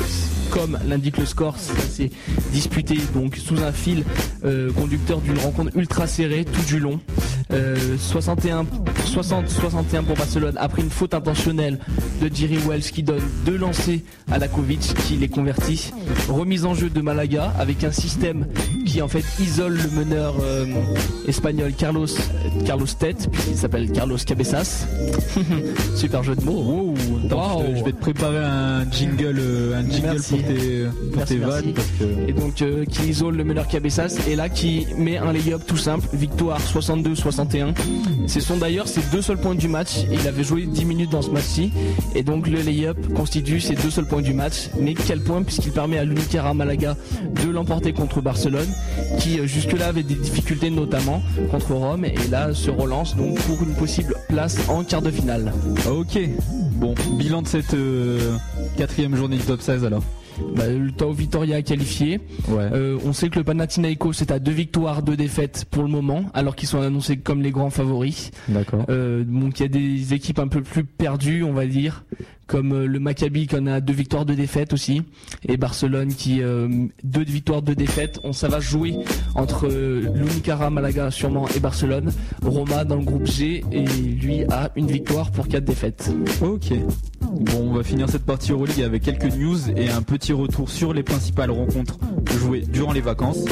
comme 0.51 0.79
l'indique 0.87 1.17
le 1.17 1.25
score, 1.25 1.57
s'est 1.59 2.11
disputé 2.53 2.99
donc 3.15 3.37
sous 3.37 3.63
un 3.63 3.73
fil 3.73 4.05
euh, 4.45 4.71
conducteur 4.73 5.23
d'une 5.23 5.39
rencontre 5.39 5.75
ultra 5.75 6.07
serrée 6.07 6.45
tout 6.45 6.65
du 6.67 6.81
long. 6.81 7.01
Euh, 7.51 7.77
61 7.99 8.67
60-61 9.15 10.03
pour 10.05 10.17
Barcelone 10.17 10.55
après 10.59 10.83
une 10.83 10.91
faute 10.91 11.15
intentionnelle 11.15 11.79
de 12.21 12.29
Jerry 12.35 12.59
Wells 12.69 12.83
qui 12.83 13.03
donne 13.03 13.23
deux 13.47 13.57
lancers 13.57 14.01
à 14.31 14.39
Lakovic 14.39 14.81
qui 15.07 15.15
les 15.15 15.29
convertit. 15.29 15.93
Remise 16.29 16.67
en 16.67 16.75
jeu 16.75 16.91
de 16.91 17.01
Malaga 17.01 17.53
avec 17.59 17.85
un 17.85 17.91
système 17.93 18.47
qui 18.85 19.01
en 19.01 19.09
fait 19.09 19.25
isole 19.41 19.79
le 19.79 19.91
meneur 20.05 20.35
euh, 20.43 20.67
espagnol 21.27 21.73
Carlos 21.77 22.07
Carlos 22.67 22.87
Tête, 22.99 23.29
puisqu'il 23.33 23.57
s'appelle 23.57 23.91
Carlos 23.93 24.19
Cabezas. 24.27 24.87
Super 25.97 26.23
jeu 26.23 26.37
de 26.37 26.43
mots. 26.45 26.53
Wow, 26.63 26.95
attends, 27.27 27.59
Wow. 27.61 27.65
je, 27.73 27.79
je 27.79 27.85
vais 27.85 27.93
te 27.93 28.01
préparer 28.01 28.45
un 28.45 28.91
jingle, 28.91 29.39
euh, 29.39 29.75
un 29.79 29.89
jingle 29.91 30.09
Merci. 30.13 30.35
pour 30.37 30.47
tes, 30.49 30.85
pour 30.85 31.17
Merci, 31.17 31.35
tes 31.35 31.41
merci. 31.41 31.63
vannes 31.63 31.73
parce 31.75 31.89
que 31.99 32.29
Et 32.29 32.33
donc 32.33 32.63
euh, 32.63 32.85
qui 32.85 33.09
isole 33.09 33.37
le 33.37 33.45
meneur 33.45 33.67
Cabezas 33.69 34.19
et 34.29 34.37
là 34.37 34.49
qui 34.51 34.87
met 34.99 35.17
un 35.17 35.33
lay-up 35.33 35.63
tout 35.67 35.77
simple, 35.79 36.07
victoire 36.13 36.61
62-61. 37.45 37.75
Ce 38.27 38.41
sont 38.41 38.57
d'ailleurs 38.57 38.89
ses 38.89 39.01
deux 39.13 39.23
seuls 39.23 39.39
points 39.39 39.55
du 39.55 39.69
match. 39.69 40.05
Il 40.11 40.27
avait 40.27 40.45
joué 40.45 40.67
10 40.67 40.85
minutes 40.85 41.11
dans 41.11 41.23
ce 41.23 41.31
match-ci 41.31 41.73
et 42.15 42.23
donc 42.23 42.47
le 42.47 42.61
lay-up 42.61 42.97
constitue 43.15 43.61
ses 43.61 43.75
deux 43.75 43.91
seuls 43.91 44.07
points 44.07 44.23
du 44.23 44.35
match. 44.35 44.71
Mais 44.81 44.95
quel 44.95 45.21
point 45.21 45.43
puisqu'il 45.43 45.73
permet 45.73 45.99
à 45.99 46.05
l'Unicara 46.05 46.55
Malaga 46.55 46.97
de 47.45 47.51
l'emporter 47.51 47.93
contre 47.93 48.21
Barcelone 48.21 48.69
qui 49.19 49.39
euh, 49.39 49.47
jusque-là 49.47 49.89
avait 49.89 50.03
des 50.03 50.15
difficultés 50.15 50.71
notamment 50.71 51.23
contre 51.51 51.73
Rome 51.75 52.05
et 52.05 52.15
là 52.31 52.55
se 52.55 52.71
relance 52.71 53.17
donc 53.17 53.39
pour 53.41 53.63
une 53.63 53.75
possible 53.75 54.15
place 54.29 54.59
en 54.69 54.85
quart 54.85 55.03
de 55.03 55.11
finale. 55.11 55.53
Ok. 55.91 56.19
Bon, 56.73 56.95
bilan 57.19 57.43
de 57.43 57.49
cette 57.49 57.75
euh, 57.75 58.37
quatrième 58.77 59.17
journée 59.17 59.37
du 59.37 59.43
top 59.43 59.61
16 59.61 59.85
alors. 59.85 60.03
Bah, 60.57 60.67
le 60.69 60.91
Tao 60.93 61.13
Vitoria 61.13 61.57
a 61.57 61.63
qualifié. 61.63 62.21
Ouais. 62.49 62.69
Euh, 62.73 62.99
on 63.05 63.13
sait 63.13 63.29
que 63.29 63.39
le 63.39 63.45
Panathinaikos 63.45 64.13
est 64.21 64.31
à 64.31 64.39
deux 64.39 64.53
victoires, 64.53 65.03
deux 65.03 65.17
défaites 65.17 65.65
pour 65.71 65.83
le 65.83 65.89
moment, 65.89 66.25
alors 66.35 66.57
qu'ils 66.57 66.69
sont 66.69 66.81
annoncés 66.81 67.17
comme 67.17 67.43
les 67.43 67.51
grands 67.51 67.71
favoris. 67.71 68.31
D'accord. 68.49 68.85
Euh, 68.89 69.25
donc 69.25 69.61
il 69.61 69.63
y 69.63 69.67
a 69.67 69.69
des 69.69 70.15
équipes 70.15 70.39
un 70.39 70.49
peu 70.49 70.63
plus 70.63 70.85
perdues, 70.85 71.43
on 71.43 71.53
va 71.53 71.67
dire, 71.67 72.05
comme 72.47 72.73
euh, 72.73 72.87
le 72.87 72.99
Maccabi 72.99 73.47
qui 73.47 73.57
en 73.57 73.67
a 73.67 73.81
deux 73.81 73.93
victoires, 73.93 74.25
deux 74.25 74.37
défaites 74.37 74.73
aussi, 74.73 75.03
et 75.47 75.57
Barcelone 75.57 76.15
qui 76.15 76.43
euh, 76.43 76.69
deux 77.05 77.25
victoires, 77.25 77.63
deux 77.63 77.75
défaites. 77.75 78.21
On 78.25 78.33
ça 78.33 78.49
va 78.49 78.61
jouer 78.61 78.95
entre 79.35 79.69
l'Unicara 79.69 80.71
Malaga 80.71 81.11
sûrement 81.11 81.47
et 81.57 81.61
Barcelone. 81.61 82.13
Roma 82.43 82.85
dans 82.85 82.97
le 82.97 83.05
groupe 83.05 83.27
G 83.27 83.65
et 83.73 83.85
lui 83.85 84.45
a 84.45 84.71
une 84.77 84.87
victoire 84.87 85.31
pour 85.31 85.49
quatre 85.49 85.65
défaites. 85.65 86.11
Ok. 86.41 86.73
Bon, 87.31 87.69
on 87.71 87.73
va 87.75 87.83
finir 87.83 88.09
cette 88.09 88.25
partie 88.25 88.53
Euroleague 88.53 88.83
avec 88.83 89.03
quelques 89.03 89.37
news 89.37 89.59
et 89.77 89.91
un 89.91 90.01
petit 90.03 90.33
retour 90.33 90.71
sur 90.71 90.95
les 90.95 91.03
principales 91.03 91.51
rencontres 91.51 91.99
jouées 92.39 92.63
durant 92.63 92.93
les 92.93 93.03
vacances. 93.03 93.45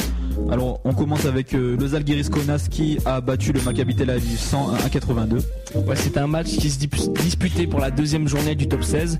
Alors, 0.49 0.79
on 0.83 0.93
commence 0.93 1.25
avec 1.25 1.53
euh, 1.53 1.77
le 1.77 1.87
Zalgiris 1.87 2.29
Kaunas 2.29 2.67
qui 2.69 2.97
a 3.05 3.21
battu 3.21 3.51
le 3.51 3.61
Maccabi 3.61 3.95
Tel 3.95 4.09
Aviv 4.09 4.39
101 4.39 4.73
à 4.85 4.89
82. 4.89 5.37
Ouais, 5.75 5.95
c'était 5.95 6.19
un 6.19 6.27
match 6.27 6.47
qui 6.47 6.69
se 6.69 6.79
disputait 6.79 7.67
pour 7.67 7.79
la 7.79 7.91
deuxième 7.91 8.27
journée 8.27 8.55
du 8.55 8.67
top 8.67 8.83
16. 8.83 9.19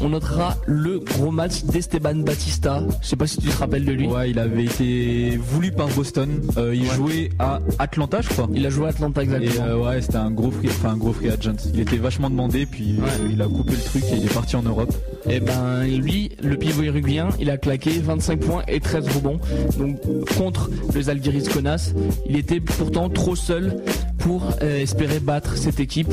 On 0.00 0.10
notera 0.10 0.56
le 0.66 1.00
gros 1.00 1.30
match 1.30 1.64
d'Esteban 1.64 2.16
Batista. 2.16 2.82
Je 3.02 3.06
sais 3.08 3.16
pas 3.16 3.26
si 3.26 3.38
tu 3.38 3.48
te 3.48 3.56
rappelles 3.56 3.84
de 3.84 3.92
lui. 3.92 4.06
Ouais, 4.06 4.30
il 4.30 4.38
avait 4.38 4.64
été 4.64 5.36
voulu 5.36 5.72
par 5.72 5.88
Boston. 5.88 6.40
Euh, 6.56 6.74
il 6.74 6.82
Ouais. 6.82 6.94
jouait 6.94 7.30
à 7.38 7.60
Atlanta, 7.78 8.20
je 8.22 8.28
crois. 8.28 8.48
Il 8.54 8.64
a 8.64 8.70
joué 8.70 8.86
à 8.86 8.88
Atlanta 8.90 9.20
Et 9.20 9.24
exactement. 9.24 9.66
euh, 9.66 9.76
ouais, 9.84 10.00
c'était 10.00 10.16
un 10.16 10.30
gros 10.30 10.50
free, 10.50 10.68
enfin 10.68 10.90
un 10.90 10.96
gros 10.96 11.12
free 11.12 11.28
agent. 11.30 11.52
Il 11.74 11.80
était 11.80 11.96
vachement 11.96 12.30
demandé, 12.30 12.64
puis 12.64 12.96
euh, 12.98 13.02
Ouais. 13.02 13.30
il 13.32 13.42
a 13.42 13.46
coupé 13.46 13.72
le 13.72 13.82
truc 13.82 14.04
et 14.12 14.16
il 14.16 14.24
est 14.24 14.32
parti 14.34 14.56
en 14.56 14.62
Europe. 14.62 14.94
Et 15.28 15.40
ben 15.40 15.84
lui, 15.84 16.30
le 16.42 16.56
pivot 16.56 16.82
uruguayen, 16.84 17.28
il 17.40 17.50
a 17.50 17.56
claqué 17.58 17.90
25 17.98 18.40
points 18.40 18.62
et 18.68 18.80
13 18.80 19.08
rebonds. 19.08 19.40
Donc 19.78 19.98
contre 20.36 20.70
le 20.94 21.02
Zalgiris 21.02 21.48
Kaunas, 21.48 21.92
il 22.28 22.36
était 22.36 22.60
pourtant 22.60 23.08
trop 23.10 23.36
seul 23.36 23.76
pour 24.18 24.42
euh, 24.62 24.80
espérer 24.80 25.20
battre 25.20 25.56
cette 25.56 25.80
équipe, 25.80 26.12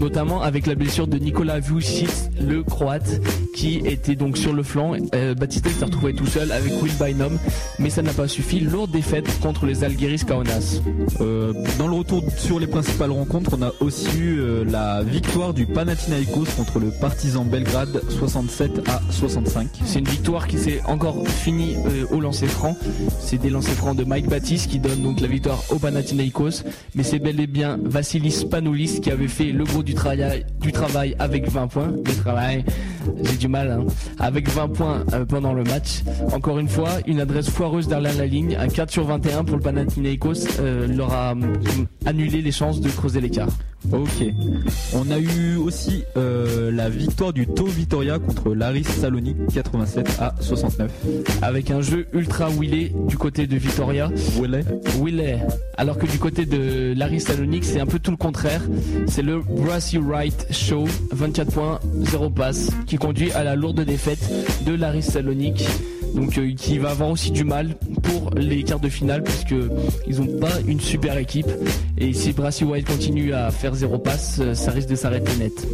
notamment 0.00 0.42
avec 0.42 0.66
la 0.66 0.74
blessure 0.74 1.06
de 1.06 1.18
Nikola 1.18 1.60
Vucic, 1.60 2.10
le 2.40 2.62
croate, 2.62 3.20
qui 3.54 3.78
était 3.84 4.14
donc 4.14 4.36
sur 4.36 4.52
le 4.52 4.62
flanc. 4.62 4.92
Euh, 5.14 5.34
Batista 5.34 5.70
s'est 5.70 5.84
retrouvé 5.84 6.14
tout 6.14 6.26
seul 6.26 6.52
avec 6.52 6.72
Will 6.82 6.92
Bynum, 7.00 7.38
mais 7.78 7.90
ça 7.90 8.02
n'a 8.02 8.12
pas 8.12 8.28
suffi. 8.28 8.60
Lourde 8.60 8.90
défaite 8.90 9.40
contre 9.40 9.66
les 9.66 9.74
Zalgiris 9.76 10.24
Kaunas. 10.24 10.80
Euh, 11.20 11.54
dans 11.78 11.88
le 11.88 11.94
retour 11.94 12.22
sur 12.36 12.60
les 12.60 12.66
principales 12.66 13.10
rencontres, 13.10 13.56
on 13.58 13.62
a 13.62 13.72
aussi 13.80 14.08
eu 14.18 14.40
euh, 14.40 14.64
la 14.64 15.02
victoire 15.02 15.54
du 15.54 15.66
Panathinaikos 15.66 16.46
contre 16.56 16.78
le 16.78 16.90
Partizan 16.90 17.44
Belgrade 17.44 18.02
67 18.10 18.88
à 18.88 19.00
65. 19.10 19.68
C'est 19.84 20.00
une 20.00 20.08
victoire 20.08 20.46
qui 20.46 20.58
s'est 20.58 20.82
encore 20.86 21.26
finie 21.26 21.76
au 22.10 22.20
lancer 22.20 22.46
franc. 22.46 22.76
C'est 23.20 23.38
des 23.38 23.50
lancers 23.50 23.74
francs 23.74 23.96
de 23.96 24.04
Mike 24.04 24.28
Baptiste 24.28 24.70
qui 24.70 24.78
donne 24.78 25.02
donc 25.02 25.20
la 25.20 25.28
victoire 25.28 25.62
au 25.70 25.78
Panathinaikos. 25.78 26.62
Mais 26.94 27.02
c'est 27.02 27.18
bel 27.18 27.40
et 27.40 27.45
bien 27.46 27.78
Vassilis 27.82 28.46
Panoulis 28.50 29.00
qui 29.00 29.10
avait 29.10 29.28
fait 29.28 29.52
le 29.52 29.64
gros 29.64 29.82
du 29.82 29.94
travail, 29.94 30.44
du 30.60 30.72
travail 30.72 31.14
avec 31.18 31.48
20 31.48 31.68
points. 31.68 31.92
Le 32.04 32.14
travail, 32.22 32.64
j'ai 33.22 33.36
du 33.36 33.48
mal, 33.48 33.70
hein. 33.70 33.86
Avec 34.18 34.48
20 34.48 34.68
points 34.68 35.04
euh, 35.12 35.24
pendant 35.24 35.52
le 35.52 35.64
match. 35.64 36.02
Encore 36.32 36.58
une 36.58 36.68
fois, 36.68 36.90
une 37.06 37.20
adresse 37.20 37.50
foireuse 37.50 37.88
derrière 37.88 38.16
la 38.16 38.26
ligne. 38.26 38.56
Un 38.58 38.68
4 38.68 38.90
sur 38.90 39.04
21 39.04 39.44
pour 39.44 39.56
le 39.56 39.62
Panathinaikos 39.62 40.60
euh, 40.60 40.86
leur 40.86 41.12
a 41.12 41.32
hum, 41.32 41.54
annulé 42.04 42.42
les 42.42 42.52
chances 42.52 42.80
de 42.80 42.88
creuser 42.88 43.20
l'écart. 43.20 43.48
Ok. 43.92 44.26
On 44.94 45.10
a 45.10 45.18
eu 45.18 45.56
aussi 45.56 46.02
euh, 46.16 46.72
la 46.72 46.88
victoire 46.88 47.32
du 47.32 47.46
Tau 47.46 47.66
Vitoria 47.66 48.18
contre 48.18 48.54
l'Aris 48.54 48.84
Salonique 48.84 49.36
87 49.54 50.08
à 50.20 50.34
69. 50.40 50.90
Avec 51.42 51.70
un 51.70 51.80
jeu 51.82 52.06
ultra 52.12 52.50
wheelé 52.50 52.92
du 53.06 53.16
côté 53.16 53.46
de 53.46 53.56
Vitoria. 53.56 54.10
Willet 54.40 54.64
Willet. 55.00 55.38
Alors 55.76 55.98
que 55.98 56.06
du 56.06 56.18
côté 56.18 56.46
de 56.46 56.94
Larry 56.96 57.20
Salonique, 57.20 57.35
c'est 57.62 57.80
un 57.80 57.86
peu 57.86 57.98
tout 57.98 58.10
le 58.10 58.16
contraire. 58.16 58.62
C'est 59.06 59.22
le 59.22 59.40
Brassy 59.40 59.98
Wright 59.98 60.46
Show, 60.50 60.86
24 61.12 61.52
points, 61.52 61.80
0 62.02 62.30
passe, 62.30 62.70
qui 62.86 62.96
conduit 62.96 63.30
à 63.32 63.44
la 63.44 63.56
lourde 63.56 63.80
défaite 63.82 64.30
de 64.64 64.74
Larry 64.74 65.02
Salonique. 65.02 65.66
Donc 66.14 66.38
euh, 66.38 66.52
qui 66.54 66.78
va 66.78 66.90
avoir 66.90 67.10
aussi 67.10 67.30
du 67.30 67.44
mal 67.44 67.74
pour 68.02 68.30
les 68.36 68.62
quarts 68.62 68.80
de 68.80 68.88
finale 68.88 69.22
puisque 69.22 69.54
ils 70.06 70.20
ont 70.20 70.38
pas 70.38 70.52
une 70.66 70.80
super 70.80 71.18
équipe 71.18 71.50
et 71.98 72.12
si 72.14 72.32
Brassy 72.32 72.64
White 72.64 72.86
continue 72.86 73.34
à 73.34 73.50
faire 73.50 73.74
zéro 73.74 73.98
passe, 73.98 74.38
euh, 74.40 74.54
ça 74.54 74.70
risque 74.70 74.88
de 74.88 74.94
s'arrêter 74.94 75.32
net. 75.38 75.66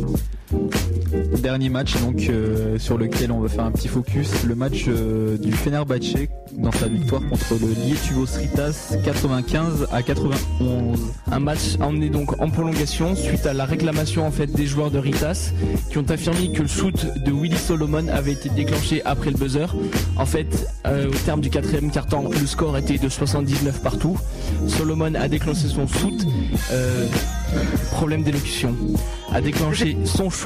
Dernier 1.42 1.68
match 1.68 2.00
donc 2.00 2.28
euh, 2.28 2.78
sur 2.78 2.96
lequel 2.96 3.32
on 3.32 3.40
va 3.40 3.48
faire 3.48 3.64
un 3.64 3.72
petit 3.72 3.88
focus, 3.88 4.44
le 4.44 4.54
match 4.54 4.84
euh, 4.88 5.36
du 5.36 5.52
Fenerbahçe 5.52 6.28
dans 6.52 6.72
sa 6.72 6.86
victoire 6.86 7.22
contre 7.28 7.54
le 7.60 7.68
Lietuvos 7.68 8.38
Ritas 8.38 8.96
95 9.04 9.88
à 9.90 10.02
91. 10.02 10.98
Un 11.30 11.38
match 11.40 11.76
emmené 11.80 12.10
donc 12.10 12.40
en 12.40 12.48
prolongation 12.48 13.14
suite 13.16 13.46
à 13.46 13.54
la 13.54 13.64
réclamation 13.64 14.26
en 14.26 14.30
fait 14.30 14.46
des 14.46 14.66
joueurs 14.66 14.90
de 14.90 14.98
Ritas 14.98 15.52
qui 15.90 15.98
ont 15.98 16.08
affirmé 16.08 16.52
que 16.52 16.62
le 16.62 16.68
shoot 16.68 17.06
de 17.16 17.32
Willy 17.32 17.56
Solomon 17.56 18.08
avait 18.08 18.32
été 18.32 18.48
déclenché 18.50 19.02
après 19.04 19.30
le 19.30 19.36
buzzer. 19.36 19.74
En 20.16 20.26
fait, 20.26 20.68
euh, 20.86 21.08
au 21.08 21.24
terme 21.24 21.40
du 21.40 21.50
quatrième 21.50 21.90
quart-temps, 21.90 22.24
le 22.28 22.46
score 22.46 22.76
était 22.78 22.98
de 22.98 23.08
79 23.08 23.82
partout. 23.82 24.18
Solomon 24.66 25.14
a 25.14 25.28
déclenché 25.28 25.68
son 25.68 25.86
shoot. 25.86 26.26
problème 27.92 28.22
d'élocution. 28.22 28.74
A 29.32 29.40
déclenché 29.40 29.96
son 30.04 30.28
shoot 30.28 30.41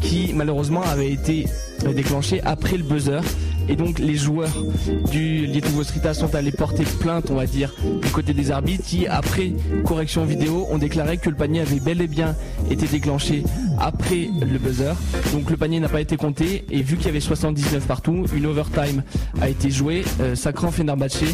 qui 0.00 0.32
malheureusement 0.34 0.82
avait 0.82 1.10
été 1.10 1.46
déclenché 1.94 2.40
après 2.42 2.76
le 2.76 2.84
buzzer. 2.84 3.22
Et 3.68 3.76
donc 3.76 4.00
les 4.00 4.16
joueurs 4.16 4.64
du 5.12 5.46
Lietuvos 5.46 5.84
Ritas 5.92 6.14
sont 6.14 6.34
allés 6.34 6.50
porter 6.50 6.84
plainte, 7.00 7.30
on 7.30 7.36
va 7.36 7.46
dire, 7.46 7.72
du 8.02 8.08
côté 8.10 8.34
des 8.34 8.50
arbitres 8.50 8.84
qui, 8.84 9.06
après 9.06 9.52
correction 9.84 10.24
vidéo, 10.24 10.66
ont 10.70 10.78
déclaré 10.78 11.16
que 11.16 11.30
le 11.30 11.36
panier 11.36 11.60
avait 11.60 11.78
bel 11.78 12.00
et 12.00 12.08
bien 12.08 12.34
été 12.70 12.86
déclenché 12.86 13.44
après 13.78 14.28
le 14.40 14.58
buzzer. 14.58 14.94
Donc 15.32 15.48
le 15.48 15.56
panier 15.56 15.78
n'a 15.78 15.88
pas 15.88 16.00
été 16.00 16.16
compté 16.16 16.64
et 16.70 16.82
vu 16.82 16.96
qu'il 16.96 17.06
y 17.06 17.10
avait 17.10 17.20
79 17.20 17.86
partout, 17.86 18.24
une 18.34 18.46
overtime 18.46 19.04
a 19.40 19.48
été 19.48 19.70
jouée. 19.70 20.04
Euh, 20.20 20.34
sacrant 20.34 20.72
Fenerbahçe, 20.72 21.24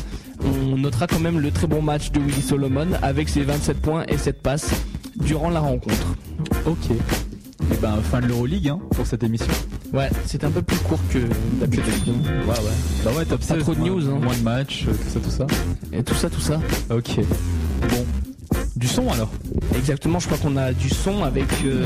on 0.44 0.76
notera 0.76 1.06
quand 1.06 1.20
même 1.20 1.40
le 1.40 1.50
très 1.50 1.66
bon 1.66 1.80
match 1.80 2.12
de 2.12 2.20
Willy 2.20 2.42
Solomon 2.42 2.88
avec 3.02 3.28
ses 3.30 3.42
27 3.42 3.80
points 3.80 4.04
et 4.06 4.18
7 4.18 4.42
passes 4.42 4.70
durant 5.16 5.48
la 5.48 5.60
rencontre. 5.60 6.14
Ok. 6.66 6.96
Et 7.72 7.76
ben 7.76 7.96
fin 8.02 8.20
de 8.20 8.26
l'Euroleague 8.26 8.68
hein, 8.68 8.78
pour 8.94 9.06
cette 9.06 9.22
émission. 9.22 9.52
Ouais, 9.92 10.08
c'est 10.26 10.44
un 10.44 10.50
peu 10.50 10.62
plus 10.62 10.78
court 10.78 11.00
que 11.10 11.18
d'habitude. 11.60 12.08
Ouais 12.08 12.48
ouais. 12.48 12.54
Bah 13.04 13.10
ouais 13.16 13.24
top 13.24 13.40
Pas 13.40 13.54
16, 13.54 13.62
trop 13.62 13.74
de 13.74 13.80
news, 13.80 14.08
hein. 14.08 14.18
Moins 14.22 14.36
de 14.36 14.42
matchs, 14.42 14.86
euh, 14.88 14.92
tout 14.92 15.10
ça 15.10 15.20
tout 15.20 15.30
ça. 15.30 15.46
Et 15.92 16.02
tout 16.02 16.14
ça, 16.14 16.30
tout 16.30 16.40
ça. 16.40 16.60
Ok. 16.90 17.20
Bon. 17.90 18.06
Du 18.76 18.86
son 18.86 19.10
alors 19.10 19.30
Exactement, 19.76 20.18
je 20.20 20.26
crois 20.26 20.38
qu'on 20.38 20.56
a 20.56 20.72
du 20.72 20.88
son 20.88 21.24
avec 21.24 21.46
euh, 21.64 21.84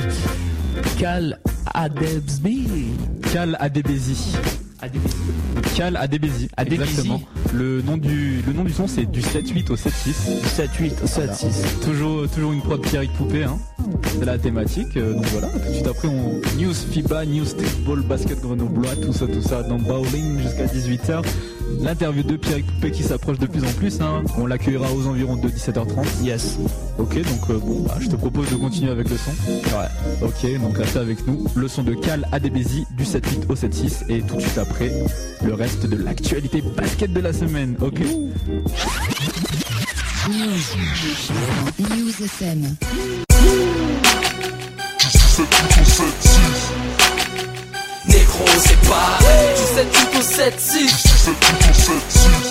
Cal 0.98 1.38
Adebsby. 1.74 2.68
Cal 3.32 3.56
Adebezi. 3.58 4.36
Cal. 5.76 5.96
Adebezi. 5.96 6.48
Exactement. 6.58 7.22
Le 7.52 7.82
nom 7.82 7.96
du 7.96 8.42
le 8.46 8.52
nom 8.52 8.64
du 8.64 8.72
son 8.72 8.86
c'est 8.86 9.06
du 9.06 9.20
7-8 9.20 9.70
au 9.70 9.76
7-6. 9.76 10.12
7, 10.44 10.70
8, 10.78 10.90
7, 10.90 10.98
Voilà. 11.14 11.32
6. 11.34 11.62
Toujours 11.84 12.28
toujours 12.28 12.52
une 12.52 12.60
prod 12.60 12.80
Pierrick 12.82 13.12
Poupée 13.14 13.44
hein. 13.44 13.58
C'est 14.04 14.24
la 14.24 14.38
thématique. 14.38 14.96
euh, 14.96 15.14
donc 15.14 15.26
voilà, 15.26 15.48
tout 15.48 15.58
de 15.58 15.74
suite 15.74 15.86
après, 15.86 16.08
on 16.08 16.40
news 16.58 16.74
FIBA, 16.74 17.26
news 17.26 17.44
streetball, 17.44 18.00
basket 18.02 18.40
grenoblois, 18.40 18.94
tout 18.96 19.12
ça, 19.12 19.26
tout 19.26 19.42
ça, 19.42 19.62
dans 19.62 19.78
bowling 19.78 20.38
jusqu'à 20.40 20.66
18h. 20.66 21.22
L'interview 21.80 22.22
de 22.22 22.36
Pierre 22.36 22.62
Poupé 22.64 22.90
qui 22.90 23.02
s'approche 23.02 23.38
de 23.38 23.46
plus 23.46 23.62
en 23.64 23.72
plus. 23.72 24.00
hein. 24.00 24.22
On 24.38 24.46
l'accueillera 24.46 24.92
aux 24.92 25.06
environs 25.06 25.36
de 25.36 25.48
17h30. 25.48 26.22
Yes. 26.22 26.58
Ok, 26.98 27.16
donc 27.16 27.50
euh, 27.50 27.58
bon, 27.58 27.80
bah, 27.80 27.96
je 28.00 28.08
te 28.08 28.16
propose 28.16 28.48
de 28.50 28.56
continuer 28.56 28.90
avec 28.90 29.08
le 29.08 29.16
son. 29.16 29.30
Ouais. 29.50 29.88
Ok, 30.22 30.60
donc 30.60 30.76
restez 30.78 30.98
avec 30.98 31.26
nous. 31.26 31.46
Le 31.54 31.68
son 31.68 31.82
de 31.82 31.94
Cal 31.94 32.28
ADBZ 32.32 32.84
du 32.96 33.04
7-8 33.04 33.46
au 33.48 33.54
7-6 33.54 34.04
et 34.08 34.22
tout 34.22 34.36
de 34.36 34.40
suite 34.40 34.58
après, 34.58 34.92
le 35.44 35.54
reste 35.54 35.86
de 35.86 35.96
l'actualité 35.96 36.62
basket 36.76 37.12
de 37.12 37.20
la 37.20 37.32
semaine. 37.32 37.76
Ok. 37.80 38.00
News. 40.28 40.60
News 41.80 42.24
FM. 42.24 42.76
Négro 48.06 48.44
c'est 48.64 48.80
pareil 48.88 49.54
Tu 49.56 49.62
sais 49.74 49.86
tout 49.86 50.18
au 50.18 50.22
7-6 50.22 50.26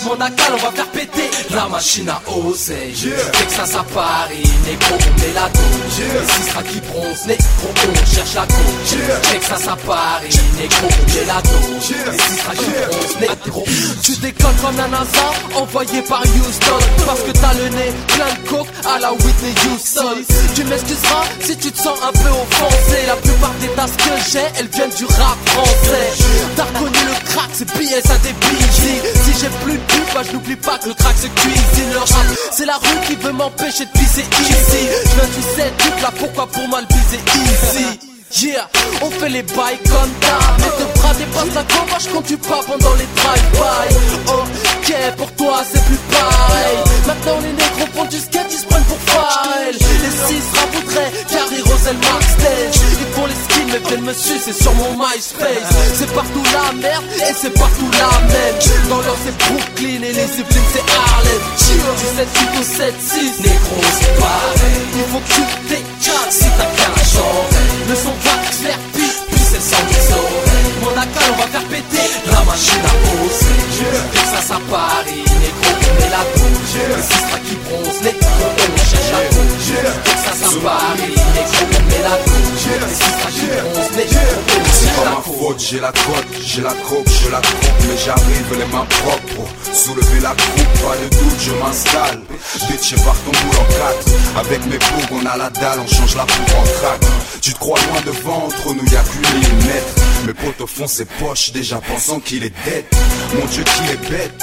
Mon 0.05 0.15
Dakar 0.15 0.51
on 0.53 0.57
va 0.57 0.71
faire 0.71 0.87
péter 0.87 1.29
La 1.53 1.67
machine 1.67 2.09
à 2.09 2.21
oser 2.31 2.93
Texas 3.33 3.75
à 3.75 3.83
Paris 3.83 4.49
Négro 4.65 4.95
on 4.95 5.13
met 5.21 5.33
la 5.33 5.49
dose. 5.49 5.99
Les 5.99 6.25
sera 6.49 6.63
qui 6.63 6.79
bronze 6.81 7.25
Négro 7.27 7.67
on 7.67 8.05
cherche 8.15 8.33
la 8.35 8.45
cause. 8.47 8.95
Texas 9.31 9.67
à 9.67 9.75
Paris 9.75 10.39
Négro 10.57 10.87
on 10.87 11.05
met 11.13 11.25
la 11.27 11.41
dose. 11.41 11.91
Les 12.05 12.17
sera 12.37 12.53
qui 12.55 12.71
bronze 12.71 13.15
Négro. 13.19 13.63
Tu 14.03 14.13
décolles 14.17 14.55
comme 14.61 14.77
la 14.77 14.87
NASA 14.87 15.31
Envoyé 15.55 16.01
par 16.03 16.21
Houston. 16.21 16.79
Parce 17.05 17.21
que 17.21 17.31
t'as 17.31 17.53
le 17.55 17.69
nez 17.69 17.91
plein 18.07 18.31
de 18.33 18.39
coke 18.49 18.67
À 18.85 18.99
la 18.99 19.11
Whitney 19.13 19.53
Houston. 19.67 20.17
Tu 20.55 20.63
m'excuseras 20.63 21.25
si 21.41 21.55
tu 21.57 21.71
te 21.71 21.77
sens 21.77 21.99
un 22.01 22.11
peu 22.11 22.29
offensé. 22.29 23.05
La 23.07 23.15
plupart 23.15 23.53
des 23.59 23.67
tasses 23.69 23.95
que 23.97 24.11
j'ai 24.31 24.45
Elles 24.59 24.67
viennent 24.69 24.93
du 24.97 25.05
rap 25.05 25.37
français. 25.47 26.23
T'as 26.55 26.63
reconnu 26.63 26.99
le 27.05 27.25
crack, 27.33 27.49
c'est 27.53 27.69
à 27.69 28.17
des 28.19 28.33
BG 28.33 29.01
Si 29.25 29.39
j'ai 29.39 29.49
plus 29.63 29.73
de 29.73 29.83
pub, 29.83 30.03
bah 30.13 30.21
je 30.23 30.55
pas 30.55 30.77
que 30.77 30.89
le 30.89 30.93
crack 30.93 31.17
se 31.17 31.27
cuisine. 31.27 31.91
Le 31.93 31.99
rap, 31.99 32.25
c'est 32.51 32.65
la 32.65 32.75
rue 32.75 33.01
qui 33.05 33.15
veut 33.15 33.31
m'empêcher 33.31 33.85
de 33.85 33.91
pisser 33.91 34.21
easy 34.21 34.87
Je 35.05 35.15
viens 35.15 35.29
du 35.35 35.41
7 35.41 36.01
là 36.01 36.11
pourquoi 36.17 36.47
pour 36.47 36.67
moi 36.67 36.81
le 36.81 36.87
biser 36.87 37.19
easy 37.35 38.10
Yeah, 38.39 38.65
on 39.01 39.11
fait 39.11 39.29
les 39.29 39.43
bails 39.43 39.77
comme 39.83 40.11
d'hab. 40.21 40.57
Mais 40.59 40.71
te 40.85 40.99
bras 40.99 41.13
dépassent 41.13 41.53
la 41.53 41.63
combache 41.63 42.07
quand 42.13 42.21
tu 42.21 42.37
pars 42.37 42.63
pendant 42.65 42.93
les 42.95 43.07
drive-by. 43.15 43.95
Ok, 44.31 44.93
pour 45.17 45.31
toi 45.33 45.61
c'est 45.69 45.83
plus 45.85 45.99
pareil. 46.09 46.77
Maintenant 47.05 47.39
les 47.43 47.51
négros 47.51 47.91
font 47.93 48.05
du 48.05 48.17
skate, 48.17 48.47
ils 48.51 48.57
se 48.57 48.65
prennent 48.65 48.83
pour 48.85 48.97
Pharrell 48.99 49.75
Les 49.75 50.15
six 50.27 50.43
raboudraient, 50.57 51.11
Carrie 51.29 51.61
Rosel, 51.61 51.97
Max 51.97 52.25
Stage 52.39 52.81
Ils 53.01 53.13
font 53.13 53.25
les 53.25 53.35
skins 53.35 53.69
mais 53.71 53.89
viennent 53.89 54.05
me 54.05 54.13
sucer 54.13 54.53
sur 54.53 54.73
mon 54.75 54.91
MySpace. 54.93 55.67
C'est 55.95 56.13
partout 56.13 56.43
la 56.53 56.71
merde 56.73 57.03
et 57.17 57.33
c'est 57.35 57.53
partout 57.53 57.89
la 57.91 58.19
même. 58.31 58.55
Dans 58.89 59.01
l'or 59.01 59.17
c'est 59.25 59.37
Brooklyn 59.37 60.03
et 60.03 60.13
les 60.13 60.27
Zeppelin 60.27 60.65
c'est 60.71 60.85
Harlem. 60.87 61.41
Du 61.57 62.07
7 62.15 62.27
au 62.59 62.63
7 62.63 62.93
6 63.01 63.43
Négro 63.43 63.77
c'est 63.99 64.15
pareil. 64.19 64.81
Il 64.95 65.03
faut 65.11 65.19
que 65.19 65.33
tu 65.33 65.41
t'éclates 65.67 66.31
si 66.31 66.45
t'as 66.57 66.65
qu'à 66.65 66.89
la 66.95 67.03
chambre 67.03 67.49
Le 67.89 67.95
son 68.23 68.99
va 68.99 69.10
c'est 69.59 69.85
des 69.87 70.13
oreilles 70.13 70.73
Mon 70.81 70.91
Dakar 70.91 71.23
on 71.33 71.41
va 71.41 71.47
faire 71.47 71.65
péter 71.65 72.07
la 72.27 72.41
machine 72.43 72.83
à 72.85 72.93
poser 73.05 73.71
Texas 74.13 74.51
à 74.51 74.59
Paris 74.69 75.23
Négro 75.41 75.71
met 75.99 76.09
la 76.09 76.23
touche 76.35 76.77
Les 76.95 77.03
six 77.03 77.49
qui 77.49 77.55
bronze. 77.65 78.01
Négro 78.01 78.27
on 78.31 78.77
cherche 78.77 79.11
la 79.11 79.21
touche 79.29 79.71
Texas 80.03 80.41
à 80.43 80.59
Paris 80.63 81.15
Négro 81.35 81.63
met 81.89 82.03
la 82.03 82.15
touche 82.23 82.67
Les 82.81 82.95
six 82.95 83.15
qui 83.33 83.47
bronze. 83.47 83.91
Négro 83.97 84.21
on 84.21 84.69
C'est 84.71 84.85
cherche 84.85 85.03
la 85.03 85.11
ma 85.11 85.21
faute, 85.21 85.59
j'ai 85.59 85.79
la 85.79 85.91
cote, 85.91 86.31
j'ai 86.41 86.61
la 86.61 86.73
croque, 86.73 87.09
je 87.09 87.29
la 87.29 87.41
croque, 87.41 87.81
mais 87.87 87.97
j'arrive 87.97 88.57
les 88.57 88.65
mains 88.65 88.85
propres 88.85 89.51
soulever 89.73 90.19
la 90.21 90.29
coupe, 90.29 90.81
pas 90.83 90.95
de 90.97 91.09
doute, 91.09 91.39
je 91.39 91.51
m'installe. 91.53 92.21
Bitch, 92.67 92.91
je 92.91 92.95
pars 93.03 93.15
ton 93.25 93.31
boule 93.31 93.57
en 93.59 93.65
quatre, 93.73 94.39
avec 94.39 94.65
mes 94.65 94.77
bougs, 94.77 95.19
on 95.21 95.25
a 95.25 95.37
la 95.37 95.49
dalle, 95.49 95.79
on 95.79 95.87
change 95.87 96.15
la 96.15 96.25
poudre 96.25 96.59
en 96.59 96.63
crack. 96.63 97.01
Tu 97.41 97.53
te 97.53 97.59
crois 97.59 97.79
loin 97.89 98.01
devant, 98.05 98.45
entre 98.45 98.73
nous 98.73 98.85
y'a 98.91 99.03
qu'une 99.41 99.55
millimètre. 99.55 99.95
Mes 100.25 100.33
potes 100.33 100.61
au 100.61 100.67
fond 100.67 100.87
ses 100.87 101.05
poches, 101.05 101.51
déjà 101.51 101.77
pensant 101.77 102.19
qu'il 102.19 102.43
est 102.43 102.53
dead. 102.65 102.85
Mon 103.33 103.45
dieu 103.47 103.63
qu'il 103.63 103.89
est 103.91 104.09
bête. 104.09 104.33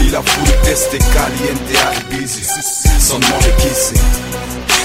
Il 0.00 0.14
a 0.14 0.20
voulu 0.20 0.50
tester 0.64 0.98
caliente 0.98 2.10
busy 2.10 2.44
Sans 2.98 3.18
demander 3.18 3.52
qui 3.58 3.68
c'est. 3.72 4.00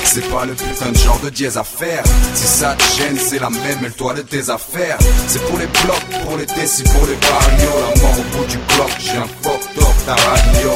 C'est 0.04 0.28
pas 0.30 0.46
le 0.46 0.54
putain 0.54 0.92
de 0.92 0.98
genre 0.98 1.20
de 1.24 1.30
dièse 1.30 1.58
à 1.58 1.64
faire. 1.64 2.04
Si 2.34 2.48
ça 2.48 2.76
te 2.76 2.84
gêne 2.98 3.18
c'est 3.18 3.40
la 3.40 3.50
même 3.50 3.80
mêle-toi 3.82 4.14
de 4.16 4.22
tes 4.22 4.50
affaires. 4.50 4.98
C'est 5.28 5.42
pour 5.48 5.60
les 5.60 5.68
blocs, 5.68 6.24
pour 6.24 6.38
les 6.38 6.46
décis, 6.46 6.84
pour 6.84 7.06
les 7.06 7.16
barrios. 7.16 7.80
La 7.80 8.02
mort 8.02 8.20
au 8.20 8.38
bout 8.38 8.46
du 8.46 8.58
bloc, 8.58 8.92
j'ai 9.00 9.18
un 9.18 9.28
fuck 9.42 9.62
top 9.76 9.94
ta 10.06 10.16
radio. 10.16 10.72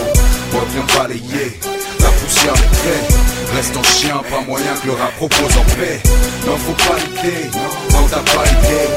Moi 0.51 0.61
viens 0.71 0.97
balayer 0.97 1.59
la 1.65 1.82
poussière 2.23 2.53
Reste 3.55 3.77
en 3.77 3.83
chien, 3.83 4.21
pas 4.29 4.41
moyen 4.47 4.73
que 4.81 4.87
le 4.87 4.93
rap 4.93 5.13
propose 5.17 5.57
en 5.57 5.63
paix. 5.75 6.01
Non 6.47 6.57
faut 6.57 6.73
pas 6.73 6.97
lutter, 6.97 7.49
non 7.91 8.07
t'as 8.09 8.17
pas 8.17 8.45
idée 8.47 8.89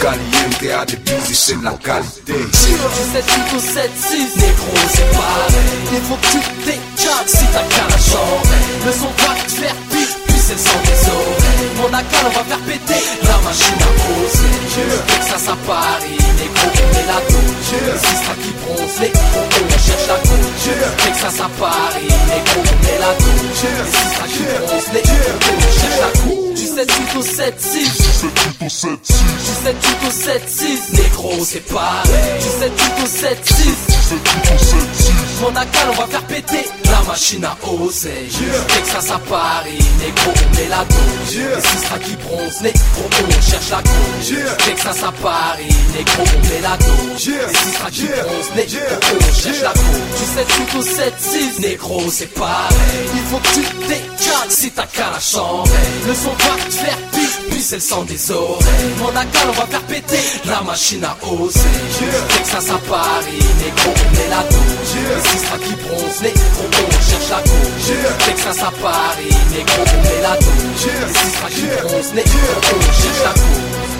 Caliente 0.00 0.80
à 0.80 0.84
des 0.84 0.96
busy, 0.96 1.34
c'est 1.34 1.58
de 1.58 1.64
la 1.64 1.72
qualité. 1.72 2.32
Du 2.32 2.52
7 2.52 3.24
au 3.54 3.58
7 3.58 3.90
6 3.96 4.36
Négro 4.36 4.76
c'est 4.92 5.10
pareil. 5.12 5.54
Il 5.92 6.00
faut 6.02 6.16
que 6.16 6.26
tu 6.26 6.38
t'éclates 6.64 7.28
si 7.28 7.44
t'as 7.52 7.62
qu'à 7.62 7.88
la 7.88 7.98
chambre 7.98 8.42
Le 8.84 8.92
son 8.92 9.10
va 9.24 9.34
te 9.46 9.50
faire 9.50 9.74
puis 9.90 10.21
c'est 10.42 10.54
le 10.54 10.58
sang 10.58 10.80
des 10.84 11.02
oreilles 11.08 11.70
Mon 11.76 11.84
on 11.84 11.88
va 11.88 12.44
faire 12.44 12.58
péter 12.66 13.02
la 13.22 13.36
machine 13.46 13.78
à 13.78 13.92
poser. 14.02 14.62
Texas 15.06 15.48
à 15.48 15.56
Paris 15.66 16.18
Négro 16.38 16.68
met 16.92 17.06
la 17.06 17.20
touche 17.30 17.72
Les 17.86 17.98
six 17.98 18.22
qui 18.42 18.52
bronze 18.60 18.96
Négro 19.00 19.40
on 19.54 19.78
cherche 19.78 20.06
la 20.08 20.18
couche 20.26 20.68
Texas 21.04 21.40
à 21.40 21.48
Paris 21.60 22.12
Négro 22.28 22.60
met 22.82 22.98
la 22.98 23.12
touche 23.22 23.62
Les 23.62 23.90
six 23.92 24.14
qui 24.32 24.44
bronze 24.66 24.88
Négro 24.92 25.30
on 25.46 25.60
cherche 25.78 26.00
la 26.00 26.10
couche 26.20 26.51
Du 26.72 26.78
7 26.78 26.90
au 27.18 27.22
7 27.22 27.60
6 27.60 27.78
du 28.62 28.70
7 28.70 29.76
au 30.06 30.10
7 30.10 30.42
6 30.48 30.92
Négro 30.94 31.44
c'est 31.44 31.60
pareil 31.66 32.40
Du 32.40 32.48
7 32.48 32.72
au 33.02 33.06
7 33.06 33.38
6 33.44 33.92
Mon 35.42 35.50
Dakar 35.50 35.90
on 35.90 36.00
va 36.00 36.06
faire 36.06 36.22
péter 36.22 36.64
la 36.92 37.00
machine 37.08 37.44
à 37.44 37.56
oser. 37.66 38.28
Texas 38.68 39.10
à 39.10 39.18
Paris 39.18 39.78
Négro 39.98 40.32
on 40.34 40.56
met 40.56 40.68
la 40.68 40.84
Les 41.26 41.60
six 41.60 41.84
qui 42.04 42.16
bronze 42.16 42.60
Négro 42.62 43.08
on 43.20 43.42
cherche 43.42 43.70
la 43.70 43.78
couche 43.78 44.56
Texas 44.64 45.02
à 45.02 45.56
Négro 45.94 46.22
on 46.22 46.40
met 46.48 46.60
la 46.62 46.76
Les 46.78 47.18
six 47.18 47.78
qui 47.92 48.06
bronze 48.06 48.50
Négro 48.56 48.86
on 49.12 49.34
cherche 49.34 49.62
la 49.62 49.72
couche 49.72 50.18
Du 50.18 50.24
7 50.34 50.76
au 50.78 50.82
7 50.82 51.14
6 51.18 51.58
Négro 51.60 52.02
c'est 52.10 52.32
pareil 52.34 53.08
Il 53.14 53.22
faut 53.30 53.38
que 53.38 53.54
tu 53.54 53.62
t'éclates 53.86 54.50
si 54.50 54.70
t'as 54.70 54.86
qu'à 54.86 55.10
la 55.12 55.20
chambre 55.20 55.68
Le 56.06 56.14
son 56.14 56.30
va 56.30 56.61
te 56.64 56.72
faire 56.72 56.96
pire 57.12 57.28
puis 57.50 57.60
c'est 57.60 57.76
le 57.76 57.80
sang 57.80 58.02
des 58.04 58.30
oreilles. 58.30 58.94
Mon 58.98 59.12
Dakar 59.12 59.46
on 59.48 59.52
va 59.52 59.66
faire 59.66 59.82
péter 59.82 60.18
la 60.46 60.62
machine 60.62 61.04
à 61.04 61.16
oser. 61.26 61.60
Texas 62.28 62.70
à 62.70 62.78
Paris 62.78 63.38
Négro 63.58 63.90
on 63.94 64.16
met 64.16 64.28
la 64.28 64.42
touche 64.42 64.94
Les 64.94 65.22
six 65.30 65.44
qui 65.64 65.74
bronze 65.82 66.22
Négro 66.22 66.64
on 66.66 67.10
cherche 67.10 67.30
la 67.30 67.38
couche 67.38 68.26
Texas 68.26 68.58
à 68.62 68.70
Paris 68.82 69.36
Négro 69.52 69.82
on 69.86 70.02
met 70.02 70.22
la 70.22 70.36
touche 70.36 70.86
Les 70.86 71.14
six 71.14 71.34
qui 71.54 71.66
bronze 71.82 72.12
Négro 72.14 72.38
on 72.74 72.80
cherche 72.82 73.22
la 73.24 73.30
couche 73.30 73.91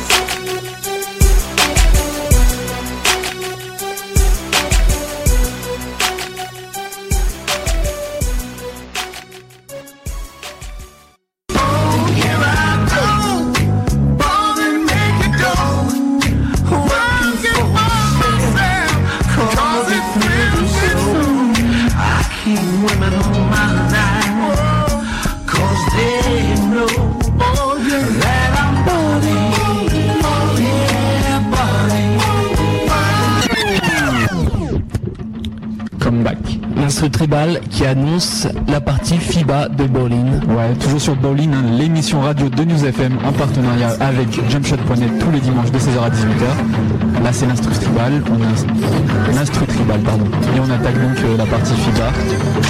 Tribal 37.11 37.61
qui 37.70 37.84
annonce 37.84 38.46
la 38.68 38.80
partie 38.80 39.16
FIBA 39.16 39.68
de 39.68 39.84
Bowling. 39.84 40.40
Ouais, 40.48 40.74
toujours 40.80 41.00
sur 41.00 41.16
Bowling, 41.16 41.53
hein, 41.53 41.64
l'émission 41.78 42.20
radio 42.20 42.48
de 42.48 42.64
News 42.64 42.84
FM 42.84 43.18
en 43.26 43.32
partenariat 43.32 43.96
avec 44.00 44.28
Jumpshot.net 44.50 45.18
tous 45.18 45.30
les 45.30 45.40
dimanches 45.40 45.70
de 45.70 45.78
16h 45.78 46.03
à 46.03 46.11
18h. 46.11 47.22
Là 47.24 47.32
c'est 47.32 47.46
l'instru 47.46 47.72
tribal, 47.72 48.22
on 48.30 49.32
l'instru 49.34 49.66
tribal 49.66 50.00
pardon. 50.00 50.24
Et 50.57 50.61
on 50.61 50.70
attaque 50.70 51.00
donc 51.00 51.18
euh, 51.24 51.36
la 51.36 51.46
partie 51.46 51.74
FIBA 51.74 52.11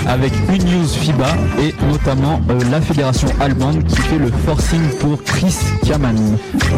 avec 0.09 0.33
une 0.49 0.65
news 0.65 0.89
FIBA 0.89 1.29
et 1.61 1.75
notamment 1.91 2.41
euh, 2.51 2.59
la 2.71 2.81
fédération 2.81 3.29
allemande 3.41 3.85
qui 3.85 3.97
fait 3.97 4.19
le 4.19 4.31
forcing 4.47 4.83
pour 5.01 5.23
Chris 5.25 5.57
Kaman. 5.87 6.17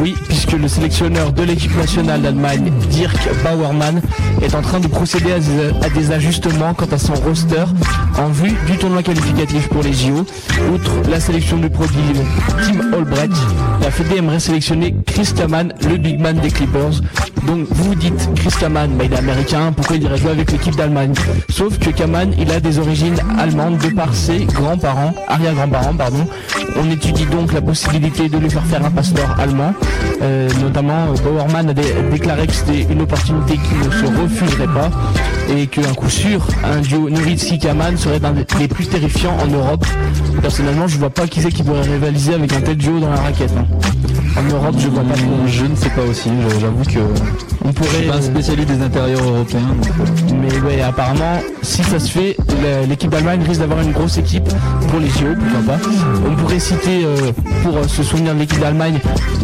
Oui, 0.00 0.14
puisque 0.28 0.52
le 0.52 0.68
sélectionneur 0.68 1.32
de 1.32 1.42
l'équipe 1.42 1.76
nationale 1.76 2.22
d'Allemagne, 2.22 2.72
Dirk 2.90 3.28
Bauermann, 3.42 4.00
est 4.42 4.55
en 4.55 4.62
train 4.62 4.80
de 4.80 4.88
procéder 4.88 5.32
à 5.32 5.38
des, 5.38 5.86
à 5.86 5.90
des 5.90 6.12
ajustements 6.12 6.74
quant 6.74 6.88
à 6.92 6.98
son 6.98 7.14
roster 7.14 7.43
en 8.18 8.28
vue 8.28 8.55
du 8.66 8.78
tournoi 8.78 9.03
qualificatif 9.03 9.68
pour 9.68 9.82
les 9.82 9.92
JO. 9.92 10.24
Outre 10.72 10.90
la 11.11 11.20
sélection 11.20 11.59
du 11.59 11.68
produit 11.68 11.99
Tim 12.62 12.92
Albrecht, 12.92 13.33
la 13.80 13.91
Fédé 13.91 14.16
aimerait 14.16 14.41
sélectionner 14.41 14.95
Chris 15.07 15.30
Kaman, 15.37 15.72
le 15.88 15.96
big 15.96 16.21
man 16.21 16.38
des 16.38 16.50
Clippers. 16.50 17.00
Donc 17.46 17.66
vous 17.71 17.95
dites, 17.95 18.29
Chris 18.37 18.49
Kaman, 18.58 18.91
il 19.04 19.12
est 19.12 19.16
américain, 19.16 19.72
pourquoi 19.76 19.96
il 19.96 20.03
irait 20.03 20.16
jouer 20.16 20.30
avec 20.30 20.50
l'équipe 20.50 20.75
d'Allemagne? 20.76 21.12
Sauf 21.50 21.79
que 21.79 21.91
Kaman, 21.91 22.33
il 22.38 22.50
a 22.50 22.58
des 22.61 22.79
origines 22.79 23.16
allemandes 23.38 23.79
de 23.79 23.88
par 23.88 24.14
ses 24.14 24.45
grands-parents, 24.46 25.12
arrière-grands-parents, 25.29 25.95
pardon. 25.95 26.26
On 26.80 26.91
étudie 26.91 27.26
donc 27.26 27.53
la 27.53 27.61
possibilité 27.61 28.29
de 28.29 28.38
lui 28.38 28.49
faire 28.50 28.64
faire 28.64 28.84
un 28.84 28.91
passeport 28.91 29.37
allemand. 29.38 29.75
Euh, 30.22 30.49
notamment, 30.62 31.07
euh, 31.12 31.16
Bauerman 31.22 31.68
a 31.68 31.75
dé- 31.75 31.95
déclaré 32.11 32.46
que 32.46 32.53
c'était 32.54 32.87
une 32.91 33.03
opportunité 33.03 33.54
qui 33.58 33.75
ne 33.87 33.91
se 33.92 34.07
refuserait 34.22 34.66
pas 34.72 34.91
et 35.54 35.66
qu'un 35.66 35.92
coup 35.95 36.08
sûr, 36.08 36.46
un 36.64 36.80
duo 36.80 37.11
Nowitzki-Kaman 37.11 37.96
serait 37.99 38.21
un 38.25 38.33
des 38.33 38.68
plus 38.68 38.87
terrifiants 38.87 39.37
en 39.42 39.46
Europe. 39.49 39.84
Personnellement, 40.41 40.87
je 40.88 40.99
vois 40.99 41.11
pas 41.11 41.26
qui 41.26 41.42
c'est 41.42 41.53
qui 41.53 41.62
pourrait 41.62 41.83
rivaliser 41.83 42.34
avec 42.34 42.53
un 42.54 42.61
tel 42.62 42.76
duo 42.76 42.99
dans 43.00 43.11
la 43.11 43.16
raquette. 43.21 43.53
hein. 43.58 43.66
En 44.37 44.42
Europe, 44.53 44.75
je 44.79 44.88
vois 44.88 45.03
pas. 45.04 45.14
Je 45.46 45.64
ne 45.64 45.76
sais 45.76 45.91
pas 45.91 46.03
aussi, 46.03 46.29
j'avoue 46.61 46.83
que 46.84 46.99
On 47.64 47.68
je 47.68 47.72
pourrait. 47.74 47.88
suis 47.98 48.08
pas 48.08 48.16
un 48.16 48.22
spécialiste 48.22 48.68
des 48.68 48.82
intérieurs 48.82 49.22
européens. 49.22 49.61
donc, 49.61 49.86
euh, 49.88 50.34
Mais 50.40 50.58
ouais, 50.61 50.82
apparemment, 50.82 51.40
si 51.62 51.82
ça 51.82 51.98
se 51.98 52.11
fait, 52.11 52.36
l'équipe 52.88 53.11
d'Allemagne 53.11 53.42
risque 53.46 53.61
d'avoir 53.61 53.80
une 53.80 53.92
grosse 53.92 54.18
équipe 54.18 54.48
pour 54.88 55.00
les 55.00 55.08
JO, 55.08 55.34
pourquoi 55.38 55.76
pas. 55.76 55.82
On 56.30 56.34
pourrait 56.36 56.58
citer, 56.58 57.04
euh, 57.04 57.32
pour 57.62 57.76
euh, 57.78 57.84
se 57.88 58.02
souvenir 58.02 58.34
de 58.34 58.40
l'équipe 58.40 58.61
d'Allemagne, 58.61 58.98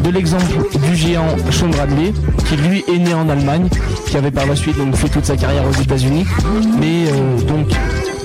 de 0.05 0.11
l'exemple 0.11 0.45
du 0.87 0.97
géant 0.97 1.27
Sean 1.51 1.69
Bradley, 1.69 2.13
qui 2.47 2.57
lui 2.57 2.85
est 2.93 2.99
né 2.99 3.15
en 3.15 3.29
Allemagne, 3.29 3.69
qui 4.07 4.17
avait 4.17 4.31
par 4.31 4.47
la 4.47 4.57
suite 4.57 4.77
donc 4.77 4.95
fait 4.97 5.09
toute 5.09 5.25
sa 5.25 5.37
carrière 5.37 5.65
aux 5.67 5.81
États-Unis, 5.83 6.27
mais 6.79 7.07
euh, 7.09 7.41
donc 7.47 7.69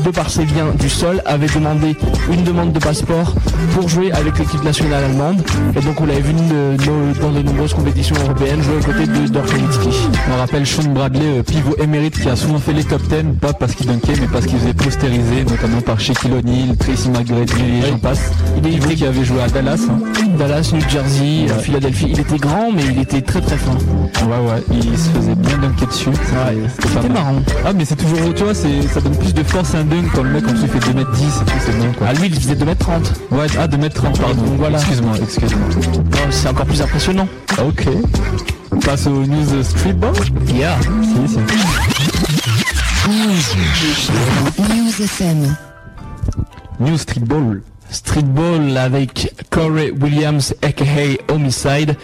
de 0.03 0.09
par 0.11 0.29
ses 0.29 0.45
biens 0.45 0.67
du 0.79 0.89
sol, 0.89 1.21
avait 1.25 1.47
demandé 1.47 1.95
une 2.31 2.43
demande 2.43 2.71
de 2.73 2.79
passeport 2.79 3.33
pour 3.73 3.87
jouer 3.89 4.11
avec 4.11 4.37
l'équipe 4.39 4.63
nationale 4.63 5.03
allemande. 5.05 5.41
Et 5.75 5.81
donc 5.81 5.99
on 6.01 6.05
l'avait 6.05 6.21
vu 6.21 6.33
dans 6.33 7.31
de 7.31 7.41
nombreuses 7.41 7.73
compétitions 7.73 8.15
européennes 8.23 8.61
jouer 8.61 8.75
aux 8.77 8.85
côtés 8.85 9.05
de 9.07 9.13
Nowitzki. 9.33 9.89
On 10.33 10.37
rappelle 10.37 10.65
Sean 10.65 10.89
Bradley, 10.89 11.39
euh, 11.39 11.43
pivot 11.43 11.75
émérite 11.81 12.19
qui 12.19 12.29
a 12.29 12.35
souvent 12.35 12.59
fait 12.59 12.73
les 12.73 12.83
top 12.83 13.01
10, 13.03 13.37
pas 13.39 13.53
parce 13.53 13.73
qu'il 13.75 13.87
dunkait, 13.87 14.13
mais 14.19 14.27
parce 14.31 14.45
qu'il 14.45 14.59
faisait 14.59 14.73
postériser, 14.73 15.43
notamment 15.49 15.81
par 15.81 15.99
Shaquille 15.99 16.31
O'Neal, 16.33 16.75
Tracy 16.77 17.09
McGrady 17.09 17.53
et 17.83 17.89
j'en 17.89 17.97
passe. 17.97 18.31
Il 18.57 18.67
est- 18.67 18.71
Pivot 18.77 18.89
qui 18.95 19.05
avait 19.05 19.23
joué 19.25 19.41
à 19.41 19.47
Dallas. 19.49 19.79
hein. 19.89 19.99
Dallas, 20.37 20.71
New 20.73 20.81
Jersey, 20.89 21.47
euh, 21.49 21.59
Philadelphie. 21.59 22.07
Il 22.11 22.19
était 22.19 22.37
grand, 22.37 22.71
mais 22.75 22.83
il 22.91 22.99
était 23.01 23.21
très 23.21 23.41
très 23.41 23.57
fin. 23.57 23.71
Ouais, 24.25 24.49
ouais, 24.49 24.63
il 24.71 24.97
se 24.97 25.09
faisait 25.09 25.35
bien 25.35 25.57
dunker 25.57 25.87
dessus. 25.87 26.09
C'était 26.81 27.09
marrant. 27.09 27.35
Ah, 27.65 27.71
mais 27.73 27.85
c'est 27.85 27.95
toujours, 27.95 28.33
tu 28.33 28.43
vois, 28.43 28.53
ça 28.53 29.01
donne 29.01 29.15
plus 29.17 29.33
de 29.33 29.43
force 29.43 29.73
à 29.75 29.79
un 29.79 29.84
dunk 29.85 30.05
quand 30.13 30.23
le 30.23 30.29
mec 30.31 30.47
en 30.47 30.51
dessous 30.51 30.67
fait 30.67 30.79
2m10 30.79 30.95
et 30.95 31.45
tout, 31.45 31.53
c'est 31.65 31.77
bon 31.79 31.93
quoi. 31.97 32.07
Ah, 32.09 32.13
lui, 32.13 32.27
il 32.27 32.35
faisait 32.35 32.55
2m30. 32.55 33.11
Ouais, 33.31 33.47
ah, 33.59 33.67
2m30, 33.67 34.19
pardon. 34.19 34.41
Donc 34.41 34.57
voilà. 34.57 34.77
Excuse-moi, 34.77 35.15
excuse-moi. 35.21 35.67
Non, 35.95 36.31
C'est 36.31 36.47
encore 36.49 36.65
plus 36.65 36.81
impressionnant. 36.81 37.27
Ok. 37.63 37.87
On 38.71 38.77
passe 38.79 39.07
aux 39.07 39.25
news 39.25 39.63
streetball 39.63 40.13
Yeah. 40.53 40.77
Si, 40.81 41.33
si. 41.33 41.39
News 44.57 45.01
FM. 45.01 45.55
News 46.79 46.97
streetball. 46.97 47.61
Streetball 47.89 48.77
avec 48.77 49.33
Corey 49.51 49.91
Williams, 50.01 50.53
aka 50.61 51.17
Homicide, 51.29 51.95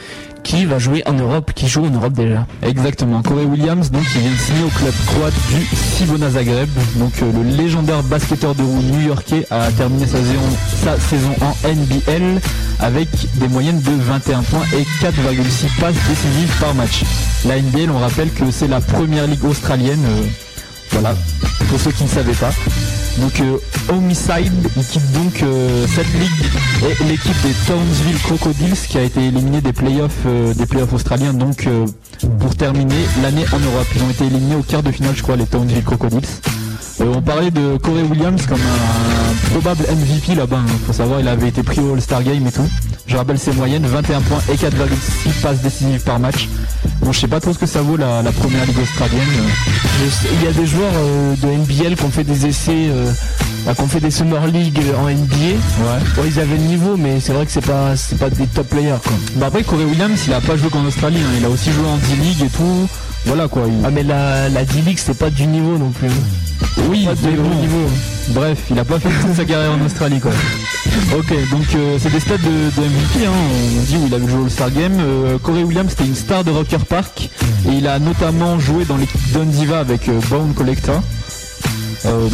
qui 0.43 0.65
va 0.65 0.79
jouer 0.79 1.03
en 1.05 1.13
Europe, 1.13 1.51
qui 1.53 1.67
joue 1.67 1.85
en 1.85 1.89
Europe 1.89 2.13
déjà. 2.13 2.45
Exactement. 2.63 3.21
Corey 3.21 3.45
Williams, 3.45 3.91
donc, 3.91 4.03
il 4.15 4.21
vient 4.21 4.31
de 4.31 4.35
signer 4.37 4.63
au 4.63 4.69
club 4.69 4.93
croate 5.07 5.33
du 5.49 5.65
Cibona 5.75 6.29
Zagreb. 6.29 6.69
Donc, 6.95 7.13
euh, 7.21 7.31
le 7.31 7.55
légendaire 7.57 8.03
basketteur 8.03 8.55
de 8.55 8.63
roue 8.63 8.81
new-yorkais 8.81 9.45
a 9.51 9.71
terminé 9.71 10.05
sa 10.05 10.17
saison, 10.17 10.57
sa 10.83 10.99
saison 10.99 11.31
en 11.41 11.67
NBL 11.67 12.41
avec 12.79 13.07
des 13.35 13.47
moyennes 13.47 13.81
de 13.81 13.91
21 13.91 14.41
points 14.43 14.65
et 14.73 14.83
4,6 15.03 15.79
passes 15.79 15.95
décisives 16.09 16.57
par 16.59 16.73
match. 16.73 17.03
La 17.45 17.57
NBL, 17.59 17.89
on 17.91 17.99
rappelle 17.99 18.31
que 18.31 18.49
c'est 18.51 18.67
la 18.67 18.81
première 18.81 19.27
ligue 19.27 19.45
australienne. 19.45 20.03
euh, 20.05 20.50
voilà, 20.91 21.15
pour 21.69 21.79
ceux 21.79 21.91
qui 21.91 22.03
ne 22.03 22.09
savaient 22.09 22.33
pas. 22.33 22.51
Donc 23.19 23.39
euh, 23.39 23.57
Homicide, 23.89 24.69
il 24.77 24.83
quitte 24.85 25.11
donc 25.11 25.43
euh, 25.43 25.85
cette 25.87 26.11
ligue 26.13 26.45
et 26.83 27.03
l'équipe 27.05 27.41
des 27.43 27.53
Townsville 27.67 28.17
Crocodiles 28.23 28.75
qui 28.75 28.97
a 28.97 29.03
été 29.03 29.25
éliminée 29.27 29.61
des 29.61 29.73
playoffs 29.73 30.23
euh, 30.25 30.53
des 30.53 30.65
playoffs 30.65 30.93
australiens 30.93 31.33
donc 31.33 31.67
pour 32.39 32.55
terminer 32.55 33.05
l'année 33.21 33.45
en 33.53 33.59
Europe. 33.59 33.87
Ils 33.95 34.03
ont 34.03 34.09
été 34.09 34.25
éliminés 34.25 34.55
au 34.55 34.63
quart 34.63 34.83
de 34.83 34.91
finale 34.91 35.13
je 35.15 35.23
crois 35.23 35.35
les 35.35 35.45
Townsville 35.45 35.83
Crocodiles. 35.83 36.27
On 36.99 37.21
parlait 37.21 37.51
de 37.51 37.77
Corey 37.77 38.03
Williams 38.03 38.45
comme 38.45 38.59
un, 38.59 39.59
probable 39.59 39.83
MVP 39.91 40.35
là-bas. 40.35 40.59
Il 40.67 40.85
faut 40.85 40.93
savoir 40.93 41.19
il 41.19 41.27
avait 41.27 41.47
été 41.47 41.63
pris 41.63 41.79
au 41.79 41.93
All-Star 41.95 42.23
Game 42.23 42.45
et 42.45 42.51
tout. 42.51 42.67
Je 43.07 43.17
rappelle 43.17 43.39
ses 43.39 43.51
moyennes, 43.53 43.85
21 43.85 44.21
points 44.21 44.41
et 44.51 44.55
4,6 44.55 45.41
passes 45.41 45.61
décisives 45.61 46.03
par 46.03 46.19
match. 46.19 46.47
Bon 47.01 47.11
je 47.11 47.19
sais 47.19 47.27
pas 47.27 47.39
trop 47.39 47.51
ce 47.53 47.57
que 47.59 47.65
ça 47.65 47.81
vaut 47.81 47.97
la, 47.97 48.21
la 48.21 48.31
première 48.31 48.65
ligue 48.65 48.77
australienne. 48.79 49.19
Il 50.39 50.43
y 50.43 50.47
a 50.47 50.51
des 50.51 50.65
joueurs 50.67 50.91
euh, 50.95 51.35
de 51.35 51.47
NBL 51.47 51.95
qui 51.95 52.03
ont 52.03 52.09
fait 52.11 52.23
des 52.23 52.45
essais, 52.45 52.71
euh, 52.89 53.11
bah, 53.65 53.73
qui 53.73 53.81
ont 53.81 53.87
fait 53.87 53.99
des 53.99 54.11
Summer 54.11 54.45
League 54.47 54.79
en 54.99 55.09
NBA. 55.09 55.35
Ouais. 55.35 56.25
Ils 56.27 56.39
avaient 56.39 56.57
le 56.57 56.63
niveau, 56.63 56.97
mais 56.97 57.19
c'est 57.19 57.33
vrai 57.33 57.45
que 57.45 57.51
c'est 57.51 57.65
pas, 57.65 57.95
c'est 57.95 58.17
pas 58.19 58.29
des 58.29 58.45
top 58.47 58.67
players 58.69 58.97
quoi. 59.03 59.13
Bah 59.35 59.47
après 59.47 59.63
Corey 59.63 59.85
Williams 59.85 60.19
il 60.27 60.33
a 60.33 60.41
pas 60.41 60.55
joué 60.57 60.69
qu'en 60.69 60.85
Australie, 60.85 61.17
hein. 61.19 61.33
il 61.37 61.45
a 61.45 61.49
aussi 61.49 61.71
joué 61.71 61.85
en 61.87 61.97
D-League 61.97 62.43
et 62.45 62.49
tout. 62.49 62.87
Voilà 63.25 63.47
quoi. 63.47 63.63
il- 63.67 63.83
Ah 63.85 63.89
mais 63.91 64.03
la, 64.03 64.49
la 64.49 64.63
D-League 64.63 64.99
c'est 65.03 65.17
pas 65.17 65.29
du 65.31 65.47
niveau 65.47 65.77
non 65.79 65.89
plus. 65.89 66.09
Oui, 66.89 67.07
bon. 67.21 67.61
niveau. 67.61 67.89
Bref, 68.29 68.59
il 68.69 68.79
a 68.79 68.85
pas 68.85 68.99
fait 68.99 69.09
toute 69.09 69.35
sa 69.35 69.45
carrière 69.45 69.71
en 69.71 69.85
Australie 69.85 70.19
quoi. 70.19 70.31
Ok, 71.17 71.33
donc 71.49 71.63
euh, 71.75 71.97
c'est 71.99 72.11
des 72.11 72.19
stats 72.19 72.37
de, 72.37 72.81
de 72.81 72.87
MVP, 72.87 73.25
hein. 73.25 73.31
on 73.31 73.81
dit 73.83 73.97
où 73.97 74.07
il 74.07 74.13
avait 74.13 74.27
joué 74.27 74.39
au 74.39 74.43
All-Star 74.45 74.71
Game. 74.71 74.97
Euh, 74.99 75.37
Corey 75.39 75.63
Williams 75.63 75.89
c'était 75.89 76.05
une 76.05 76.15
star 76.15 76.43
de 76.43 76.51
Rocker 76.51 76.79
Park 76.87 77.29
et 77.67 77.73
il 77.73 77.87
a 77.87 77.99
notamment 77.99 78.59
joué 78.59 78.85
dans 78.85 78.97
l'équipe 78.97 79.31
Donziva 79.31 79.79
avec 79.79 80.07
euh, 80.09 80.19
Bone 80.29 80.53
Collector. 80.53 81.01
Euh, 82.05 82.27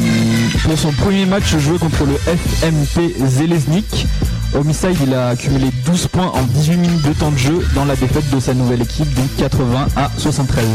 pour 0.64 0.78
son 0.78 0.92
premier 0.94 1.26
match 1.26 1.56
joué 1.58 1.78
contre 1.78 2.06
le 2.06 2.16
FMP 2.18 3.14
Zeleznik, 3.28 4.08
Homicide 4.54 4.98
il 5.06 5.14
a 5.14 5.30
accumulé 5.30 5.68
12 5.86 6.08
points 6.08 6.32
en 6.34 6.44
18 6.44 6.78
minutes 6.78 7.02
de 7.02 7.14
temps 7.14 7.32
de 7.32 7.38
jeu 7.38 7.68
dans 7.76 7.84
la 7.84 7.96
défaite 7.96 8.30
de 8.30 8.40
sa 8.40 8.54
nouvelle 8.54 8.82
équipe, 8.82 9.14
donc 9.14 9.28
80 9.38 9.88
à 9.98 10.10
73. 10.18 10.66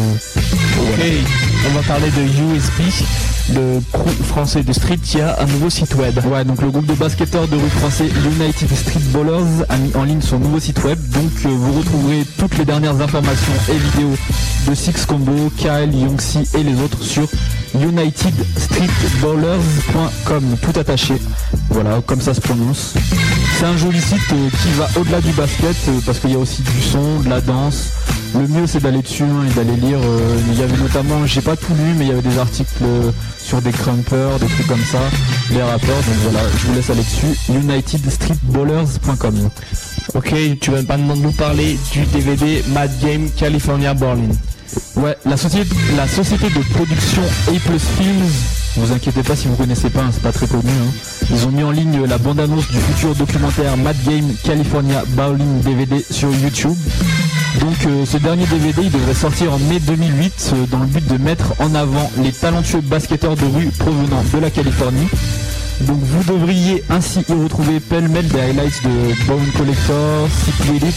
Ok, 0.82 1.04
on 1.70 1.74
va 1.74 1.82
parler 1.82 2.10
de 2.10 2.22
USB, 2.22 2.82
le 3.50 3.80
crew 3.92 4.10
français 4.24 4.62
de 4.62 4.72
Street 4.72 4.98
qui 5.02 5.20
a 5.20 5.40
un 5.40 5.46
nouveau 5.46 5.68
site 5.70 5.94
web. 5.94 6.18
Ouais, 6.26 6.44
donc 6.44 6.62
le 6.62 6.70
groupe 6.70 6.86
de 6.86 6.94
basketteurs 6.94 7.48
de 7.48 7.56
rue 7.56 7.70
français 7.70 8.06
United 8.06 8.72
Street 8.74 9.00
Ballers 9.12 9.64
a 9.68 9.76
mis 9.76 9.92
en 9.94 10.04
ligne 10.04 10.20
son 10.20 10.38
nouveau 10.38 10.60
site 10.60 10.82
web. 10.84 10.98
Donc 11.10 11.32
euh, 11.44 11.48
vous 11.48 11.72
retrouverez 11.78 12.24
toutes 12.38 12.56
les 12.58 12.64
dernières 12.64 13.00
informations 13.00 13.52
et 13.68 13.76
vidéos 13.76 14.14
de 14.68 14.74
Six 14.74 15.06
Combo, 15.06 15.50
Kyle, 15.56 15.94
Youngsi 15.94 16.48
et 16.54 16.62
les 16.62 16.80
autres 16.80 17.02
sur 17.02 17.28
unitedstreetballers.com, 17.74 20.56
tout 20.60 20.78
attaché. 20.78 21.14
Voilà, 21.70 22.02
comme 22.06 22.20
ça 22.20 22.34
se 22.34 22.40
prononce. 22.40 22.94
C'est 23.58 23.66
un 23.66 23.76
joli 23.76 24.00
site 24.00 24.20
euh, 24.32 24.48
qui 24.62 24.70
va 24.78 24.88
au-delà 25.00 25.20
du 25.20 25.32
basket 25.32 25.76
euh, 25.88 25.98
parce 26.04 26.18
qu'il 26.18 26.30
y 26.30 26.34
a 26.34 26.38
aussi 26.38 26.62
du 26.62 26.82
son, 26.82 27.20
de 27.20 27.28
la 27.28 27.40
danse. 27.40 27.90
Le 28.34 28.48
mieux 28.48 28.66
c'est 28.66 28.80
d'aller 28.80 29.02
dessus 29.02 29.24
hein, 29.24 29.44
et 29.50 29.54
d'aller 29.54 29.76
lire. 29.76 29.98
euh, 30.02 30.36
il 30.52 30.58
y 30.58 30.62
avait 30.62 30.76
notamment, 30.78 31.26
j'ai 31.26 31.42
pas 31.42 31.54
tout 31.56 31.74
lu, 31.74 31.92
mais 31.96 32.06
il 32.06 32.08
y 32.08 32.12
avait 32.12 32.22
des 32.22 32.38
articles 32.38 32.82
euh, 32.82 33.10
sur 33.38 33.60
des 33.60 33.72
crumpers, 33.72 34.38
des 34.38 34.46
trucs 34.46 34.66
comme 34.66 34.82
ça, 34.90 35.00
les 35.50 35.62
rappeurs. 35.62 35.96
Donc 35.96 36.14
voilà, 36.22 36.40
je 36.58 36.66
vous 36.66 36.74
laisse 36.74 36.88
aller 36.90 37.02
dessus. 37.02 37.36
UnitedStreetBallers.com. 37.52 39.50
Ok, 40.14 40.34
tu 40.60 40.70
vas 40.70 40.82
maintenant 40.82 41.16
nous 41.16 41.32
parler 41.32 41.78
du 41.92 42.04
DVD 42.06 42.64
Mad 42.68 42.90
Game 43.02 43.28
California 43.36 43.92
Berlin. 43.94 44.28
Ouais, 44.96 45.16
la 45.26 45.36
société, 45.36 45.74
la 45.96 46.08
société 46.08 46.46
de 46.48 46.60
production 46.74 47.22
A 47.48 47.52
Plus 47.68 47.82
Films, 47.98 48.30
vous 48.76 48.90
inquiétez 48.92 49.22
pas 49.22 49.36
si 49.36 49.46
vous 49.48 49.54
connaissez 49.56 49.90
pas, 49.90 50.00
hein, 50.00 50.10
c'est 50.12 50.22
pas 50.22 50.32
très 50.32 50.46
connu. 50.46 50.62
hein. 50.70 50.90
Ils 51.30 51.44
ont 51.46 51.50
mis 51.50 51.62
en 51.62 51.70
ligne 51.70 52.04
la 52.06 52.16
bande-annonce 52.18 52.66
du 52.68 52.78
futur 52.78 53.14
documentaire 53.14 53.76
Mad 53.76 53.96
Game 54.06 54.32
California 54.42 55.04
Bowling 55.08 55.60
DVD 55.60 56.02
sur 56.10 56.30
YouTube. 56.32 56.76
Donc 57.60 57.74
euh, 57.86 58.06
ce 58.06 58.16
dernier 58.16 58.46
DVD 58.46 58.82
il 58.82 58.90
devrait 58.90 59.14
sortir 59.14 59.52
en 59.52 59.58
mai 59.58 59.78
2008 59.80 60.52
euh, 60.54 60.66
dans 60.66 60.78
le 60.78 60.86
but 60.86 61.06
de 61.06 61.18
mettre 61.18 61.52
en 61.60 61.74
avant 61.74 62.10
les 62.18 62.32
talentueux 62.32 62.80
basketteurs 62.80 63.36
de 63.36 63.44
rue 63.44 63.70
provenant 63.78 64.22
de 64.32 64.38
la 64.38 64.50
Californie. 64.50 65.08
Donc 65.82 65.98
vous 66.00 66.32
devriez 66.32 66.82
ainsi 66.88 67.24
y 67.28 67.32
retrouver 67.32 67.80
pêle-mêle 67.80 68.28
des 68.28 68.40
highlights 68.40 68.82
de 68.84 69.26
Bone 69.26 69.46
Collector, 69.56 70.28
City 70.44 70.76
Elite, 70.76 70.94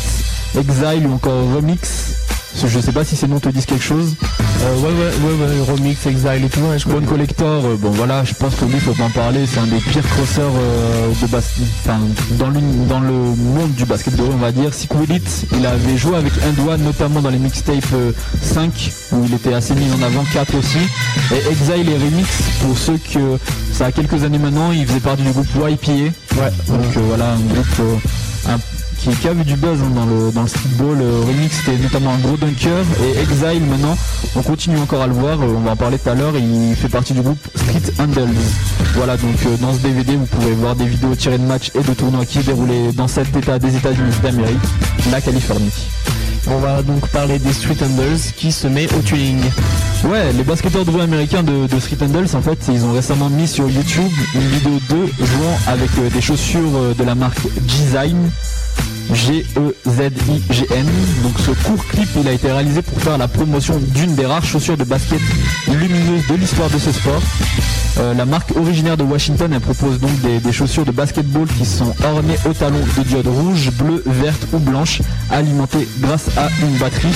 Exile 0.58 1.08
ou 1.08 1.14
encore 1.14 1.54
Remix. 1.56 2.25
Je 2.64 2.80
sais 2.80 2.92
pas 2.92 3.04
si 3.04 3.16
ces 3.16 3.28
noms 3.28 3.40
te 3.40 3.50
disent 3.50 3.66
quelque 3.66 3.84
chose. 3.84 4.16
Euh, 4.64 4.76
ouais, 4.78 4.90
ouais, 4.90 5.46
ouais, 5.46 5.60
ouais, 5.60 5.72
Remix, 5.74 6.06
Exile 6.08 6.46
et 6.46 6.50
tout, 6.50 6.62
ouais, 6.62 6.80
je 6.80 6.88
Bone 6.88 7.06
Collector, 7.06 7.66
euh, 7.66 7.76
bon 7.76 7.92
voilà, 7.92 8.24
je 8.24 8.34
pense 8.34 8.56
que 8.56 8.66
lui, 8.66 8.80
faut 8.80 8.94
pas 8.94 9.04
en 9.04 9.10
parler, 9.10 9.46
c'est 9.46 9.60
un 9.60 9.68
des 9.68 9.78
pires 9.78 10.08
crosseurs 10.08 10.52
euh, 10.56 11.10
de 11.22 11.28
basket, 11.28 11.66
enfin, 11.84 12.00
dans, 12.40 12.50
le 12.50 13.12
monde 13.12 13.74
du 13.76 13.86
basketball, 13.86 14.28
on 14.34 14.38
va 14.38 14.52
dire. 14.52 14.74
Sikuelit, 14.74 15.22
il 15.52 15.66
avait 15.66 15.98
joué 15.98 16.16
avec 16.16 16.32
un 16.44 16.52
doigt, 16.54 16.78
notamment 16.78 17.22
dans 17.22 17.30
les 17.30 17.38
mixtapes 17.38 17.84
euh, 17.94 18.12
5, 18.42 18.92
où 19.12 19.26
il 19.26 19.34
était 19.34 19.54
assez 19.54 19.76
mis 19.76 19.92
en 19.92 20.02
avant, 20.02 20.24
4 20.34 20.56
aussi. 20.58 20.80
Et 21.32 21.52
Exile 21.52 21.90
et 21.90 21.98
Remix, 21.98 22.28
pour 22.62 22.78
ceux 22.78 22.98
que 22.98 23.38
ça 23.74 23.88
a 23.88 23.92
quelques 23.92 24.24
années 24.24 24.40
maintenant, 24.40 24.72
il 24.72 24.88
faisait 24.88 25.00
partie 25.02 25.24
du 25.24 25.32
groupe 25.32 25.48
YPA. 25.56 25.92
Ouais. 25.92 26.52
Donc 26.70 26.98
voilà, 27.08 27.34
un 27.34 27.40
groupe 27.40 28.02
un- 28.48 28.60
qui, 29.06 29.16
qui 29.18 29.28
a 29.28 29.34
vu 29.34 29.44
du 29.44 29.56
buzz 29.56 29.80
hein, 29.82 29.92
dans 29.96 30.06
le 30.06 30.32
dans 30.32 30.42
le 30.44 30.48
streetball. 30.48 30.98
Euh, 31.02 31.22
Remix 31.28 31.56
c'était 31.64 31.78
notamment 31.78 32.14
un 32.14 32.18
gros 32.18 32.38
dunker 32.38 32.84
et 33.04 33.20
Exile 33.22 33.64
maintenant, 33.70 33.96
on 34.36 34.42
continue 34.42 34.78
encore 34.80 35.02
à 35.02 35.08
le 35.08 35.14
voir. 35.14 35.40
euh, 35.42 35.54
on 35.58 35.62
va 35.62 35.72
en 35.72 35.76
parler 35.76 35.98
tout 36.00 36.10
à 36.10 36.16
l'heure. 36.16 36.34
Il 36.38 36.76
fait 36.76 36.90
partie 36.90 37.14
du 37.14 37.22
groupe 37.22 37.40
Street 37.56 37.94
Handles. 38.00 38.30
Voilà 38.96 39.18
donc 39.18 39.36
euh, 39.46 39.58
dans 39.58 39.74
ce 39.74 39.80
DVD 39.80 40.16
vous 40.16 40.26
pouvez 40.26 40.52
voir 40.54 40.76
des 40.76 40.86
vidéos 40.86 41.16
tirées 41.16 41.38
de 41.38 41.44
matchs 41.46 41.72
et 41.76 41.82
de 41.82 41.94
tournois 41.94 42.26
qui 42.26 42.40
déroulaient 42.40 42.92
dans 42.94 43.08
cet 43.08 43.36
état 43.36 43.60
des 43.60 43.76
États-Unis 43.76 44.12
d'Amérique, 44.24 44.58
la 45.12 45.22
Californie. 45.22 45.72
On 46.48 46.60
va 46.60 46.84
donc 46.84 47.08
parler 47.08 47.40
des 47.40 47.54
Street 47.54 47.78
Handles 47.82 48.20
qui 48.36 48.52
se 48.52 48.68
met 48.68 48.88
au 48.94 49.00
tuning. 49.02 49.40
Ouais, 50.04 50.32
les 50.34 50.44
basketteurs 50.44 50.86
de 50.86 50.92
rue 50.92 51.02
américains 51.02 51.42
de, 51.42 51.66
de 51.66 51.80
Street 51.80 51.98
Handles, 52.04 52.28
en 52.36 52.42
fait, 52.42 52.60
ils 52.72 52.84
ont 52.86 52.94
récemment 52.94 53.30
mis 53.30 53.48
sur 53.48 53.68
YouTube 53.68 54.12
une 54.36 54.48
vidéo 54.50 54.80
d'eux 54.90 55.08
jouant 55.18 55.58
avec 55.68 55.90
euh, 55.98 56.10
des 56.12 56.22
chaussures 56.22 56.70
euh, 56.76 56.94
de 56.94 57.04
la 57.04 57.16
marque 57.16 57.40
G-Zine. 57.68 58.30
G-E-Z-I-G-N. 59.14 60.86
Donc 61.24 61.34
ce 61.40 61.52
court 61.66 61.86
clip, 61.88 62.10
il 62.20 62.28
a 62.28 62.32
été 62.32 62.52
réalisé 62.52 62.82
pour 62.82 63.00
faire 63.02 63.18
la 63.18 63.28
promotion 63.28 63.80
d'une 63.80 64.16
des 64.16 64.26
rares 64.26 64.46
chaussures 64.46 64.78
de 64.78 64.84
basket 64.84 65.22
lumineuses 65.68 66.28
de 66.30 66.36
l'histoire 66.36 66.70
de 66.70 66.80
ce 66.80 66.92
sport. 66.92 67.22
Euh, 67.98 68.14
la 68.14 68.26
marque 68.26 68.52
originaire 68.58 68.98
de 68.98 69.04
Washington, 69.04 69.58
propose 69.60 70.00
donc 70.00 70.12
des, 70.22 70.52
chaussures 70.52 70.86
de 70.86 70.92
basketball 70.92 71.48
qui 71.48 71.66
sont 71.66 71.94
ornées 72.04 72.38
au 72.46 72.54
talon 72.54 72.80
de 72.98 73.04
diodes 73.04 73.28
rouges, 73.28 73.72
bleues, 73.72 74.04
vertes 74.06 74.48
ou 74.52 74.60
blanches, 74.60 75.02
alimentées 75.32 75.88
grâce 76.00 76.28
à 76.38 76.50
une 76.62 76.78
batterie. 76.78 77.16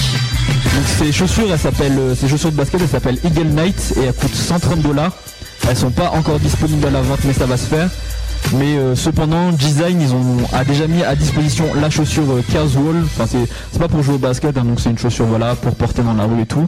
Ces 0.97 1.11
chaussures, 1.11 1.47
s'appellent, 1.57 1.99
euh, 1.99 2.15
ces 2.15 2.27
chaussures 2.27 2.51
de 2.51 2.57
basket, 2.57 2.81
elles 2.81 2.87
s'appellent 2.87 3.19
Eagle 3.25 3.47
Knight 3.47 3.93
et 3.97 4.05
elles 4.05 4.13
coûtent 4.13 4.33
130 4.33 4.81
dollars. 4.81 5.11
Elles 5.67 5.75
sont 5.75 5.91
pas 5.91 6.11
encore 6.11 6.39
disponibles 6.39 6.87
à 6.87 6.91
la 6.91 7.01
vente, 7.01 7.19
mais 7.25 7.33
ça 7.33 7.45
va 7.45 7.57
se 7.57 7.65
faire. 7.65 7.89
Mais 8.57 8.77
euh, 8.77 8.95
cependant, 8.95 9.51
Design, 9.51 10.01
ils 10.01 10.13
ont 10.13 10.37
a 10.53 10.63
déjà 10.63 10.87
mis 10.87 11.03
à 11.03 11.15
disposition 11.15 11.65
la 11.79 11.89
chaussure 11.89 12.23
euh, 12.31 12.41
casual. 12.51 13.03
Enfin, 13.03 13.25
c'est 13.27 13.79
pas 13.79 13.87
pour 13.87 14.01
jouer 14.01 14.15
au 14.15 14.19
basket, 14.19 14.57
hein, 14.57 14.63
donc 14.65 14.79
c'est 14.79 14.89
une 14.89 14.97
chaussure 14.97 15.25
voilà 15.25 15.55
pour 15.55 15.75
porter 15.75 16.01
dans 16.01 16.13
la 16.13 16.25
rue 16.25 16.41
et 16.41 16.45
tout. 16.45 16.67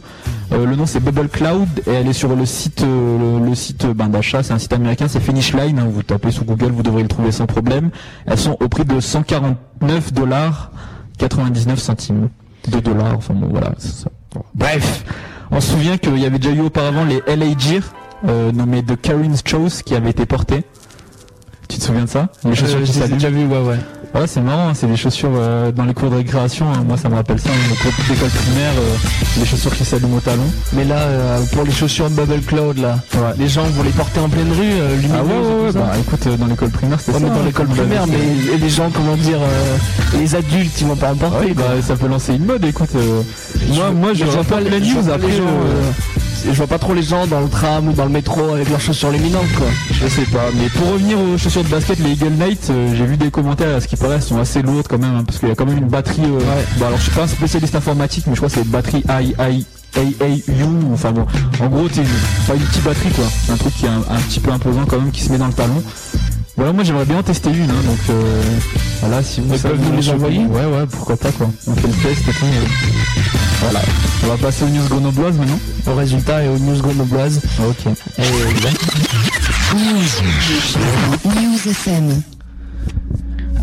Euh, 0.52 0.64
le 0.64 0.76
nom 0.76 0.86
c'est 0.86 1.00
Bubble 1.00 1.28
Cloud 1.28 1.68
et 1.86 1.90
elle 1.90 2.06
est 2.06 2.12
sur 2.12 2.36
le 2.36 2.46
site 2.46 2.84
le, 2.84 3.54
site 3.54 3.86
ben, 3.86 4.08
d'achat. 4.08 4.42
C'est 4.42 4.52
un 4.52 4.58
site 4.58 4.72
américain, 4.72 5.06
c'est 5.08 5.20
Finish 5.20 5.54
Line. 5.54 5.78
hein, 5.78 5.88
vous 5.90 6.02
tapez 6.02 6.30
sur 6.30 6.44
Google, 6.44 6.70
vous 6.70 6.82
devrez 6.82 7.02
le 7.02 7.08
trouver 7.08 7.32
sans 7.32 7.46
problème. 7.46 7.90
Elles 8.26 8.38
sont 8.38 8.56
au 8.60 8.68
prix 8.68 8.84
de 8.84 9.00
149 9.00 10.12
dollars 10.12 10.70
99 11.18 11.78
centimes 11.80 12.28
de 12.68 12.78
dollars. 12.78 13.16
Enfin 13.16 13.34
bon, 13.34 13.48
voilà. 13.50 13.72
ça. 13.78 14.08
Bref, 14.54 15.04
on 15.50 15.60
se 15.60 15.72
souvient 15.72 15.98
qu'il 15.98 16.18
y 16.18 16.26
avait 16.26 16.38
déjà 16.38 16.54
eu 16.54 16.60
auparavant 16.60 17.04
les 17.04 17.22
LA 17.26 17.58
Gear, 17.58 17.82
nommés 18.54 18.84
The 18.84 19.00
Karin's 19.00 19.42
Chose, 19.44 19.82
qui 19.82 19.96
avaient 19.96 20.10
été 20.10 20.26
portés. 20.26 20.64
Tu 21.72 21.78
te 21.78 21.84
souviens 21.84 22.04
de 22.04 22.08
ça? 22.10 22.28
Les 22.44 22.54
chaussures 22.54 22.82
qui 22.82 22.92
déjà 23.08 23.30
vues, 23.30 23.46
ouais, 23.46 23.60
ouais. 23.60 23.78
Ouais, 24.14 24.26
c'est 24.26 24.42
marrant, 24.42 24.68
hein, 24.68 24.72
c'est 24.74 24.86
des 24.86 24.96
chaussures 24.96 25.30
euh, 25.34 25.72
dans 25.72 25.84
les 25.84 25.94
cours 25.94 26.10
de 26.10 26.16
récréation. 26.16 26.66
hein. 26.70 26.84
Moi, 26.86 26.98
ça 26.98 27.08
me 27.08 27.14
rappelle 27.14 27.40
ça, 27.40 27.48
les 27.70 27.76
cours 27.76 27.90
d'école 28.08 28.28
primaire, 28.28 28.72
euh, 28.78 28.94
les 29.40 29.46
chaussures 29.46 29.74
qui 29.74 29.86
s'allument 29.86 30.16
au 30.16 30.20
talon. 30.20 30.44
Mais 30.74 30.84
là, 30.84 30.96
euh, 30.98 31.38
pour 31.52 31.64
les 31.64 31.70
chaussures 31.72 32.10
Bubble 32.10 32.42
Cloud, 32.42 32.76
là, 32.78 32.98
les 33.38 33.48
gens 33.48 33.64
vont 33.64 33.82
les 33.82 33.90
porter 33.90 34.20
en 34.20 34.28
pleine 34.28 34.52
rue, 34.52 34.70
euh, 34.70 34.96
lumineuses 34.96 35.16
Ah 35.18 35.24
ouais, 35.24 35.64
ouais, 35.66 35.72
bah 35.72 35.92
écoute, 35.98 36.28
dans 36.38 36.46
l'école 36.46 36.68
primaire, 36.68 36.98
Ouais, 36.98 37.12
ça. 37.14 37.18
mais 37.20 37.28
dans 37.30 37.34
hein, 37.36 37.38
l'école 37.46 37.68
primaire, 37.68 38.04
mais 38.06 38.58
les 38.58 38.68
gens, 38.68 38.90
comment 38.92 39.16
dire, 39.16 39.38
les 40.18 40.34
adultes, 40.34 40.78
ils 40.82 40.86
vont 40.86 40.96
pas 40.96 41.12
en 41.12 41.16
porter. 41.16 41.54
Ah 41.56 41.60
bah 41.60 41.82
ça 41.82 41.96
peut 41.96 42.06
lancer 42.06 42.34
une 42.34 42.44
mode, 42.44 42.62
écoute. 42.66 42.90
moi, 43.70 43.90
moi, 43.92 44.12
je 44.12 44.24
vois 44.24 44.44
pas 44.44 44.60
les- 44.60 44.78
news 44.80 45.08
après. 45.10 45.26
les 45.28 45.36
gens, 45.38 45.44
je 46.44 46.50
vois 46.56 46.66
pas 46.66 46.78
trop 46.78 46.92
les 46.92 47.02
gens 47.04 47.26
dans 47.28 47.40
le 47.40 47.48
tram 47.48 47.86
ou 47.88 47.92
dans 47.92 48.02
le 48.04 48.10
métro 48.10 48.52
avec 48.52 48.68
leurs 48.68 48.80
chaussures 48.80 49.10
luminantes, 49.10 49.50
quoi. 49.56 49.68
Je 49.92 50.08
sais 50.08 50.22
pas, 50.22 50.46
mais 50.54 50.68
pour 50.70 50.92
revenir 50.92 51.16
aux 51.18 51.38
chaussures 51.38 51.62
de 51.62 51.68
basket, 51.68 51.98
les 52.00 52.10
Eagle 52.12 52.32
Knight, 52.36 52.70
j'ai 52.94 53.06
vu 53.06 53.16
des 53.16 53.30
commentaires, 53.30 53.76
à 53.76 53.80
ce 53.80 53.86
qui 53.86 53.96
paraît, 54.02 54.14
elles 54.16 54.22
sont 54.22 54.38
assez 54.38 54.62
lourdes 54.62 54.86
quand 54.88 54.98
même, 54.98 55.14
hein, 55.16 55.24
parce 55.26 55.38
qu'il 55.38 55.48
y 55.48 55.52
a 55.52 55.54
quand 55.54 55.66
même 55.66 55.78
une 55.78 55.88
batterie. 55.88 56.22
euh, 56.24 56.40
Bon, 56.78 56.86
alors 56.86 56.98
je 56.98 57.02
suis 57.04 57.12
pas 57.12 57.22
un 57.22 57.26
spécialiste 57.28 57.74
informatique, 57.74 58.24
mais 58.26 58.34
je 58.34 58.38
crois 58.40 58.48
que 58.48 58.54
c'est 58.56 58.62
une 58.62 58.70
batterie 58.70 59.02
I, 59.08 59.34
I, 59.38 59.66
AAU, 59.94 60.92
enfin 60.94 61.12
bon, 61.12 61.26
en 61.60 61.68
gros, 61.68 61.86
c'est 61.92 62.00
une- 62.02 62.06
pas 62.46 62.54
une 62.54 62.62
petite 62.62 62.82
batterie 62.84 63.10
quoi, 63.10 63.24
un 63.52 63.56
truc 63.56 63.74
qui 63.76 63.84
est 63.86 63.88
un, 63.90 63.98
un 64.10 64.20
petit 64.28 64.40
peu 64.40 64.50
imposant 64.50 64.84
quand 64.86 64.98
même, 64.98 65.10
qui 65.10 65.22
se 65.22 65.30
met 65.30 65.38
dans 65.38 65.46
le 65.48 65.52
talon. 65.52 65.82
Voilà, 66.56 66.72
moi 66.74 66.84
j'aimerais 66.84 67.04
bien 67.06 67.18
en 67.18 67.22
tester 67.22 67.50
une, 67.50 67.70
hein, 67.70 67.82
donc 67.86 67.98
euh, 68.10 68.42
voilà, 69.00 69.22
si 69.22 69.40
vous 69.40 69.56
savez 69.56 69.74
peuvent 69.74 69.90
nous 69.90 69.96
les 69.96 70.08
envoyer 70.10 70.40
Ouais, 70.46 70.64
ouais, 70.66 70.86
pourquoi 70.90 71.16
pas 71.16 71.30
quoi. 71.32 71.48
On 71.66 71.74
fait 71.74 71.88
le 71.88 71.94
test 71.94 72.28
et 72.28 72.32
tout. 72.32 72.44
euh. 72.44 72.66
Voilà. 73.62 73.80
On 74.24 74.26
va 74.28 74.36
passer 74.36 74.64
aux 74.64 74.68
news 74.68 74.86
grenobloises 74.88 75.36
maintenant. 75.36 75.58
Au 75.86 75.94
résultat 75.94 76.42
et 76.44 76.48
aux 76.48 76.58
news 76.58 76.80
grenobloises. 76.80 77.40
Ok. 77.60 77.86
Et, 78.18 78.22
News 81.24 81.68
FM. 81.70 82.22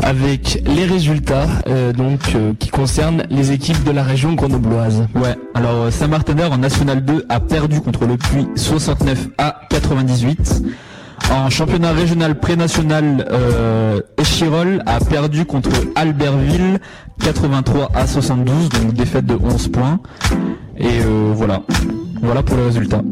Avec 0.02 0.62
les 0.66 0.84
résultats 0.84 1.46
euh, 1.66 1.92
donc 1.92 2.20
euh, 2.34 2.52
qui 2.58 2.68
concernent 2.70 3.24
les 3.30 3.52
équipes 3.52 3.84
de 3.84 3.90
la 3.90 4.02
région 4.02 4.34
grenobloise. 4.34 5.06
Ouais, 5.14 5.36
alors 5.54 5.84
euh, 5.84 5.90
Saint-Martineur 5.90 6.52
en 6.52 6.58
National 6.58 7.04
2 7.04 7.26
a 7.28 7.40
perdu 7.40 7.80
contre 7.80 8.06
le 8.06 8.16
Puy 8.16 8.46
69 8.56 9.28
à 9.38 9.60
98. 9.70 10.62
En 11.30 11.48
championnat 11.48 11.92
régional 11.92 12.38
pré-national, 12.40 13.26
euh, 13.30 14.00
a 14.86 14.98
perdu 15.00 15.44
contre 15.44 15.70
Albertville 15.94 16.80
83 17.22 17.90
à 17.94 18.06
72, 18.06 18.68
donc 18.68 18.94
défaite 18.94 19.26
de 19.26 19.38
11 19.40 19.68
points. 19.68 20.00
Et 20.76 20.86
euh, 20.86 21.32
voilà, 21.34 21.62
voilà 22.22 22.42
pour 22.42 22.56
les 22.56 22.64
résultats. 22.64 23.02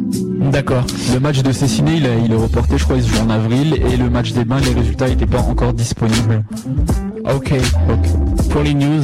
D'accord. 0.52 0.84
Le 1.12 1.20
match 1.20 1.42
de 1.42 1.52
Cessiné, 1.52 1.96
il, 1.96 2.06
a- 2.06 2.14
il 2.24 2.32
est 2.32 2.36
reporté, 2.36 2.78
je 2.78 2.84
crois, 2.84 2.96
il 2.96 3.02
se 3.02 3.08
joue 3.14 3.22
en 3.22 3.30
avril, 3.30 3.74
et 3.92 3.96
le 3.96 4.08
match 4.10 4.32
des 4.32 4.44
bains, 4.44 4.60
les 4.60 4.72
résultats 4.72 5.08
n'étaient 5.08 5.26
pas 5.26 5.40
encore 5.40 5.72
disponibles. 5.72 6.44
Ok. 7.34 7.52
Pour 8.50 8.62
les 8.62 8.74
news. 8.74 9.02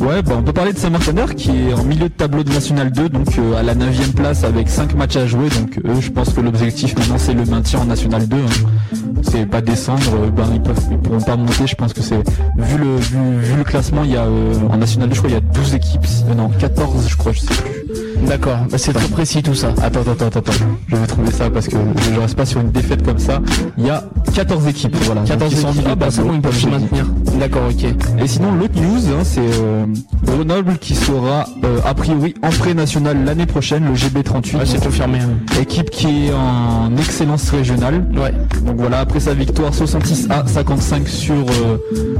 Ouais, 0.00 0.20
bah 0.22 0.34
on 0.38 0.42
peut 0.42 0.52
parler 0.52 0.72
de 0.72 0.78
Saint-Martineur 0.78 1.34
qui 1.34 1.50
est 1.50 1.72
en 1.72 1.82
milieu 1.84 2.04
de 2.08 2.14
tableau 2.14 2.42
de 2.44 2.52
National 2.52 2.90
2, 2.92 3.08
donc 3.08 3.38
euh, 3.38 3.54
à 3.58 3.62
la 3.62 3.74
9 3.74 4.12
place 4.14 4.44
avec 4.44 4.68
5 4.68 4.94
matchs 4.94 5.16
à 5.16 5.26
jouer. 5.26 5.48
Donc 5.48 5.78
eux, 5.84 6.00
je 6.00 6.10
pense 6.10 6.30
que 6.34 6.40
l'objectif 6.40 6.96
maintenant 6.98 7.16
c'est 7.18 7.32
le 7.34 7.44
maintien 7.46 7.80
en 7.80 7.84
National 7.86 8.28
2. 8.28 8.36
hein. 8.36 9.00
C'est 9.22 9.46
pas 9.46 9.60
descendre, 9.62 10.02
euh, 10.24 10.30
ben 10.30 10.44
ils 10.54 10.60
peuvent, 10.60 10.78
ils 10.90 10.98
pourront 10.98 11.20
pas 11.20 11.36
monter. 11.36 11.66
Je 11.66 11.74
pense 11.76 11.92
que 11.92 12.02
c'est 12.02 12.16
vu 12.58 12.78
le 12.78 12.96
vu, 12.96 13.18
vu 13.40 13.56
le 13.56 13.64
classement, 13.64 14.02
il 14.04 14.10
y 14.12 14.16
a 14.16 14.24
euh, 14.24 14.54
en 14.70 14.76
National 14.76 15.08
2, 15.08 15.14
je 15.14 15.20
crois 15.20 15.30
il 15.30 15.34
y 15.34 15.38
a 15.38 15.40
12 15.40 15.74
équipes, 15.74 16.06
non 16.36 16.48
14 16.50 17.08
je 17.08 17.16
crois, 17.16 17.32
je 17.32 17.40
sais 17.40 17.46
plus. 17.46 17.92
D'accord, 18.22 18.58
bah, 18.70 18.78
c'est 18.78 18.92
très 18.92 19.08
précis 19.08 19.42
tout 19.42 19.54
ça. 19.54 19.68
Attends, 19.82 20.00
attends, 20.00 20.26
attends, 20.26 20.38
attends. 20.40 20.52
Je 20.88 20.96
vais 20.96 21.06
trouver 21.06 21.30
ça 21.30 21.50
parce 21.50 21.68
que 21.68 21.76
je 22.14 22.20
reste 22.20 22.34
pas 22.36 22.46
sur 22.46 22.60
une 22.60 22.70
défaite 22.70 23.04
comme 23.04 23.18
ça. 23.18 23.40
Il 23.78 23.86
y 23.86 23.90
a 23.90 24.02
14 24.34 24.66
équipes, 24.68 24.96
voilà. 25.02 25.22
14 25.22 25.38
Donc, 25.40 25.52
ils 25.52 25.58
sont 25.58 25.66
en 25.68 25.72
équipes. 25.72 25.86
Ah 25.90 25.94
bah 25.94 26.06
c'est 26.10 26.22
bon, 26.22 26.32
ils 26.34 26.40
peuvent 26.40 26.56
se 26.56 26.66
maintenir. 26.66 27.06
D'accord, 27.38 27.62
ok. 27.70 27.84
Et 28.22 28.26
sinon, 28.26 28.52
l'autre 28.52 28.80
news, 28.80 29.08
hein, 29.10 29.22
c'est 29.22 29.40
euh, 29.40 29.84
Grenoble 30.24 30.78
qui 30.78 30.94
sera 30.94 31.44
euh, 31.64 31.78
a 31.84 31.94
priori 31.94 32.34
en 32.42 32.48
pré-national 32.48 33.24
l'année 33.24 33.46
prochaine, 33.46 33.84
le 33.84 33.92
GB38. 33.94 34.56
Ouais, 34.56 34.66
c'est 34.66 34.82
confirmé. 34.82 35.18
hein. 35.18 35.60
Équipe 35.60 35.90
qui 35.90 36.28
est 36.28 36.32
en 36.32 36.96
excellence 36.96 37.50
régionale. 37.50 38.06
Ouais. 38.16 38.32
Donc 38.64 38.76
voilà, 38.78 39.00
après 39.00 39.20
sa 39.20 39.34
victoire 39.34 39.74
66 39.74 40.28
à 40.30 40.46
55 40.46 41.06
sur 41.08 41.34
euh, 41.34 41.76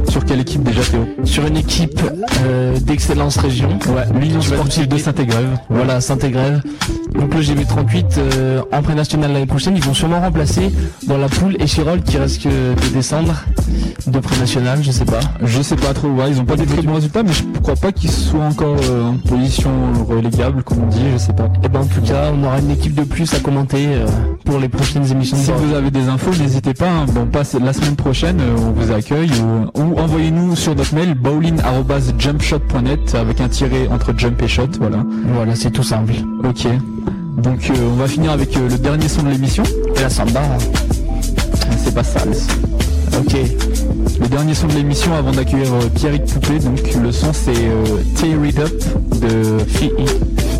sur 0.08 0.24
quelle 0.24 0.40
équipe 0.40 0.62
déjà 0.62 0.82
Théo? 0.82 1.06
Sur 1.24 1.46
une 1.46 1.56
équipe 1.56 2.00
d'excellence 2.84 3.36
région. 3.38 3.70
Ouais, 3.88 4.04
l'Union 4.20 4.40
sportive 4.42 4.86
de. 4.88 4.96
Saint-Égrève. 5.06 5.58
Voilà, 5.68 5.85
Saint-Égrève. 6.00 6.62
Donc 7.14 7.34
le 7.34 7.40
GB38 7.40 8.04
euh, 8.18 8.62
en 8.72 8.82
pré-national 8.82 9.32
l'année 9.32 9.46
prochaine, 9.46 9.76
ils 9.76 9.82
vont 9.82 9.94
sûrement 9.94 10.20
remplacer 10.20 10.70
dans 11.06 11.16
la 11.16 11.28
poule 11.28 11.56
Échirol 11.60 12.02
qui 12.02 12.18
risque 12.18 12.46
de 12.46 12.74
descendre 12.92 13.34
de 14.06 14.18
pré-national, 14.20 14.80
je 14.82 14.90
sais 14.90 15.04
pas. 15.04 15.20
Je 15.42 15.62
sais 15.62 15.76
pas 15.76 15.92
trop, 15.94 16.08
ouais, 16.08 16.30
ils 16.30 16.40
ont 16.40 16.44
pas 16.44 16.56
des 16.56 16.66
très 16.66 16.82
bons 16.82 16.94
résultats, 16.94 17.22
mais 17.22 17.32
je 17.32 17.42
crois 17.62 17.74
pas 17.74 17.90
qu'ils 17.92 18.10
soient 18.10 18.44
encore 18.44 18.76
euh, 18.90 19.08
en 19.10 19.16
position 19.16 19.70
relégable, 20.08 20.62
comme 20.62 20.84
on 20.84 20.88
dit, 20.88 21.00
je 21.12 21.18
sais 21.18 21.32
pas. 21.32 21.48
Et 21.64 21.68
ben 21.68 21.80
en 21.80 21.86
tout 21.86 22.00
cas, 22.02 22.30
on 22.34 22.44
aura 22.44 22.58
une 22.60 22.70
équipe 22.70 22.94
de 22.94 23.02
plus 23.04 23.32
à 23.34 23.40
commenter 23.40 23.86
euh, 23.88 24.06
pour 24.44 24.58
les 24.58 24.68
prochaines 24.68 25.10
émissions 25.10 25.36
Si 25.38 25.50
vous 25.50 25.74
avez 25.74 25.90
des 25.90 26.08
infos, 26.08 26.30
n'hésitez 26.38 26.74
pas. 26.74 26.88
hein. 26.88 27.06
Bon, 27.12 27.26
passe 27.26 27.54
la 27.54 27.72
semaine 27.72 27.96
prochaine, 27.96 28.36
on 28.58 28.72
vous 28.72 28.92
accueille 28.92 29.30
euh, 29.42 29.64
ou 29.80 29.98
envoyez-nous 29.98 30.54
sur 30.54 30.74
notre 30.76 30.94
mail 30.94 31.14
bowling@jumpshot.net 31.14 33.14
avec 33.14 33.40
un 33.40 33.48
tiret 33.48 33.88
entre 33.90 34.12
jump 34.16 34.40
et 34.42 34.48
shot. 34.48 34.68
Voilà. 34.80 34.98
Voilà, 35.34 35.54
c'est 35.54 35.70
tout 35.76 35.82
simple. 35.82 36.14
Ok. 36.42 36.66
Donc 37.36 37.68
euh, 37.68 37.74
on 37.92 37.96
va 37.96 38.08
finir 38.08 38.32
avec 38.32 38.56
euh, 38.56 38.68
le 38.70 38.78
dernier 38.78 39.08
son 39.08 39.22
de 39.22 39.28
l'émission. 39.28 39.62
Et 39.94 40.00
la 40.00 40.08
samba. 40.08 40.40
C'est 41.84 41.94
pas 41.94 42.02
sale. 42.02 42.30
Ok. 43.18 43.36
Le 44.18 44.26
dernier 44.28 44.54
son 44.54 44.68
de 44.68 44.72
l'émission 44.72 45.14
avant 45.14 45.32
d'accueillir 45.32 45.72
euh, 45.74 45.88
Pierrick 45.94 46.24
Poupée, 46.24 46.60
donc 46.60 46.80
le 47.02 47.12
son 47.12 47.32
c'est 47.34 47.52
Tear 48.14 48.44
It 48.46 48.58
Up 48.58 48.72
de 49.20 49.58
FI. 49.68 49.90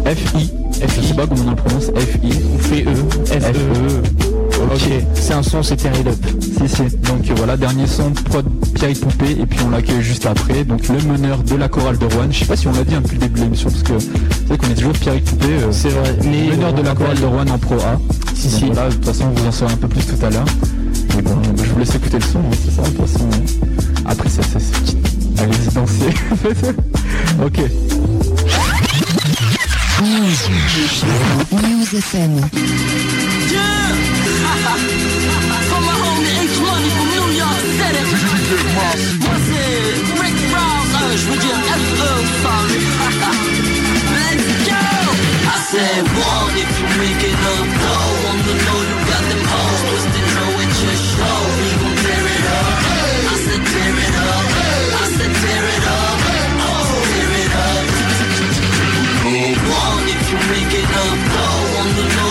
FI. 0.05 0.53
Je 0.83 1.07
sais 1.07 1.15
pas 1.15 1.27
comment 1.27 1.45
on 1.47 1.51
le 1.51 1.57
prononce, 1.57 1.91
FI. 1.97 2.33
Ou 2.45 2.59
FE. 2.59 3.41
FE. 3.41 4.36
Ok, 4.59 4.91
c'est 5.15 5.33
un 5.35 5.43
son, 5.43 5.63
c'est 5.63 5.77
Tear 5.77 5.93
It 5.99 6.07
Up. 6.07 6.15
Si, 6.41 6.69
si. 6.69 6.83
Donc 7.07 7.29
euh, 7.31 7.35
voilà, 7.37 7.57
dernier 7.57 7.87
son, 7.87 8.11
prod 8.13 8.45
Pierrick 8.75 9.01
Poupée, 9.01 9.33
et 9.41 9.47
puis 9.47 9.59
on 9.67 9.71
l'accueille 9.71 10.03
juste 10.03 10.27
après. 10.27 10.65
Donc 10.65 10.89
le 10.89 11.01
meneur 11.03 11.39
de 11.43 11.55
la 11.57 11.69
chorale 11.69 11.99
de 11.99 12.07
Rouen. 12.07 12.29
Je 12.31 12.39
sais 12.41 12.45
pas 12.47 12.57
si 12.57 12.67
on 12.67 12.73
l'a 12.73 12.85
dit 12.85 12.95
hein, 12.95 13.01
depuis 13.03 13.15
le 13.17 13.21
début 13.23 13.41
de 13.41 13.45
l'émission, 13.45 13.71
parce 13.71 13.83
que 13.83 13.93
c'est 13.99 14.49
vrai 14.49 14.59
qu'on 14.59 14.69
est 14.71 14.75
toujours 14.75 14.93
Pierrick 14.95 15.25
Poupée. 15.25 15.47
euh, 15.47 15.69
C'est 15.73 15.91
vrai. 15.91 16.17
Mais 16.25 16.49
meneur 16.57 16.73
de 16.73 16.83
la 16.83 16.95
chorale 16.95 17.19
de 17.21 17.25
Rouen 17.27 17.47
en 17.49 17.59
Pro 17.59 17.75
A. 17.77 17.99
Si, 18.35 18.49
Donc 18.49 18.59
si. 18.59 18.65
Voilà, 18.67 18.89
de 18.89 18.95
toute 18.95 19.05
façon, 19.05 19.25
vous 19.35 19.47
en 19.47 19.53
saurez 19.53 19.73
un 19.73 19.77
peu 19.77 19.89
plus 19.89 20.07
tout 20.07 20.25
à 20.27 20.31
l'heure. 20.31 20.45
Mais 21.15 21.23
bon, 21.23 21.37
je 21.57 21.71
vous 21.71 21.79
laisse 21.79 21.95
écouter 21.95 22.19
le 22.19 22.25
son, 22.25 22.39
hein, 22.39 22.57
c'est 22.65 22.71
ça, 22.75 22.83
de 22.83 22.89
toute 22.97 23.07
façon. 23.07 23.29
Après, 24.05 24.29
ça, 24.29 24.43
c'est. 24.43 25.43
Allez-y 25.43 25.75
danser. 25.75 26.15
ok. 27.45 27.61
News 31.53 31.95
FM. 31.99 32.41
My 35.87 35.95
H 36.47 36.57
Money 36.61 36.91
from 36.97 37.07
New 37.15 37.29
York 37.43 37.63
City. 37.79 38.03
Moi 39.25 39.37
c'est 39.47 39.77
Rick 40.23 40.39
Ross, 40.55 40.93
je 41.17 41.25
veux 41.31 41.41
dire 41.45 41.61
sorry. 42.43 42.79
Let's 44.17 44.49
go! 44.69 44.85
I 45.47 45.59
said 45.71 46.05
one 46.15 46.55
if 46.63 46.73
you 46.79 46.89
make 47.03 47.23
it 47.31 47.41
up, 47.53 47.67
low 47.83 48.31
on 48.31 48.39
the 48.47 48.55
low 48.67 48.81
you 48.91 48.99
got 49.11 49.25
them 49.31 49.43
hoes 49.51 49.81
twisting 49.89 50.29
low 50.37 50.63
at 50.63 50.73
your 50.83 50.99
show. 51.11 51.39
We 51.59 51.69
gon' 51.81 51.97
tear 52.05 52.27
it 52.37 52.47
up. 52.59 52.75
I 53.27 53.37
said 53.45 53.63
tear 53.73 53.97
it 54.07 54.17
up. 54.31 54.47
I 55.01 55.07
said 55.17 55.33
tear 55.43 55.65
it 55.77 55.85
up. 55.99 56.19
Oh, 56.67 56.91
tear 57.11 57.33
it 57.43 57.55
up. 57.67 57.85
One 59.27 60.07
if 60.15 60.23
you 60.31 60.39
make 60.55 60.75
it 60.81 60.91
up, 61.05 61.19
low 61.35 61.81
on 61.81 61.89
the 61.97 62.05
low 62.17 62.26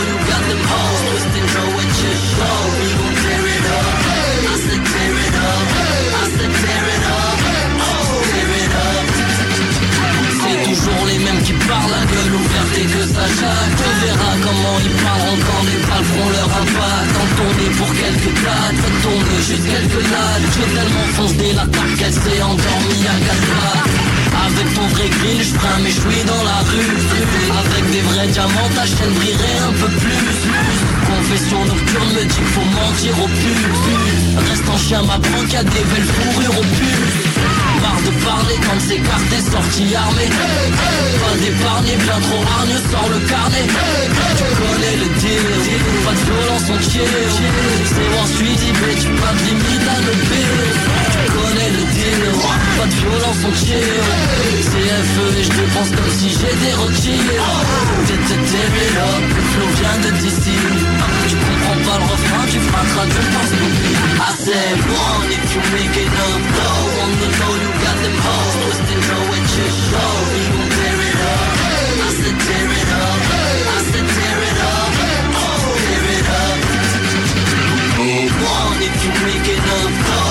ils 14.86 14.98
parleront 15.02 15.38
quand 15.41 15.64
les 15.66 15.80
balles 15.88 16.06
feront 16.06 16.30
leur 16.30 16.49
impact 16.62 17.12
En 17.18 17.28
tournée 17.36 17.72
pour 17.78 17.91
quelques 17.94 18.34
dates, 18.45 18.78
ça 18.82 18.90
tourne 19.02 19.26
juste 19.41 19.66
quelques 19.66 20.03
dates 20.14 20.45
J'ai 20.53 20.70
tellement 20.78 21.07
foncé 21.18 21.45
l'attaque 21.57 21.95
qu'elle 21.98 22.14
s'est 22.14 22.41
endormie 22.41 23.06
à 23.10 23.16
pattes. 23.26 24.16
Avec 24.45 24.68
ton 24.76 24.88
vrai 24.94 25.10
grill, 25.10 25.41
je 25.41 25.53
prends 25.56 25.80
mes 25.82 25.91
chouilles 25.91 26.26
dans 26.26 26.44
la 26.44 26.60
rue. 26.70 26.94
Avec 27.62 27.84
des 27.91 28.02
vrais 28.02 28.28
diamants, 28.28 28.72
ta 28.76 28.86
chaîne 28.86 29.14
brillerait 29.18 29.60
un 29.70 29.74
peu 29.74 29.90
plus. 29.99 30.26
Confession 31.10 31.66
nocturne 31.66 32.12
me 32.14 32.22
dit 32.22 32.36
qu'il 32.36 32.52
faut 32.53 32.70
mentir 32.78 33.14
au 33.24 33.28
pub 33.28 34.48
Reste 34.49 34.70
en 34.70 34.78
chien, 34.78 35.02
m'apprend 35.02 35.41
qu'il 35.45 35.53
y 35.53 35.57
a 35.57 35.64
des 35.64 35.86
belles 35.90 36.10
fourrures 36.14 36.60
au 36.60 36.62
pub 36.62 37.65
Marre 37.86 38.02
de 38.02 38.12
parler 38.26 38.57
quand 38.66 38.80
c'est 38.80 38.98
carté, 38.98 39.38
sorti 39.52 39.95
armé 39.95 40.26
Pas 41.22 41.36
d'épargner, 41.38 41.95
bien 41.98 42.20
trop 42.26 42.41
hargneux, 42.41 42.82
sors 42.90 43.10
le 43.10 43.20
carnet. 43.30 43.66
Tu 44.38 44.48
connais 44.57 44.95
le 45.02 45.10
deal, 45.22 45.45
pas 46.03 46.16
de 46.18 46.24
violence 46.26 46.66
on 46.74 46.80
C'est 46.82 48.10
moi 48.14 48.26
suivi, 48.38 48.70
mais 48.82 48.95
tu 48.98 49.10
pas 49.22 49.34
de 49.38 49.41
limite 49.45 49.86
à 49.86 49.98
le 50.02 50.14
Tu 51.14 51.24
connais 51.38 51.72
le 51.78 51.84
deal, 51.94 52.22
pas 52.78 52.88
de 52.90 52.95
violence 53.06 53.41
on 53.45 53.53
chill 53.53 53.94
C'est 54.62 54.90
FE 55.12 55.26
et 55.38 55.44
je 55.44 55.49
dépense 55.49 55.91
comme 55.91 56.12
si 56.18 56.30
j'étais 56.30 56.74
Tear 58.45 58.76
it 58.76 58.98
up, 58.98 59.24
le 59.60 59.66
vient 59.76 59.98
de 60.03 60.10
d'ici 60.18 60.56
Traduire 61.86 62.26
I 64.18 64.34
said 64.34 64.78
one 64.90 65.30
if 65.30 65.45
you 65.53 65.62
make 65.70 65.95
it 66.02 66.10
up 66.10 66.41
On 67.03 67.12
the 67.22 67.30
low 67.38 67.53
you 67.62 67.72
got 67.86 67.98
them 68.02 68.18
hoes. 68.26 68.56
Twisting 68.66 69.03
low 69.06 69.30
at 69.38 69.45
your 69.53 69.72
show. 69.86 70.14
We 70.34 70.41
gon' 70.49 70.70
tear 70.74 70.99
it 71.10 71.20
up. 71.30 71.62
I 72.02 72.10
said 72.10 72.38
tear 72.41 72.74
it 72.82 72.90
up. 72.90 73.22
Up. 74.66 74.98
Oh, 75.45 75.78
up. 76.41 76.57
One 78.41 78.82
if 78.82 78.98
you 79.06 79.12
make 79.22 79.48
it 79.48 79.62
up 79.62 80.24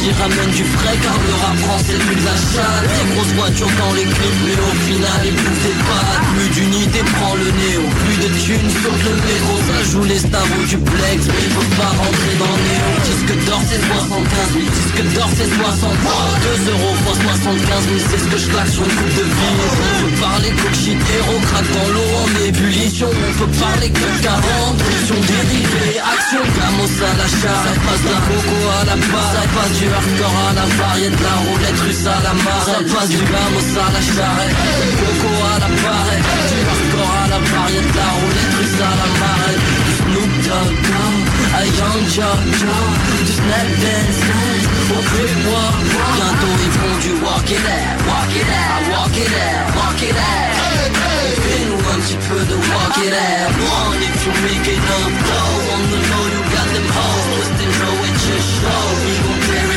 dit 0.00 0.12
ramène 0.16 0.52
du 0.56 0.64
frais 0.64 0.96
car 1.02 1.12
le 1.12 1.34
rap 1.44 1.56
français 1.60 1.98
plus 2.00 2.16
de 2.16 2.24
la 2.24 2.36
chatte. 2.36 2.88
Des 2.88 3.06
grosses 3.12 3.34
voitures 3.36 3.74
dans 3.76 3.92
les 3.92 4.08
clips 4.08 4.40
mais 4.44 4.56
au 4.56 4.74
final 4.88 5.20
ils 5.28 5.36
bouffent 5.36 5.64
des 5.68 5.76
pattes. 5.84 6.24
Plus 6.32 6.48
d'unité 6.56 7.00
prend 7.16 7.34
le 7.36 7.48
néo, 7.60 7.84
plus 8.00 8.16
de 8.24 8.28
thunes. 8.40 8.70
Sur 8.80 8.96
le 8.96 9.12
métro 9.28 9.54
Ça 9.68 9.78
joue 9.92 10.04
les 10.04 10.20
stars 10.24 10.48
du 10.68 10.78
plex. 10.78 11.18
Mais 11.28 11.44
il 11.44 11.52
faut 11.52 11.70
pas 11.76 11.92
rentrer 12.00 12.34
dans 12.40 12.54
le 12.56 12.64
néo. 12.64 12.88
Disque 13.04 13.34
d'or 13.44 13.60
c'est 13.68 13.82
75 13.84 14.56
000, 14.56 14.64
disque 14.72 15.02
d'or 15.14 15.28
c'est 15.36 15.50
63 15.52 15.92
2 16.64 16.72
euros 16.72 16.94
fois 17.04 17.16
75 17.20 17.84
000 17.84 18.00
c'est 18.08 18.20
ce 18.24 18.28
que 18.32 18.38
je 18.40 18.46
claque 18.48 18.72
sur 18.72 18.84
une 18.88 18.96
coupe 18.96 19.14
de 19.20 19.26
vie. 19.28 19.52
On 19.52 19.96
peut 20.00 20.16
parler 20.16 20.50
coke 20.56 20.78
shit 20.80 20.96
héros 20.96 21.40
craque 21.44 21.70
dans 21.76 21.88
l'eau 21.92 22.08
en 22.24 22.30
ébullition. 22.48 23.08
On 23.12 23.34
peut 23.36 23.52
parler 23.60 23.90
que 23.92 24.08
40, 24.24 24.80
pression 24.80 25.18
dérivée, 25.28 26.00
action. 26.00 26.42
Gamos 26.56 26.94
à 27.04 27.12
l'achat, 27.20 27.58
ça 27.68 27.72
passe 27.84 28.02
de 28.06 28.10
la 28.10 28.20
coco 28.24 28.58
à 28.80 28.84
la 28.88 28.96
barre 28.96 29.32
Ça 29.34 29.44
hardcore 29.92 30.38
à 30.48 30.52
la 30.54 30.66
variété, 30.80 31.16
de 31.16 31.22
la 31.22 31.36
roulette 31.44 31.80
russe 31.80 32.06
à 32.06 32.18
la 32.22 32.32
marre 32.44 32.64
Ça 32.64 32.78
passe 32.92 33.10
du 33.10 33.22
gamos 33.30 33.70
à 33.74 33.88
la 33.94 34.02
charrette, 34.02 34.56
coco 35.00 35.32
à 35.50 35.56
la 35.62 35.70
barrette 35.82 36.26
Du 36.50 36.58
hardcore 36.70 37.14
à 37.14 37.26
la 37.34 37.40
variété, 37.40 37.90
de 37.90 37.96
la 37.98 38.10
roulette 38.20 38.54
russe 38.58 38.80
à 38.80 38.92
la 39.00 39.08
Du 39.50 39.92
Snoop 39.98 40.32
Dogg, 40.46 40.74
à 41.54 41.62
Young 41.64 42.04
Jock, 42.14 42.40
Jock 42.60 42.92
Du 43.26 43.32
Snap 43.38 43.68
Dance, 43.82 44.20
Dance, 44.28 44.66
au 44.94 45.00
Crip 45.08 45.40
Walk 45.50 45.76
Bientôt 46.16 46.54
ils 46.64 46.74
font 46.78 46.96
du 47.04 47.12
walk 47.24 47.50
it 47.50 47.64
out, 47.66 47.98
walk 48.06 48.32
it 48.36 48.50
out, 48.50 48.82
walk 48.94 49.16
it 49.16 49.32
out, 49.34 49.66
walk 49.76 50.02
it 50.02 50.16
out 50.16 50.60
Fais-nous 51.40 51.82
un 51.92 51.98
petit 52.00 52.18
peu 52.28 52.40
de 52.48 52.56
walk 52.56 52.96
it 53.04 53.14
out 53.14 53.52
One 53.58 54.02
if 54.02 54.26
you 54.26 54.32
make 54.44 54.66
it 54.66 54.82
up 54.98 55.12
low 55.30 55.52
On 55.74 55.82
the 55.90 55.98
low 56.10 56.26
you 56.34 56.42
got 56.54 56.68
them 56.74 56.88
hoes 56.90 57.30
Twisting 57.40 57.72
low 57.80 58.04
at 58.04 58.28
your 58.28 58.42
show. 58.52 58.82
We 59.04 59.12
gon' 59.24 59.69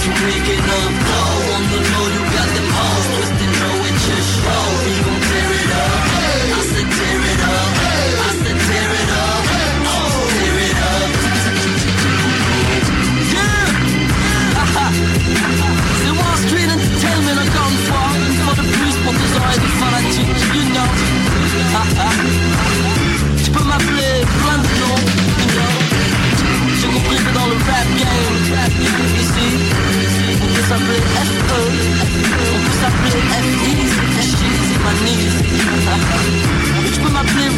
One 0.00 0.08
if 0.08 0.20
you 0.20 0.26
make 0.26 0.48
it 0.48 0.64
up. 0.64 0.92
Low 1.10 1.54
On 1.54 1.62
the 1.68 1.78
low 1.92 2.06
you 2.08 2.22
got 2.32 2.48
them 2.54 2.68
hoes 2.72 3.06
Twisting 3.16 3.52
low 3.60 3.84
at 3.84 4.08
your 4.08 4.22
show 4.22 5.19
FE 30.70 30.76
On 30.76 32.60
peut 32.62 32.76
s'appeler 32.80 33.10
tu 36.92 37.00
peux 37.00 37.10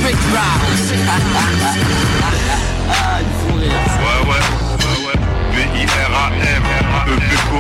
Rick 0.06 0.16
Ouais, 4.00 4.20
ouais, 4.28 4.42
ouais. 5.06 5.18
B-I-R-A-M, 5.52 6.64
EP 7.06 7.52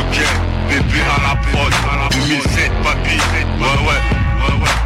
ok. 0.00 0.16
À 1.04 1.18
la 1.22 1.34
prod, 1.36 1.72
2007, 2.12 2.70
papy. 2.82 3.16
Ouais, 3.16 3.66
ouais, 3.66 4.00
ouais, 4.40 4.62
ouais. 4.62 4.83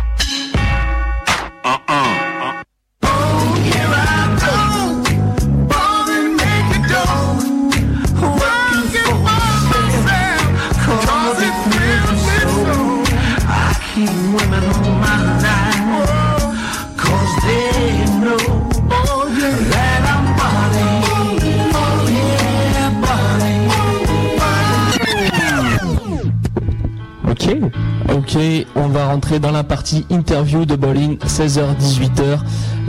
Rentrer 29.09 29.39
dans 29.39 29.51
la 29.51 29.65
partie 29.65 30.05
interview 30.11 30.67
de 30.67 30.77
Bowling, 30.77 31.17
16h-18h, 31.17 32.41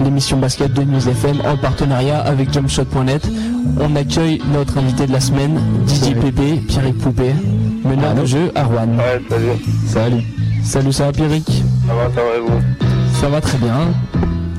l'émission 0.04 0.38
basket 0.38 0.74
de 0.74 0.84
News 0.84 1.08
FM 1.08 1.38
en 1.48 1.56
partenariat 1.56 2.20
avec 2.20 2.52
jumpshot.net. 2.52 3.26
On 3.80 3.96
accueille 3.96 4.42
notre 4.54 4.78
invité 4.78 5.08
de 5.08 5.14
la 5.14 5.22
semaine, 5.22 5.60
Didier 5.86 6.16
Pépé, 6.16 6.56
Pierrick 6.68 6.98
Poupé, 6.98 7.34
meneur 7.86 8.16
de 8.16 8.26
jeu 8.26 8.52
à 8.54 8.66
Rouen. 8.66 8.98
Ouais, 8.98 9.22
salut. 9.30 9.48
Salut. 9.88 10.24
Salut, 10.62 10.92
ça 10.92 11.06
va 11.06 11.12
Pierrick? 11.14 11.48
Ça 11.88 11.94
va, 11.94 12.04
ça 12.14 12.22
va 12.22 12.36
et 12.36 12.42
vous? 12.42 12.62
Ça 13.22 13.30
va 13.30 13.40
très 13.40 13.58
bien. 13.58 13.78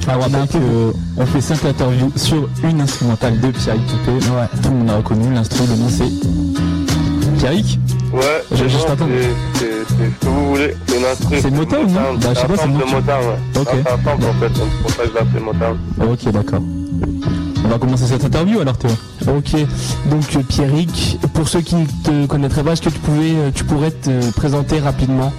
Ah, 0.09 0.15
on 0.17 0.21
rappelle 0.21 0.49
que 0.49 0.93
on 1.19 1.27
fait 1.27 1.43
5 1.43 1.63
interviews 1.67 2.11
sur 2.17 2.49
une 2.65 2.81
instrumentale 2.81 3.39
de 3.39 3.49
Pierrick 3.49 3.87
Poupé. 3.87 4.13
Ouais. 4.13 4.49
Tout 4.63 4.71
le 4.71 4.77
monde 4.77 4.91
a 4.91 4.97
reconnu 4.97 5.35
l'instru, 5.35 5.65
le 5.69 5.77
nom 5.77 5.89
c'est 5.91 7.37
Pierrick? 7.39 7.79
Ouais, 8.13 8.23
J'ai 8.51 8.57
c'est 8.57 8.69
juste 8.69 8.89
bon, 8.89 9.07
c'est- 9.55 9.65
ce 9.89 9.95
que 9.95 10.27
vous 10.27 10.49
voulez. 10.51 10.75
C'est 10.87 10.97
une 10.99 11.05
instru. 11.05 11.37
C'est 11.41 11.51
Motown, 11.51 11.87
non 11.93 12.15
Bah, 12.21 12.29
je 12.35 12.41
sais 12.41 12.47
pas, 12.47 12.57
c'est 12.57 12.67
Motown. 12.67 13.05
Ouais. 13.05 13.61
Ok. 13.61 13.69
C'est 13.73 13.91
un 13.93 14.05
sample 14.05 14.25
en 14.25 14.33
fait, 14.41 14.49
donc 14.59 14.69
c'est 14.73 14.83
pour 14.83 14.91
ça 14.91 15.03
que 15.05 15.09
je 15.09 15.15
l'appelle 15.15 15.43
Motown. 15.43 15.79
Ok, 16.11 16.33
d'accord. 16.33 16.61
On 17.65 17.69
va 17.69 17.79
commencer 17.79 18.07
cette 18.07 18.25
interview 18.25 18.61
alors 18.61 18.77
Théo. 18.79 18.91
Ok, 19.29 19.53
donc 20.07 20.25
euh, 20.37 20.43
Pierrick, 20.49 21.19
pour 21.35 21.47
ceux 21.49 21.61
qui 21.61 21.77
ne 21.77 21.87
te 21.87 22.27
connaîtraient 22.27 22.65
pas, 22.65 22.73
est-ce 22.73 22.83
que 22.83 22.89
tu, 22.89 22.99
pouvais, 22.99 23.31
euh, 23.37 23.51
tu 23.55 23.63
pourrais 23.65 23.93
te 23.93 24.33
présenter 24.33 24.81
rapidement? 24.81 25.33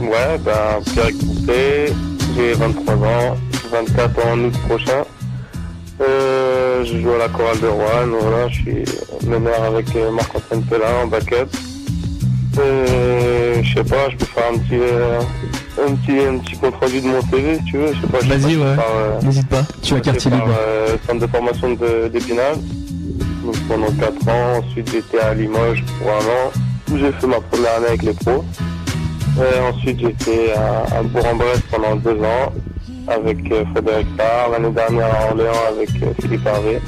Ouais, 0.00 0.38
ben 0.42 0.80
Pierre 0.92 1.10
Coupé, 1.18 1.92
j'ai 2.36 2.52
23 2.54 2.94
ans, 2.94 3.36
24 3.70 4.18
ans 4.26 4.32
en 4.32 4.38
août 4.44 4.54
prochain. 4.68 5.04
Euh, 6.00 6.84
je 6.84 7.00
joue 7.00 7.10
à 7.10 7.18
la 7.18 7.28
chorale 7.28 7.60
de 7.60 7.66
Rouen, 7.66 8.18
voilà, 8.20 8.48
je 8.48 8.54
suis 8.54 8.84
meneur 9.26 9.62
avec 9.64 9.86
Marc-Antoine 10.12 10.62
Pellin 10.62 11.02
en 11.02 11.06
backup. 11.08 11.48
Euh, 12.58 13.62
je 13.62 13.74
sais 13.74 13.84
pas, 13.84 14.08
je 14.10 14.16
peux 14.16 14.24
faire 14.26 14.44
un 14.52 14.58
petit, 14.58 14.74
euh, 14.80 15.20
un 15.86 15.94
petit, 15.94 16.18
un 16.26 16.38
petit 16.38 16.56
compte 16.56 16.74
rendu 16.80 17.00
de 17.00 17.06
mon 17.06 17.20
CV 17.22 17.56
si 17.58 17.64
tu 17.64 17.76
veux, 17.78 17.92
je 17.94 18.00
sais 18.00 18.06
pas. 18.06 18.18
Vas-y, 18.18 18.56
ouais. 18.56 18.62
euh, 18.64 19.20
N'hésite 19.22 19.48
pas. 19.48 19.62
Tu 19.82 19.94
as 19.94 20.00
quartier 20.00 20.30
libre. 20.30 20.48
euh, 20.58 20.96
centre 21.06 21.20
de 21.20 21.26
formation 21.26 21.70
de- 21.74 22.08
d'Épinal. 22.08 22.56
Donc 23.44 23.56
pendant 23.68 23.86
4 23.92 24.28
ans, 24.28 24.58
ensuite 24.62 24.90
j'étais 24.90 25.20
à 25.20 25.32
Limoges 25.34 25.82
pour 25.98 26.10
un 26.10 26.14
an, 26.18 26.52
où 26.92 26.98
j'ai 26.98 27.12
fait 27.12 27.26
ma 27.26 27.40
première 27.40 27.76
année 27.76 27.86
avec 27.88 28.02
les 28.02 28.12
pros. 28.12 28.44
Euh, 29.38 29.70
ensuite 29.70 30.00
j'étais 30.00 30.52
à, 30.52 30.98
à 30.98 31.02
Bourg-en-Bresse 31.02 31.60
pendant 31.70 31.96
2 31.96 32.10
ans 32.22 32.52
avec 33.06 33.38
Frédéric 33.72 34.06
Sarr, 34.18 34.50
l'année 34.52 34.70
dernière 34.70 35.06
à 35.06 35.30
Orléans 35.30 35.52
avec 35.70 35.88
Philippe 36.20 36.46
Hervé. 36.46 36.80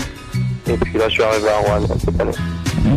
Et 0.73 0.77
puis 0.77 0.99
là 0.99 1.09
je 1.09 1.15
suis 1.15 1.23
arrivé 1.23 1.49
à 1.49 1.59
Rouen 1.77 1.87
cette 1.99 2.21
année. 2.21 2.33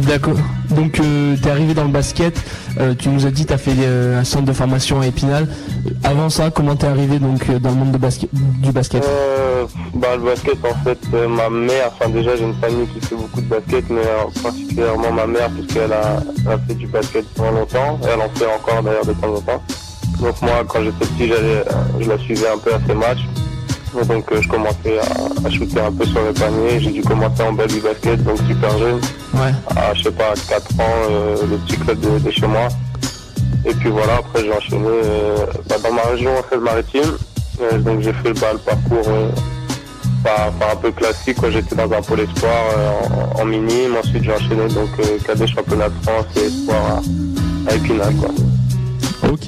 D'accord. 0.08 0.38
Donc 0.70 0.94
tu 0.94 1.02
es 1.02 1.50
arrivé 1.50 1.74
dans 1.74 1.84
le 1.84 1.90
basket, 1.92 2.40
euh, 2.80 2.94
tu 2.98 3.10
nous 3.10 3.26
as 3.26 3.32
dit 3.32 3.46
tu 3.46 3.54
as 3.54 3.58
fait 3.58 3.74
euh, 3.80 4.20
un 4.22 4.24
centre 4.24 4.46
de 4.46 4.54
formation 4.54 5.02
à 5.02 5.08
Épinal. 5.08 5.48
Euh, 5.86 5.90
Avant 6.04 6.30
ça, 6.30 6.52
comment 6.52 6.76
t'es 6.76 6.88
arrivé 6.88 7.20
donc 7.20 7.50
euh, 7.50 7.60
dans 7.60 7.70
le 7.70 7.76
monde 7.76 7.92
de 7.92 7.98
basket, 7.98 8.30
du 8.34 8.72
basket? 8.72 9.04
Euh, 9.04 9.66
bah, 9.94 10.16
le 10.16 10.24
basket, 10.24 10.58
en 10.64 10.84
fait, 10.84 11.00
euh, 11.14 11.28
ma 11.28 11.50
mère, 11.50 11.92
enfin 11.94 12.10
déjà 12.10 12.36
j'ai 12.36 12.44
une 12.44 12.56
famille 12.56 12.88
qui 12.88 13.06
fait 13.06 13.16
beaucoup 13.16 13.42
de 13.42 13.48
basket, 13.48 13.90
mais 13.90 14.02
euh, 14.02 14.42
particulièrement 14.42 15.12
ma 15.12 15.28
mère, 15.28 15.50
puisqu'elle 15.50 15.94
a, 15.94 16.18
a 16.52 16.58
fait 16.68 16.76
du 16.76 16.88
basket 16.88 17.26
pendant 17.36 17.60
longtemps, 17.60 18.00
et 18.04 18.08
elle 18.14 18.22
en 18.22 18.30
fait 18.36 18.46
encore 18.46 18.84
d'ailleurs 18.84 19.06
de 19.06 19.14
temps 19.14 19.34
en 19.36 19.42
temps. 19.42 19.64
Donc 20.22 20.42
moi, 20.42 20.64
quand 20.68 20.80
j'étais 20.82 21.06
petit, 21.06 21.28
j'allais, 21.28 21.64
euh, 21.68 22.00
je 22.00 22.10
la 22.10 22.18
suivais 22.18 22.48
un 22.48 22.58
peu 22.58 22.74
à 22.74 22.80
ses 22.88 22.94
matchs. 22.96 23.26
Donc 24.08 24.32
euh, 24.32 24.42
je 24.42 24.48
commençais 24.50 24.98
à, 25.00 25.48
à 25.48 25.50
shooter 25.52 25.80
un 25.80 25.92
peu 25.92 26.06
sur 26.06 26.20
les 26.24 26.34
paniers. 26.34 26.80
J'ai 26.80 26.92
dû 26.92 27.02
commencer 27.04 27.44
en 27.44 27.54
baby 27.54 27.80
basket, 27.80 28.24
donc 28.24 28.38
super 28.48 28.78
jeune. 28.78 29.00
Ouais. 29.36 29.52
À, 29.76 29.94
je 29.94 30.04
sais 30.04 30.12
pas, 30.12 30.34
4 30.50 30.80
ans, 30.80 30.84
euh, 31.10 31.36
le 31.50 31.58
petit 31.58 31.78
club 31.78 32.00
de, 32.00 32.20
de 32.20 32.32
chez 32.32 32.48
moi. 32.48 32.68
Et 33.66 33.74
puis 33.74 33.90
voilà, 33.90 34.16
après 34.18 34.44
j'ai 34.44 34.52
enchaîné 34.52 34.88
euh, 34.88 35.46
bah, 35.70 35.76
dans 35.84 35.94
ma 35.94 36.02
région 36.04 36.32
en 36.38 36.44
Seine-Maritime. 36.50 37.18
Euh, 37.62 37.78
donc 37.80 38.02
j'ai 38.02 38.14
fait 38.14 38.34
bah, 38.40 38.48
le 38.54 38.60
parcours 38.60 39.08
pas, 40.24 40.52
pas 40.60 40.74
un 40.74 40.76
peu 40.76 40.92
classique. 40.92 41.38
quoi. 41.40 41.52
J'étais 41.52 41.76
dans 41.76 41.92
un 41.92 42.02
pôle 42.02 42.22
espoir 42.22 42.52
en, 43.38 43.42
en 43.42 43.46
minime. 43.46 43.96
Ensuite 44.00 44.24
j'ai 44.24 44.34
enchaîné 44.34 44.68
donc 44.74 44.90
cadet 45.26 45.48
championnat 45.48 45.90
de 45.90 45.96
France 46.04 46.26
et 46.36 46.46
espoir 46.48 46.78
à, 47.68 47.72
à 47.72 47.76
Épinal. 47.76 48.14
Quoi. 48.16 48.30
Ok. 49.32 49.48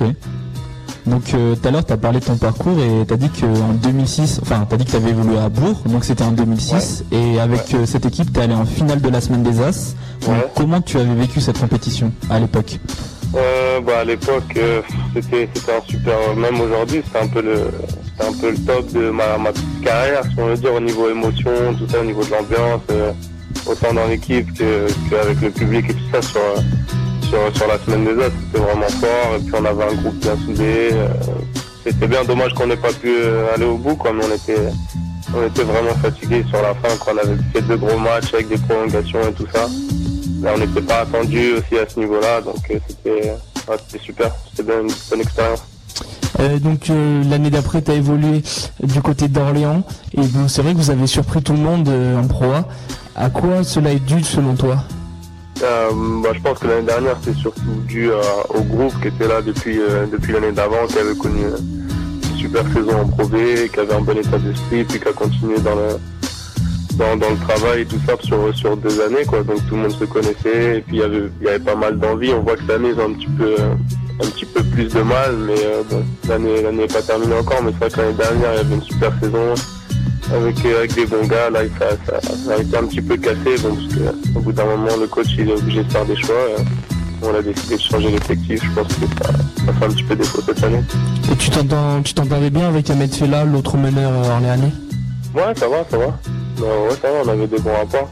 Donc 1.08 1.34
euh, 1.34 1.56
tout 1.56 1.68
à 1.68 1.72
l'heure 1.72 1.86
tu 1.86 1.94
as 1.94 1.98
parlé 1.98 2.20
de 2.20 2.26
ton 2.26 2.36
parcours 2.38 2.78
et 2.80 3.06
tu 3.06 3.14
as 3.14 3.18
dit 3.18 3.30
qu'en 3.30 3.74
2006, 3.74 4.40
enfin 4.42 4.66
tu 4.68 4.74
as 4.76 4.78
dit 4.78 4.86
que 4.86 4.90
tu 4.92 4.96
avais 4.96 5.12
évolué 5.12 5.38
à 5.38 5.50
Bourg, 5.50 5.82
donc 5.86 6.04
c'était 6.04 6.24
en 6.24 6.32
2006 6.32 7.06
et 7.12 7.40
avec 7.40 7.74
euh, 7.74 7.86
cette 7.86 8.06
équipe 8.06 8.34
tu 8.34 8.40
es 8.40 8.44
allé 8.44 8.56
en 8.56 8.66
finale 8.66 9.02
de 9.02 9.10
la 9.10 9.22
semaine 9.22 9.44
des 9.44 9.62
As. 9.62 9.96
Donc, 10.22 10.30
Ouais. 10.36 10.48
Comment 10.56 10.82
tu 10.82 10.98
avais 10.98 11.14
vécu 11.14 11.40
cette 11.42 11.60
compétition 11.60 12.12
à 12.32 12.40
l'époque 12.40 12.80
Euh, 13.36 13.80
bah, 13.82 14.00
à 14.00 14.04
l'époque, 14.04 14.54
euh, 14.58 14.82
c'était 15.14 15.48
c'était 15.54 15.74
un 15.74 15.82
super. 15.88 16.16
Même 16.36 16.60
aujourd'hui, 16.60 17.02
c'était 17.06 17.20
un 17.20 17.28
peu 17.28 17.42
le 17.42 17.70
un 18.20 18.32
peu 18.40 18.50
le 18.52 18.58
top 18.58 18.92
de 18.94 19.10
ma, 19.12 19.38
ma 19.38 19.52
petite 19.52 19.82
carrière, 19.84 20.24
si 20.24 20.40
on 20.40 20.48
veut 20.48 20.58
dire, 20.58 20.74
au 20.74 20.80
niveau 20.80 21.10
émotion, 21.10 21.52
tout 21.78 21.88
ça, 21.88 22.00
au 22.00 22.06
niveau 22.06 22.24
de 22.24 22.32
l'ambiance, 22.32 22.82
euh, 22.92 23.12
autant 23.68 23.94
dans 23.94 24.08
l'équipe 24.08 24.52
que 24.58 24.88
qu'avec 25.10 25.42
le 25.42 25.52
public 25.52 25.86
et 25.90 25.94
tout 25.94 26.10
ça 26.14 26.22
sur 26.22 26.42
sur, 27.54 27.68
la 27.68 27.78
semaine 27.80 28.06
des 28.06 28.14
autres, 28.14 28.36
c'était 28.46 28.64
vraiment 28.64 28.88
fort. 28.88 29.36
Et 29.36 29.40
puis 29.40 29.54
on 29.58 29.66
avait 29.66 29.84
un 29.84 29.96
groupe 29.96 30.16
bien 30.16 30.36
soudé. 30.46 30.90
euh, 30.94 31.08
c'était 31.84 32.08
bien 32.08 32.24
dommage 32.24 32.54
qu'on 32.54 32.68
n'ait 32.68 32.78
pas 32.78 32.94
pu 32.94 33.10
euh, 33.10 33.54
aller 33.54 33.66
au 33.66 33.78
bout, 33.78 33.98
mais 34.06 34.26
on 34.26 34.36
était 34.36 34.70
on 35.36 35.46
était 35.46 35.64
vraiment 35.64 35.94
fatigués 36.02 36.46
sur 36.50 36.62
la 36.62 36.74
fin, 36.76 36.96
quand 37.00 37.12
on 37.14 37.18
avait 37.18 37.38
fait 37.52 37.62
deux 37.62 37.78
gros 37.78 37.98
matchs 37.98 38.34
avec 38.34 38.48
des 38.48 38.58
prolongations 38.58 39.22
et 39.28 39.34
tout 39.34 39.48
ça. 39.54 39.68
On 40.48 40.58
n'était 40.58 40.82
pas 40.82 41.00
attendu 41.00 41.54
aussi 41.54 41.78
à 41.78 41.88
ce 41.90 42.00
niveau-là, 42.00 42.42
donc 42.42 42.58
euh, 42.72 42.80
c'était 42.88 44.00
super, 44.00 44.32
c'était 44.50 44.72
bien 44.72 44.82
une 44.82 44.94
bonne 45.10 45.22
expérience. 45.22 45.64
Donc 46.62 46.90
l'année 47.30 47.50
d'après, 47.50 47.82
tu 47.82 47.92
as 47.92 47.96
évolué 47.96 48.44
du 48.84 49.02
côté 49.02 49.28
d'Orléans. 49.28 49.84
Et 50.14 50.22
bon, 50.22 50.48
c'est 50.48 50.62
vrai 50.62 50.74
que 50.74 50.78
vous 50.78 50.92
avez 50.92 51.08
surpris 51.08 51.42
tout 51.42 51.54
le 51.54 51.60
monde 51.60 51.88
en 51.90 52.28
Pro 52.28 52.52
A. 52.52 52.68
À 53.16 53.30
quoi 53.30 53.64
cela 53.64 53.92
est 53.92 54.06
dû 54.06 54.22
selon 54.24 54.56
toi? 54.56 54.84
Euh, 55.64 55.90
bah, 56.22 56.30
je 56.34 56.42
pense 56.42 56.60
que 56.60 56.68
l'année 56.68 56.86
dernière, 56.86 57.18
c'est 57.24 57.36
surtout 57.36 57.62
dû 57.88 58.12
à- 58.12 58.52
au 58.56 58.62
groupe 58.62 58.94
qui 59.02 59.08
était 59.08 59.28
là 59.28 59.42
depuis, 59.42 59.80
euh, 59.80 60.06
depuis 60.12 60.34
l'année 60.34 60.52
d'avant, 60.52 60.86
qui 60.88 61.00
avait 61.00 61.16
connu 61.16 61.46
euh, 61.46 61.58
une 62.30 62.38
super 62.38 62.64
saison 62.74 63.02
en 63.02 63.08
Pro 63.08 63.26
qui 63.28 63.80
avait 63.80 63.94
un 63.94 64.02
bon 64.02 64.18
état 64.18 64.38
d'esprit, 64.38 64.84
puis 64.84 65.00
qui 65.00 65.08
a 65.08 65.14
continué 65.14 65.58
dans 65.60 65.76
le, 65.76 65.98
dans, 66.98 67.16
dans 67.18 67.30
le 67.30 67.38
travail 67.48 67.82
et 67.82 67.86
tout 67.86 68.00
ça 68.06 68.14
sur, 68.22 68.54
sur 68.56 68.76
deux 68.78 69.00
années. 69.02 69.26
Quoi. 69.26 69.44
Donc 69.44 69.66
tout 69.68 69.76
le 69.76 69.82
monde 69.84 69.92
se 69.94 70.04
connaissait, 70.06 70.78
et 70.78 70.82
puis 70.82 70.98
il 70.98 71.44
y 71.44 71.48
avait, 71.48 71.60
pas 71.60 71.76
mal 71.76 71.98
d'envie. 72.00 72.34
On 72.34 72.42
voit 72.42 72.56
que 72.56 72.62
cette 72.62 72.72
année, 72.72 72.90
ils 72.94 73.00
ont 73.00 73.10
un 73.10 73.14
petit 73.14 73.28
peu, 73.38 73.56
euh, 73.58 73.74
un 74.22 74.28
petit 74.28 74.46
peu 74.46 74.62
plus 74.62 74.94
de 74.94 75.02
mal, 75.02 75.36
mais 75.48 75.56
euh, 75.66 75.84
l'année 76.28 76.62
l'année 76.64 76.78
n'est 76.84 76.88
pas 76.88 77.02
terminée 77.02 77.36
encore. 77.36 77.64
Mais 77.64 77.72
c'est 77.80 77.86
vrai 77.86 77.90
que 77.92 78.02
l'année 78.02 78.18
dernière, 78.18 78.52
il 78.54 78.58
y 78.58 78.60
avait 78.60 78.76
une 78.76 78.84
super 78.84 79.12
saison 79.22 79.54
avec, 80.34 80.66
euh, 80.66 80.80
avec 80.80 80.94
des 80.94 81.06
bons 81.06 81.26
gars. 81.28 81.50
Là, 81.50 81.60
ça, 81.80 81.90
ça, 82.06 82.22
ça 82.22 82.54
a 82.54 82.58
été 82.58 82.78
un 82.78 82.84
petit 82.86 83.02
peu 83.02 83.18
cassé, 83.18 83.58
bon, 83.62 83.76
parce 83.76 83.94
que, 83.94 84.00
euh, 84.00 84.12
au 84.36 84.40
bout 84.40 84.52
d'un 84.52 84.66
moment, 84.66 84.96
le 85.00 85.08
coach 85.08 85.28
il 85.38 85.50
est 85.50 85.54
obligé 85.54 85.84
de 85.84 85.92
faire 85.92 86.06
des 86.06 86.16
choix. 86.16 86.36
euh, 86.36 86.58
on 87.22 87.34
a 87.34 87.42
décidé 87.42 87.76
de 87.78 87.82
changer 87.82 88.12
l'effectif. 88.12 88.62
Je 88.64 88.70
pense 88.72 88.88
que 88.94 89.24
ça, 89.24 89.32
ça 89.66 89.74
fait 89.74 89.86
un 89.86 89.90
petit 89.90 90.04
peu 90.04 90.16
défaut 90.16 90.42
cette 90.46 90.64
année. 90.64 90.84
Et 91.32 91.36
tu 91.36 91.50
t'entends, 91.50 92.02
tu 92.04 92.14
t'entendais 92.14 92.50
bien 92.50 92.68
avec 92.68 92.90
Ahmed 92.90 93.14
Fella, 93.14 93.44
l'autre 93.46 93.78
meneur 93.78 94.12
euh, 94.12 94.36
orléanais? 94.36 94.72
Ouais, 95.34 95.54
ça 95.56 95.68
va, 95.68 95.84
ça 95.90 95.98
va. 95.98 96.20
Non, 96.60 96.86
ouais, 96.88 96.96
ça 97.02 97.10
va, 97.12 97.18
on 97.26 97.30
avait 97.30 97.48
des 97.48 97.60
bons 97.60 97.74
rapports. 97.74 98.10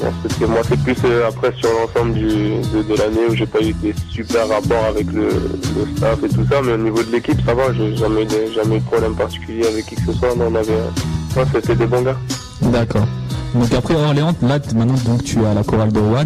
Moi, 0.00 0.60
c'est 0.68 0.78
plus 0.82 0.96
euh, 1.04 1.28
après 1.28 1.52
sur 1.56 1.68
l'ensemble 1.70 2.14
de, 2.14 2.82
de 2.82 2.94
l'année 2.98 3.26
où 3.30 3.34
j'ai 3.34 3.46
pas 3.46 3.60
eu 3.60 3.72
des 3.74 3.94
super 4.10 4.48
rapports 4.48 4.84
avec 4.88 5.10
le, 5.12 5.28
le 5.28 5.96
staff 5.96 6.18
et 6.24 6.28
tout 6.28 6.44
ça, 6.50 6.60
mais 6.62 6.72
au 6.72 6.76
niveau 6.78 7.02
de 7.02 7.10
l'équipe, 7.12 7.38
ça 7.44 7.54
va, 7.54 7.72
j'ai 7.72 7.96
jamais, 7.96 8.22
eu 8.22 8.26
de- 8.26 8.52
jamais 8.54 8.76
eu 8.76 8.80
de 8.80 8.84
problème 8.84 9.14
particulier 9.14 9.66
avec 9.66 9.86
qui 9.86 9.96
que 9.96 10.02
ce 10.06 10.12
soit. 10.12 10.34
Non, 10.36 10.46
on 10.50 10.54
avait, 10.54 10.72
ouais, 10.72 11.44
c'était 11.54 11.74
des 11.74 11.86
bons 11.86 12.02
gars. 12.02 12.16
D'accord. 12.62 13.06
Donc 13.54 13.72
après 13.72 13.94
Orléans, 13.94 14.34
là 14.42 14.58
maintenant 14.74 14.94
donc 15.06 15.24
tu 15.24 15.40
es 15.42 15.46
à 15.46 15.54
la 15.54 15.62
chorale 15.64 15.92
de 15.92 16.00
Rouen. 16.00 16.24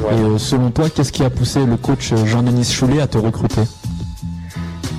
Ouais. 0.00 0.14
Et 0.16 0.20
euh, 0.20 0.38
selon 0.38 0.70
toi, 0.70 0.88
qu'est-ce 0.90 1.10
qui 1.12 1.24
a 1.24 1.30
poussé 1.30 1.64
le 1.64 1.76
coach 1.76 2.12
euh, 2.12 2.24
Jean-Denis 2.26 2.64
Choulet 2.70 3.00
à 3.00 3.06
te 3.06 3.18
recruter? 3.18 3.62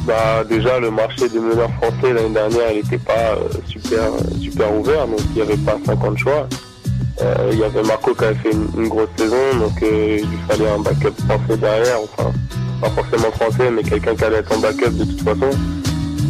Bah 0.08 0.44
déjà 0.50 0.80
le 0.80 0.90
marché 0.92 1.30
des 1.30 1.40
meneurs 1.40 1.70
français 1.74 2.14
l'année 2.14 2.34
dernière 2.34 2.72
il 2.72 2.78
n'était 2.78 2.98
pas 2.98 3.36
euh, 3.36 3.50
super 3.68 4.10
super 4.42 4.74
ouvert 4.76 5.06
donc 5.08 5.20
il 5.32 5.36
n'y 5.36 5.42
avait 5.42 5.58
pas 5.58 5.78
50 5.86 6.18
choix. 6.18 6.48
Euh, 7.22 7.50
il 7.52 7.60
y 7.60 7.64
avait 7.64 7.84
Marco 7.84 8.14
qui 8.14 8.24
avait 8.24 8.36
fait 8.36 8.52
une, 8.52 8.88
grosse 8.88 9.10
saison 9.18 9.36
donc 9.60 9.84
euh, 9.84 10.20
il 10.22 10.38
fallait 10.48 10.70
un 10.70 10.80
backup 10.80 11.14
français 11.28 11.58
derrière, 11.58 11.98
enfin 12.04 12.32
pas 12.80 12.90
forcément 12.92 13.32
français 13.32 13.70
mais 13.70 13.84
quelqu'un 13.84 14.16
qui 14.16 14.24
allait 14.24 14.38
être 14.38 14.56
en 14.56 14.60
backup 14.60 14.92
de 14.92 15.04
toute 15.04 15.22
façon 15.22 15.50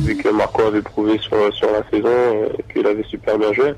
vu 0.03 0.15
que 0.15 0.29
Marco 0.29 0.63
avait 0.63 0.81
prouvé 0.81 1.19
sur, 1.19 1.37
sur 1.53 1.67
la 1.71 1.83
saison 1.91 2.09
euh, 2.09 2.47
qu'il 2.73 2.87
avait 2.87 3.03
super 3.03 3.37
bien 3.37 3.53
joué. 3.53 3.73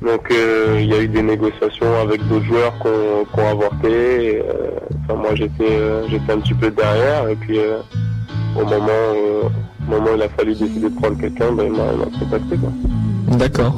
Donc 0.00 0.30
euh, 0.32 0.78
il 0.80 0.86
y 0.86 0.94
a 0.94 1.00
eu 1.00 1.08
des 1.08 1.22
négociations 1.22 2.00
avec 2.00 2.26
d'autres 2.26 2.46
joueurs 2.46 2.74
qui 2.82 2.88
ont, 2.88 3.48
avorté. 3.48 4.42
euh, 4.42 4.70
enfin 5.04 5.20
moi 5.20 5.34
j'étais 5.34 5.70
euh, 5.70 6.06
un 6.28 6.38
petit 6.38 6.54
peu 6.54 6.70
derrière 6.70 7.28
et 7.28 7.36
puis 7.36 7.58
euh, 7.58 7.78
au 8.56 8.64
moment, 8.64 8.88
euh, 8.88 9.42
moment 9.86 10.10
où 10.12 10.16
il 10.16 10.22
a 10.22 10.28
fallu 10.30 10.54
décider 10.54 10.88
de 10.88 10.94
prendre 11.00 11.18
quelqu'un, 11.18 11.52
ben, 11.52 11.66
il 11.66 11.72
m'a 11.72 12.18
contacté. 12.18 12.56
D'accord. 13.38 13.76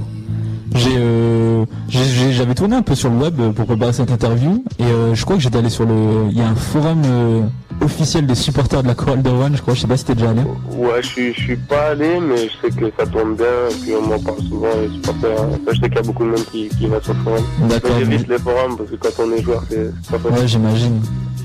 J'ai, 0.74 0.96
euh, 0.96 1.64
j'ai- 1.88 2.05
j'ai- 2.05 2.32
j'avais 2.32 2.55
tourné 2.55 2.74
un 2.76 2.82
peu 2.82 2.94
sur 2.96 3.09
le 3.09 3.16
web 3.16 3.36
pour 3.55 3.64
préparer 3.66 3.92
cette 3.92 4.10
interview 4.10 4.64
et 4.80 4.84
euh, 4.84 5.14
je 5.14 5.24
crois 5.24 5.36
que 5.36 5.42
j'étais 5.42 5.59
allé 5.59 5.70
sur 5.70 5.86
le, 5.86 5.94
il 6.32 6.36
y 6.36 6.40
a 6.40 6.48
un 6.48 6.55
forum 6.56 7.01
euh, 7.05 7.42
officiel 7.80 8.26
des 8.26 8.34
supporters 8.34 8.82
de 8.82 8.88
la 8.88 8.94
chorale 8.94 9.22
de 9.22 9.28
Rouen, 9.30 9.51
je 9.55 9.62
crois. 9.62 9.74
Je 9.74 9.82
sais 9.82 9.86
pas 9.86 9.96
si 9.96 10.05
t'es 10.05 10.14
déjà 10.16 10.30
allé. 10.30 10.40
Ouais, 10.76 11.01
je 11.01 11.06
suis, 11.06 11.32
je 11.34 11.40
suis 11.40 11.56
pas 11.56 11.90
allé, 11.90 12.18
mais 12.20 12.48
je 12.48 12.52
sais 12.68 12.74
que 12.74 12.86
ça 12.98 13.06
tourne 13.06 13.36
bien, 13.36 13.46
et 13.70 13.74
puis 13.82 13.92
on 13.96 14.06
m'en 14.09 14.18
parle 14.18 14.38
souvent, 14.48 14.66
les 14.82 14.92
supporters. 14.94 15.40
hein. 15.42 15.48
Ça, 15.64 15.72
je 15.74 15.80
sais 15.80 15.86
qu'il 15.88 15.94
y 15.96 15.98
a 15.98 16.02
beaucoup 16.02 16.24
de 16.24 16.30
monde 16.30 16.44
qui, 16.51 16.68
qui 16.70 16.86
va 16.88 17.01
sur 17.01 17.14
le 17.14 17.20
forum. 17.20 17.44
D'accord, 17.68 17.90
j'évite 17.98 18.28
mais- 18.28 18.34
les 18.36 18.42
forums, 18.42 18.76
parce 18.76 18.90
que 18.90 18.96
quand 18.96 19.22
on 19.22 19.32
est 19.32 19.42
joueur, 19.42 19.62
c'est 19.70 19.92
pas 20.10 20.18
facile. 20.18 20.38
Ouais, 20.42 20.48
j'imagine. 20.48 21.01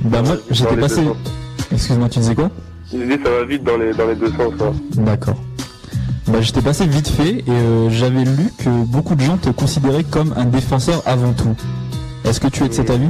Bah 0.05 0.21
moi, 0.23 0.37
j'étais 0.49 0.75
passé. 0.77 1.01
Excuse-moi, 1.71 2.09
tu 2.09 2.19
disais 2.19 2.35
quoi? 2.35 2.49
J'ai 2.91 3.05
dit, 3.05 3.23
ça 3.23 3.29
va 3.29 3.45
vite 3.45 3.63
dans 3.63 3.77
les, 3.77 3.93
dans 3.93 4.07
les 4.07 4.15
deux 4.15 4.29
sens. 4.31 4.53
hein. 4.61 4.73
D'accord. 4.95 5.35
Bah, 6.31 6.41
j'étais 6.41 6.61
passé 6.61 6.85
vite 6.85 7.07
fait 7.09 7.39
et 7.39 7.43
euh, 7.49 7.89
j'avais 7.89 8.23
lu 8.23 8.53
que 8.57 8.69
beaucoup 8.85 9.15
de 9.15 9.21
gens 9.21 9.37
te 9.37 9.49
considéraient 9.49 10.03
comme 10.03 10.33
un 10.37 10.45
défenseur 10.45 11.01
avant 11.05 11.33
tout. 11.33 11.55
Est-ce 12.23 12.39
que 12.39 12.47
tu 12.47 12.63
es 12.63 12.69
de 12.69 12.73
cet 12.73 12.89
avis? 12.91 13.09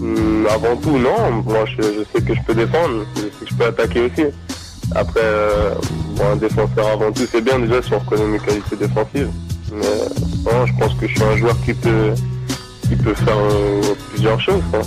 Hum, 0.00 0.46
avant 0.52 0.76
tout, 0.76 0.98
non. 0.98 1.42
Moi, 1.44 1.64
je, 1.76 1.82
je 1.82 2.02
sais 2.12 2.24
que 2.24 2.34
je 2.34 2.40
peux 2.46 2.54
défendre, 2.54 3.04
je 3.16 3.20
sais 3.20 3.28
que 3.40 3.50
je 3.50 3.54
peux 3.54 3.66
attaquer 3.66 4.00
aussi. 4.00 4.24
Après, 4.94 5.20
euh, 5.22 5.74
bon, 6.16 6.24
un 6.32 6.36
défenseur 6.36 6.88
avant 6.92 7.12
tout, 7.12 7.22
c'est 7.30 7.40
bien 7.42 7.58
déjà 7.60 7.80
si 7.82 7.92
on 7.92 7.98
reconnaît 8.00 8.26
mes 8.26 8.38
qualités 8.38 8.76
défensives. 8.76 9.30
Mais 9.72 9.84
euh, 9.86 10.08
non, 10.44 10.66
je 10.66 10.72
pense 10.78 10.94
que 10.94 11.06
je 11.06 11.14
suis 11.14 11.22
un 11.24 11.36
joueur 11.36 11.56
qui 11.64 11.74
peut, 11.74 12.14
qui 12.88 12.96
peut 12.96 13.14
faire 13.14 13.36
euh, 13.36 13.80
plusieurs 14.12 14.40
choses. 14.40 14.62
hein. 14.74 14.80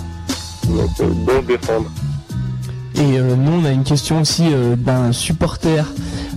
Donc, 0.70 0.90
euh, 1.00 1.06
dont 1.26 1.42
défendre. 1.48 1.90
Et 2.96 3.18
euh, 3.20 3.36
nous, 3.36 3.62
on 3.62 3.66
a 3.66 3.72
une 3.72 3.84
question 3.84 4.22
aussi 4.22 4.48
euh, 4.52 4.76
d'un 4.76 5.12
supporter 5.12 5.86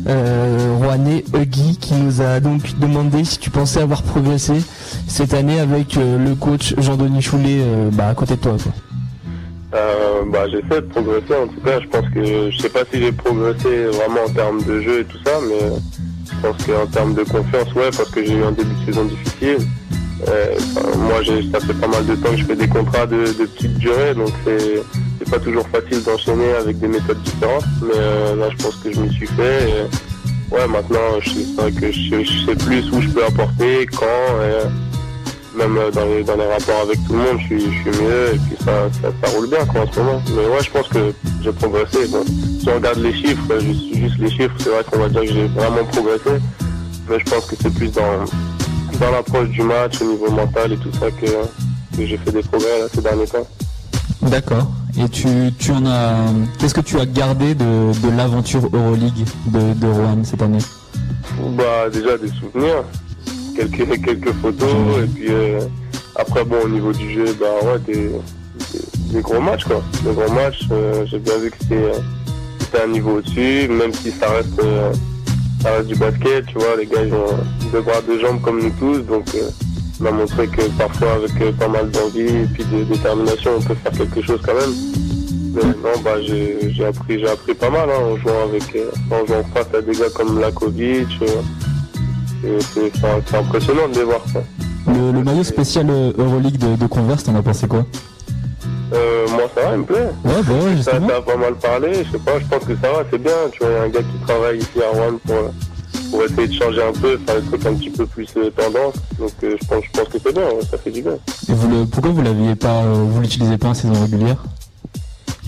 euh, 0.09 0.77
rouennais, 0.79 1.25
Huggy, 1.35 1.77
qui 1.77 1.95
nous 1.95 2.21
a 2.21 2.41
donc 2.41 2.79
demandé 2.79 3.25
si 3.25 3.39
tu 3.39 3.51
pensais 3.51 3.81
avoir 3.81 4.03
progressé 4.03 4.55
cette 5.07 5.35
année 5.35 5.61
avec 5.61 5.97
euh, 5.97 6.19
le 6.19 6.35
coach 6.35 6.75
Jean-Denis 6.79 7.23
Choulet 7.23 7.59
euh, 7.61 7.91
bah, 7.93 8.09
à 8.09 8.15
côté 8.15 8.37
de 8.37 8.41
toi. 8.41 8.57
Quoi. 8.63 8.73
Euh, 9.75 10.23
bah, 10.31 10.49
j'essaie 10.49 10.81
de 10.81 10.87
progresser 10.87 11.35
en 11.35 11.47
tout 11.47 11.61
cas. 11.61 11.81
Je 11.81 11.87
pense 11.89 12.09
que 12.11 12.51
je 12.51 12.59
sais 12.59 12.69
pas 12.69 12.83
si 12.93 13.01
j'ai 13.01 13.13
progressé 13.13 13.85
vraiment 13.87 14.25
en 14.27 14.33
termes 14.33 14.63
de 14.63 14.81
jeu 14.81 15.01
et 15.01 15.05
tout 15.05 15.19
ça, 15.25 15.33
mais 15.49 15.71
je 16.31 16.47
pense 16.47 16.65
qu'en 16.65 16.87
termes 16.87 17.15
de 17.15 17.23
confiance, 17.23 17.73
ouais, 17.75 17.91
parce 17.97 18.11
que 18.11 18.25
j'ai 18.25 18.35
eu 18.35 18.45
un 18.45 18.53
début 18.53 18.75
de 18.75 18.85
saison 18.87 19.05
difficile. 19.05 19.67
Euh, 20.29 20.55
moi, 20.99 21.21
ça 21.53 21.61
fait 21.67 21.75
pas 21.75 21.89
mal 21.89 22.07
de 22.07 22.15
temps 22.15 22.31
que 22.31 22.37
je 22.37 22.45
fais 22.45 22.57
des 22.57 22.69
contrats 22.69 23.07
de, 23.07 23.25
de 23.25 23.47
petite 23.47 23.79
durée, 23.79 24.15
donc 24.15 24.31
c'est 24.45 24.83
pas 25.33 25.41
toujours 25.41 25.67
facile 25.69 26.03
d'enchaîner 26.03 26.53
avec 26.53 26.79
des 26.79 26.89
méthodes 26.89 27.23
différentes. 27.23 27.65
Mais 27.81 27.95
euh, 27.97 28.37
là, 28.37 28.49
je 28.51 28.63
pense 28.63 28.77
que 28.77 28.93
je 28.93 29.01
m'y 29.01 29.11
suis 29.15 29.27
fait. 29.29 29.71
Et, 29.71 30.55
ouais, 30.55 30.69
maintenant, 30.69 31.21
je 31.21 31.31
vrai 31.57 31.73
que 31.73 31.91
je, 31.91 32.45
sais 32.47 32.55
plus 32.55 32.93
où 32.93 33.01
je 33.01 33.09
peux 33.09 33.25
apporter, 33.25 33.87
quand. 33.87 34.07
Et, 34.45 35.57
même 35.57 35.77
euh, 35.77 35.91
dans 35.91 36.05
les, 36.05 36.23
rapports 36.23 36.83
avec 36.83 36.99
tout 37.07 37.13
le 37.15 37.19
monde, 37.19 37.39
je 37.41 37.47
suis, 37.47 37.61
je 37.61 37.91
suis 37.91 38.03
mieux 38.03 38.35
et 38.35 38.39
puis 38.39 38.57
ça, 38.65 38.89
ça, 39.01 39.09
ça 39.23 39.37
roule 39.37 39.49
bien 39.49 39.65
quoi, 39.67 39.83
en 39.83 39.93
ce 39.93 39.99
moment. 40.01 40.23
Mais 40.35 40.47
ouais, 40.47 40.63
je 40.63 40.71
pense 40.71 40.89
que 40.89 41.13
j'ai 41.43 41.53
progressé. 41.53 42.09
Bon, 42.09 42.25
si 42.27 42.69
on 42.69 42.75
regarde 42.75 42.99
les 42.99 43.15
chiffres, 43.15 43.43
euh, 43.51 43.61
juste, 43.61 43.95
juste 43.95 44.19
les 44.19 44.31
chiffres, 44.31 44.55
c'est 44.59 44.71
vrai 44.71 44.85
qu'on 44.91 44.99
va 44.99 45.09
dire 45.09 45.21
que 45.23 45.29
j'ai 45.29 45.47
vraiment 45.49 45.85
progressé. 45.93 46.43
Mais 47.09 47.19
je 47.19 47.31
pense 47.31 47.47
que 47.47 47.57
c'est 47.61 47.73
plus 47.73 47.93
dans, 47.93 48.25
dans 49.01 49.11
l'approche 49.11 49.49
du 49.49 49.63
match, 49.63 50.01
au 50.03 50.05
niveau 50.05 50.31
mental 50.31 50.73
et 50.75 50.77
tout 50.77 50.93
ça 50.93 51.11
que, 51.11 51.27
que 51.27 52.07
j'ai 52.07 52.19
fait 52.19 52.33
des 52.33 52.43
progrès 52.43 52.81
là, 52.81 52.87
ces 52.95 53.01
derniers 53.01 53.27
temps. 53.27 53.47
D'accord. 54.23 54.67
Et 54.99 55.09
tu, 55.09 55.29
tu 55.59 55.73
en 55.73 55.87
as. 55.87 56.17
Qu'est-ce 56.59 56.75
que 56.75 56.81
tu 56.81 56.99
as 56.99 57.07
gardé 57.07 57.55
de, 57.55 57.65
de 58.03 58.17
l'aventure 58.17 58.69
Euroleague 58.73 59.25
de, 59.47 59.73
de 59.75 59.87
Rouen 59.87 60.23
cette 60.23 60.43
année? 60.43 60.59
Bah 61.57 61.89
déjà 61.91 62.19
des 62.19 62.29
souvenirs, 62.29 62.85
quelques, 63.57 64.05
quelques 64.05 64.33
photos 64.35 64.99
et 65.03 65.07
puis 65.07 65.29
euh, 65.31 65.61
après 66.17 66.45
bon 66.45 66.57
au 66.65 66.69
niveau 66.69 66.93
du 66.93 67.11
jeu 67.13 67.25
bah 67.41 67.47
ouais 67.65 67.79
des, 67.87 68.11
des, 69.13 69.21
gros 69.23 69.41
matchs 69.41 69.65
quoi. 69.65 69.83
Des 70.05 70.13
gros 70.13 70.31
matchs, 70.33 70.69
euh, 70.71 71.07
j'ai 71.07 71.19
bien 71.19 71.39
vu 71.39 71.51
que 71.51 71.57
c'était 71.61 72.83
un 72.85 72.89
niveau 72.89 73.17
au-dessus, 73.19 73.67
même 73.69 73.95
si 73.95 74.11
ça 74.11 74.29
reste 74.31 74.59
euh, 74.63 74.93
ça 75.63 75.73
reste 75.73 75.89
du 75.89 75.95
basket, 75.95 76.47
tu 76.47 76.59
vois, 76.59 76.77
les 76.79 76.87
gars 76.87 77.03
ils 77.05 77.15
ont 77.15 77.71
deux 77.73 77.81
bras, 77.81 78.01
deux 78.07 78.21
jambes 78.21 78.41
comme 78.43 78.61
nous 78.63 78.73
tous, 78.79 78.99
donc 79.01 79.25
euh, 80.03 80.05
on 80.05 80.07
a 80.07 80.11
montré 80.11 80.47
que 80.49 80.63
parfois 80.79 81.13
avec 81.15 81.31
euh, 81.41 81.53
pas 81.53 81.69
mal 81.69 81.91
d'envie 81.91 82.21
et 82.21 82.47
puis 82.53 82.65
de 82.65 82.85
détermination 82.85 83.53
on 83.59 83.63
peut 83.63 83.75
faire 83.75 83.93
quelque 83.93 84.23
chose 84.23 84.41
quand 84.45 84.55
même. 84.55 84.75
Mais 85.55 85.63
non, 85.65 86.01
bah 86.03 86.13
j'ai 86.23 86.85
appris, 86.87 87.19
j'ai 87.21 87.29
appris 87.29 87.53
pas 87.55 87.69
mal 87.71 87.89
hein, 87.91 88.03
en 88.13 88.17
jouant 88.17 88.43
avec, 88.49 88.75
euh, 88.75 88.91
en 89.11 89.27
jouant 89.27 89.45
face 89.55 89.67
à 89.77 89.83
des 89.83 89.93
gars 89.93 90.09
comme 90.15 90.41
Lakovic. 90.41 91.09
euh, 91.23 92.59
c'est 92.75 93.37
impressionnant 93.37 93.89
de 93.89 93.95
les 93.99 94.05
voir. 94.05 94.21
quoi. 94.33 94.43
le, 94.87 95.13
le 95.13 95.23
maillot 95.23 95.45
spécial 95.45 95.87
Euroleague 96.19 96.57
de, 96.59 96.77
de 96.77 96.87
Converse, 96.87 97.25
t'en 97.25 97.35
as 97.37 97.43
pensé 97.43 97.69
quoi? 97.69 97.85
Euh, 98.95 99.27
moi 99.31 99.43
ça 99.55 99.63
va, 99.63 99.73
il 99.75 99.79
me 99.81 99.85
plaît. 99.85 100.09
Ouais, 100.25 100.43
bah 100.47 100.53
ouais, 100.65 100.83
Ça, 100.83 100.91
ça 100.93 101.17
a 101.17 101.21
pas 101.23 101.37
mal 101.37 101.55
parlé, 101.55 101.93
je 102.05 102.13
sais 102.13 102.19
pas, 102.25 102.39
je 102.39 102.47
pense 102.47 102.65
que 102.65 102.75
ça 102.77 102.93
va, 102.93 103.05
c'est 103.11 103.19
bien. 103.23 103.33
Tu 103.53 103.59
vois, 103.61 103.69
il 103.71 103.75
y 103.75 103.77
a 103.79 103.83
un 103.85 103.89
gars 103.89 104.01
qui 104.01 104.27
travaille 104.27 104.59
ici 104.59 104.83
à 104.83 104.89
Rouen 104.97 105.19
pour, 105.27 105.37
pour 106.13 106.23
essayer 106.25 106.47
de 106.47 106.53
changer 106.53 106.83
un 106.83 106.93
peu, 106.93 107.19
faire 107.27 107.41
des 107.41 107.47
trucs 107.49 107.67
un 107.67 107.75
petit 107.75 107.91
peu 107.91 108.07
plus 108.07 108.29
euh, 108.37 108.51
tendance. 108.51 108.95
Donc 109.19 109.33
euh, 109.43 109.57
je 109.61 109.67
pense, 109.67 109.83
je 109.83 109.99
pense 109.99 110.09
que 110.09 110.19
c'est 110.23 110.35
bien, 110.35 110.45
ça 110.71 110.77
fait 110.77 110.91
du 110.91 111.01
bien. 111.01 111.17
Et 111.49 111.53
vous 111.55 111.69
le, 111.69 111.87
pourquoi 111.87 112.11
vous 112.11 112.21
l'aviez 112.21 112.55
pas, 112.55 112.83
euh, 112.83 113.05
vous 113.09 113.21
l'utilisez 113.23 113.57
pas 113.57 113.69
en 113.69 113.75
saison 113.75 113.95
régulière? 113.95 114.37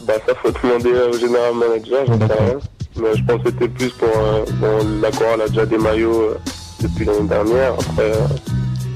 Bah 0.06 0.14
ça 0.26 0.34
faut 0.42 0.50
demander 0.50 0.90
au 1.12 1.18
général 1.18 1.54
manager, 1.54 2.06
j'en 2.06 2.18
sais 2.18 2.32
rien. 2.32 2.58
Mais 2.96 3.14
je 3.14 3.24
pense 3.24 3.42
que 3.42 3.50
c'était 3.50 3.68
plus 3.68 3.90
pour 3.90 4.08
euh, 4.08 4.44
bon, 4.54 5.00
la 5.02 5.10
chorale 5.10 5.42
a 5.42 5.48
déjà 5.48 5.66
des 5.66 5.78
maillots 5.78 6.30
depuis 6.80 7.04
l'année 7.04 7.28
dernière. 7.28 7.74
Après, 7.74 8.12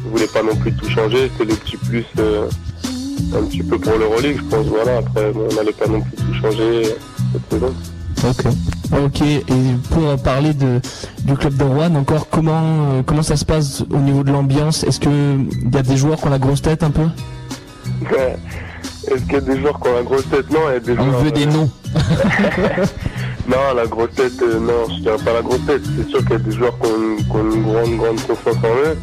je 0.04 0.08
voulais 0.08 0.26
pas 0.26 0.42
non 0.42 0.56
plus 0.56 0.72
tout 0.72 0.88
changer, 0.88 1.30
c'était 1.32 1.52
les 1.52 1.58
petits 1.58 1.76
plus 1.76 2.06
un 3.36 3.42
petit 3.44 3.62
peu 3.62 3.78
pour 3.78 3.98
l'Euroleague, 3.98 4.38
je 4.38 4.56
pense. 4.56 4.66
Voilà, 4.66 4.98
après 4.98 5.32
on 5.34 5.54
n'allait 5.54 5.72
pas 5.72 5.86
non 5.86 6.00
plus 6.00 6.16
tout 6.16 6.34
changer 6.40 6.94
cette 7.32 7.52
saison. 7.52 7.74
Ok. 8.24 8.44
Ok, 9.04 9.20
et 9.22 9.42
pour 9.90 10.16
parler 10.22 10.54
de, 10.54 10.80
du 11.24 11.34
club 11.36 11.54
de 11.56 11.64
Rouen, 11.64 11.94
encore 11.94 12.28
comment, 12.30 12.60
euh, 12.62 13.02
comment 13.04 13.22
ça 13.22 13.36
se 13.36 13.44
passe 13.44 13.84
au 13.90 13.98
niveau 13.98 14.24
de 14.24 14.32
l'ambiance? 14.32 14.82
Est-ce 14.84 14.98
qu'il 14.98 15.46
y 15.72 15.76
a 15.76 15.82
des 15.82 15.96
joueurs 15.96 16.18
qui 16.18 16.26
ont 16.26 16.30
la 16.30 16.38
grosse 16.38 16.62
tête 16.62 16.82
un 16.82 16.90
peu? 16.90 17.02
Est-ce 19.10 19.22
qu'il 19.24 19.32
y 19.34 19.36
a 19.36 19.40
des 19.40 19.58
joueurs 19.60 19.78
qui 19.80 19.88
ont 19.88 19.94
la 19.94 20.02
grosse 20.02 20.28
tête? 20.28 20.50
Non, 20.50 20.58
il 20.68 20.72
y 20.72 20.76
a 20.76 20.80
des 20.80 20.92
On 21.00 21.04
joueurs. 21.04 21.20
veut 21.22 21.30
des 21.30 21.46
euh, 21.46 21.50
noms. 21.52 21.70
non, 23.48 23.74
la 23.76 23.86
grosse 23.86 24.12
tête, 24.14 24.40
euh, 24.42 24.58
non, 24.60 24.94
je 24.94 25.00
dirais 25.02 25.16
pas 25.24 25.32
la 25.34 25.42
grosse 25.42 25.64
tête. 25.66 25.82
C'est 25.96 26.08
sûr 26.08 26.20
qu'il 26.20 26.30
y 26.32 26.34
a 26.34 26.38
des 26.38 26.50
joueurs 26.52 26.78
qui 26.80 26.90
ont 26.90 26.96
une, 26.96 27.24
qui 27.24 27.30
ont 27.30 27.54
une 27.54 27.62
grande, 27.62 27.96
grande 27.96 28.20
confiance 28.26 28.56
en 28.64 28.88
eux. 28.88 28.96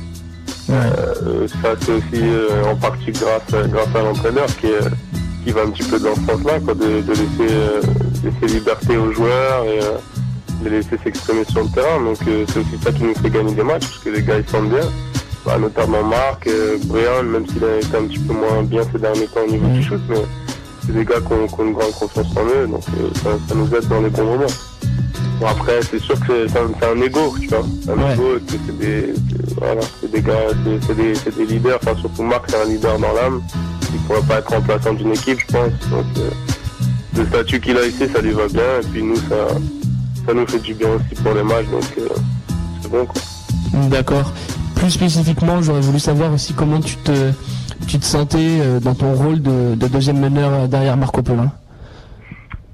Euh, 0.72 1.48
ça, 1.62 1.70
c'est 1.80 1.92
aussi 1.92 2.04
euh, 2.24 2.72
en 2.72 2.76
partie 2.76 3.12
grâce, 3.12 3.54
à- 3.54 3.68
grâce 3.68 3.96
à 3.96 4.02
l'entraîneur 4.04 4.48
qui, 4.58 4.68
qui 5.44 5.52
va 5.52 5.62
un 5.62 5.70
petit 5.70 5.88
peu 5.88 6.00
dans 6.00 6.16
ce 6.16 6.22
sens-là, 6.22 6.60
quoi, 6.64 6.74
de, 6.74 7.02
de 7.02 7.10
laisser, 7.12 7.52
euh, 7.54 7.82
laisser 8.30 8.54
liberté 8.54 8.98
aux 8.98 9.12
joueurs 9.12 9.66
et 9.66 9.80
euh, 9.82 9.98
de 10.64 10.70
les 10.70 10.78
laisser 10.78 10.98
s'exprimer 11.04 11.44
sur 11.46 11.64
le 11.64 11.70
terrain. 11.70 12.02
Donc 12.04 12.18
euh, 12.28 12.46
c'est 12.48 12.60
aussi 12.60 12.78
ça 12.84 12.92
qui 12.92 13.04
nous 13.04 13.16
fait 13.16 13.30
gagner 13.30 13.54
des 13.54 13.64
matchs, 13.64 13.88
parce 13.88 14.00
que 14.00 14.10
les 14.10 14.22
gars 14.22 14.38
ils 14.38 14.50
sentent 14.50 14.70
bien. 14.70 14.88
Bah, 15.46 15.60
notamment 15.60 16.04
Marc, 16.04 16.48
euh, 16.48 16.78
Brian, 16.86 17.22
même 17.24 17.46
s'il 17.48 17.64
a 17.64 17.78
été 17.78 17.96
un 17.96 18.06
petit 18.06 18.18
peu 18.18 18.34
moins 18.34 18.64
bien 18.64 18.82
ces 18.92 18.98
derniers 18.98 19.28
temps 19.28 19.42
au 19.48 19.52
niveau 19.52 19.68
du 19.68 19.84
shoot, 19.84 20.02
mais 20.10 20.24
c'est 20.84 20.94
des 20.94 21.06
gars 21.06 21.20
qui 21.20 21.34
ont, 21.34 21.48
qui 21.48 21.62
ont 21.62 21.66
une 21.68 21.74
grande 21.74 21.92
confiance 21.92 22.36
en 22.36 22.46
eux, 22.46 22.68
donc 22.68 22.82
euh, 22.98 23.10
ça, 23.14 23.30
ça 23.48 23.54
nous 23.54 23.68
aide 23.76 23.88
dans 23.88 24.02
les 24.02 24.10
bons 24.10 24.26
moments. 24.26 24.54
Bon 25.40 25.48
après 25.48 25.82
c'est 25.84 26.00
sûr 26.00 26.20
que 26.26 26.48
c'est 26.48 26.58
un, 26.58 27.02
ego, 27.02 27.36
tu 27.40 27.48
vois. 27.48 27.60
Un 27.90 28.14
ego, 28.14 28.40
que 28.40 28.54
c'est 28.66 28.78
des, 28.80 29.14
voilà, 29.58 29.82
des 30.12 30.22
gars, 30.22 30.34
c'est 30.88 30.96
des, 30.96 31.14
des 31.14 31.46
leaders, 31.46 31.78
enfin 31.84 31.96
surtout 32.00 32.24
Marc 32.24 32.46
c'est 32.48 32.60
un 32.60 32.66
leader 32.66 32.98
dans 32.98 33.14
l'âme. 33.14 33.42
Il 33.94 34.00
pourrait 34.02 34.22
pas 34.28 34.40
être 34.40 34.50
remplaçant 34.50 34.94
d'une 34.94 35.12
équipe 35.12 35.40
je 35.42 35.54
pense. 35.54 35.90
Donc 35.92 36.06
euh, 36.18 36.30
le 37.18 37.26
statut 37.26 37.60
qu'il 37.60 37.78
a 37.78 37.86
ici 37.86 38.08
ça 38.14 38.22
lui 38.22 38.32
va 38.32 38.48
bien 38.48 38.80
et 38.82 38.88
puis 38.92 39.04
nous 39.04 39.16
ça, 39.16 39.48
ça 40.26 40.34
nous 40.34 40.48
fait 40.48 40.60
du 40.60 40.74
bien 40.74 40.90
aussi 40.90 41.22
pour 41.22 41.34
les 41.34 41.44
matchs 41.44 41.68
donc 41.72 41.84
euh, 41.98 42.08
c'est 42.82 42.92
bon 42.92 43.06
quoi. 43.06 43.22
D'accord. 43.90 44.32
Plus 44.76 44.92
spécifiquement, 44.92 45.62
j'aurais 45.62 45.82
voulu 45.82 46.00
savoir 46.00 46.34
aussi 46.34 46.54
comment 46.54 46.80
tu 46.80 46.98
te, 46.98 47.32
tu 47.88 47.98
te 47.98 48.06
sentais 48.06 48.38
euh, 48.62 48.80
dans 48.80 48.94
ton 48.94 49.14
rôle 49.14 49.42
de, 49.42 49.76
de 49.76 49.88
deuxième 49.88 50.20
meneur 50.20 50.54
euh, 50.54 50.68
derrière 50.68 50.96
Marco 50.98 51.22
Pelin. 51.22 51.52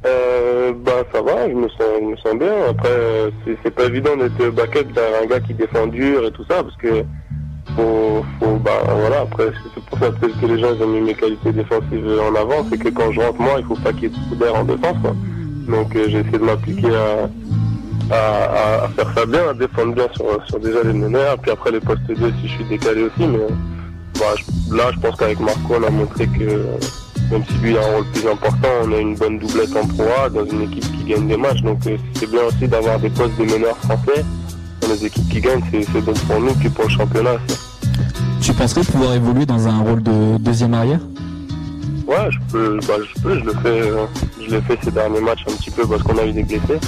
Euh, 0.05 0.73
bah 0.83 1.03
ça 1.13 1.21
va, 1.21 1.47
je 1.47 1.53
me 1.53 1.69
sens, 1.69 1.79
je 2.01 2.05
me 2.05 2.15
sens 2.17 2.39
bien. 2.39 2.53
Après, 2.69 2.89
c'est 3.45 3.57
c'est 3.63 3.71
pas 3.71 3.85
évident 3.85 4.15
d'être 4.17 4.53
backup 4.53 4.91
derrière 4.93 5.21
un 5.23 5.27
gars 5.27 5.39
qui 5.39 5.53
défend 5.53 5.87
dur 5.87 6.25
et 6.25 6.31
tout 6.31 6.43
ça, 6.49 6.63
parce 6.63 6.75
que 6.77 7.03
faut, 7.75 8.25
faut 8.39 8.57
bah 8.57 8.83
voilà. 8.85 9.21
Après, 9.21 9.51
c'est 9.73 9.83
pour 9.85 9.99
ça 9.99 10.09
que 10.09 10.45
les 10.45 10.59
gens 10.59 10.73
ont 10.81 10.87
mis 10.87 11.01
mes 11.01 11.13
qualités 11.13 11.51
défensives 11.51 12.07
en 12.29 12.35
avant, 12.35 12.65
c'est 12.69 12.77
que 12.77 12.89
quand 12.89 13.11
je 13.11 13.21
rentre 13.21 13.41
moi, 13.41 13.55
il 13.59 13.65
faut 13.65 13.75
pas 13.75 13.93
qu'il 13.93 14.03
y 14.03 14.05
ait 14.05 14.09
beaucoup 14.09 14.35
d'air 14.35 14.55
en 14.55 14.63
défense. 14.63 14.97
Donc 15.67 15.95
euh, 15.95 16.05
j'ai 16.07 16.19
essayé 16.19 16.37
de 16.37 16.43
m'appliquer 16.43 16.89
à, 16.89 17.29
faire 18.95 19.13
ça 19.15 19.25
bien, 19.25 19.49
à 19.49 19.53
défendre 19.53 19.93
bien 19.93 20.07
sur, 20.13 20.59
déjà 20.59 20.83
les 20.83 20.93
meneurs, 20.93 21.37
puis 21.37 21.51
après 21.51 21.71
les 21.71 21.79
postes 21.79 22.01
2 22.07 22.15
si 22.15 22.47
je 22.47 22.55
suis 22.55 22.65
décalé 22.65 23.03
aussi. 23.03 23.27
Mais 23.27 23.47
bah, 24.19 24.33
là, 24.71 24.91
je 24.93 24.99
pense 24.99 25.15
qu'avec 25.15 25.39
Marco, 25.39 25.75
on 25.79 25.83
a 25.83 25.89
montré 25.89 26.27
que 26.27 26.65
même 27.31 27.43
si 27.47 27.53
lui 27.59 27.77
a 27.77 27.81
un 27.81 27.95
rôle 27.95 28.05
plus 28.11 28.27
important, 28.27 28.67
on 28.83 28.91
a 28.91 28.97
une 28.97 29.15
bonne 29.15 29.39
doublette 29.39 29.75
en 29.75 29.87
Pro 29.87 30.29
dans 30.33 30.45
une 30.45 30.63
équipe 30.63 30.83
qui 30.97 31.05
gagne 31.05 31.27
des 31.27 31.37
matchs. 31.37 31.61
Donc 31.61 31.79
euh, 31.87 31.97
c'est 32.15 32.29
bien 32.29 32.43
aussi 32.43 32.67
d'avoir 32.67 32.99
des 32.99 33.09
postes 33.09 33.37
de 33.37 33.45
meneurs 33.45 33.77
français. 33.77 34.25
Les 34.91 35.05
équipes 35.05 35.29
qui 35.29 35.39
gagnent, 35.41 35.61
c'est 35.71 36.01
bon 36.01 36.13
pour 36.27 36.39
nous, 36.41 36.53
puis 36.55 36.69
pour 36.69 36.83
le 36.85 36.89
championnat. 36.89 37.31
c'est- 37.47 37.57
Tu 38.41 38.53
penserais 38.53 38.81
pouvoir 38.83 39.13
évoluer 39.13 39.45
dans 39.45 39.67
un 39.67 39.79
rôle 39.79 40.03
de 40.03 40.37
deuxième 40.37 40.73
arrière? 40.73 40.99
Ouais, 42.07 42.29
je 42.29 42.37
peux, 42.51 42.79
bah, 42.87 42.95
je 42.99 43.21
peux, 43.21 43.39
je 43.39 43.43
le 43.45 43.53
fais, 43.53 43.67
euh, 43.89 44.05
je 44.45 44.55
l'ai 44.55 44.61
fait 44.61 44.77
ces 44.83 44.91
derniers 44.91 45.21
matchs 45.21 45.45
un 45.49 45.53
petit 45.55 45.71
peu 45.71 45.87
parce 45.87 46.03
qu'on 46.03 46.17
a 46.17 46.25
eu 46.25 46.33
des 46.33 46.43
blessés. 46.43 46.79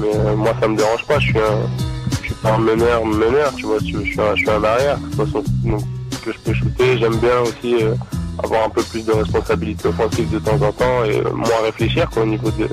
Mais 0.00 0.08
euh, 0.16 0.34
moi, 0.34 0.52
ça 0.60 0.66
me 0.66 0.76
dérange 0.76 1.04
pas. 1.06 1.18
Je 1.20 1.26
suis 1.28 1.38
un, 1.38 1.68
je 2.22 2.26
suis 2.26 2.34
pas 2.34 2.54
un 2.54 2.58
meneur, 2.58 3.04
meneur, 3.06 3.52
tu 3.56 3.66
vois. 3.66 3.78
Je, 3.78 3.98
je 3.98 4.10
suis 4.10 4.20
un, 4.20 4.34
je 4.34 4.40
suis 4.40 4.50
un 4.50 4.64
arrière. 4.64 4.98
De 4.98 5.04
toute 5.14 5.26
façon, 5.26 5.44
donc, 5.64 5.80
que 6.24 6.32
je 6.32 6.38
peux 6.38 6.54
shooter. 6.54 6.98
J'aime 6.98 7.16
bien 7.18 7.38
aussi 7.42 7.76
euh, 7.84 7.94
avoir 8.42 8.64
un 8.66 8.70
peu 8.70 8.82
plus 8.82 9.04
de 9.04 9.12
responsabilité 9.12 9.88
offensive 9.88 10.28
de 10.30 10.38
temps 10.40 10.56
en 10.60 10.72
temps 10.72 11.04
et 11.04 11.18
euh, 11.18 11.30
moins 11.34 11.62
réfléchir 11.64 12.10
quoi, 12.10 12.22
au 12.24 12.26
niveau 12.26 12.50
de, 12.50 12.68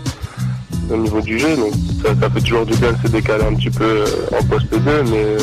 au 0.92 0.98
niveau 0.98 1.22
du 1.22 1.40
jeu. 1.40 1.56
Donc 1.56 1.74
ça, 2.04 2.10
ça 2.20 2.30
fait 2.30 2.42
toujours 2.42 2.66
du 2.66 2.76
bien 2.76 2.92
de 2.92 2.98
se 3.08 3.12
décaler 3.12 3.44
un 3.46 3.56
petit 3.56 3.70
peu 3.70 3.84
euh, 3.84 4.06
en 4.40 4.44
poste 4.46 4.72
2, 4.72 4.80
mais 5.04 5.38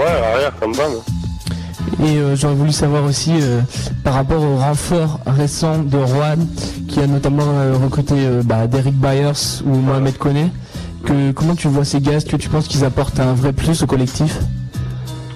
ouais, 0.00 0.06
arrière, 0.34 0.52
ça 0.60 0.66
me 0.66 0.74
va. 0.74 0.88
moi. 0.88 1.02
Et 2.04 2.16
euh, 2.18 2.36
j'aurais 2.36 2.54
voulu 2.54 2.72
savoir 2.72 3.04
aussi 3.04 3.32
euh, 3.40 3.60
par 4.04 4.14
rapport 4.14 4.42
au 4.42 4.56
renfort 4.56 5.20
récent 5.26 5.78
de 5.78 5.96
Rouen, 5.98 6.36
qui 6.88 7.00
a 7.00 7.06
notamment 7.06 7.44
euh, 7.46 7.74
recruté 7.82 8.14
bah, 8.44 8.66
Derek 8.66 8.94
Byers 8.94 9.62
ou 9.66 9.74
Mohamed 9.76 10.16
Koné, 10.18 10.46
que 11.04 11.32
comment 11.32 11.54
tu 11.54 11.68
vois 11.68 11.84
ces 11.84 12.00
gars? 12.00 12.12
Est-ce 12.14 12.26
que 12.26 12.36
tu 12.36 12.48
penses 12.48 12.68
qu'ils 12.68 12.84
apportent 12.84 13.18
un 13.20 13.34
vrai 13.34 13.52
plus 13.52 13.82
au 13.82 13.86
collectif? 13.86 14.38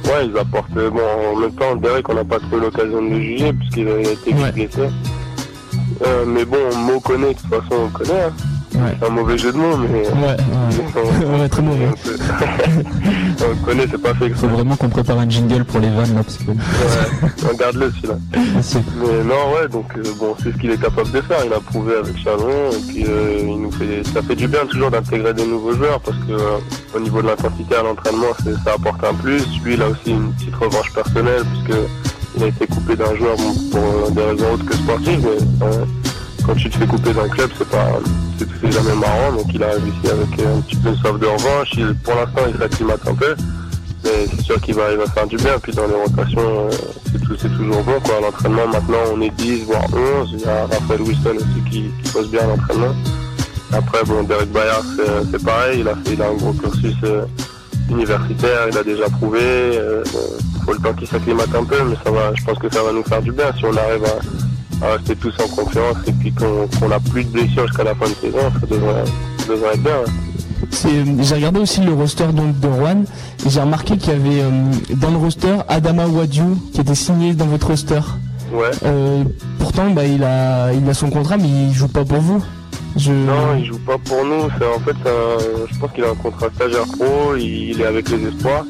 Ouais, 0.05 0.27
ils 0.33 0.39
apportent. 0.39 0.73
Bon, 0.73 1.01
en 1.35 1.41
même 1.41 1.53
temps, 1.53 1.75
Derek, 1.77 2.09
on 2.09 2.15
n'a 2.15 2.25
pas 2.25 2.39
trop 2.39 2.59
eu 2.59 2.61
l'occasion 2.61 3.03
de 3.03 3.09
le 3.11 3.21
juger 3.21 3.53
puisqu'il 3.53 3.89
a 3.89 3.99
été 4.01 4.33
blessé. 4.33 4.89
Mais 6.27 6.45
bon, 6.45 6.59
Mo 6.79 7.01
connaît, 7.01 7.35
de 7.35 7.39
toute 7.39 7.49
façon, 7.51 7.83
on 7.87 7.89
connaît. 7.91 8.23
hein. 8.23 8.33
C'est 9.01 9.07
un 9.07 9.11
mauvais 9.11 9.39
jeu 9.39 9.53
de 9.53 9.57
mots, 9.59 9.77
mais. 9.77 9.89
Ouais, 10.09 10.37
ouais. 10.37 10.37
Ouais, 11.41 11.49
très 11.49 11.63
mauvais. 11.63 11.89
on 13.41 13.65
connaît, 13.65 13.87
c'est 13.91 14.01
pas 14.01 14.15
fait. 14.15 14.31
Faut 14.31 14.49
vraiment 14.49 14.77
qu'on 14.77 14.89
prépare 14.89 15.19
un 15.19 15.29
jingle 15.29 15.65
pour 15.65 15.81
les 15.81 15.89
vannes 15.91 16.15
là 16.15 16.23
parce 16.23 16.37
que. 16.39 16.51
Ouais, 16.51 17.49
regarde-le 17.51 17.91
celui-là. 17.93 18.15
Merci. 18.55 18.79
Mais 18.99 19.25
non, 19.25 19.55
ouais, 19.55 19.69
donc 19.71 19.87
euh, 19.97 20.03
bon, 20.19 20.35
c'est 20.43 20.53
ce 20.53 20.59
qu'il 20.59 20.71
est 20.71 20.81
capable 20.81 21.11
de 21.11 21.21
faire. 21.21 21.39
Il 21.47 21.53
a 21.53 21.61
prouvé 21.61 21.95
avec 21.97 22.17
Chalon 22.23 22.71
et 22.73 22.93
puis 22.93 23.05
euh, 23.09 23.39
il 23.43 23.61
nous 23.63 23.73
fait, 23.73 24.03
ça 24.13 24.23
fait 24.23 24.37
du 24.37 24.49
bien 24.49 24.67
toujours 24.67 24.91
d'intégrer 24.91 25.35
des 25.35 25.47
nouveaux 25.47 25.73
joueurs 25.75 26.01
parce 26.01 26.17
que 26.19 26.33
euh, 26.33 26.59
au 26.95 27.01
niveau 27.01 27.23
de 27.23 27.29
l'intensité 27.29 27.77
à 27.77 27.83
l'entraînement, 27.83 28.33
c'est- 28.43 28.55
ça 28.65 28.75
apporte 28.75 29.03
un 29.05 29.15
plus. 29.15 29.43
Lui, 29.65 29.75
il 29.75 29.83
a 29.83 29.89
aussi 29.89 30.11
une 30.11 30.33
petite 30.33 30.55
revanche 30.55 30.93
personnelle 30.93 31.43
puisque 31.65 31.79
il 32.37 32.43
a 32.45 32.47
été 32.49 32.67
coupé 32.67 32.97
d'un 32.97 33.15
joueur 33.17 33.37
bon, 33.37 33.55
pour 33.71 33.81
euh, 33.81 34.11
des 34.11 34.23
raisons 34.23 34.53
autres 34.55 34.65
que 34.67 34.75
sportives. 34.75 35.27
Mais, 35.61 35.67
euh, 35.67 35.85
quand 36.47 36.55
tu 36.55 36.71
te 36.71 36.79
fais 36.79 36.87
couper 36.87 37.13
d'un 37.13 37.29
club, 37.29 37.51
c'est 37.59 37.69
pas, 37.69 37.89
c'est 38.39 38.73
jamais 38.73 38.95
marrant. 38.95 39.33
Donc 39.33 39.47
il 39.53 39.63
a 39.63 39.69
réussi 39.71 40.07
avec 40.11 40.39
euh, 40.41 40.57
un 40.57 40.61
petit 40.61 40.77
peu 40.77 40.91
de 40.91 40.97
soif 40.97 41.19
de 41.19 41.27
revanche. 41.27 41.71
Il- 41.77 41.95
pour 41.97 42.15
l'instant, 42.15 42.43
il 42.53 42.59
s'acclimate 42.59 43.01
un 43.07 43.15
peu. 43.15 43.35
Mais 44.05 44.27
c'est 44.31 44.43
sûr 44.43 44.61
qu'il 44.61 44.75
va, 44.75 44.93
il 44.93 44.99
va 44.99 45.07
faire 45.07 45.27
du 45.27 45.37
bien. 45.37 45.59
Puis 45.61 45.73
dans 45.73 45.87
les 45.87 45.95
rotations, 45.95 46.69
euh, 46.69 46.71
c'est 47.39 47.49
toujours 47.57 47.83
bon. 47.83 47.95
À 48.17 48.21
l'entraînement, 48.21 48.69
maintenant, 48.69 48.99
on 49.13 49.21
est 49.21 49.31
10, 49.31 49.65
voire 49.65 49.83
11. 49.93 50.31
Il 50.35 50.41
y 50.41 50.45
a 50.45 50.63
Raphaël 50.67 51.03
Wilson 51.03 51.37
aussi 51.37 51.71
qui, 51.71 51.91
pose 52.13 52.31
bien 52.31 52.43
à 52.43 52.47
l'entraînement. 52.47 52.95
Après, 53.73 54.05
bon, 54.05 54.23
Derek 54.23 54.53
Bayard, 54.53 54.85
c'est- 55.33 55.45
pareil. 55.45 55.81
Il 55.81 55.89
a, 55.89 55.95
fait, 55.97 56.13
il 56.15 56.23
a 56.23 56.29
un 56.29 56.35
gros 56.35 56.53
cursus 56.53 56.95
euh, 57.05 57.25
universitaire. 57.91 58.69
Il 58.71 58.79
a 58.79 58.85
déjà 58.85 59.09
prouvé. 59.09 59.41
Bon, 60.13 60.21
faut 60.65 60.73
le 60.73 60.79
temps 60.79 60.93
qu'il 60.95 61.09
s'acclimate 61.09 61.53
un 61.55 61.65
peu, 61.65 61.77
mais 61.89 61.97
ça 62.05 62.11
va, 62.11 62.33
je 62.35 62.45
pense 62.45 62.59
que 62.59 62.73
ça 62.73 62.83
va 62.83 62.93
nous 62.93 63.03
faire 63.05 63.23
du 63.23 63.33
bien 63.33 63.47
si 63.57 63.65
on 63.65 63.77
arrive 63.77 64.05
à, 64.05 64.19
à 64.83 64.93
rester 64.93 65.17
tous 65.17 65.35
en 65.43 65.49
confiance 65.49 65.97
et 66.07 66.13
puis 66.13 66.33
qu'on 66.33 66.67
qu'on 66.79 66.91
a 66.91 67.01
plus 67.01 67.25
de 67.25 67.31
blessures 67.31 67.67
jusqu'à 67.67 67.85
la 67.85 67.95
fin 67.95 68.07
de 68.09 68.15
saison. 68.15 68.39
Ça 68.61 68.67
devrait, 68.67 69.05
ça 69.39 69.47
devrait 69.49 69.75
être 69.75 69.83
bien. 69.83 69.93
hein. 70.07 70.11
C'est- 70.71 71.23
J'ai 71.23 71.35
regardé 71.35 71.61
aussi 71.61 71.81
le 71.81 71.93
roster 71.93 72.27
donc 72.33 72.59
de 72.61 72.67
Rouen 72.69 73.05
et 73.47 73.51
j'ai 73.51 73.61
remarqué 73.61 73.97
qu'il 73.99 74.13
y 74.13 74.17
avait 74.17 74.43
euh, 74.43 74.51
dans 74.97 75.11
le 75.11 75.17
roster 75.19 75.57
Adama 75.69 76.07
Wadiou 76.07 76.59
qui 76.73 76.81
était 76.81 76.95
signé 76.95 77.35
dans 77.35 77.47
votre 77.47 77.69
roster. 77.69 78.01
Ouais. 78.53 78.71
Euh, 78.85 79.25
pourtant, 79.59 79.91
bah, 79.91 80.05
il 80.05 80.23
a, 80.25 80.73
il 80.73 80.89
a 80.89 80.95
son 80.95 81.11
contrat, 81.11 81.37
mais 81.37 81.49
il 81.49 81.73
joue 81.75 81.89
pas 81.89 82.05
pour 82.05 82.19
vous. 82.21 82.43
Je... 82.97 83.13
Non, 83.13 83.57
il 83.59 83.67
joue 83.67 83.79
pas 83.81 83.99
pour 83.99 84.25
nous. 84.25 84.49
C'est 84.59 84.65
en 84.67 84.79
fait, 84.81 84.97
un- 85.09 85.67
je 85.71 85.79
pense 85.79 85.93
qu'il 85.93 86.05
a 86.05 86.11
un 86.11 86.15
contrat 86.15 86.47
stagiaire 86.55 86.87
pro. 86.99 87.35
Il, 87.37 87.45
il 87.71 87.81
est 87.81 87.87
avec 87.87 88.09
les 88.11 88.25
espoirs. 88.29 88.65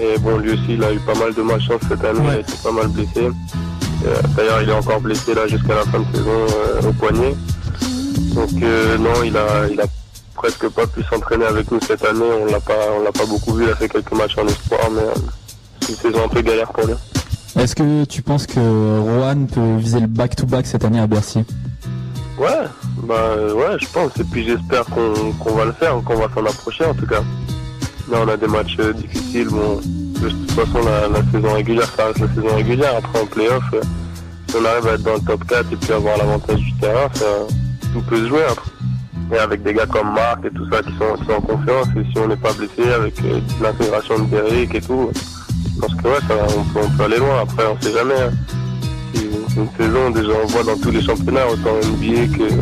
Et 0.00 0.18
bon, 0.18 0.38
lui 0.38 0.52
aussi, 0.52 0.62
il 0.70 0.82
a 0.84 0.92
eu 0.92 0.98
pas 1.00 1.14
mal 1.14 1.34
de 1.34 1.42
malchance 1.42 1.80
cette 1.88 2.04
année. 2.04 2.20
Il 2.24 2.30
a 2.30 2.38
été 2.40 2.52
pas 2.62 2.72
mal 2.72 2.88
blessé. 2.88 3.28
Euh, 4.06 4.14
D'ailleurs, 4.36 4.62
il 4.62 4.68
est 4.68 4.72
encore 4.72 5.00
blessé 5.00 5.34
là 5.34 5.46
jusqu'à 5.46 5.74
la 5.74 5.82
fin 5.82 6.00
de 6.00 6.16
saison 6.16 6.30
euh, 6.30 6.88
au 6.88 6.92
poignet. 6.92 7.34
Donc 8.34 8.50
euh, 8.62 8.98
non, 8.98 9.22
il 9.24 9.36
a, 9.36 9.66
il 9.70 9.80
a 9.80 9.86
presque 10.34 10.68
pas 10.68 10.86
pu 10.86 11.02
s'entraîner 11.02 11.44
avec 11.44 11.70
nous 11.70 11.80
cette 11.80 12.04
année. 12.04 12.30
On 12.40 12.46
l'a 12.46 12.60
pas, 12.60 12.74
on 12.98 13.02
l'a 13.02 13.12
pas 13.12 13.26
beaucoup 13.26 13.54
vu. 13.54 13.64
Il 13.64 13.70
a 13.70 13.76
fait 13.76 13.88
quelques 13.88 14.12
matchs 14.12 14.38
en 14.38 14.46
espoir, 14.46 14.80
mais 14.92 15.02
c'est 15.80 15.90
une 15.90 15.96
saison 15.96 16.24
un 16.24 16.28
peu 16.28 16.42
galère 16.42 16.72
pour 16.72 16.86
lui. 16.86 16.94
Est-ce 17.58 17.74
que 17.74 18.04
tu 18.04 18.22
penses 18.22 18.46
que 18.46 18.60
Rohan 19.00 19.46
peut 19.46 19.76
viser 19.76 19.98
le 20.00 20.06
back-to-back 20.06 20.66
cette 20.66 20.84
année 20.84 21.00
à 21.00 21.08
Bercy? 21.08 21.44
Ouais, 22.38 22.68
bah 23.02 23.34
ouais, 23.52 23.76
je 23.80 23.86
pense. 23.92 24.16
Et 24.20 24.24
puis 24.24 24.44
j'espère 24.44 24.84
qu'on 24.84 25.54
va 25.54 25.64
le 25.64 25.72
faire, 25.72 26.00
qu'on 26.04 26.16
va 26.16 26.28
s'en 26.32 26.44
approcher 26.46 26.84
en 26.84 26.94
tout 26.94 27.06
cas. 27.06 27.22
Là, 28.10 28.18
on 28.24 28.28
a 28.28 28.36
des 28.36 28.46
matchs 28.46 28.76
difficiles. 28.94 29.48
Bon, 29.48 29.80
de 30.20 30.28
toute 30.28 30.50
façon, 30.52 30.80
la, 30.84 31.22
saison 31.32 31.54
régulière, 31.54 31.90
ça 31.96 32.06
reste 32.06 32.20
la 32.20 32.28
saison 32.28 32.56
régulière. 32.56 32.94
Après, 32.98 33.20
en 33.20 33.26
playoff, 33.26 33.64
euh, 33.74 33.80
si 34.48 34.56
on 34.56 34.64
arrive 34.64 34.86
à 34.86 34.92
être 34.94 35.02
dans 35.02 35.14
le 35.14 35.20
top 35.20 35.44
4 35.46 35.72
et 35.72 35.76
puis 35.76 35.92
avoir 35.92 36.16
l'avantage 36.18 36.60
du 36.60 36.72
terrain, 36.74 37.08
ça, 37.14 37.24
tout 37.92 38.02
peut 38.02 38.16
se 38.18 38.28
jouer. 38.28 38.42
après. 38.50 38.70
Et 39.30 39.38
avec 39.38 39.62
des 39.62 39.74
gars 39.74 39.86
comme 39.86 40.14
Marc 40.14 40.44
et 40.46 40.50
tout 40.50 40.66
ça 40.70 40.82
qui 40.82 40.90
sont, 40.96 41.14
qui 41.18 41.26
sont 41.26 41.32
en 41.32 41.40
confiance, 41.40 41.86
et 41.96 42.04
si 42.10 42.18
on 42.18 42.28
n'est 42.28 42.36
pas 42.36 42.52
blessé 42.54 42.90
avec 42.90 43.14
euh, 43.24 43.40
l'intégration 43.62 44.18
de 44.20 44.24
Derrick 44.24 44.74
et 44.74 44.80
tout, 44.80 45.10
je 45.74 45.80
pense 45.80 45.94
que 45.94 46.08
ouais, 46.08 46.36
on, 46.56 46.96
peut, 46.96 47.04
aller 47.04 47.18
loin. 47.18 47.42
Après, 47.42 47.64
on 47.66 47.80
sait 47.80 47.92
jamais. 47.92 48.14
hein. 48.14 48.30
Une 49.56 49.68
saison, 49.76 50.10
déjà, 50.10 50.32
on 50.42 50.46
voit 50.46 50.62
dans 50.62 50.78
tous 50.80 50.90
les 50.90 51.02
championnats, 51.02 51.46
autant 51.46 51.74
NBA 51.74 52.36
que 52.36 52.54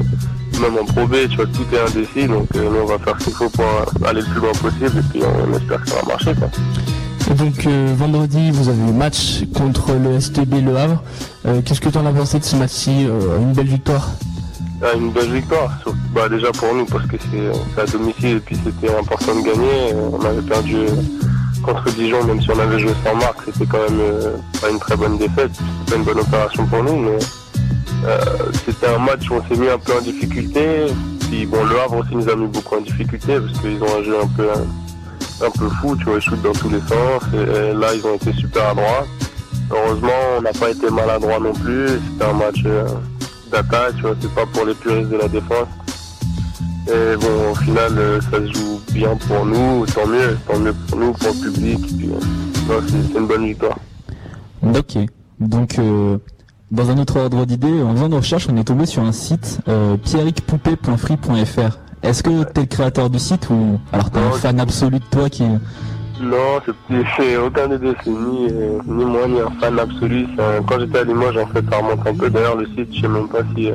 même 0.61 0.79
en 0.81 0.85
Pro 0.85 1.07
B, 1.07 1.29
tu 1.29 1.37
vois, 1.37 1.47
tout 1.47 1.67
est 1.73 1.81
indécis. 1.81 2.27
Donc, 2.27 2.49
euh, 2.57 2.71
nous, 2.71 2.81
on 2.81 2.87
va 2.87 2.99
faire 2.99 3.21
ce 3.21 3.27
qu'il 3.27 3.35
faut 3.35 3.51
pour 3.51 3.65
aller 4.07 4.21
le 4.21 4.27
plus 4.27 4.41
loin 4.41 4.53
possible, 4.53 4.99
et 4.99 5.03
puis 5.13 5.23
on, 5.23 5.57
espère 5.57 5.83
que 5.83 5.89
ça 5.89 5.97
va 5.97 6.09
marcher. 6.09 6.33
Donc 7.35 7.67
euh, 7.67 7.93
vendredi, 7.97 8.51
vous 8.53 8.69
avez 8.69 8.87
le 8.87 8.93
match 8.93 9.43
contre 9.55 9.93
le 9.95 10.21
STB 10.21 10.65
Le 10.65 10.77
Havre. 10.77 11.03
Euh, 11.45 11.61
Qu'est-ce 11.65 11.81
que 11.81 11.89
tu 11.89 11.99
en 11.99 12.07
as 12.07 12.13
pensé 12.13 12.39
de 12.39 12.45
ce 12.45 12.55
match-ci 12.57 13.07
Euh, 13.09 13.39
Une 13.41 13.53
belle 13.53 13.67
victoire 13.67 14.11
Ah, 14.81 14.95
une 14.97 15.11
belle 15.11 15.33
victoire, 15.33 15.77
bah, 16.15 16.29
déjà 16.29 16.53
pour 16.53 16.73
nous, 16.75 16.87
parce 16.87 17.05
que 17.07 17.17
c'est 17.19 17.81
à 17.81 17.85
domicile, 17.87 18.37
et 18.37 18.41
puis 18.41 18.57
c'était 18.65 18.95
important 18.95 19.35
de 19.35 19.41
gagner. 19.45 19.93
On 20.13 20.25
avait 20.25 20.41
perdu 20.43 20.77
contre 21.65 21.85
Dijon, 21.95 22.23
même 22.25 22.41
si 22.41 22.51
on 22.51 22.59
avait 22.61 22.79
joué 22.79 22.93
sans 23.05 23.17
marque, 23.17 23.41
c'était 23.45 23.67
quand 23.67 23.79
même 23.91 24.01
pas 24.61 24.71
une 24.71 24.79
très 24.79 24.97
bonne 24.97 25.19
défaite. 25.19 25.51
C'était 25.53 25.91
pas 25.91 25.97
une 25.97 26.05
bonne 26.05 26.21
opération 26.21 26.65
pour 26.67 26.83
nous, 26.85 26.97
mais 26.97 27.19
c'était 28.65 28.87
un 28.87 28.99
match 28.99 29.29
où 29.31 29.35
on 29.35 29.43
s'est 29.49 29.61
mis 29.61 29.69
un 29.69 29.79
peu 29.79 29.95
en 29.99 30.01
difficulté. 30.01 30.87
Puis 31.29 31.45
bon, 31.45 31.65
le 31.65 31.81
Havre 31.81 31.97
aussi 31.99 32.15
nous 32.15 32.29
a 32.29 32.37
mis 32.37 32.47
beaucoup 32.47 32.77
en 32.77 32.81
difficulté, 32.83 33.41
parce 33.41 33.59
qu'ils 33.61 33.83
ont 33.83 33.99
un 34.01 34.05
jeu 34.05 34.17
un 34.23 34.29
peu, 34.29 34.45
un, 34.45 34.65
un 35.43 35.51
peu 35.51 35.69
fou, 35.69 35.97
tu 35.97 36.05
vois, 36.05 36.17
ils 36.17 36.21
shootent 36.21 36.43
dans 36.43 36.53
tous 36.53 36.71
les 36.71 36.81
sens, 36.81 37.23
et, 37.35 37.73
là, 37.75 37.95
ils 37.95 38.07
ont 38.07 38.15
été 38.15 38.33
super 38.33 38.71
adroits. 38.71 39.07
Heureusement, 39.71 40.09
on 40.39 40.43
n'a 40.43 40.53
pas 40.53 40.71
été 40.71 40.91
maladroit 40.91 41.41
non 41.41 41.53
plus. 41.53 41.89
C'était 41.89 42.25
un 42.25 42.33
match 42.35 42.63
euh, 42.65 42.87
d'attaque, 43.51 43.97
tu 43.97 44.03
vois, 44.03 44.15
c'est 44.21 44.35
pas 44.35 44.47
pour 44.47 44.65
les 44.65 44.75
puristes 44.75 45.11
de 45.11 45.17
la 45.17 45.29
défense. 45.29 45.69
Et 46.89 47.17
bon, 47.17 47.51
au 47.51 47.55
final, 47.57 47.99
euh, 47.99 48.21
ça 48.21 48.39
se 48.39 48.53
joue 48.53 48.81
bien 48.93 49.17
pour 49.27 49.45
nous, 49.45 49.85
tant 49.87 50.07
mieux, 50.07 50.39
tant 50.47 50.59
mieux 50.59 50.73
pour 50.73 50.99
nous, 50.99 51.13
pour 51.13 51.35
le 51.35 51.51
public. 51.51 51.81
euh, 52.71 52.81
c'est 52.87 53.19
une 53.19 53.27
bonne 53.27 53.45
victoire. 53.47 53.77
Ok. 54.63 54.99
Donc, 55.41 55.81
euh, 55.81 56.19
dans 56.71 56.91
un 56.91 56.99
autre 56.99 57.19
ordre 57.19 57.45
d'idée, 57.45 57.83
en 57.83 57.93
faisant 57.95 58.09
nos 58.09 58.19
recherches, 58.19 58.47
on 58.51 58.57
est 58.57 58.65
tombé 58.65 58.87
sur 58.87 59.03
un 59.03 59.11
site 59.13 59.59
pierrickpoupé.free.fr. 60.05 61.79
Est-ce 62.03 62.23
que 62.23 62.45
t'es 62.45 62.61
le 62.63 62.67
créateur 62.67 63.11
du 63.11 63.19
site 63.19 63.49
ou 63.51 63.81
alors 63.93 64.11
t'es 64.11 64.21
un 64.21 64.31
fan 64.33 64.61
absolu 64.61 64.99
de 64.99 65.05
toi 65.11 65.29
qui 65.29 65.43
Non, 65.45 66.61
c'est- 67.17 67.37
aucun 67.37 67.69
des 67.69 67.79
deux, 67.79 67.95
c'est 68.05 68.11
ni, 68.11 68.49
euh, 68.51 68.79
ni 68.87 69.05
moi 69.05 69.27
ni 69.29 69.41
un 69.41 69.51
fan 69.61 69.79
absolu. 69.79 70.27
Un- 70.39 70.63
Quand 70.63 70.79
j'étais 70.81 70.99
à 71.01 71.05
Limoges, 71.05 71.37
en 71.37 71.47
fait, 71.47 71.65
ça 71.71 71.77
remonte 71.79 72.07
un 72.07 72.15
peu. 72.15 72.31
D'ailleurs, 72.31 72.57
le 72.57 72.67
site, 72.67 72.95
je 72.95 73.01
sais 73.03 73.09
même 73.09 73.29
pas 73.29 73.41
si, 73.55 73.71
euh, 73.71 73.75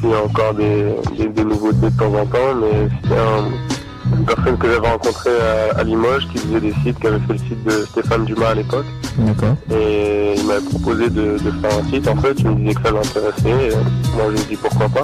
s'il 0.00 0.10
y 0.10 0.14
a 0.14 0.22
encore 0.24 0.54
des, 0.54 0.94
des, 1.16 1.28
des 1.28 1.44
nouveautés 1.44 1.90
de 1.90 1.98
temps 1.98 2.14
en 2.14 2.26
temps, 2.26 2.54
mais 2.60 2.88
c'était 3.02 3.18
un- 3.18 4.16
une 4.18 4.24
personne 4.24 4.56
que 4.56 4.66
j'avais 4.68 4.88
rencontrée 4.88 5.30
à, 5.74 5.78
à 5.80 5.82
Limoges 5.84 6.28
qui 6.32 6.38
faisait 6.38 6.60
des 6.60 6.72
sites, 6.84 6.98
qui 7.00 7.06
avait 7.08 7.18
fait 7.20 7.32
le 7.32 7.38
site 7.38 7.64
de 7.64 7.70
Stéphane 7.90 8.24
Dumas 8.24 8.48
à 8.50 8.54
l'époque. 8.54 8.86
D'accord. 9.18 9.56
Et 9.70 10.34
il 10.36 10.46
m'avait 10.46 10.64
proposé 10.64 11.10
de, 11.10 11.38
de 11.38 11.50
faire 11.60 11.78
un 11.78 11.90
site 11.90 12.06
en 12.08 12.16
fait, 12.16 12.34
il 12.38 12.48
me 12.50 12.54
disait 12.54 12.74
que 12.74 12.82
ça 12.82 12.90
l'intéressait, 12.92 13.68
et 13.68 14.14
moi 14.14 14.24
je 14.28 14.32
lui 14.34 14.40
ai 14.40 14.44
dit 14.44 14.56
pourquoi 14.56 14.88
pas. 14.88 15.02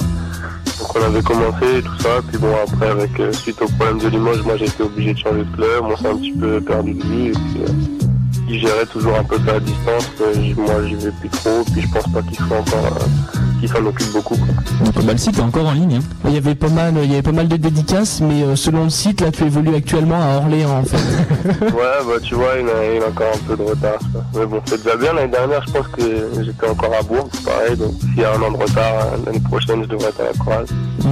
Donc 0.85 0.97
on 0.97 1.03
avait 1.03 1.23
commencé 1.23 1.83
tout 1.83 1.99
ça, 1.99 2.21
puis 2.29 2.37
bon 2.37 2.53
après 2.63 2.89
avec 2.89 3.19
euh, 3.19 3.33
suite 3.33 3.63
au 3.63 3.67
problème 3.69 3.99
de 4.01 4.09
Limoges, 4.09 4.43
moi 4.43 4.59
j'ai 4.59 4.67
été 4.67 4.83
obligé 4.83 5.15
de 5.15 5.19
changer 5.19 5.43
de 5.43 5.57
club, 5.57 5.83
on 5.83 5.97
s'est 5.97 6.09
un 6.09 6.17
petit 6.17 6.33
peu 6.33 6.61
perdu 6.61 6.93
de 6.93 7.03
vue, 7.03 7.29
et 7.29 7.33
puis 7.33 7.63
euh, 7.63 8.04
il 8.49 8.61
gérait 8.61 8.87
toujours 8.87 9.17
un 9.19 9.25
peu 9.25 9.37
ça 9.47 9.55
à 9.57 9.61
distance, 9.61 10.11
euh, 10.21 10.35
moi 10.57 10.75
j'y 10.87 10.95
vais 10.97 11.11
plus 11.13 11.29
trop, 11.31 11.65
puis 11.73 11.83
je 11.83 11.89
pense 11.89 12.13
pas 12.13 12.23
qu'il 12.23 12.37
soit 12.37 12.59
encore 12.59 12.85
euh, 13.01 13.41
qu'il 13.61 13.69
qui 13.71 13.75
s'en 13.77 13.85
occupe 13.87 14.13
beaucoup. 14.13 14.37
Quoi. 14.37 15.03
Bah, 15.03 15.13
le 15.13 15.19
site 15.19 15.39
est 15.39 15.43
encore 15.43 15.67
en 15.69 15.73
ligne. 15.73 15.97
hein. 15.97 16.07
Il 16.27 16.33
y 16.33 16.37
avait 16.37 16.55
pas 16.55 16.69
mal, 16.69 16.95
il 17.03 17.11
y 17.11 17.15
avait 17.15 17.23
pas 17.23 17.33
mal 17.33 17.49
de 17.49 17.57
dédicaces, 17.57 18.21
mais 18.21 18.43
euh, 18.43 18.57
selon 18.57 18.85
le 18.85 18.91
site, 18.91 19.21
là, 19.23 19.31
tu 19.31 19.45
évolues 19.45 19.75
actuellement 19.75 20.21
à 20.21 20.37
Orléans, 20.37 20.79
en 20.81 20.85
fait. 20.85 20.97
Ouais, 21.61 22.01
bah 22.07 22.15
tu 22.23 22.35
vois, 22.35 22.55
il 22.61 22.67
a, 22.69 22.95
il 22.97 23.03
a 23.03 23.09
encore 23.09 23.33
un 23.35 23.39
peu 23.47 23.57
de 23.57 23.63
retard. 23.63 23.99
ça. 24.13 24.25
Mais 24.39 24.47
bon, 24.47 24.61
c'est 24.67 24.83
déjà 24.83 24.97
bien. 24.97 25.13
L'année 25.15 25.31
dernière, 25.31 25.63
je 25.67 25.73
pense 25.73 25.87
que 25.89 26.03
j'étais 26.43 26.69
encore 26.69 26.93
à 26.99 27.03
Bourg, 27.03 27.29
c'est 27.33 27.45
pareil. 27.45 27.77
Donc 27.77 27.93
s'il 28.01 28.21
y 28.21 28.25
a 28.25 28.33
un 28.33 28.43
an 28.43 28.51
de 28.51 28.57
retard, 28.57 28.93
l'année 29.27 29.41
prochaine, 29.41 29.83
je 29.83 29.89
devrais 29.89 30.09
être 30.09 30.21
à 30.21 30.25
la 30.25 30.33
chorale. 30.45 30.67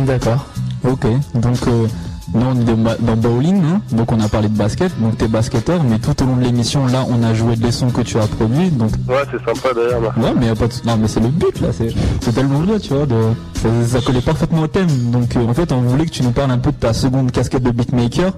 D'accord. 0.06 0.46
Ok, 0.88 1.06
donc 1.34 1.56
euh, 1.68 1.86
est 2.35 2.65
de 2.65 2.74
dans 3.05 3.16
bowling, 3.16 3.62
hein. 3.65 3.81
donc 3.93 4.12
on 4.12 4.20
a 4.20 4.28
parlé 4.28 4.49
de 4.49 4.57
basket, 4.57 4.93
donc 5.01 5.19
t'es 5.19 5.28
basketteur, 5.28 5.82
mais 5.82 5.99
tout 5.99 6.23
au 6.23 6.27
long 6.27 6.36
de 6.36 6.43
l'émission 6.43 6.86
là 6.86 7.05
on 7.11 7.23
a 7.23 7.35
joué 7.35 7.57
des 7.57 7.73
sons 7.73 7.90
que 7.90 8.01
tu 8.03 8.19
as 8.19 8.27
produits, 8.27 8.70
donc 8.70 8.90
Ouais, 9.09 9.16
c'est 9.31 9.44
sympa 9.44 9.74
d'ailleurs. 9.74 10.03
ouais 10.16 10.32
mais 10.39 10.47
y 10.47 10.51
a 10.51 10.55
pas 10.55 10.69
de... 10.69 10.73
non 10.86 10.97
mais 11.01 11.09
c'est 11.09 11.20
le 11.20 11.28
but 11.28 11.61
là, 11.61 11.69
c'est 11.73 11.93
c'est 12.20 12.32
tellement 12.32 12.61
bien 12.61 12.78
tu 12.78 12.94
vois, 12.94 13.07
de... 13.07 13.16
ça, 13.55 13.69
ça 13.99 14.01
collait 14.05 14.20
parfaitement 14.20 14.62
au 14.62 14.66
thème, 14.69 14.89
donc 15.11 15.35
euh, 15.36 15.47
en 15.47 15.55
fait 15.55 15.73
on 15.73 15.81
voulait 15.81 16.07
que 16.07 16.11
tu 16.11 16.23
nous 16.23 16.32
parles 16.32 16.51
un 16.53 16.59
peu 16.59 16.70
de 16.70 16.77
ta 16.77 16.93
seconde 16.93 17.31
casquette 17.32 17.62
de 17.62 17.70
beatmaker. 17.70 18.32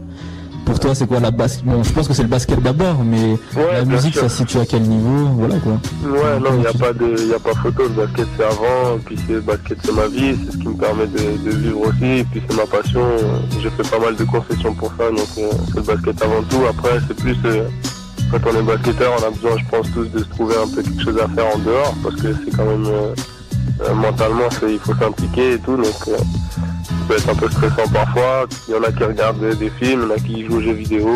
Pour 0.64 0.80
toi 0.80 0.94
c'est 0.94 1.06
quoi 1.06 1.20
la 1.20 1.30
basket 1.30 1.64
Bon 1.66 1.82
je 1.82 1.92
pense 1.92 2.08
que 2.08 2.14
c'est 2.14 2.22
le 2.22 2.28
basket 2.28 2.60
d'abord, 2.62 3.04
mais 3.04 3.32
Ouais, 3.56 3.72
la 3.74 3.84
musique 3.84 4.14
sûr. 4.14 4.22
ça 4.22 4.28
se 4.28 4.38
situe 4.38 4.58
à 4.58 4.66
quel 4.66 4.82
niveau, 4.82 5.26
voilà 5.38 5.56
quoi. 5.58 5.72
Ouais, 6.04 6.40
non, 6.40 6.50
il 6.54 6.60
n'y 6.60 6.66
a, 6.66 6.72
pas 6.72 6.92
de- 6.92 7.28
y 7.30 7.34
a 7.34 7.38
pas 7.38 7.54
photo. 7.54 7.82
Le 7.84 7.88
basket, 7.90 8.26
c'est 8.36 8.44
avant. 8.44 8.96
Et 8.96 8.98
puis, 9.04 9.16
c'est- 9.26 9.32
le 9.34 9.40
basket, 9.40 9.78
c'est 9.84 9.92
ma 9.92 10.06
vie. 10.06 10.34
C'est 10.44 10.52
ce 10.52 10.56
qui 10.58 10.68
me 10.68 10.74
permet 10.74 11.06
de, 11.06 11.50
de 11.50 11.56
vivre 11.56 11.80
aussi. 11.88 12.04
Et 12.20 12.24
puis, 12.24 12.42
c'est 12.48 12.56
ma 12.56 12.64
passion. 12.66 13.00
J'ai 13.62 13.70
fait 13.70 13.88
pas 13.90 13.98
mal 13.98 14.16
de 14.16 14.24
concessions 14.24 14.74
pour 14.74 14.88
ça. 14.98 15.08
Donc, 15.10 15.28
euh, 15.38 15.50
c'est 15.68 15.76
le 15.76 15.82
basket 15.82 16.22
avant 16.22 16.42
tout. 16.48 16.60
Après, 16.68 16.98
c'est 17.06 17.14
plus. 17.16 17.36
euh, 17.44 17.64
quand 18.30 18.38
on 18.50 18.58
est 18.58 18.62
basketteur, 18.62 19.12
on 19.20 19.26
a 19.26 19.30
besoin, 19.30 19.56
je 19.58 19.64
pense, 19.70 19.86
tous 19.92 20.06
de 20.08 20.18
se 20.18 20.28
trouver 20.30 20.54
un 20.56 20.66
peu 20.68 20.82
quelque 20.82 21.02
chose 21.02 21.18
à 21.18 21.28
faire 21.28 21.54
en 21.54 21.58
dehors. 21.58 21.94
Parce 22.02 22.16
que 22.16 22.28
c'est 22.44 22.56
quand 22.56 22.64
même. 22.64 22.86
euh, 22.86 23.14
euh, 23.84 23.94
mentalement, 23.94 24.48
il 24.68 24.78
faut 24.78 24.94
s'impliquer 24.94 25.52
et 25.54 25.58
tout. 25.58 25.76
Donc, 25.76 25.94
euh, 26.08 26.16
peut 27.05 27.14
être 27.16 27.28
un 27.28 27.35
peu 27.35 27.48
stressant 27.51 27.89
parfois. 27.93 28.47
Il 28.68 28.74
y 28.74 28.76
en 28.76 28.82
a 28.82 28.93
qui 28.93 29.05
regardent 29.05 29.56
des, 29.56 29.70
films, 29.70 30.02
il 30.02 30.09
y 30.09 30.12
en 30.12 30.14
a 30.14 30.18
qui 30.18 30.44
jouent 30.44 30.56
aux 30.56 30.60
jeux 30.60 30.72
vidéo. 30.72 31.09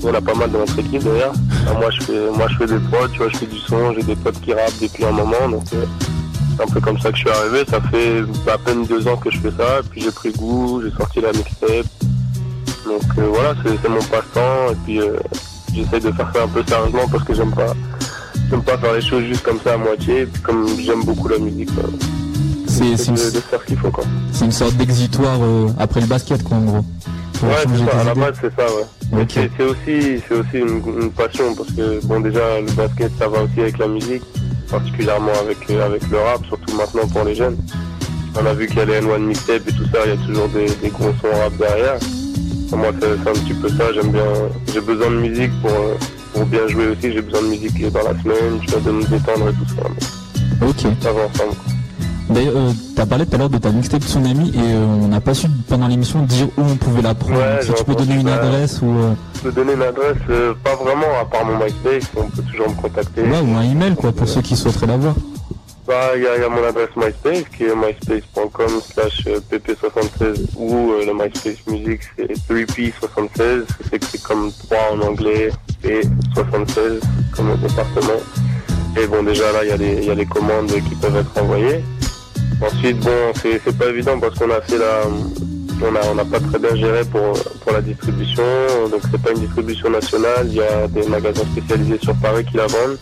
Il 0.00 0.06
y 0.06 0.10
en 0.10 0.14
a 0.14 0.20
pas 0.20 0.34
mal 0.34 0.50
dans 0.50 0.60
notre 0.60 0.78
équipe 0.78 1.02
d'ailleurs. 1.02 1.32
Moi, 1.78 1.90
je 1.90 2.02
fais, 2.02 2.30
moi, 2.36 2.46
je 2.48 2.56
fais 2.56 2.66
des 2.66 2.78
prods, 2.88 3.08
tu 3.12 3.18
vois, 3.18 3.28
je 3.28 3.36
fais 3.38 3.46
du 3.46 3.58
son, 3.58 3.92
j'ai 3.94 4.02
des 4.02 4.16
potes 4.16 4.40
qui 4.40 4.52
rappent 4.52 4.80
depuis 4.80 5.04
un 5.04 5.12
moment. 5.12 5.48
Donc, 5.48 5.64
euh, 5.74 5.84
c'est 6.56 6.62
un 6.62 6.66
peu 6.66 6.80
comme 6.80 6.98
ça 6.98 7.10
que 7.10 7.16
je 7.16 7.20
suis 7.20 7.30
arrivé. 7.30 7.64
Ça 7.68 7.80
fait 7.80 8.24
à 8.50 8.58
peine 8.58 8.84
deux 8.86 9.06
ans 9.08 9.16
que 9.16 9.30
je 9.30 9.38
fais 9.38 9.50
ça. 9.50 9.80
Et 9.80 9.88
puis, 9.90 10.00
j'ai 10.00 10.10
pris 10.10 10.32
goût, 10.32 10.82
j'ai 10.82 10.90
sorti 10.96 11.20
la 11.20 11.32
mixtape. 11.32 11.86
Donc, 12.86 13.02
euh, 13.18 13.26
voilà, 13.28 13.54
c'est 13.64 13.88
mon 13.88 14.02
passe-temps. 14.02 14.72
Et 14.72 14.76
puis, 14.84 15.00
euh, 15.00 15.16
j'essaye 15.74 16.00
de 16.00 16.12
faire 16.12 16.30
ça 16.34 16.42
un 16.44 16.48
peu 16.48 16.62
sérieusement 16.66 17.08
parce 17.10 17.24
que 17.24 17.34
j'aime 17.34 17.54
pas. 17.54 17.74
J'aime 18.50 18.62
pas 18.62 18.76
faire 18.78 18.94
les 18.94 19.02
choses 19.02 19.22
juste 19.24 19.42
comme 19.42 19.60
ça 19.62 19.74
à 19.74 19.76
moitié. 19.76 20.20
Et 20.20 20.26
puis 20.26 20.42
comme 20.42 20.66
j'aime 20.80 21.04
beaucoup 21.04 21.28
la 21.28 21.38
musique. 21.38 21.70
C'est 22.96 23.06
une, 23.08 23.14
de 23.16 23.40
faire 23.40 23.60
ce 23.60 23.66
qu'il 23.66 23.76
faut 23.76 23.90
quoi. 23.90 24.04
c'est 24.32 24.44
une 24.46 24.52
sorte 24.52 24.74
d'exitoire 24.76 25.38
euh, 25.42 25.68
après 25.78 26.00
le 26.00 26.06
basket 26.06 26.42
quoi 26.42 26.56
en 26.56 26.60
gros. 26.62 26.84
Pour 27.38 27.48
Ouais, 27.48 27.54
c'est 27.62 27.90
ça, 27.90 28.00
à 28.00 28.04
la 28.04 28.10
idées. 28.12 28.20
base 28.20 28.34
c'est 28.40 28.54
ça, 28.56 28.66
ouais. 28.66 28.84
Mais 29.12 29.26
c'est- 29.28 29.62
aussi, 29.64 30.22
c'est 30.28 30.34
aussi 30.34 30.54
une, 30.58 30.82
une 31.02 31.10
passion 31.10 31.54
parce 31.54 31.70
que 31.72 32.04
bon 32.06 32.20
déjà 32.20 32.60
le 32.60 32.70
basket 32.72 33.12
ça 33.18 33.28
va 33.28 33.42
aussi 33.42 33.60
avec 33.60 33.78
la 33.78 33.88
musique, 33.88 34.22
particulièrement 34.70 35.32
avec 35.44 35.58
euh, 35.70 35.84
avec 35.86 36.02
le 36.10 36.18
rap, 36.18 36.44
surtout 36.46 36.74
maintenant 36.76 37.06
pour 37.08 37.24
les 37.24 37.34
jeunes. 37.34 37.56
On 38.40 38.46
a 38.46 38.52
vu 38.54 38.66
qu'il 38.68 38.78
y 38.78 38.80
a 38.80 38.84
les 38.84 39.00
N1 39.00 39.18
mixtape 39.18 39.68
et 39.68 39.72
tout 39.72 39.84
ça, 39.92 39.98
il 40.06 40.10
y 40.10 40.14
a 40.14 40.26
toujours 40.26 40.48
des, 40.48 40.66
des 40.82 40.88
gros 40.90 41.12
sons 41.20 41.36
rap 41.42 41.56
derrière. 41.58 41.98
Pour 42.68 42.78
moi 42.78 42.88
c'est 43.00 43.28
un 43.28 43.32
petit 43.32 43.54
peu 43.54 43.68
ça, 43.68 43.92
j'aime 43.92 44.12
bien, 44.12 44.22
j'ai 44.72 44.80
besoin 44.80 45.10
de 45.10 45.16
musique 45.16 45.50
pour 45.60 45.70
euh, 45.72 45.94
pour 46.32 46.46
bien 46.46 46.66
jouer 46.68 46.88
aussi, 46.88 47.12
j'ai 47.12 47.20
besoin 47.22 47.42
de 47.42 47.48
musique 47.48 47.90
dans 47.90 48.02
la 48.04 48.18
semaine, 48.22 48.60
tu 48.62 48.70
vois, 48.70 48.80
de 48.80 48.90
me 48.92 49.02
détendre 49.02 49.48
et 49.48 49.52
tout 49.54 49.74
ça. 49.74 50.66
Ok. 50.66 50.92
Ça 51.02 51.12
va 51.12 51.22
ensemble. 51.22 51.56
quoi. 51.56 51.69
D'ailleurs, 52.30 52.52
euh, 52.56 52.72
t'as 52.94 53.06
parlé 53.06 53.26
tout 53.26 53.34
à 53.34 53.38
l'heure 53.38 53.50
de 53.50 53.58
ta 53.58 53.70
mixtape 53.70 54.02
Tsunami 54.02 54.50
et 54.50 54.58
euh, 54.58 54.84
on 55.02 55.08
n'a 55.08 55.20
pas 55.20 55.34
su 55.34 55.48
pendant 55.68 55.88
l'émission 55.88 56.22
dire 56.22 56.46
où 56.56 56.62
on 56.62 56.76
pouvait 56.76 57.02
la 57.02 57.14
prendre. 57.14 57.36
Ouais, 57.38 57.58
si 57.62 57.72
tu 57.72 57.84
peux 57.84 57.92
entendu 57.92 58.08
donner 58.08 58.20
une 58.20 58.28
adresse 58.28 58.80
ou, 58.82 58.86
euh, 58.90 59.12
Je 59.36 59.40
peux 59.40 59.52
donner 59.52 59.72
une 59.72 59.82
adresse, 59.82 60.16
euh, 60.30 60.54
pas 60.62 60.76
vraiment 60.76 61.06
à 61.20 61.24
part 61.24 61.44
mon 61.44 61.56
MySpace, 61.64 62.08
on 62.16 62.28
peut 62.28 62.42
toujours 62.42 62.68
me 62.70 62.74
contacter. 62.80 63.22
ouais, 63.22 63.40
ou 63.40 63.56
un 63.56 63.62
email 63.62 63.94
quoi 63.96 64.12
pour 64.12 64.28
ceux 64.28 64.42
qui 64.42 64.54
souhaiteraient 64.56 64.86
l'avoir. 64.86 65.14
Bah, 65.88 65.94
il 66.14 66.22
y, 66.22 66.26
a- 66.26 66.36
il 66.36 66.42
y 66.42 66.44
a 66.44 66.48
mon 66.48 66.62
adresse 66.62 66.90
MySpace 66.96 67.48
qui 67.56 67.64
est 67.64 67.74
myspace.com 67.74 68.80
slash 68.92 69.24
euh, 69.26 69.40
pp76 69.50 70.50
ou 70.56 70.92
euh, 70.92 71.04
le 71.06 71.12
MySpace 71.14 71.66
Music 71.66 72.00
c'est 72.16 72.32
3p76, 72.48 73.64
c'est 73.90 73.96
écrit 73.96 74.18
comme 74.20 74.52
3 74.68 74.78
en 74.94 75.08
anglais 75.08 75.50
et 75.82 76.02
76 76.34 77.00
comme 77.34 77.56
département. 77.56 78.20
Et 79.00 79.06
bon, 79.06 79.22
déjà 79.24 79.50
là, 79.52 79.60
il 79.64 80.02
y, 80.02 80.06
y 80.06 80.10
a 80.10 80.14
les 80.14 80.26
commandes 80.26 80.66
qui 80.88 80.94
peuvent 80.96 81.16
être 81.16 81.42
envoyées. 81.42 81.84
Ensuite, 82.62 82.98
bon, 83.00 83.32
c'est 83.34 83.78
pas 83.78 83.86
évident 83.86 84.18
parce 84.20 84.38
qu'on 84.38 84.50
a 84.50 84.60
fait 84.60 84.78
la. 84.78 85.02
On 85.82 85.96
a, 85.96 86.00
on 86.10 86.14
n'a 86.14 86.26
pas 86.26 86.40
très 86.40 86.58
bien 86.58 86.76
géré 86.76 87.04
pour, 87.06 87.32
pour 87.32 87.72
la 87.72 87.80
distribution, 87.80 88.42
donc 88.90 89.00
c'est 89.10 89.20
pas 89.22 89.30
une 89.30 89.40
distribution 89.40 89.88
nationale, 89.88 90.46
il 90.48 90.56
y 90.56 90.60
a 90.60 90.86
des 90.88 91.08
magasins 91.08 91.44
spécialisés 91.52 91.98
sur 92.02 92.14
Paris 92.16 92.44
qui 92.44 92.58
la 92.58 92.66
vendent. 92.66 92.98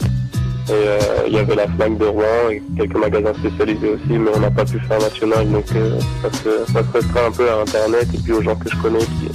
Et 0.68 0.72
euh, 0.72 0.98
il 1.26 1.32
y 1.32 1.39
avait 1.39 1.56
la 1.56 1.66
flaque 1.66 1.98
de 1.98 2.05
Rouen 2.05 2.51
et 2.52 2.62
quelques 2.76 2.97
magasins 2.97 3.32
spécialisés 3.35 3.89
aussi, 3.89 4.18
mais 4.18 4.30
on 4.32 4.39
n'a 4.39 4.51
pas 4.51 4.64
pu 4.64 4.78
faire 4.78 5.01
national, 5.01 5.51
donc 5.51 5.64
euh, 5.74 5.98
ça, 6.22 6.30
se, 6.39 6.72
ça 6.72 6.80
se 6.82 7.26
un 7.26 7.32
peu 7.32 7.51
à 7.51 7.62
Internet 7.62 8.06
et 8.14 8.18
puis 8.18 8.32
aux 8.32 8.43
gens 8.43 8.55
que 8.55 8.70
je 8.70 8.76
connais 8.76 8.98
qui, 8.98 9.28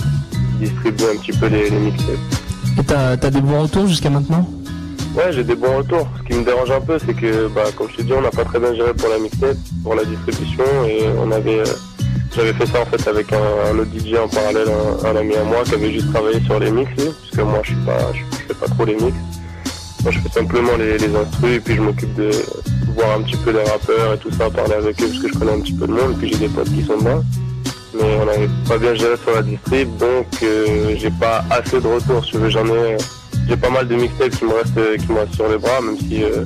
distribuent 0.59 1.03
un 1.13 1.17
petit 1.17 1.37
peu 1.37 1.47
les, 1.47 1.69
les 1.69 1.79
mixtapes. 1.79 2.15
Et 2.79 2.83
t'as 2.83 3.17
t'as 3.17 3.29
des 3.29 3.41
bons 3.41 3.63
retours 3.63 3.87
jusqu'à 3.87 4.09
maintenant? 4.09 4.47
Ouais, 5.15 5.31
j'ai 5.31 5.44
des 5.44 5.56
bons 5.56 5.77
retours. 5.77 6.07
Ce 6.18 6.23
qui 6.23 6.40
me 6.40 6.44
dérange 6.44 6.72
un 6.72 6.81
peu, 6.81 6.98
c'est 6.98 7.14
que, 7.14 7.48
bah, 7.48 7.65
comme 7.76 7.88
je 7.91 7.98
te 7.98 8.02
dis, 8.02 8.14
on 8.14 8.22
n'a 8.22 8.31
pas 8.31 8.44
très 8.45 8.60
bien 8.60 8.73
géré 8.73 8.94
pour 8.94 9.10
la 9.10 9.19
mixtape, 9.19 9.57
pour 9.84 9.94
la 9.94 10.06
distribution, 10.06 10.64
et 10.88 11.06
on 11.23 11.31
avait, 11.31 11.60
euh, 11.60 11.65
j'avais 12.35 12.53
fait 12.53 12.65
ça 12.65 12.81
en 12.81 12.85
fait 12.85 13.07
avec 13.07 13.31
un, 13.31 13.77
autre 13.77 13.91
DJ 13.95 14.15
en 14.15 14.27
parallèle, 14.27 14.68
un, 15.06 15.15
ami 15.15 15.35
à 15.35 15.44
moi 15.44 15.64
qui 15.65 15.76
avait 15.76 15.91
juste 15.91 16.11
travaillé 16.11 16.40
sur 16.41 16.60
les 16.60 16.72
mix, 16.72 16.90
lui, 16.98 17.11
puisque 17.22 17.44
moi 17.44 17.60
je 17.61 17.73
suis 17.73 17.85
pas, 17.85 18.11
je, 18.14 18.19
je 18.38 18.48
fais 18.48 18.53
pas 18.56 18.68
trop 18.68 18.85
les 18.85 18.95
mix. 18.95 19.15
Moi, 20.03 20.11
je 20.11 20.19
fais 20.19 20.30
simplement 20.30 20.76
les, 20.77 20.98
les 20.98 21.56
et 21.56 21.60
puis 21.61 21.76
je 21.76 21.81
m'occupe 21.81 22.14
de 22.15 22.30
voir 22.94 23.18
un 23.18 23.22
petit 23.22 23.38
peu 23.38 23.52
les 23.52 23.64
rappeurs 23.64 24.15
et 24.15 24.18
tout 24.18 24.31
ça, 24.31 24.49
parler 24.49 24.73
avec 24.73 25.02
eux, 25.02 25.07
parce 25.07 25.19
que 25.19 25.30
je 25.30 25.34
connais 25.34 25.53
un 25.53 25.60
petit 25.61 25.73
peu 25.73 25.88
de 25.88 25.94
monde, 25.94 26.11
et 26.11 26.15
puis 26.15 26.30
j'ai 26.30 26.40
des 26.40 26.49
potes 26.49 26.73
qui 26.73 26.84
sont 26.84 26.98
dedans. 26.98 27.23
Mais 27.94 28.18
on 28.19 28.26
n'avait 28.26 28.49
pas 28.68 28.77
bien 28.80 28.95
géré 28.95 29.15
sur 29.23 29.34
la 29.34 29.44
distrib, 29.44 29.95
donc 29.98 30.26
euh, 30.41 30.95
j'ai 30.98 31.11
pas 31.11 31.45
assez 31.52 31.80
de 31.80 31.88
retours. 31.88 32.26
Tu 32.26 32.38
veux, 32.38 32.49
j'en 32.49 32.65
ai, 32.65 32.98
j'ai 33.47 33.57
pas 33.57 33.69
mal 33.69 33.87
de 33.87 33.95
mixtapes 33.95 34.29
qui 34.29 34.45
me 34.45 34.53
restent, 34.53 34.77
euh, 34.77 34.97
qui 34.97 35.11
me 35.11 35.19
restent 35.19 35.35
sur 35.35 35.47
les 35.49 35.57
bras, 35.57 35.81
même 35.81 35.97
si 35.97 36.23
euh, 36.23 36.43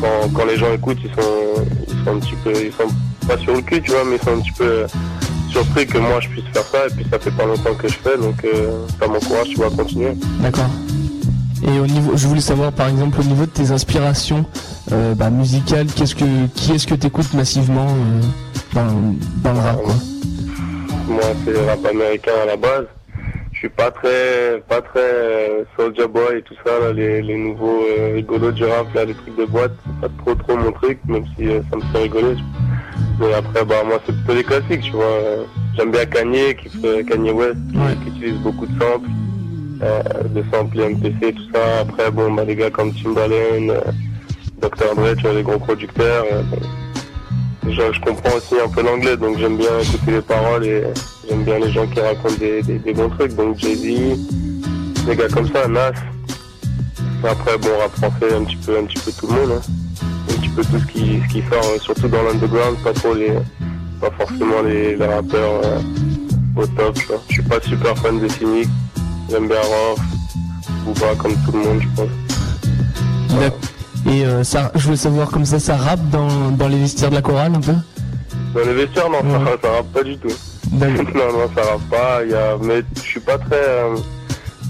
quand, 0.00 0.28
quand 0.34 0.46
les 0.46 0.56
gens 0.56 0.72
écoutent, 0.72 0.98
ils 1.04 1.10
sont, 1.10 1.64
ils 1.88 2.04
sont 2.04 2.10
un 2.16 2.18
petit 2.18 2.34
peu, 2.42 2.52
ils 2.52 2.72
sont 2.72 2.94
pas 3.26 3.38
sur 3.38 3.54
le 3.54 3.62
cul, 3.62 3.80
tu 3.82 3.90
vois, 3.90 4.04
mais 4.04 4.16
ils 4.16 4.24
sont 4.24 4.36
un 4.36 4.40
petit 4.40 4.52
peu 4.52 4.64
euh, 4.64 4.86
surpris 5.50 5.86
que 5.86 5.98
moi 5.98 6.20
je 6.20 6.28
puisse 6.28 6.44
faire 6.52 6.64
ça. 6.64 6.86
Et 6.86 6.90
puis 6.90 7.06
ça 7.10 7.18
fait 7.18 7.30
pas 7.30 7.44
longtemps 7.44 7.74
que 7.74 7.88
je 7.88 7.94
fais, 7.94 8.16
donc 8.16 8.44
euh, 8.44 8.86
ça 8.98 9.06
m'encourage, 9.06 9.48
tu 9.50 9.56
vois, 9.56 9.66
à 9.66 9.70
continuer. 9.70 10.12
D'accord. 10.40 10.70
Et 11.64 11.78
au 11.78 11.86
niveau, 11.86 12.16
je 12.16 12.26
voulais 12.26 12.40
savoir 12.40 12.72
par 12.72 12.88
exemple 12.88 13.20
au 13.20 13.24
niveau 13.24 13.46
de 13.46 13.50
tes 13.50 13.70
inspirations 13.70 14.44
euh, 14.90 15.14
bah, 15.14 15.30
musicales, 15.30 15.86
qu'est-ce 15.94 16.16
que, 16.16 16.46
qui 16.56 16.72
est-ce 16.72 16.88
que 16.88 16.94
t'écoutes 16.96 17.32
massivement 17.34 17.86
euh, 17.86 18.20
dans, 18.74 19.14
dans 19.44 19.52
le 19.52 19.60
rap 19.60 19.82
quoi? 19.82 19.94
Moi, 21.08 21.22
c'est 21.44 21.52
le 21.52 21.60
rap 21.60 21.84
américain 21.86 22.32
à 22.42 22.46
la 22.46 22.56
base. 22.56 22.86
Je 23.62 23.68
suis 23.68 23.76
pas 23.76 23.92
très, 23.92 24.60
pas 24.68 24.82
très 24.82 24.98
euh, 24.98 25.64
Soulja 25.78 26.08
Boy 26.08 26.38
et 26.38 26.42
tout 26.42 26.56
ça, 26.66 26.80
là, 26.80 26.92
les, 26.92 27.22
les 27.22 27.36
nouveaux 27.36 27.84
euh, 27.96 28.14
rigolos 28.14 28.50
du 28.50 28.64
rap, 28.64 28.92
là, 28.92 29.04
les 29.04 29.14
trucs 29.14 29.36
de 29.36 29.44
boîte, 29.44 29.70
c'est 29.86 30.00
pas 30.00 30.12
trop 30.18 30.34
trop 30.34 30.56
mon 30.56 30.72
truc, 30.72 30.98
même 31.06 31.24
si 31.36 31.46
euh, 31.48 31.60
ça 31.70 31.76
me 31.76 31.82
fait 31.92 31.98
rigoler. 31.98 32.34
Mais 33.20 33.32
après, 33.32 33.64
bah 33.64 33.84
moi, 33.86 34.00
c'est 34.04 34.16
plutôt 34.16 34.34
les 34.34 34.42
classiques, 34.42 34.80
tu 34.80 34.90
vois. 34.90 35.46
J'aime 35.76 35.92
bien 35.92 36.04
Kanye, 36.06 36.56
qui 36.56 36.70
fait 36.70 37.04
Kanye 37.04 37.30
West, 37.30 37.56
qui, 37.70 37.78
qui 37.78 38.08
utilise 38.16 38.40
beaucoup 38.40 38.66
de 38.66 38.72
samples, 38.80 39.08
euh, 39.84 40.02
de 40.24 40.42
samples 40.52 40.78
MPC, 40.78 41.32
tout 41.32 41.52
ça. 41.54 41.82
Après, 41.82 42.10
bon, 42.10 42.32
bah 42.32 42.44
les 42.44 42.56
gars 42.56 42.70
comme 42.70 42.92
Timbaland, 42.92 43.74
Dr. 44.60 44.96
Dre, 44.96 45.14
tu 45.14 45.22
vois, 45.22 45.34
les 45.34 45.44
gros 45.44 45.60
producteurs. 45.60 46.24
bon, 47.62 47.70
je 47.70 48.00
comprends 48.00 48.36
aussi 48.36 48.56
un 48.58 48.68
peu 48.68 48.82
l'anglais, 48.82 49.16
donc 49.16 49.38
j'aime 49.38 49.56
bien 49.56 49.78
écouter 49.78 50.10
les 50.10 50.22
paroles 50.22 50.66
et 50.66 50.82
j'aime 51.32 51.44
bien 51.44 51.58
les 51.58 51.72
gens 51.72 51.86
qui 51.86 51.98
racontent 51.98 52.34
des, 52.38 52.62
des, 52.62 52.78
des 52.78 52.92
bons 52.92 53.08
trucs. 53.08 53.34
Donc 53.34 53.56
Jay-Z, 53.58 54.18
des 55.06 55.16
gars 55.16 55.28
comme 55.32 55.48
ça, 55.50 55.66
Nas. 55.66 55.92
Après, 57.24 57.56
bon, 57.56 57.70
rap 57.80 57.92
français, 57.92 58.34
un 58.34 58.44
petit 58.44 58.56
peu, 58.56 58.76
un 58.78 58.84
petit 58.84 58.98
peu 59.02 59.12
tout 59.12 59.26
le 59.28 59.32
monde. 59.40 59.52
hein. 59.56 59.62
Un 60.30 60.34
petit 60.34 60.48
peu 60.50 60.62
tout 60.62 60.78
ce 60.78 60.92
qui, 60.92 61.20
ce 61.26 61.32
qui 61.32 61.42
sort, 61.50 61.64
euh, 61.64 61.78
surtout 61.80 62.08
dans 62.08 62.22
l'underground, 62.22 62.76
pas 62.84 62.92
trop 62.92 63.14
les, 63.14 63.32
pas 64.00 64.10
forcément 64.18 64.60
les, 64.64 64.96
les 64.96 65.06
rappeurs 65.06 65.60
euh, 65.64 65.80
au 66.56 66.66
top. 66.66 66.98
Je 67.28 67.32
suis 67.34 67.42
pas 67.42 67.60
super 67.62 67.96
fan 67.98 68.20
de 68.20 68.28
Cynic. 68.28 68.68
J'aime 69.30 69.48
bien 69.48 69.56
Rof, 69.60 70.00
Booba, 70.84 71.14
comme 71.16 71.34
tout 71.46 71.52
le 71.52 71.58
monde, 71.58 71.80
je 71.80 71.88
pense. 71.96 73.52
Et 74.12 74.26
euh, 74.26 74.44
ça, 74.44 74.70
je 74.74 74.84
voulais 74.84 74.96
savoir 74.96 75.30
comme 75.30 75.46
ça, 75.46 75.58
ça 75.58 75.76
rappe 75.76 76.10
dans, 76.10 76.50
dans 76.50 76.68
les 76.68 76.78
vestiaires 76.78 77.08
de 77.10 77.14
la 77.14 77.22
chorale 77.22 77.54
un 77.54 77.60
peu? 77.60 77.72
Dans 78.52 78.66
les 78.66 78.74
vestiaires, 78.74 79.08
non, 79.08 79.22
ça, 79.22 79.52
ça 79.62 79.70
rappe 79.76 79.92
pas 79.94 80.02
du 80.02 80.18
tout. 80.18 80.28
Non, 80.72 81.32
non, 81.32 81.50
ça 81.54 81.62
rappe 81.70 81.88
pas. 81.90 82.20
Il 82.24 82.30
y 82.30 82.34
a... 82.34 82.56
Mais 82.60 82.82
je 82.96 83.00
suis 83.00 83.20
pas 83.20 83.38
très. 83.38 83.56
euh, 83.56 83.96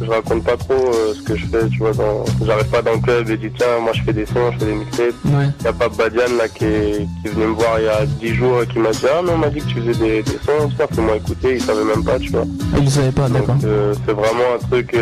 je 0.01 0.11
raconte 0.11 0.43
pas 0.43 0.57
trop 0.57 0.75
euh, 0.75 1.15
ce 1.15 1.23
que 1.23 1.37
je 1.37 1.47
fais, 1.47 1.69
tu 1.69 1.79
vois. 1.79 1.93
Dans... 1.93 2.25
J'arrive 2.45 2.67
pas 2.71 2.83
dans 2.83 2.93
le 2.95 2.99
club 2.99 3.31
et 3.31 3.37
dis 3.37 3.51
tiens, 3.57 3.79
moi 3.81 3.93
je 3.95 4.03
fais 4.03 4.13
des 4.13 4.27
sons, 4.27 4.51
je 4.53 4.59
fais 4.59 4.65
des 4.67 4.75
mixtapes. 4.75 5.15
Ouais. 5.27 5.47
Y 5.63 5.67
a 5.69 5.73
pas 5.73 5.89
Badian 5.89 6.37
là 6.39 6.49
qui 6.49 6.65
est, 6.65 7.07
qui 7.23 7.29
venu 7.29 7.47
me 7.47 7.53
voir 7.53 7.79
il 7.79 7.85
y 7.85 7.89
a 7.89 8.05
10 8.07 8.35
jours 8.35 8.63
et 8.63 8.67
qui 8.67 8.79
m'a 8.81 8.91
dit 8.91 9.07
ah 9.07 9.21
mais 9.25 9.31
on 9.33 9.39
m'a 9.39 9.51
dit 9.51 9.61
que 9.61 9.67
tu 9.69 9.81
faisais 9.81 9.95
des, 9.95 10.23
des 10.25 10.39
sons, 10.45 10.71
ça 10.77 10.87
fais-moi 10.93 11.17
écouter, 11.17 11.55
il 11.55 11.61
savait 11.63 11.85
même 11.85 12.03
pas, 12.03 12.19
tu 12.19 12.31
vois. 12.31 12.45
Il 12.79 12.85
ne 12.85 12.91
savait 12.91 13.13
pas, 13.13 13.29
d'accord. 13.29 13.55
Euh, 13.65 13.95
c'est 14.05 14.13
vraiment 14.13 14.55
un 14.57 14.67
truc. 14.69 14.97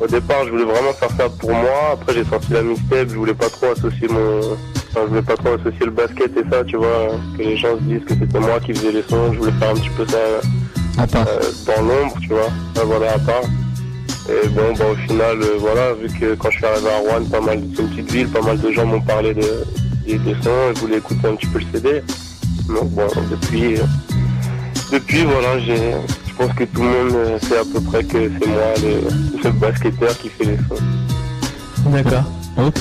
au 0.00 0.06
départ, 0.06 0.44
je 0.46 0.50
voulais 0.50 0.64
vraiment 0.64 0.92
faire 0.98 1.10
ça 1.18 1.28
pour 1.28 1.50
moi. 1.50 1.90
Après, 1.92 2.14
j'ai 2.14 2.24
sorti 2.24 2.52
la 2.52 2.62
mixtape. 2.62 3.08
Je 3.10 3.16
voulais 3.16 3.34
pas 3.34 3.50
trop 3.50 3.66
associer 3.72 4.08
mon. 4.08 4.56
Enfin, 4.96 5.00
je 5.06 5.08
voulais 5.08 5.22
pas 5.22 5.34
trop 5.36 5.48
associer 5.54 5.86
le 5.86 5.90
basket 5.90 6.36
et 6.36 6.44
ça, 6.50 6.62
tu 6.64 6.76
vois. 6.76 7.08
Que 7.36 7.42
les 7.42 7.56
gens 7.56 7.76
se 7.76 7.82
disent 7.82 8.04
que 8.06 8.14
c'était 8.14 8.38
moi 8.38 8.60
qui 8.64 8.72
faisais 8.74 8.92
les 8.92 9.02
sons. 9.02 9.32
Je 9.32 9.38
voulais 9.38 9.52
faire 9.58 9.70
un 9.70 9.74
petit 9.74 9.88
peu 9.96 10.06
ça 10.06 10.18
À 11.02 11.06
part. 11.06 11.26
euh, 11.26 11.40
dans 11.66 11.82
l'ombre, 11.82 12.14
tu 12.22 12.28
vois. 12.28 12.48
Voilà, 12.84 13.14
à 13.14 13.18
part. 13.18 13.42
Et 14.28 14.48
bon, 14.48 14.72
bah, 14.78 14.84
au 14.92 14.94
final, 15.06 15.36
euh, 15.42 15.56
voilà, 15.58 15.92
vu 15.94 16.08
que 16.08 16.34
quand 16.36 16.50
je 16.50 16.56
suis 16.58 16.64
arrivé 16.66 16.88
à 16.88 16.98
Rouen, 16.98 17.24
pas 17.30 17.40
mal, 17.40 17.60
c'est 17.74 17.82
une 17.82 17.88
petite 17.88 18.10
ville, 18.12 18.28
pas 18.28 18.40
mal 18.40 18.58
de 18.60 18.70
gens 18.70 18.86
m'ont 18.86 19.00
parlé 19.00 19.34
de, 19.34 19.42
des, 20.06 20.16
des 20.18 20.34
sons 20.42 20.70
et 20.70 20.78
voulaient 20.78 20.98
écouter 20.98 21.26
un 21.28 21.34
petit 21.34 21.46
peu 21.48 21.58
le 21.58 21.64
CD. 21.72 22.02
Donc 22.68 22.88
bon, 22.90 23.06
depuis, 23.30 23.74
euh, 23.76 23.84
depuis 24.92 25.24
voilà, 25.24 25.58
j'ai, 25.58 25.76
je 25.76 26.34
pense 26.38 26.52
que 26.54 26.64
tout 26.64 26.82
le 26.82 26.88
monde 26.88 27.38
sait 27.42 27.58
à 27.58 27.64
peu 27.70 27.80
près 27.80 28.02
que 28.04 28.30
c'est 28.40 28.46
moi 28.48 28.72
le, 28.82 29.42
le 29.44 29.50
basketteur 29.50 30.16
qui 30.18 30.28
fait 30.30 30.44
les 30.44 30.56
sons. 30.56 31.90
D'accord. 31.90 32.24
Ok. 32.56 32.80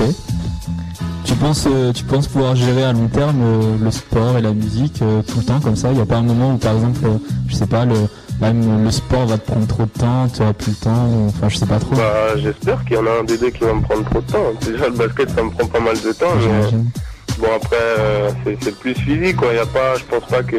Tu 1.44 1.48
penses, 1.50 1.68
euh, 1.68 1.92
tu 1.92 2.04
penses 2.06 2.28
pouvoir 2.28 2.56
gérer 2.56 2.84
à 2.84 2.94
long 2.94 3.10
terme 3.10 3.42
euh, 3.44 3.76
le 3.84 3.92
sport 3.92 4.38
et 4.38 4.42
la 4.42 4.54
musique 4.54 5.02
euh, 5.02 5.22
tout 5.24 5.40
le 5.40 5.44
temps 5.44 5.60
comme 5.60 5.76
ça? 5.76 5.90
Il 5.92 5.96
n'y 5.96 6.02
a 6.02 6.06
pas 6.06 6.16
un 6.16 6.22
moment 6.22 6.54
où 6.54 6.58
par 6.58 6.74
exemple, 6.74 7.02
je 7.50 7.54
sais 7.54 7.68
pas, 7.68 7.84
le, 7.84 7.96
même 8.40 8.86
le 8.86 8.90
sport 8.92 9.26
va 9.26 9.38
te 9.38 9.52
prendre 9.52 9.68
trop 9.68 9.84
de 9.84 9.90
temps, 9.90 10.30
tu 10.34 10.42
auras 10.42 10.54
plus 10.54 10.70
le 10.70 10.78
temps, 10.78 11.10
enfin 11.28 11.50
je 11.50 11.58
sais 11.58 11.66
pas 11.66 11.80
trop. 11.80 11.98
Bah, 11.98 12.38
j'espère 12.38 12.86
qu'il 12.86 12.96
y 12.96 12.98
en 12.98 13.06
a 13.08 13.20
un 13.20 13.24
des 13.26 13.38
deux 13.38 13.50
qui 13.50 13.60
va 13.60 13.74
me 13.74 13.82
prendre 13.82 14.06
trop 14.06 14.22
de 14.22 14.32
temps. 14.32 14.54
Déjà, 14.66 14.88
le 14.88 14.94
basket, 14.94 15.32
ça 15.32 15.44
me 15.44 15.50
prend 15.50 15.68
pas 15.68 15.82
mal 15.82 15.96
de 16.00 16.14
temps, 16.14 16.34
mais 16.40 16.78
bon, 17.40 17.48
après, 17.58 17.76
euh, 18.00 18.30
c'est, 18.62 18.80
plus 18.80 18.96
suivi, 18.96 19.34
quoi. 19.34 19.54
Y 19.54 19.58
a 19.58 19.66
pas, 19.66 19.96
je 19.98 20.04
pense 20.06 20.26
pas 20.30 20.44
que, 20.44 20.56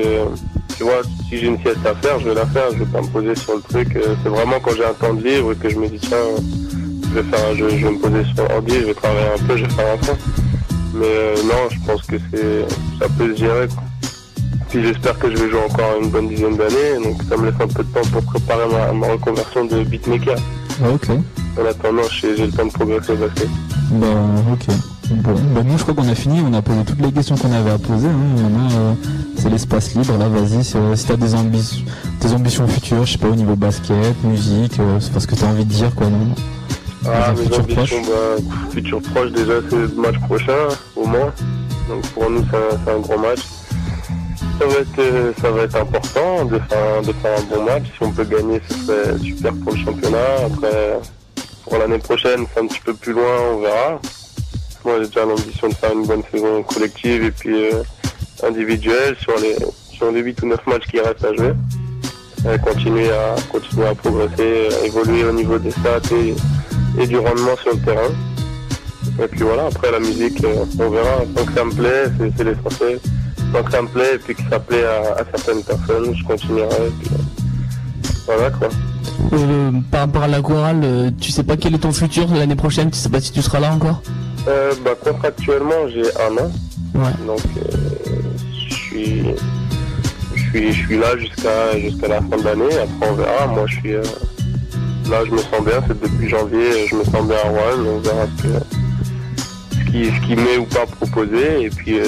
tu 0.76 0.82
vois, 0.82 1.00
si 1.30 1.38
j'ai 1.38 1.46
une 1.46 1.58
sieste 1.60 1.86
à 1.86 1.94
faire, 1.94 2.20
je 2.20 2.28
vais 2.28 2.34
la 2.34 2.44
faire, 2.44 2.64
je 2.74 2.80
vais 2.80 2.92
pas 2.92 3.00
me 3.00 3.06
poser 3.06 3.34
sur 3.36 3.54
le 3.56 3.62
truc. 3.62 3.98
C'est 4.22 4.28
vraiment 4.28 4.60
quand 4.62 4.72
j'ai 4.76 4.84
un 4.84 4.92
temps 4.92 5.14
de 5.14 5.22
libre 5.26 5.52
et 5.52 5.56
que 5.56 5.70
je 5.70 5.78
me 5.78 5.88
dis, 5.88 5.98
tiens, 5.98 6.18
je 7.08 7.20
vais 7.20 7.22
faire, 7.22 7.54
je, 7.54 7.70
je 7.70 7.86
vais 7.86 7.90
me 7.90 7.98
poser 7.98 8.22
sur 8.34 8.46
l'ordi, 8.46 8.74
je 8.74 8.84
vais 8.84 8.94
travailler 8.94 9.28
un 9.34 9.46
peu, 9.46 9.56
je 9.56 9.64
vais 9.64 9.70
faire 9.70 9.94
un 9.94 10.04
son. 10.04 10.43
Mais 10.94 11.06
euh, 11.06 11.34
non, 11.44 11.68
je 11.70 11.78
pense 11.86 12.02
que 12.02 12.16
c'est, 12.30 12.64
ça 13.00 13.08
peut 13.18 13.34
se 13.34 13.38
gérer, 13.40 13.68
quoi. 13.68 13.82
Puis 14.68 14.82
j'espère 14.82 15.18
que 15.18 15.30
je 15.30 15.36
vais 15.36 15.50
jouer 15.50 15.60
encore 15.68 16.00
une 16.02 16.10
bonne 16.10 16.28
dizaine 16.28 16.56
d'années, 16.56 17.04
donc 17.04 17.22
ça 17.28 17.36
me 17.36 17.46
laisse 17.46 17.60
un 17.60 17.68
peu 17.68 17.84
de 17.84 17.88
temps 17.92 18.08
pour 18.12 18.22
préparer 18.24 18.64
ma, 18.72 18.92
ma 18.92 19.12
reconversion 19.12 19.64
de 19.64 19.84
beatmaker. 19.84 20.36
Ah, 20.82 20.90
ok. 20.92 21.10
En 21.60 21.66
attendant, 21.66 22.02
j'ai 22.10 22.36
le 22.36 22.50
temps 22.50 22.66
de 22.66 22.72
progresser 22.72 23.12
au 23.12 23.16
basket. 23.16 23.48
Bah 23.92 24.06
ok. 24.52 24.74
Bon, 25.10 25.34
bah 25.54 25.62
nous 25.62 25.76
je 25.76 25.82
crois 25.82 25.94
qu'on 25.94 26.08
a 26.08 26.14
fini, 26.14 26.40
on 26.40 26.52
a 26.54 26.62
posé 26.62 26.82
toutes 26.84 27.00
les 27.00 27.12
questions 27.12 27.36
qu'on 27.36 27.52
avait 27.52 27.70
à 27.70 27.78
poser. 27.78 28.08
Hein. 28.08 28.42
Maintenant 28.42 28.68
euh, 28.72 28.94
c'est 29.36 29.50
l'espace 29.50 29.94
libre. 29.94 30.16
Là 30.18 30.28
vas-y, 30.28 30.64
si, 30.64 30.76
euh, 30.76 30.96
si 30.96 31.06
t'as 31.06 31.16
des 31.16 31.34
ambitions, 31.34 31.84
des 32.20 32.32
ambitions 32.32 32.66
futures, 32.66 33.04
je 33.04 33.12
sais 33.12 33.18
pas 33.18 33.28
au 33.28 33.34
niveau 33.34 33.54
basket, 33.54 34.24
musique, 34.24 34.80
c'est 34.98 35.12
parce 35.12 35.26
que 35.26 35.34
t'as 35.34 35.46
envie 35.46 35.64
de 35.64 35.70
dire 35.70 35.94
quoi 35.94 36.06
non? 36.08 36.34
Ah, 37.06 37.32
mes 37.32 37.42
futur 37.44 37.60
ambitions, 37.60 38.02
bah, 38.02 38.70
futur 38.72 39.02
proche, 39.02 39.30
déjà, 39.32 39.54
c'est 39.68 39.76
le 39.76 39.88
match 39.88 40.18
prochain, 40.20 40.68
au 40.96 41.06
moins. 41.06 41.32
Donc 41.88 42.06
pour 42.12 42.30
nous, 42.30 42.44
c'est 42.50 42.90
un, 42.90 42.98
gros 42.98 43.18
match. 43.18 43.40
Ça 44.58 44.66
va 44.66 44.74
être, 44.74 44.98
euh, 44.98 45.32
ça 45.40 45.50
va 45.50 45.62
être 45.62 45.76
important 45.76 46.44
de 46.44 46.58
faire, 46.58 46.98
un, 46.98 47.02
de 47.02 47.12
faire 47.12 47.38
un 47.38 47.42
bon 47.54 47.64
match. 47.64 47.84
Si 47.84 48.02
on 48.02 48.10
peut 48.10 48.24
gagner, 48.24 48.60
ce 48.68 48.74
serait 48.86 49.18
super 49.18 49.52
pour 49.62 49.72
le 49.72 49.78
championnat. 49.78 50.46
Après, 50.46 50.98
pour 51.64 51.78
l'année 51.78 51.98
prochaine, 51.98 52.46
c'est 52.52 52.60
un 52.60 52.66
petit 52.66 52.80
peu 52.80 52.94
plus 52.94 53.12
loin, 53.12 53.40
on 53.52 53.60
verra. 53.60 54.00
Moi, 54.84 54.94
j'ai 55.00 55.06
déjà 55.06 55.24
l'ambition 55.24 55.68
de 55.68 55.74
faire 55.74 55.92
une 55.92 56.06
bonne 56.06 56.22
saison 56.30 56.62
collective 56.62 57.24
et 57.24 57.30
puis 57.30 57.72
euh, 57.72 57.82
individuelle 58.42 59.16
sur 59.20 59.38
les, 59.40 59.56
sur 59.92 60.10
les 60.10 60.20
8 60.20 60.42
ou 60.42 60.46
9 60.46 60.66
matchs 60.66 60.86
qui 60.90 61.00
restent 61.00 61.24
à 61.24 61.34
jouer. 61.34 61.52
Et 62.52 62.58
continuer 62.58 63.10
à, 63.10 63.34
continuer 63.50 63.86
à 63.86 63.94
progresser, 63.94 64.68
à 64.82 64.86
évoluer 64.86 65.24
au 65.24 65.32
niveau 65.32 65.58
des 65.58 65.70
stats 65.70 66.14
et, 66.14 66.34
et 66.98 67.06
du 67.06 67.18
rendement 67.18 67.56
sur 67.62 67.72
le 67.72 67.80
terrain. 67.80 68.10
Et 69.22 69.28
puis 69.28 69.42
voilà, 69.42 69.66
après 69.66 69.90
la 69.92 70.00
musique, 70.00 70.42
euh, 70.44 70.64
on 70.78 70.90
verra. 70.90 71.22
Tant 71.34 71.44
que 71.44 71.52
ça 71.52 71.64
me 71.64 71.72
plaît, 71.72 72.04
c'est 72.18 72.32
c'est 72.36 72.44
l'essentiel. 72.44 72.98
Tant 73.52 73.62
que 73.62 73.70
ça 73.70 73.82
me 73.82 73.88
plaît 73.88 74.14
et 74.14 74.18
puis 74.18 74.34
que 74.34 74.42
ça 74.50 74.58
plaît 74.58 74.84
à, 74.84 75.20
à 75.20 75.24
certaines 75.36 75.62
personnes, 75.62 76.14
je 76.16 76.24
continuerai. 76.24 76.86
Et 76.86 76.92
puis, 77.00 77.10
euh, 77.12 77.22
voilà 78.26 78.50
quoi. 78.50 78.68
Euh, 79.32 79.70
par 79.90 80.00
rapport 80.00 80.22
à 80.24 80.28
la 80.28 80.40
chorale, 80.40 80.80
euh, 80.82 81.10
tu 81.20 81.30
sais 81.30 81.44
pas 81.44 81.56
quel 81.56 81.74
est 81.74 81.78
ton 81.78 81.92
futur 81.92 82.26
l'année 82.34 82.56
prochaine, 82.56 82.90
tu 82.90 82.98
sais 82.98 83.08
pas 83.08 83.20
si 83.20 83.30
tu 83.30 83.42
seras 83.42 83.60
là 83.60 83.72
encore? 83.72 84.02
Euh, 84.48 84.74
bah, 84.84 84.92
contractuellement, 85.02 85.88
j'ai 85.92 86.02
un 86.02 86.36
an. 86.42 86.50
Ouais. 86.94 87.26
Donc, 87.26 87.40
euh, 87.56 87.76
je 88.68 88.74
suis, 88.74 89.22
je 90.34 90.42
suis, 90.50 90.72
je 90.72 90.86
suis 90.86 90.98
là 90.98 91.16
jusqu'à 91.18 91.78
jusqu'à 91.78 92.08
la 92.08 92.20
fin 92.20 92.36
de 92.36 92.44
l'année. 92.44 92.78
Après, 92.78 93.10
on 93.10 93.14
verra. 93.14 93.46
Moi, 93.46 93.64
je 93.66 93.74
suis 93.76 93.94
euh, 93.94 94.02
là, 95.10 95.24
je 95.24 95.30
me 95.30 95.38
sens 95.38 95.64
bien. 95.64 95.82
C'est 95.86 96.00
depuis 96.00 96.28
janvier, 96.28 96.86
je 96.88 96.96
me 96.96 97.04
sens 97.04 97.26
bien 97.26 97.36
à 97.36 97.48
Rouen. 97.48 97.84
On 97.86 97.98
verra 97.98 98.26
ce 98.42 98.48
ce 99.78 99.90
qui, 99.90 100.06
ce 100.06 100.26
qui 100.26 100.36
m'est 100.36 100.58
ou 100.58 100.64
pas 100.64 100.86
proposé. 100.86 101.62
Et 101.62 101.70
puis, 101.70 101.98
euh, 101.98 102.04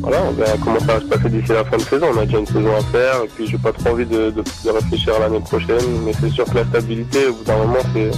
voilà, 0.00 0.22
on 0.28 0.32
verra 0.32 0.52
comment 0.62 0.80
ça 0.80 0.94
va 0.94 1.00
se 1.00 1.06
passer 1.06 1.28
d'ici 1.28 1.52
la 1.52 1.64
fin 1.64 1.76
de 1.76 1.82
saison. 1.82 2.06
On 2.14 2.18
a 2.18 2.24
déjà 2.24 2.38
une 2.38 2.46
saison 2.46 2.76
à 2.76 2.82
faire. 2.92 3.22
Et 3.24 3.28
puis, 3.28 3.46
j'ai 3.46 3.58
pas 3.58 3.72
trop 3.72 3.90
envie 3.90 4.06
de, 4.06 4.30
de, 4.30 4.70
réfléchir 4.70 5.14
à 5.16 5.20
l'année 5.20 5.40
prochaine. 5.40 6.02
Mais 6.04 6.12
c'est 6.20 6.30
sûr 6.30 6.44
que 6.44 6.54
la 6.54 6.64
stabilité, 6.64 7.26
au 7.26 7.34
bout 7.34 7.44
d'un 7.44 7.58
moment, 7.58 7.82
c'est 7.94 8.10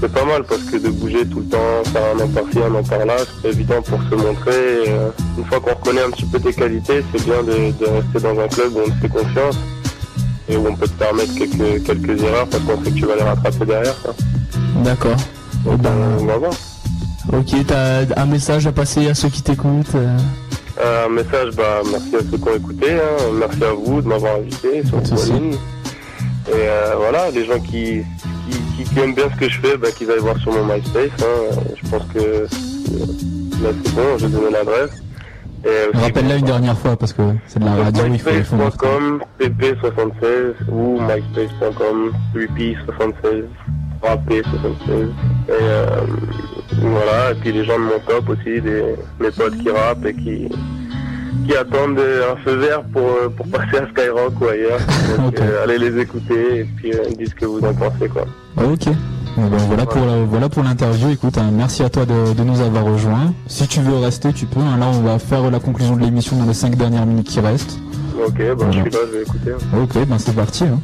c'est 0.00 0.12
pas 0.12 0.24
mal 0.24 0.44
parce 0.44 0.62
que 0.64 0.76
de 0.76 0.90
bouger 0.90 1.24
tout 1.26 1.38
le 1.38 1.46
temps, 1.46 1.82
faire 1.84 2.02
un 2.14 2.20
an 2.20 2.28
par-ci, 2.28 2.58
un 2.58 2.74
an 2.74 2.82
par-là, 2.82 3.16
c'est 3.40 3.48
évident 3.48 3.80
pour 3.80 4.02
se 4.02 4.14
montrer. 4.14 4.88
Euh, 4.88 5.08
une 5.38 5.44
fois 5.46 5.60
qu'on 5.60 5.70
reconnaît 5.70 6.02
un 6.02 6.10
petit 6.10 6.26
peu 6.26 6.38
tes 6.40 6.52
qualités, 6.52 7.02
c'est 7.10 7.24
bien 7.24 7.42
de, 7.42 7.72
de 7.72 7.86
rester 7.86 8.20
dans 8.20 8.38
un 8.38 8.48
club 8.48 8.74
où 8.74 8.80
on 8.80 8.90
te 8.90 9.00
fait 9.00 9.08
confiance 9.08 9.56
et 10.48 10.56
où 10.56 10.66
on 10.68 10.74
peut 10.74 10.86
te 10.86 10.92
permettre 10.92 11.34
quelques, 11.34 11.84
quelques 11.84 12.22
erreurs 12.22 12.46
parce 12.48 12.62
qu'on 12.64 12.82
sait 12.84 12.90
que 12.90 12.96
tu 12.96 13.06
vas 13.06 13.16
les 13.16 13.22
rattraper 13.22 13.64
derrière. 13.64 13.96
D'accord. 14.84 15.16
Donc, 15.64 15.84
euh, 15.84 16.16
on 16.20 16.24
va 16.26 16.36
voir. 16.36 16.52
Ok, 17.32 17.66
t'as 17.66 18.02
un 18.16 18.26
message 18.26 18.66
à 18.66 18.72
passer 18.72 19.08
à 19.08 19.14
ceux 19.14 19.28
qui 19.30 19.42
t'écoutent 19.42 19.94
euh, 19.94 20.18
un 21.06 21.08
message, 21.08 21.54
bah, 21.54 21.82
merci 21.90 22.16
à 22.16 22.18
ceux 22.30 22.36
qui 22.36 22.48
ont 22.48 22.56
écouté, 22.56 22.92
hein. 22.94 23.32
merci 23.38 23.62
à 23.62 23.72
vous 23.72 24.02
de 24.02 24.08
m'avoir 24.08 24.36
invité 24.36 24.84
sur 24.84 25.06
souci. 25.06 25.30
Pauline. 25.30 25.52
Et 25.52 26.50
euh, 26.52 26.94
voilà, 26.96 27.30
les 27.30 27.44
gens 27.46 27.60
qui, 27.60 28.02
qui, 28.76 29.00
aiment 29.00 29.14
bien 29.14 29.26
ce 29.32 29.38
que 29.38 29.48
je 29.48 29.60
fais, 29.60 29.76
bah, 29.76 29.88
qu'ils 29.96 30.10
aillent 30.10 30.18
voir 30.18 30.36
sur 30.38 30.52
mon 30.52 30.64
MySpace. 30.64 31.10
hein. 31.20 31.56
Je 31.82 31.88
pense 31.88 32.02
que 32.12 32.46
là 33.62 33.70
c'est 33.84 33.94
bon, 33.94 34.18
j'ai 34.18 34.28
donné 34.28 34.50
l'adresse. 34.50 34.90
Et 35.64 35.88
aussi, 35.88 36.04
Rappelle-la 36.04 36.36
une 36.36 36.44
dernière 36.44 36.78
fois 36.78 36.96
parce 36.96 37.12
que 37.12 37.22
c'est 37.46 37.58
de 37.58 37.64
la 37.64 37.74
radio, 37.74 38.04
il 38.06 38.18
faut, 38.18 38.30
il 38.30 38.44
faut 38.44 38.56
marquer. 38.56 38.86
MySpace.com, 38.86 39.22
pp76 39.40 40.70
ou 40.70 41.00
myspace.com, 41.00 42.12
8p76, 42.34 43.44
3p76. 44.02 45.08
Et 45.48 45.50
euh, 45.50 45.86
voilà, 46.82 47.30
et 47.30 47.34
puis 47.40 47.52
les 47.52 47.64
gens 47.64 47.78
de 47.78 47.84
mon 47.84 47.98
top 48.06 48.28
aussi, 48.28 48.60
des, 48.60 48.94
mes 49.20 49.30
potes 49.30 49.56
qui 49.58 49.70
rappent 49.70 50.04
et 50.04 50.14
qui, 50.14 50.48
qui 51.46 51.56
attendent 51.56 51.98
euh, 51.98 52.32
un 52.32 52.36
feu 52.36 52.56
vert 52.56 52.82
pour, 52.92 53.02
euh, 53.02 53.28
pour 53.28 53.46
passer 53.48 53.78
à 53.78 53.88
Skyrock 53.88 54.40
ou 54.40 54.48
ailleurs. 54.48 54.80
Donc, 55.16 55.40
euh, 55.40 55.64
allez 55.64 55.78
les 55.78 55.98
écouter 56.00 56.60
et 56.60 56.64
puis 56.64 56.92
euh, 56.92 57.04
ils 57.10 57.16
disent 57.16 57.30
ce 57.30 57.34
que 57.36 57.46
vous 57.46 57.64
en 57.64 57.74
pensez 57.74 58.08
quoi. 58.08 58.26
Ok. 58.56 58.88
Bon, 59.36 59.48
ben, 59.48 59.56
voilà 59.66 59.84
pour 59.86 60.04
la- 60.06 60.24
voilà 60.24 60.48
pour 60.48 60.62
l'interview. 60.62 61.08
Écoute, 61.10 61.38
hein, 61.38 61.50
merci 61.52 61.82
à 61.82 61.90
toi 61.90 62.06
de, 62.06 62.32
de 62.34 62.44
nous 62.44 62.60
avoir 62.60 62.84
rejoints. 62.84 63.34
Si 63.48 63.66
tu 63.66 63.80
veux 63.80 63.96
rester, 63.98 64.32
tu 64.32 64.46
peux. 64.46 64.60
hein. 64.60 64.76
Là, 64.78 64.86
on 64.92 65.00
va 65.02 65.18
faire 65.18 65.50
la 65.50 65.58
conclusion 65.58 65.96
de 65.96 66.02
l'émission 66.02 66.36
dans 66.36 66.44
les 66.46 66.54
5 66.54 66.76
dernières 66.76 67.04
minutes 67.06 67.28
qui 67.28 67.40
restent. 67.40 67.78
Ok, 68.26 68.38
ben, 68.38 68.70
je 68.70 68.80
suis 68.80 68.90
là, 68.90 68.98
je 69.10 69.16
vais 69.16 69.22
écouter. 69.22 69.50
hein. 69.52 69.78
Ok, 69.82 70.06
ben 70.06 70.18
c'est 70.18 70.34
parti. 70.36 70.64
hein. 70.64 70.80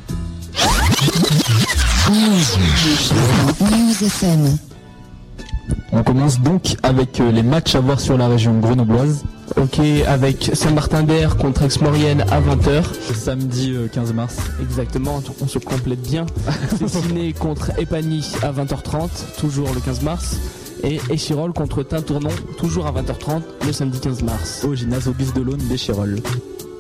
On 5.93 6.03
commence 6.03 6.41
donc 6.41 6.77
avec 6.83 7.21
euh, 7.21 7.31
les 7.31 7.43
matchs 7.43 7.75
à 7.75 7.81
voir 7.81 8.01
sur 8.01 8.17
la 8.17 8.29
région 8.29 8.59
grenobloise. 8.59 9.25
Ok, 9.57 9.81
avec 10.07 10.51
Saint-Martin 10.55 11.03
d'Air 11.03 11.37
contre 11.37 11.63
Aix-Maurienne 11.63 12.23
à 12.31 12.41
20h. 12.41 12.85
Samedi 13.15 13.75
euh, 13.75 13.89
15 13.89 14.13
mars. 14.13 14.37
Exactement, 14.63 15.23
on 15.41 15.47
se 15.49 15.59
complète 15.59 16.01
bien. 16.01 16.27
Ciné 16.87 17.33
contre 17.33 17.73
Epany 17.79 18.25
à 18.43 18.53
20h30, 18.53 19.09
toujours 19.39 19.73
le 19.75 19.81
15 19.81 20.03
mars. 20.03 20.37
Et 20.83 21.01
Échirol 21.11 21.53
contre 21.53 21.83
Tintournon, 21.83 22.31
toujours 22.59 22.87
à 22.87 22.93
20h30, 22.93 23.43
le 23.67 23.73
samedi 23.73 24.01
15 24.01 24.23
mars. 24.23 24.65
Au 24.65 24.75
gymnase 24.75 25.09
Auguste 25.09 25.37
Delaune 25.37 25.59
d'Échirol. 25.69 26.17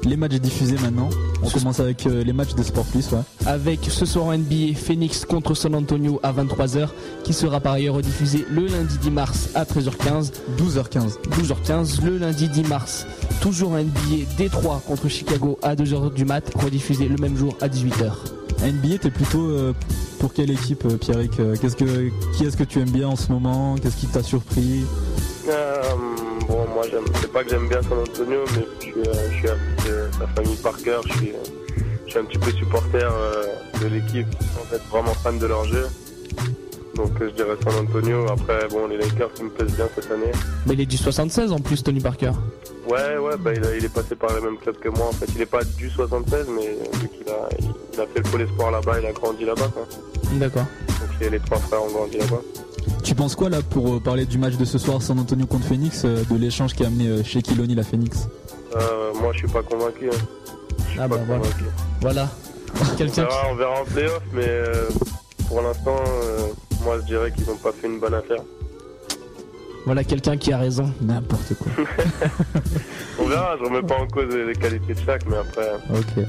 Les 0.05 0.17
matchs 0.17 0.37
diffusés 0.37 0.77
maintenant. 0.83 1.11
On 1.43 1.51
commence 1.51 1.79
avec 1.79 2.07
euh, 2.07 2.25
les 2.25 2.33
matchs 2.33 2.55
de 2.55 2.63
Sport 2.63 2.87
Plus, 2.87 3.11
ouais. 3.13 3.21
Avec 3.47 3.81
ce 3.85 4.07
soir 4.07 4.27
en 4.27 4.37
NBA, 4.37 4.75
Phoenix 4.75 5.25
contre 5.25 5.55
San 5.55 5.75
Antonio 5.75 6.19
à 6.23 6.33
23h, 6.33 6.89
qui 7.23 7.33
sera 7.33 7.61
par 7.61 7.75
ailleurs 7.75 7.97
rediffusé 7.97 8.47
le 8.51 8.67
lundi 8.67 8.97
10 8.99 9.11
mars 9.11 9.51
à 9.55 9.65
13h15. 9.65 10.33
12h15. 10.59 11.19
12h15, 11.31 12.05
le 12.05 12.19
lundi 12.19 12.49
10 12.49 12.63
mars, 12.65 13.07
toujours 13.43 13.73
en 13.73 13.79
NBA, 13.79 14.27
Détroit 14.39 14.83
contre 14.87 15.09
Chicago 15.09 15.59
à 15.63 15.75
2h 15.75 16.15
du 16.15 16.25
mat, 16.25 16.51
rediffusé 16.55 17.07
le 17.07 17.17
même 17.17 17.37
jour 17.37 17.57
à 17.61 17.69
18h. 17.69 18.13
NBA, 18.63 18.99
t'es 18.99 19.11
plutôt 19.11 19.51
euh, 19.51 19.75
pour 20.19 20.33
quelle 20.33 20.51
équipe, 20.51 20.85
euh, 20.87 20.97
Pierrick 20.97 21.33
Qu'est-ce 21.61 21.77
que, 21.77 22.11
qui 22.37 22.45
est-ce 22.45 22.57
que 22.57 22.65
tu 22.65 22.81
aimes 22.81 22.91
bien 22.91 23.09
en 23.09 23.17
ce 23.17 23.33
moment? 23.33 23.75
Qu'est-ce 23.77 23.97
qui 23.97 24.07
t'a 24.07 24.23
surpris? 24.23 24.85
Euh, 25.49 25.83
bon, 26.51 26.67
moi, 26.75 26.85
j'aime, 26.91 27.05
c'est 27.21 27.33
pas 27.33 27.45
que 27.45 27.51
j'aime 27.51 27.69
bien 27.69 27.81
San 27.83 27.99
Antonio, 27.99 28.41
mais 28.57 28.67
je 28.81 28.85
suis, 28.85 28.95
je 29.05 29.37
suis 29.39 29.49
avec 29.49 30.11
la 30.21 30.27
famille 30.29 30.57
Parker, 30.57 30.99
je 31.07 31.13
suis, 31.15 31.31
euh, 31.31 31.35
je 32.07 32.11
suis 32.11 32.19
un 32.19 32.25
petit 32.25 32.39
peu 32.39 32.51
supporter 32.51 33.05
euh, 33.11 33.45
de 33.81 33.87
l'équipe, 33.87 34.27
en 34.61 34.65
fait, 34.65 34.81
vraiment 34.91 35.15
fan 35.15 35.39
de 35.39 35.47
leur 35.47 35.65
jeu. 35.65 35.87
Donc 36.97 37.13
euh, 37.23 37.31
je 37.31 37.35
dirais 37.43 37.57
San 37.65 37.75
Antonio. 37.87 38.27
Après, 38.31 38.67
bon, 38.69 38.87
les 38.89 38.99
Lakers, 38.99 39.31
ils 39.39 39.45
me 39.45 39.51
plaisent 39.51 39.75
bien 39.75 39.89
cette 39.95 40.11
année. 40.11 40.33
Mais 40.67 40.75
il 40.75 40.81
est 40.81 40.87
du 40.87 40.97
76 40.99 41.53
en 41.53 41.59
plus, 41.61 41.83
Tony 41.83 42.01
Parker. 42.01 42.33
Ouais, 42.89 43.17
ouais, 43.17 43.37
bah, 43.39 43.53
il, 43.55 43.65
a- 43.65 43.77
il 43.77 43.85
est 43.85 43.93
passé 43.95 44.17
par 44.17 44.35
le 44.35 44.41
même 44.43 44.59
club 44.59 44.77
que 44.79 44.89
moi. 44.89 45.07
En 45.09 45.13
fait, 45.13 45.27
il 45.35 45.41
est 45.41 45.47
pas 45.47 45.63
du 45.65 45.89
76, 45.89 46.47
mais 46.55 46.77
vu 47.01 47.09
qu'il 47.09 47.29
a, 47.33 47.49
il, 47.59 47.67
il 47.95 48.01
a 48.01 48.07
fait 48.07 48.19
le 48.19 48.23
pôle 48.31 48.43
espoir 48.43 48.71
là-bas, 48.73 49.01
il 49.01 49.07
a 49.07 49.13
grandi 49.13 49.45
là-bas. 49.45 49.71
Quoi. 49.73 49.87
D'accord. 50.33 50.65
Donc 50.89 51.31
les 51.31 51.39
trois 51.41 51.59
frères 51.59 51.83
ont 51.85 51.91
grandi 51.93 52.19
là-bas. 52.19 52.43
Tu 53.03 53.15
penses 53.15 53.35
quoi 53.35 53.49
là 53.51 53.59
pour 53.63 53.95
euh, 53.95 54.01
parler 54.01 54.25
du 54.27 54.39
match 54.39 54.57
de 54.57 54.65
ce 54.65 54.79
soir 54.79 55.03
San 55.03 55.19
Antonio 55.19 55.47
contre 55.47 55.65
Phoenix, 55.67 56.03
euh, 56.05 56.23
de 56.31 56.37
l'échange 56.37 56.75
qui 56.75 56.85
a 56.85 56.87
amené 56.87 57.23
Shaquille 57.25 57.61
O'Neal 57.61 57.79
à 57.81 57.83
Phoenix? 57.83 58.29
Euh, 58.77 59.13
moi, 59.21 59.33
je 59.33 59.39
suis 59.39 59.49
pas 59.49 59.63
convaincu. 59.63 60.09
hein. 60.09 60.17
Je 60.87 60.91
suis 60.93 61.01
Ah 61.01 61.09
pas 61.09 61.17
bah 61.17 61.23
voilà. 61.27 61.43
convaincu. 61.43 61.65
Voilà. 62.01 62.29
On 62.81 62.97
Quelqu'un 62.97 63.23
verra, 63.25 63.43
on 63.51 63.55
verra 63.57 63.81
en 63.81 63.85
playoff, 63.85 64.23
mais 64.33 64.47
euh, 64.47 64.89
pour 65.49 65.61
l'instant, 65.63 65.97
euh, 66.23 66.39
moi, 66.85 66.99
je 67.01 67.07
dirais 67.07 67.33
qu'ils 67.33 67.47
n'ont 67.47 67.57
pas 67.57 67.73
fait 67.73 67.89
une 67.89 67.99
bonne 67.99 68.15
affaire. 68.15 68.43
Voilà 69.87 70.05
quelqu'un 70.05 70.37
qui 70.37 70.53
a 70.53 70.59
raison. 70.59 70.93
N'importe 71.01 71.55
quoi. 71.55 71.73
On 73.19 73.25
verra. 73.27 73.57
Je 73.59 73.65
remets 73.65 73.83
pas 73.83 73.97
en 73.97 74.07
cause 74.07 74.29
les 74.35 74.53
qualités 74.55 74.95
de 74.95 75.01
chaque, 75.05 75.27
mais 75.27 75.37
après, 75.39 75.69
Ok. 75.93 76.25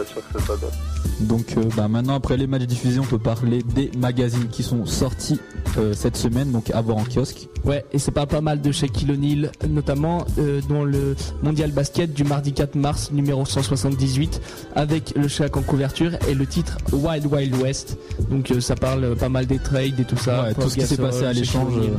Je 0.00 0.06
suis 0.06 0.14
pas 0.14 0.20
sûr 0.20 0.32
que 0.32 0.38
ça 0.40 0.46
soit 0.46 0.56
donne. 0.56 1.26
Donc 1.28 1.54
euh, 1.56 1.62
bah, 1.76 1.88
maintenant 1.88 2.14
après 2.14 2.36
les 2.36 2.46
matchs 2.46 2.62
diffusés 2.62 3.00
on 3.00 3.04
peut 3.04 3.18
parler 3.18 3.62
des 3.62 3.90
magazines 3.96 4.48
qui 4.48 4.62
sont 4.62 4.86
sortis 4.86 5.38
euh, 5.78 5.92
cette 5.94 6.16
semaine 6.16 6.50
donc 6.52 6.70
à 6.70 6.80
voir 6.80 6.96
en 6.98 7.04
kiosque. 7.04 7.48
Ouais, 7.64 7.84
et 7.92 7.98
c'est 7.98 8.10
pas 8.10 8.26
pas 8.26 8.40
mal 8.40 8.60
de 8.60 8.72
Shaquille 8.72 9.12
O'Neal, 9.12 9.52
notamment 9.68 10.26
euh, 10.38 10.60
dans 10.68 10.84
le 10.84 11.14
Mondial 11.42 11.70
Basket 11.70 12.12
du 12.12 12.24
mardi 12.24 12.52
4 12.52 12.74
mars, 12.74 13.12
numéro 13.12 13.44
178, 13.44 14.40
avec 14.74 15.14
le 15.14 15.28
Shaq 15.28 15.56
en 15.56 15.62
couverture 15.62 16.12
et 16.28 16.34
le 16.34 16.44
titre 16.46 16.76
Wild 16.92 17.26
Wild 17.26 17.54
West. 17.62 17.98
Donc 18.30 18.50
euh, 18.50 18.60
ça 18.60 18.74
parle 18.74 19.14
pas 19.16 19.28
mal 19.28 19.46
des 19.46 19.58
trades 19.58 19.98
et 20.00 20.04
tout 20.04 20.16
ça. 20.16 20.42
Ouais, 20.42 20.54
tout 20.54 20.68
ce 20.68 20.74
qui 20.74 20.86
s'est 20.86 20.96
passé 20.96 21.24
à 21.24 21.32
l'échange 21.32 21.74
euh, 21.76 21.96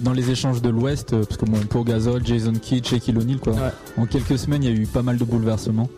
dans 0.00 0.12
les 0.12 0.30
échanges 0.30 0.60
de 0.62 0.68
l'Ouest 0.70 1.12
euh, 1.12 1.24
parce 1.24 1.36
que 1.36 1.44
bon 1.46 1.58
Pau 1.68 1.84
Gasol, 1.84 2.24
Jason 2.24 2.52
Kidd, 2.52 2.86
Shaquille 2.86 3.16
O'Neal 3.18 3.38
quoi. 3.38 3.54
En 3.96 4.06
quelques 4.06 4.38
semaines 4.38 4.62
il 4.62 4.70
y 4.70 4.72
a 4.72 4.76
eu 4.76 4.86
pas 4.86 5.02
mal 5.02 5.16
de 5.18 5.24
bouleversements. 5.24 5.88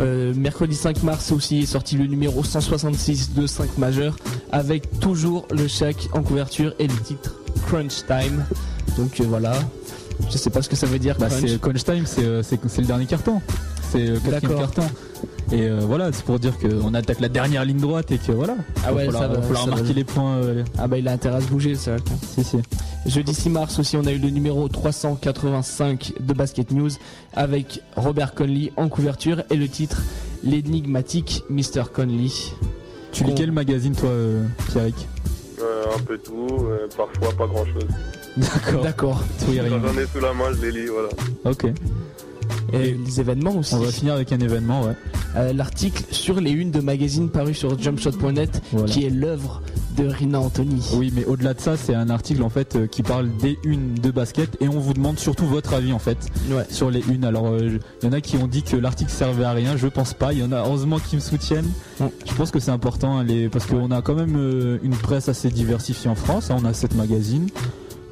Euh, 0.00 0.32
mercredi 0.34 0.74
5 0.74 1.02
mars 1.02 1.32
aussi 1.32 1.60
est 1.60 1.66
sorti 1.66 1.96
le 1.96 2.06
numéro 2.06 2.42
166 2.42 3.34
de 3.34 3.46
5 3.46 3.76
majeurs 3.78 4.16
avec 4.50 5.00
toujours 5.00 5.46
le 5.50 5.68
Shaq 5.68 6.08
en 6.14 6.22
couverture 6.22 6.74
et 6.78 6.86
le 6.86 6.94
titre 6.94 7.34
Crunch 7.66 8.04
Time. 8.06 8.44
Donc 8.96 9.20
euh, 9.20 9.24
voilà. 9.28 9.52
Je 10.30 10.38
sais 10.38 10.50
pas 10.50 10.62
ce 10.62 10.68
que 10.68 10.76
ça 10.76 10.86
veut 10.86 10.98
dire. 10.98 11.16
Bah, 11.18 11.28
crunch. 11.28 11.58
Crunch 11.58 11.84
Time, 11.84 12.04
c'est 12.06 12.80
le 12.80 12.86
dernier 12.86 13.06
carton. 13.06 13.40
C'est 13.90 14.06
le 14.06 14.18
quatrième 14.20 14.58
carton. 14.58 14.82
Et 15.50 15.62
euh, 15.68 15.80
voilà, 15.82 16.10
c'est 16.12 16.24
pour 16.24 16.38
dire 16.38 16.54
qu'on 16.58 16.94
attaque 16.94 17.20
la 17.20 17.28
dernière 17.28 17.64
ligne 17.64 17.78
droite 17.80 18.10
et 18.12 18.18
que 18.18 18.32
voilà. 18.32 18.54
Ah 18.86 18.94
ouais, 18.94 19.04
il 19.06 19.10
va 19.10 19.18
ça 19.18 19.28
falloir, 19.28 19.28
va, 19.28 19.40
va 19.40 19.42
falloir 19.42 19.64
ça 19.64 19.70
va. 19.70 19.76
marquer 19.76 19.92
les 19.94 20.04
points. 20.04 20.36
euh, 20.36 20.64
Ah 20.78 20.86
bah 20.88 20.96
il 20.98 21.06
a 21.08 21.12
intérêt 21.12 21.36
à 21.36 21.40
se 21.42 21.48
bouger 21.48 21.74
ça. 21.74 21.96
Si 22.34 22.42
si. 22.44 22.56
Jeudi 23.06 23.34
6 23.34 23.50
mars 23.50 23.78
aussi 23.78 23.96
on 23.96 24.04
a 24.06 24.12
eu 24.12 24.18
le 24.18 24.30
numéro 24.30 24.68
385 24.68 26.14
de 26.20 26.32
Basket 26.34 26.70
News 26.70 26.90
avec 27.34 27.80
Robert 27.96 28.34
Conley 28.34 28.72
en 28.76 28.88
couverture 28.88 29.42
et 29.50 29.56
le 29.56 29.68
titre 29.68 30.02
L'énigmatique 30.44 31.44
Mr. 31.50 31.84
Conley. 31.92 32.28
Tu 33.12 33.24
lis 33.24 33.34
quel 33.36 33.52
magazine 33.52 33.94
toi 33.94 34.08
euh, 34.08 34.44
Pierrick? 34.68 34.94
Euh, 35.60 35.84
un 35.96 36.00
peu 36.00 36.18
tout, 36.18 36.48
euh, 36.62 36.88
parfois 36.96 37.32
pas 37.36 37.46
grand 37.46 37.64
chose. 37.66 37.86
D'accord. 38.36 38.82
D'accord. 38.82 39.24
Quand 39.46 39.52
j'en 39.52 39.98
ai 40.00 40.06
sous 40.06 40.20
la 40.20 40.32
main, 40.32 40.46
je 40.52 40.66
les 40.66 40.72
lis, 40.72 40.86
voilà. 40.88 41.08
Ok. 41.44 41.66
Et 42.72 42.92
les 42.94 43.20
événements 43.20 43.54
aussi. 43.56 43.74
On 43.74 43.78
va 43.80 43.92
finir 43.92 44.14
avec 44.14 44.32
un 44.32 44.40
événement 44.40 44.82
ouais. 44.82 44.94
Euh, 45.36 45.52
L'article 45.52 46.02
sur 46.10 46.40
les 46.40 46.50
unes 46.50 46.70
de 46.70 46.80
magazines 46.80 47.28
paru 47.30 47.54
sur 47.54 47.78
jumpshot.net 47.78 48.62
Voilà. 48.72 48.88
qui 48.88 49.04
est 49.04 49.10
l'œuvre 49.10 49.62
de 49.96 50.06
Rina 50.06 50.40
Anthony. 50.40 50.82
Oui, 50.96 51.12
mais 51.14 51.24
au-delà 51.24 51.54
de 51.54 51.60
ça, 51.60 51.76
c'est 51.76 51.94
un 51.94 52.10
article 52.10 52.42
en 52.42 52.48
fait 52.48 52.76
euh, 52.76 52.86
qui 52.86 53.02
parle 53.02 53.28
des 53.36 53.58
unes 53.64 53.94
de 53.94 54.10
basket 54.10 54.56
et 54.60 54.68
on 54.68 54.78
vous 54.78 54.94
demande 54.94 55.18
surtout 55.18 55.46
votre 55.46 55.74
avis 55.74 55.92
en 55.92 55.98
fait 55.98 56.18
Ouais. 56.50 56.64
sur 56.70 56.90
les 56.90 57.00
unes. 57.08 57.24
Alors, 57.24 57.46
euh, 57.48 57.78
il 58.02 58.06
y 58.06 58.08
en 58.08 58.12
a 58.12 58.20
qui 58.20 58.36
ont 58.36 58.46
dit 58.46 58.62
que 58.62 58.76
l'article 58.76 59.10
servait 59.10 59.44
à 59.44 59.52
rien. 59.52 59.76
Je 59.76 59.86
pense 59.88 60.14
pas. 60.14 60.32
Il 60.32 60.38
y 60.40 60.42
en 60.42 60.52
a 60.52 60.58
heureusement 60.58 60.98
qui 60.98 61.16
me 61.16 61.20
soutiennent. 61.20 61.70
Je 62.00 62.34
pense 62.34 62.50
que 62.50 62.58
c'est 62.60 62.70
important 62.70 63.18
hein, 63.18 63.24
les... 63.24 63.48
parce 63.48 63.66
qu'on 63.66 63.90
a 63.90 64.02
quand 64.02 64.14
même 64.14 64.34
euh, 64.36 64.78
une 64.82 64.96
presse 64.96 65.28
assez 65.28 65.50
diversifiée 65.50 66.10
en 66.10 66.14
France. 66.14 66.50
hein. 66.50 66.56
On 66.60 66.64
a 66.64 66.72
sept 66.72 66.94
magazines. 66.94 67.48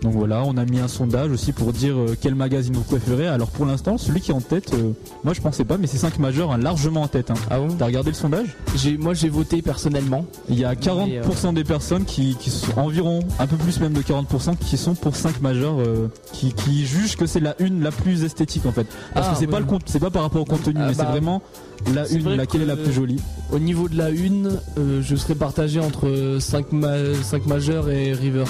Donc 0.02 0.14
voilà, 0.14 0.42
on 0.44 0.56
a 0.56 0.64
mis 0.64 0.78
un 0.80 0.88
sondage 0.88 1.30
aussi 1.30 1.52
pour 1.52 1.72
dire 1.74 1.94
euh, 1.94 2.16
quel 2.18 2.34
magazine 2.34 2.72
vous 2.74 2.82
préférez. 2.82 3.26
Alors 3.26 3.48
pour 3.48 3.66
l'instant, 3.66 3.98
celui 3.98 4.20
qui 4.22 4.30
est 4.30 4.34
en 4.34 4.40
tête, 4.40 4.72
euh, 4.72 4.92
moi 5.24 5.34
je 5.34 5.40
pensais 5.42 5.64
pas, 5.64 5.76
mais 5.76 5.86
c'est 5.86 5.98
5 5.98 6.18
majeurs 6.18 6.52
hein, 6.52 6.58
largement 6.58 7.02
en 7.02 7.08
tête. 7.08 7.30
hein. 7.30 7.34
Ah 7.50 7.58
bon? 7.58 7.68
T'as 7.78 7.84
regardé 7.86 8.10
le 8.10 8.16
sondage? 8.16 8.56
J'ai, 8.76 8.96
moi 8.96 9.12
j'ai 9.12 9.28
voté 9.28 9.60
personnellement. 9.60 10.24
Il 10.48 10.58
y 10.58 10.64
a 10.64 10.74
40% 10.74 11.06
Mais, 11.06 11.18
euh, 11.18 11.52
des 11.52 11.64
personnes 11.64 12.04
qui, 12.06 12.34
qui 12.40 12.48
sont 12.50 12.78
environ, 12.78 13.20
un 13.38 13.46
peu 13.46 13.56
plus 13.56 13.78
même 13.80 13.92
de 13.92 14.00
40% 14.00 14.56
qui 14.56 14.76
sont 14.78 14.94
pour 14.94 15.16
5 15.16 15.42
majeurs, 15.42 15.78
euh, 15.78 16.08
qui, 16.32 16.52
qui 16.54 16.86
jugent 16.86 17.16
que 17.16 17.26
c'est 17.26 17.40
la 17.40 17.54
une 17.60 17.82
la 17.82 17.90
plus 17.90 18.24
esthétique 18.24 18.64
en 18.66 18.72
fait. 18.72 18.86
Parce 19.12 19.26
Ah, 19.28 19.32
que 19.32 19.38
c'est 19.38 19.44
ouais. 19.46 19.50
pas 19.52 19.60
le 19.60 19.66
compte, 19.66 19.82
c'est 19.86 20.00
pas 20.00 20.10
par 20.10 20.22
rapport 20.22 20.40
au 20.40 20.46
contenu, 20.46 20.74
Ah, 20.78 20.86
mais 20.88 20.94
c'est 20.94 21.02
bah, 21.02 21.10
vraiment 21.10 21.42
la 21.94 22.08
une, 22.08 22.36
laquelle 22.36 22.60
que- 22.60 22.66
est 22.66 22.68
la 22.68 22.76
plus 22.76 22.92
jolie? 22.92 23.20
Au 23.52 23.58
niveau 23.58 23.88
de 23.88 23.96
la 23.96 24.10
une, 24.10 24.58
euh, 24.78 25.00
je 25.02 25.16
serais 25.16 25.34
partagé 25.34 25.80
entre 25.80 26.36
5, 26.40 26.72
majeurs 27.46 27.88
et 27.88 28.12
Rivers. 28.12 28.46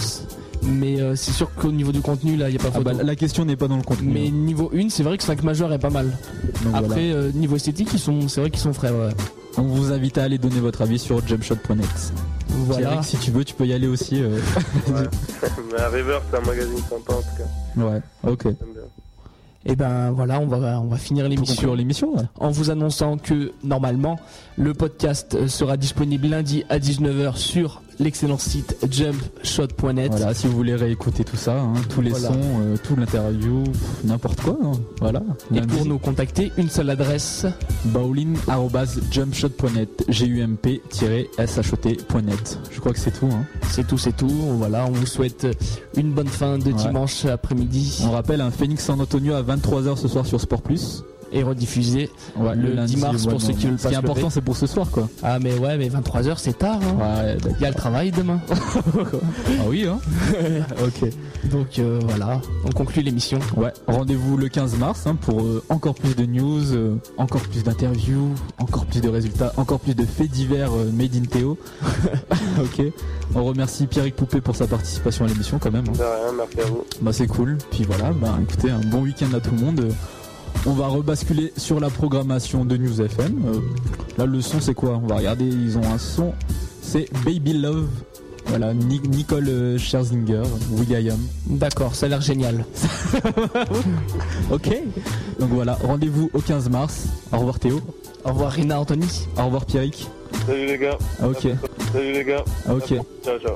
Mais 0.62 1.00
euh, 1.00 1.16
c'est 1.16 1.32
sûr 1.32 1.50
qu'au 1.54 1.72
niveau 1.72 1.90
du 1.90 2.02
contenu, 2.02 2.36
là, 2.36 2.50
il 2.50 2.52
n'y 2.52 2.58
a 2.60 2.62
pas 2.62 2.68
Ah 2.74 2.78
photo. 2.78 2.90
bah, 2.96 3.02
la 3.02 3.16
question 3.16 3.46
n'est 3.46 3.56
pas 3.56 3.66
dans 3.66 3.78
le 3.78 3.82
contenu. 3.82 4.12
Mais 4.12 4.26
hein. 4.28 4.30
niveau 4.30 4.70
1, 4.74 4.90
c'est 4.90 5.02
vrai 5.02 5.16
que 5.16 5.24
5 5.24 5.42
majeurs 5.42 5.72
est 5.72 5.78
pas 5.78 5.88
mal. 5.88 6.06
Donc 6.64 6.74
Après, 6.74 6.84
voilà. 6.86 6.98
euh, 7.14 7.32
niveau 7.32 7.56
esthétique, 7.56 7.88
ils 7.94 7.98
sont, 7.98 8.28
c'est 8.28 8.42
vrai 8.42 8.50
qu'ils 8.50 8.60
sont 8.60 8.74
frais. 8.74 8.90
Ouais. 8.90 9.08
On 9.56 9.62
vous 9.62 9.90
invite 9.90 10.18
à 10.18 10.24
aller 10.24 10.36
donner 10.36 10.60
votre 10.60 10.82
avis 10.82 10.98
sur 10.98 11.26
jumpshot.net. 11.26 11.86
Voilà. 12.66 12.88
Pierrick, 12.88 13.04
si 13.04 13.16
tu 13.16 13.30
veux, 13.30 13.42
tu 13.44 13.54
peux 13.54 13.66
y 13.66 13.72
aller 13.72 13.86
aussi. 13.86 14.22
euh. 14.22 14.38
Mais 15.72 15.80
à 15.80 15.88
River, 15.88 16.18
c'est 16.30 16.36
un 16.38 16.42
magazine 16.46 16.76
sympa 16.90 17.14
en 17.14 17.22
tout 17.22 17.36
cas. 17.38 17.82
ouais, 17.82 18.00
ok. 18.26 18.46
Et 19.66 19.76
ben 19.76 20.10
voilà, 20.10 20.40
on 20.40 20.46
va, 20.46 20.80
on 20.80 20.86
va 20.86 20.96
finir 20.96 21.28
l'émission. 21.28 21.74
l'émission, 21.74 22.14
ouais. 22.16 22.22
en 22.38 22.50
vous 22.50 22.70
annonçant 22.70 23.18
que 23.18 23.52
normalement 23.62 24.18
le 24.56 24.72
podcast 24.72 25.34
euh, 25.34 25.48
sera 25.48 25.76
disponible 25.76 26.28
lundi 26.28 26.64
à 26.70 26.78
19h 26.78 27.36
sur 27.36 27.82
l'excellent 28.00 28.38
site 28.38 28.76
jumpshot.net. 28.90 30.10
Voilà, 30.10 30.34
si 30.34 30.48
vous 30.48 30.56
voulez 30.56 30.74
réécouter 30.74 31.22
tout 31.22 31.36
ça, 31.36 31.60
hein, 31.60 31.74
tous 31.88 32.00
les 32.00 32.10
Voilà. 32.10 32.28
sons, 32.28 32.40
euh, 32.62 32.74
tout 32.82 32.96
l'interview, 32.96 33.62
n'importe 34.04 34.40
quoi, 34.40 34.58
hein. 34.64 34.72
voilà. 35.00 35.22
Et 35.54 35.60
pour 35.60 35.84
nous 35.86 35.98
contacter, 35.98 36.50
une 36.56 36.68
seule 36.70 36.90
adresse. 36.90 37.46
bowling.jumpshot.net 37.84 40.04
G-U-M-P-S-H-O-T.net 40.08 42.58
Je 42.72 42.80
crois 42.80 42.92
que 42.92 42.98
c'est 42.98 43.12
tout. 43.12 43.28
Hein. 43.32 43.44
C'est 43.70 43.86
tout, 43.86 43.98
c'est 43.98 44.16
tout. 44.16 44.28
Voilà, 44.28 44.86
on 44.86 44.90
vous 44.92 45.06
souhaite 45.06 45.46
une 45.96 46.12
bonne 46.12 46.26
fin 46.28 46.58
de 46.58 46.70
Ouais. 46.70 46.72
dimanche 46.72 47.24
après-midi 47.26 48.02
On 48.06 48.10
rappelle 48.12 48.40
un 48.40 48.50
Phoenix 48.50 48.84
San 48.84 49.00
Antonio 49.00 49.34
à 49.34 49.42
23h 49.42 49.96
ce 49.96 50.08
soir 50.08 50.24
sur 50.26 50.40
Sport 50.40 50.62
Plus. 50.62 51.02
Et 51.32 51.42
rediffusé 51.42 52.10
Ouais, 52.36 52.54
le, 52.54 52.72
lundi, 52.74 52.94
10 52.96 53.00
mars 53.00 53.24
ouais, 53.24 53.30
pour 53.30 53.40
ceux 53.42 53.52
qui 53.52 53.66
veulent 53.66 53.78
Ce 53.78 53.82
pas 53.84 53.88
qui 53.90 53.94
est 53.94 53.98
important, 53.98 54.30
c'est 54.30 54.40
pour 54.40 54.56
ce 54.56 54.66
soir 54.66 54.90
quoi. 54.90 55.08
Ah 55.22 55.38
mais 55.38 55.56
ouais, 55.58 55.76
mais 55.78 55.88
23h 55.88 56.34
c'est 56.38 56.58
tard. 56.58 56.80
hein. 56.82 57.24
Ouais, 57.24 57.36
Il 57.58 57.62
y 57.62 57.64
a 57.66 57.68
le 57.68 57.74
travail 57.74 58.10
demain. 58.10 58.40
ah 58.50 59.62
oui, 59.68 59.86
hein. 59.86 59.98
ok. 60.84 61.10
Donc 61.50 61.78
euh, 61.78 61.98
voilà, 62.06 62.40
on 62.64 62.70
conclut 62.70 63.02
l'émission. 63.02 63.38
Ouais, 63.56 63.72
rendez-vous 63.86 64.36
le 64.36 64.48
15 64.48 64.76
mars 64.78 65.06
hein, 65.06 65.16
pour 65.16 65.40
euh, 65.42 65.62
encore 65.68 65.94
plus 65.94 66.14
de 66.14 66.24
news, 66.26 66.72
euh, 66.74 66.96
encore 67.16 67.42
plus 67.42 67.62
d'interviews, 67.62 68.34
encore 68.58 68.86
plus 68.86 69.00
de 69.00 69.08
résultats, 69.08 69.52
encore 69.56 69.80
plus 69.80 69.94
de 69.94 70.04
faits 70.04 70.30
divers 70.30 70.72
euh, 70.72 70.90
made 70.92 71.14
in 71.16 71.24
Théo. 71.24 71.58
ok. 72.60 72.82
On 73.34 73.44
remercie 73.44 73.86
Pierrick 73.86 74.16
Poupé 74.16 74.40
pour 74.40 74.56
sa 74.56 74.66
participation 74.66 75.24
à 75.24 75.28
l'émission 75.28 75.58
quand 75.58 75.70
même. 75.70 75.84
hein. 75.88 75.92
De 75.92 75.98
rien, 76.02 76.32
merci 76.36 76.60
à 76.60 76.64
vous. 76.70 76.84
Bah 77.00 77.12
c'est 77.12 77.26
cool. 77.26 77.58
Puis 77.70 77.84
voilà, 77.84 78.12
bah 78.12 78.36
écoutez, 78.42 78.70
un 78.70 78.80
bon 78.80 79.02
week-end 79.02 79.32
à 79.34 79.40
tout 79.40 79.52
le 79.54 79.60
monde. 79.64 79.92
On 80.66 80.72
va 80.72 80.88
rebasculer 80.88 81.52
sur 81.56 81.80
la 81.80 81.88
programmation 81.90 82.64
de 82.64 82.76
News 82.76 83.00
FM. 83.00 83.42
Euh, 83.46 83.58
là 84.18 84.26
le 84.26 84.40
son 84.42 84.60
c'est 84.60 84.74
quoi? 84.74 85.00
On 85.02 85.06
va 85.06 85.16
regarder, 85.16 85.44
ils 85.46 85.78
ont 85.78 85.84
un 85.92 85.98
son. 85.98 86.32
C'est 86.82 87.08
Baby 87.24 87.54
Love. 87.54 87.86
Voilà, 88.46 88.74
Ni- 88.74 89.00
Nicole 89.08 89.48
euh, 89.48 89.78
Scherzinger, 89.78 90.42
Will.i.am. 90.72 91.18
D'accord, 91.46 91.94
ça 91.94 92.06
a 92.06 92.08
l'air 92.08 92.20
génial. 92.20 92.64
Ok. 94.50 94.68
Donc 95.38 95.50
voilà, 95.50 95.74
rendez-vous 95.82 96.30
au 96.34 96.40
15 96.40 96.68
mars. 96.68 97.04
Au 97.32 97.38
revoir 97.38 97.58
Théo. 97.58 97.80
Au 98.24 98.30
revoir 98.30 98.50
Rina 98.52 98.80
Anthony. 98.80 99.06
Au 99.38 99.44
revoir 99.46 99.64
Pierrick. 99.64 100.08
Salut 100.46 100.66
les 100.66 100.78
gars. 100.78 100.98
Ah, 101.22 101.28
ok. 101.28 101.46
Salut 101.92 102.12
les 102.12 102.24
gars. 102.24 102.44
Ah, 102.66 102.74
ok. 102.74 102.88
Ciao, 103.24 103.38
ciao. 103.38 103.54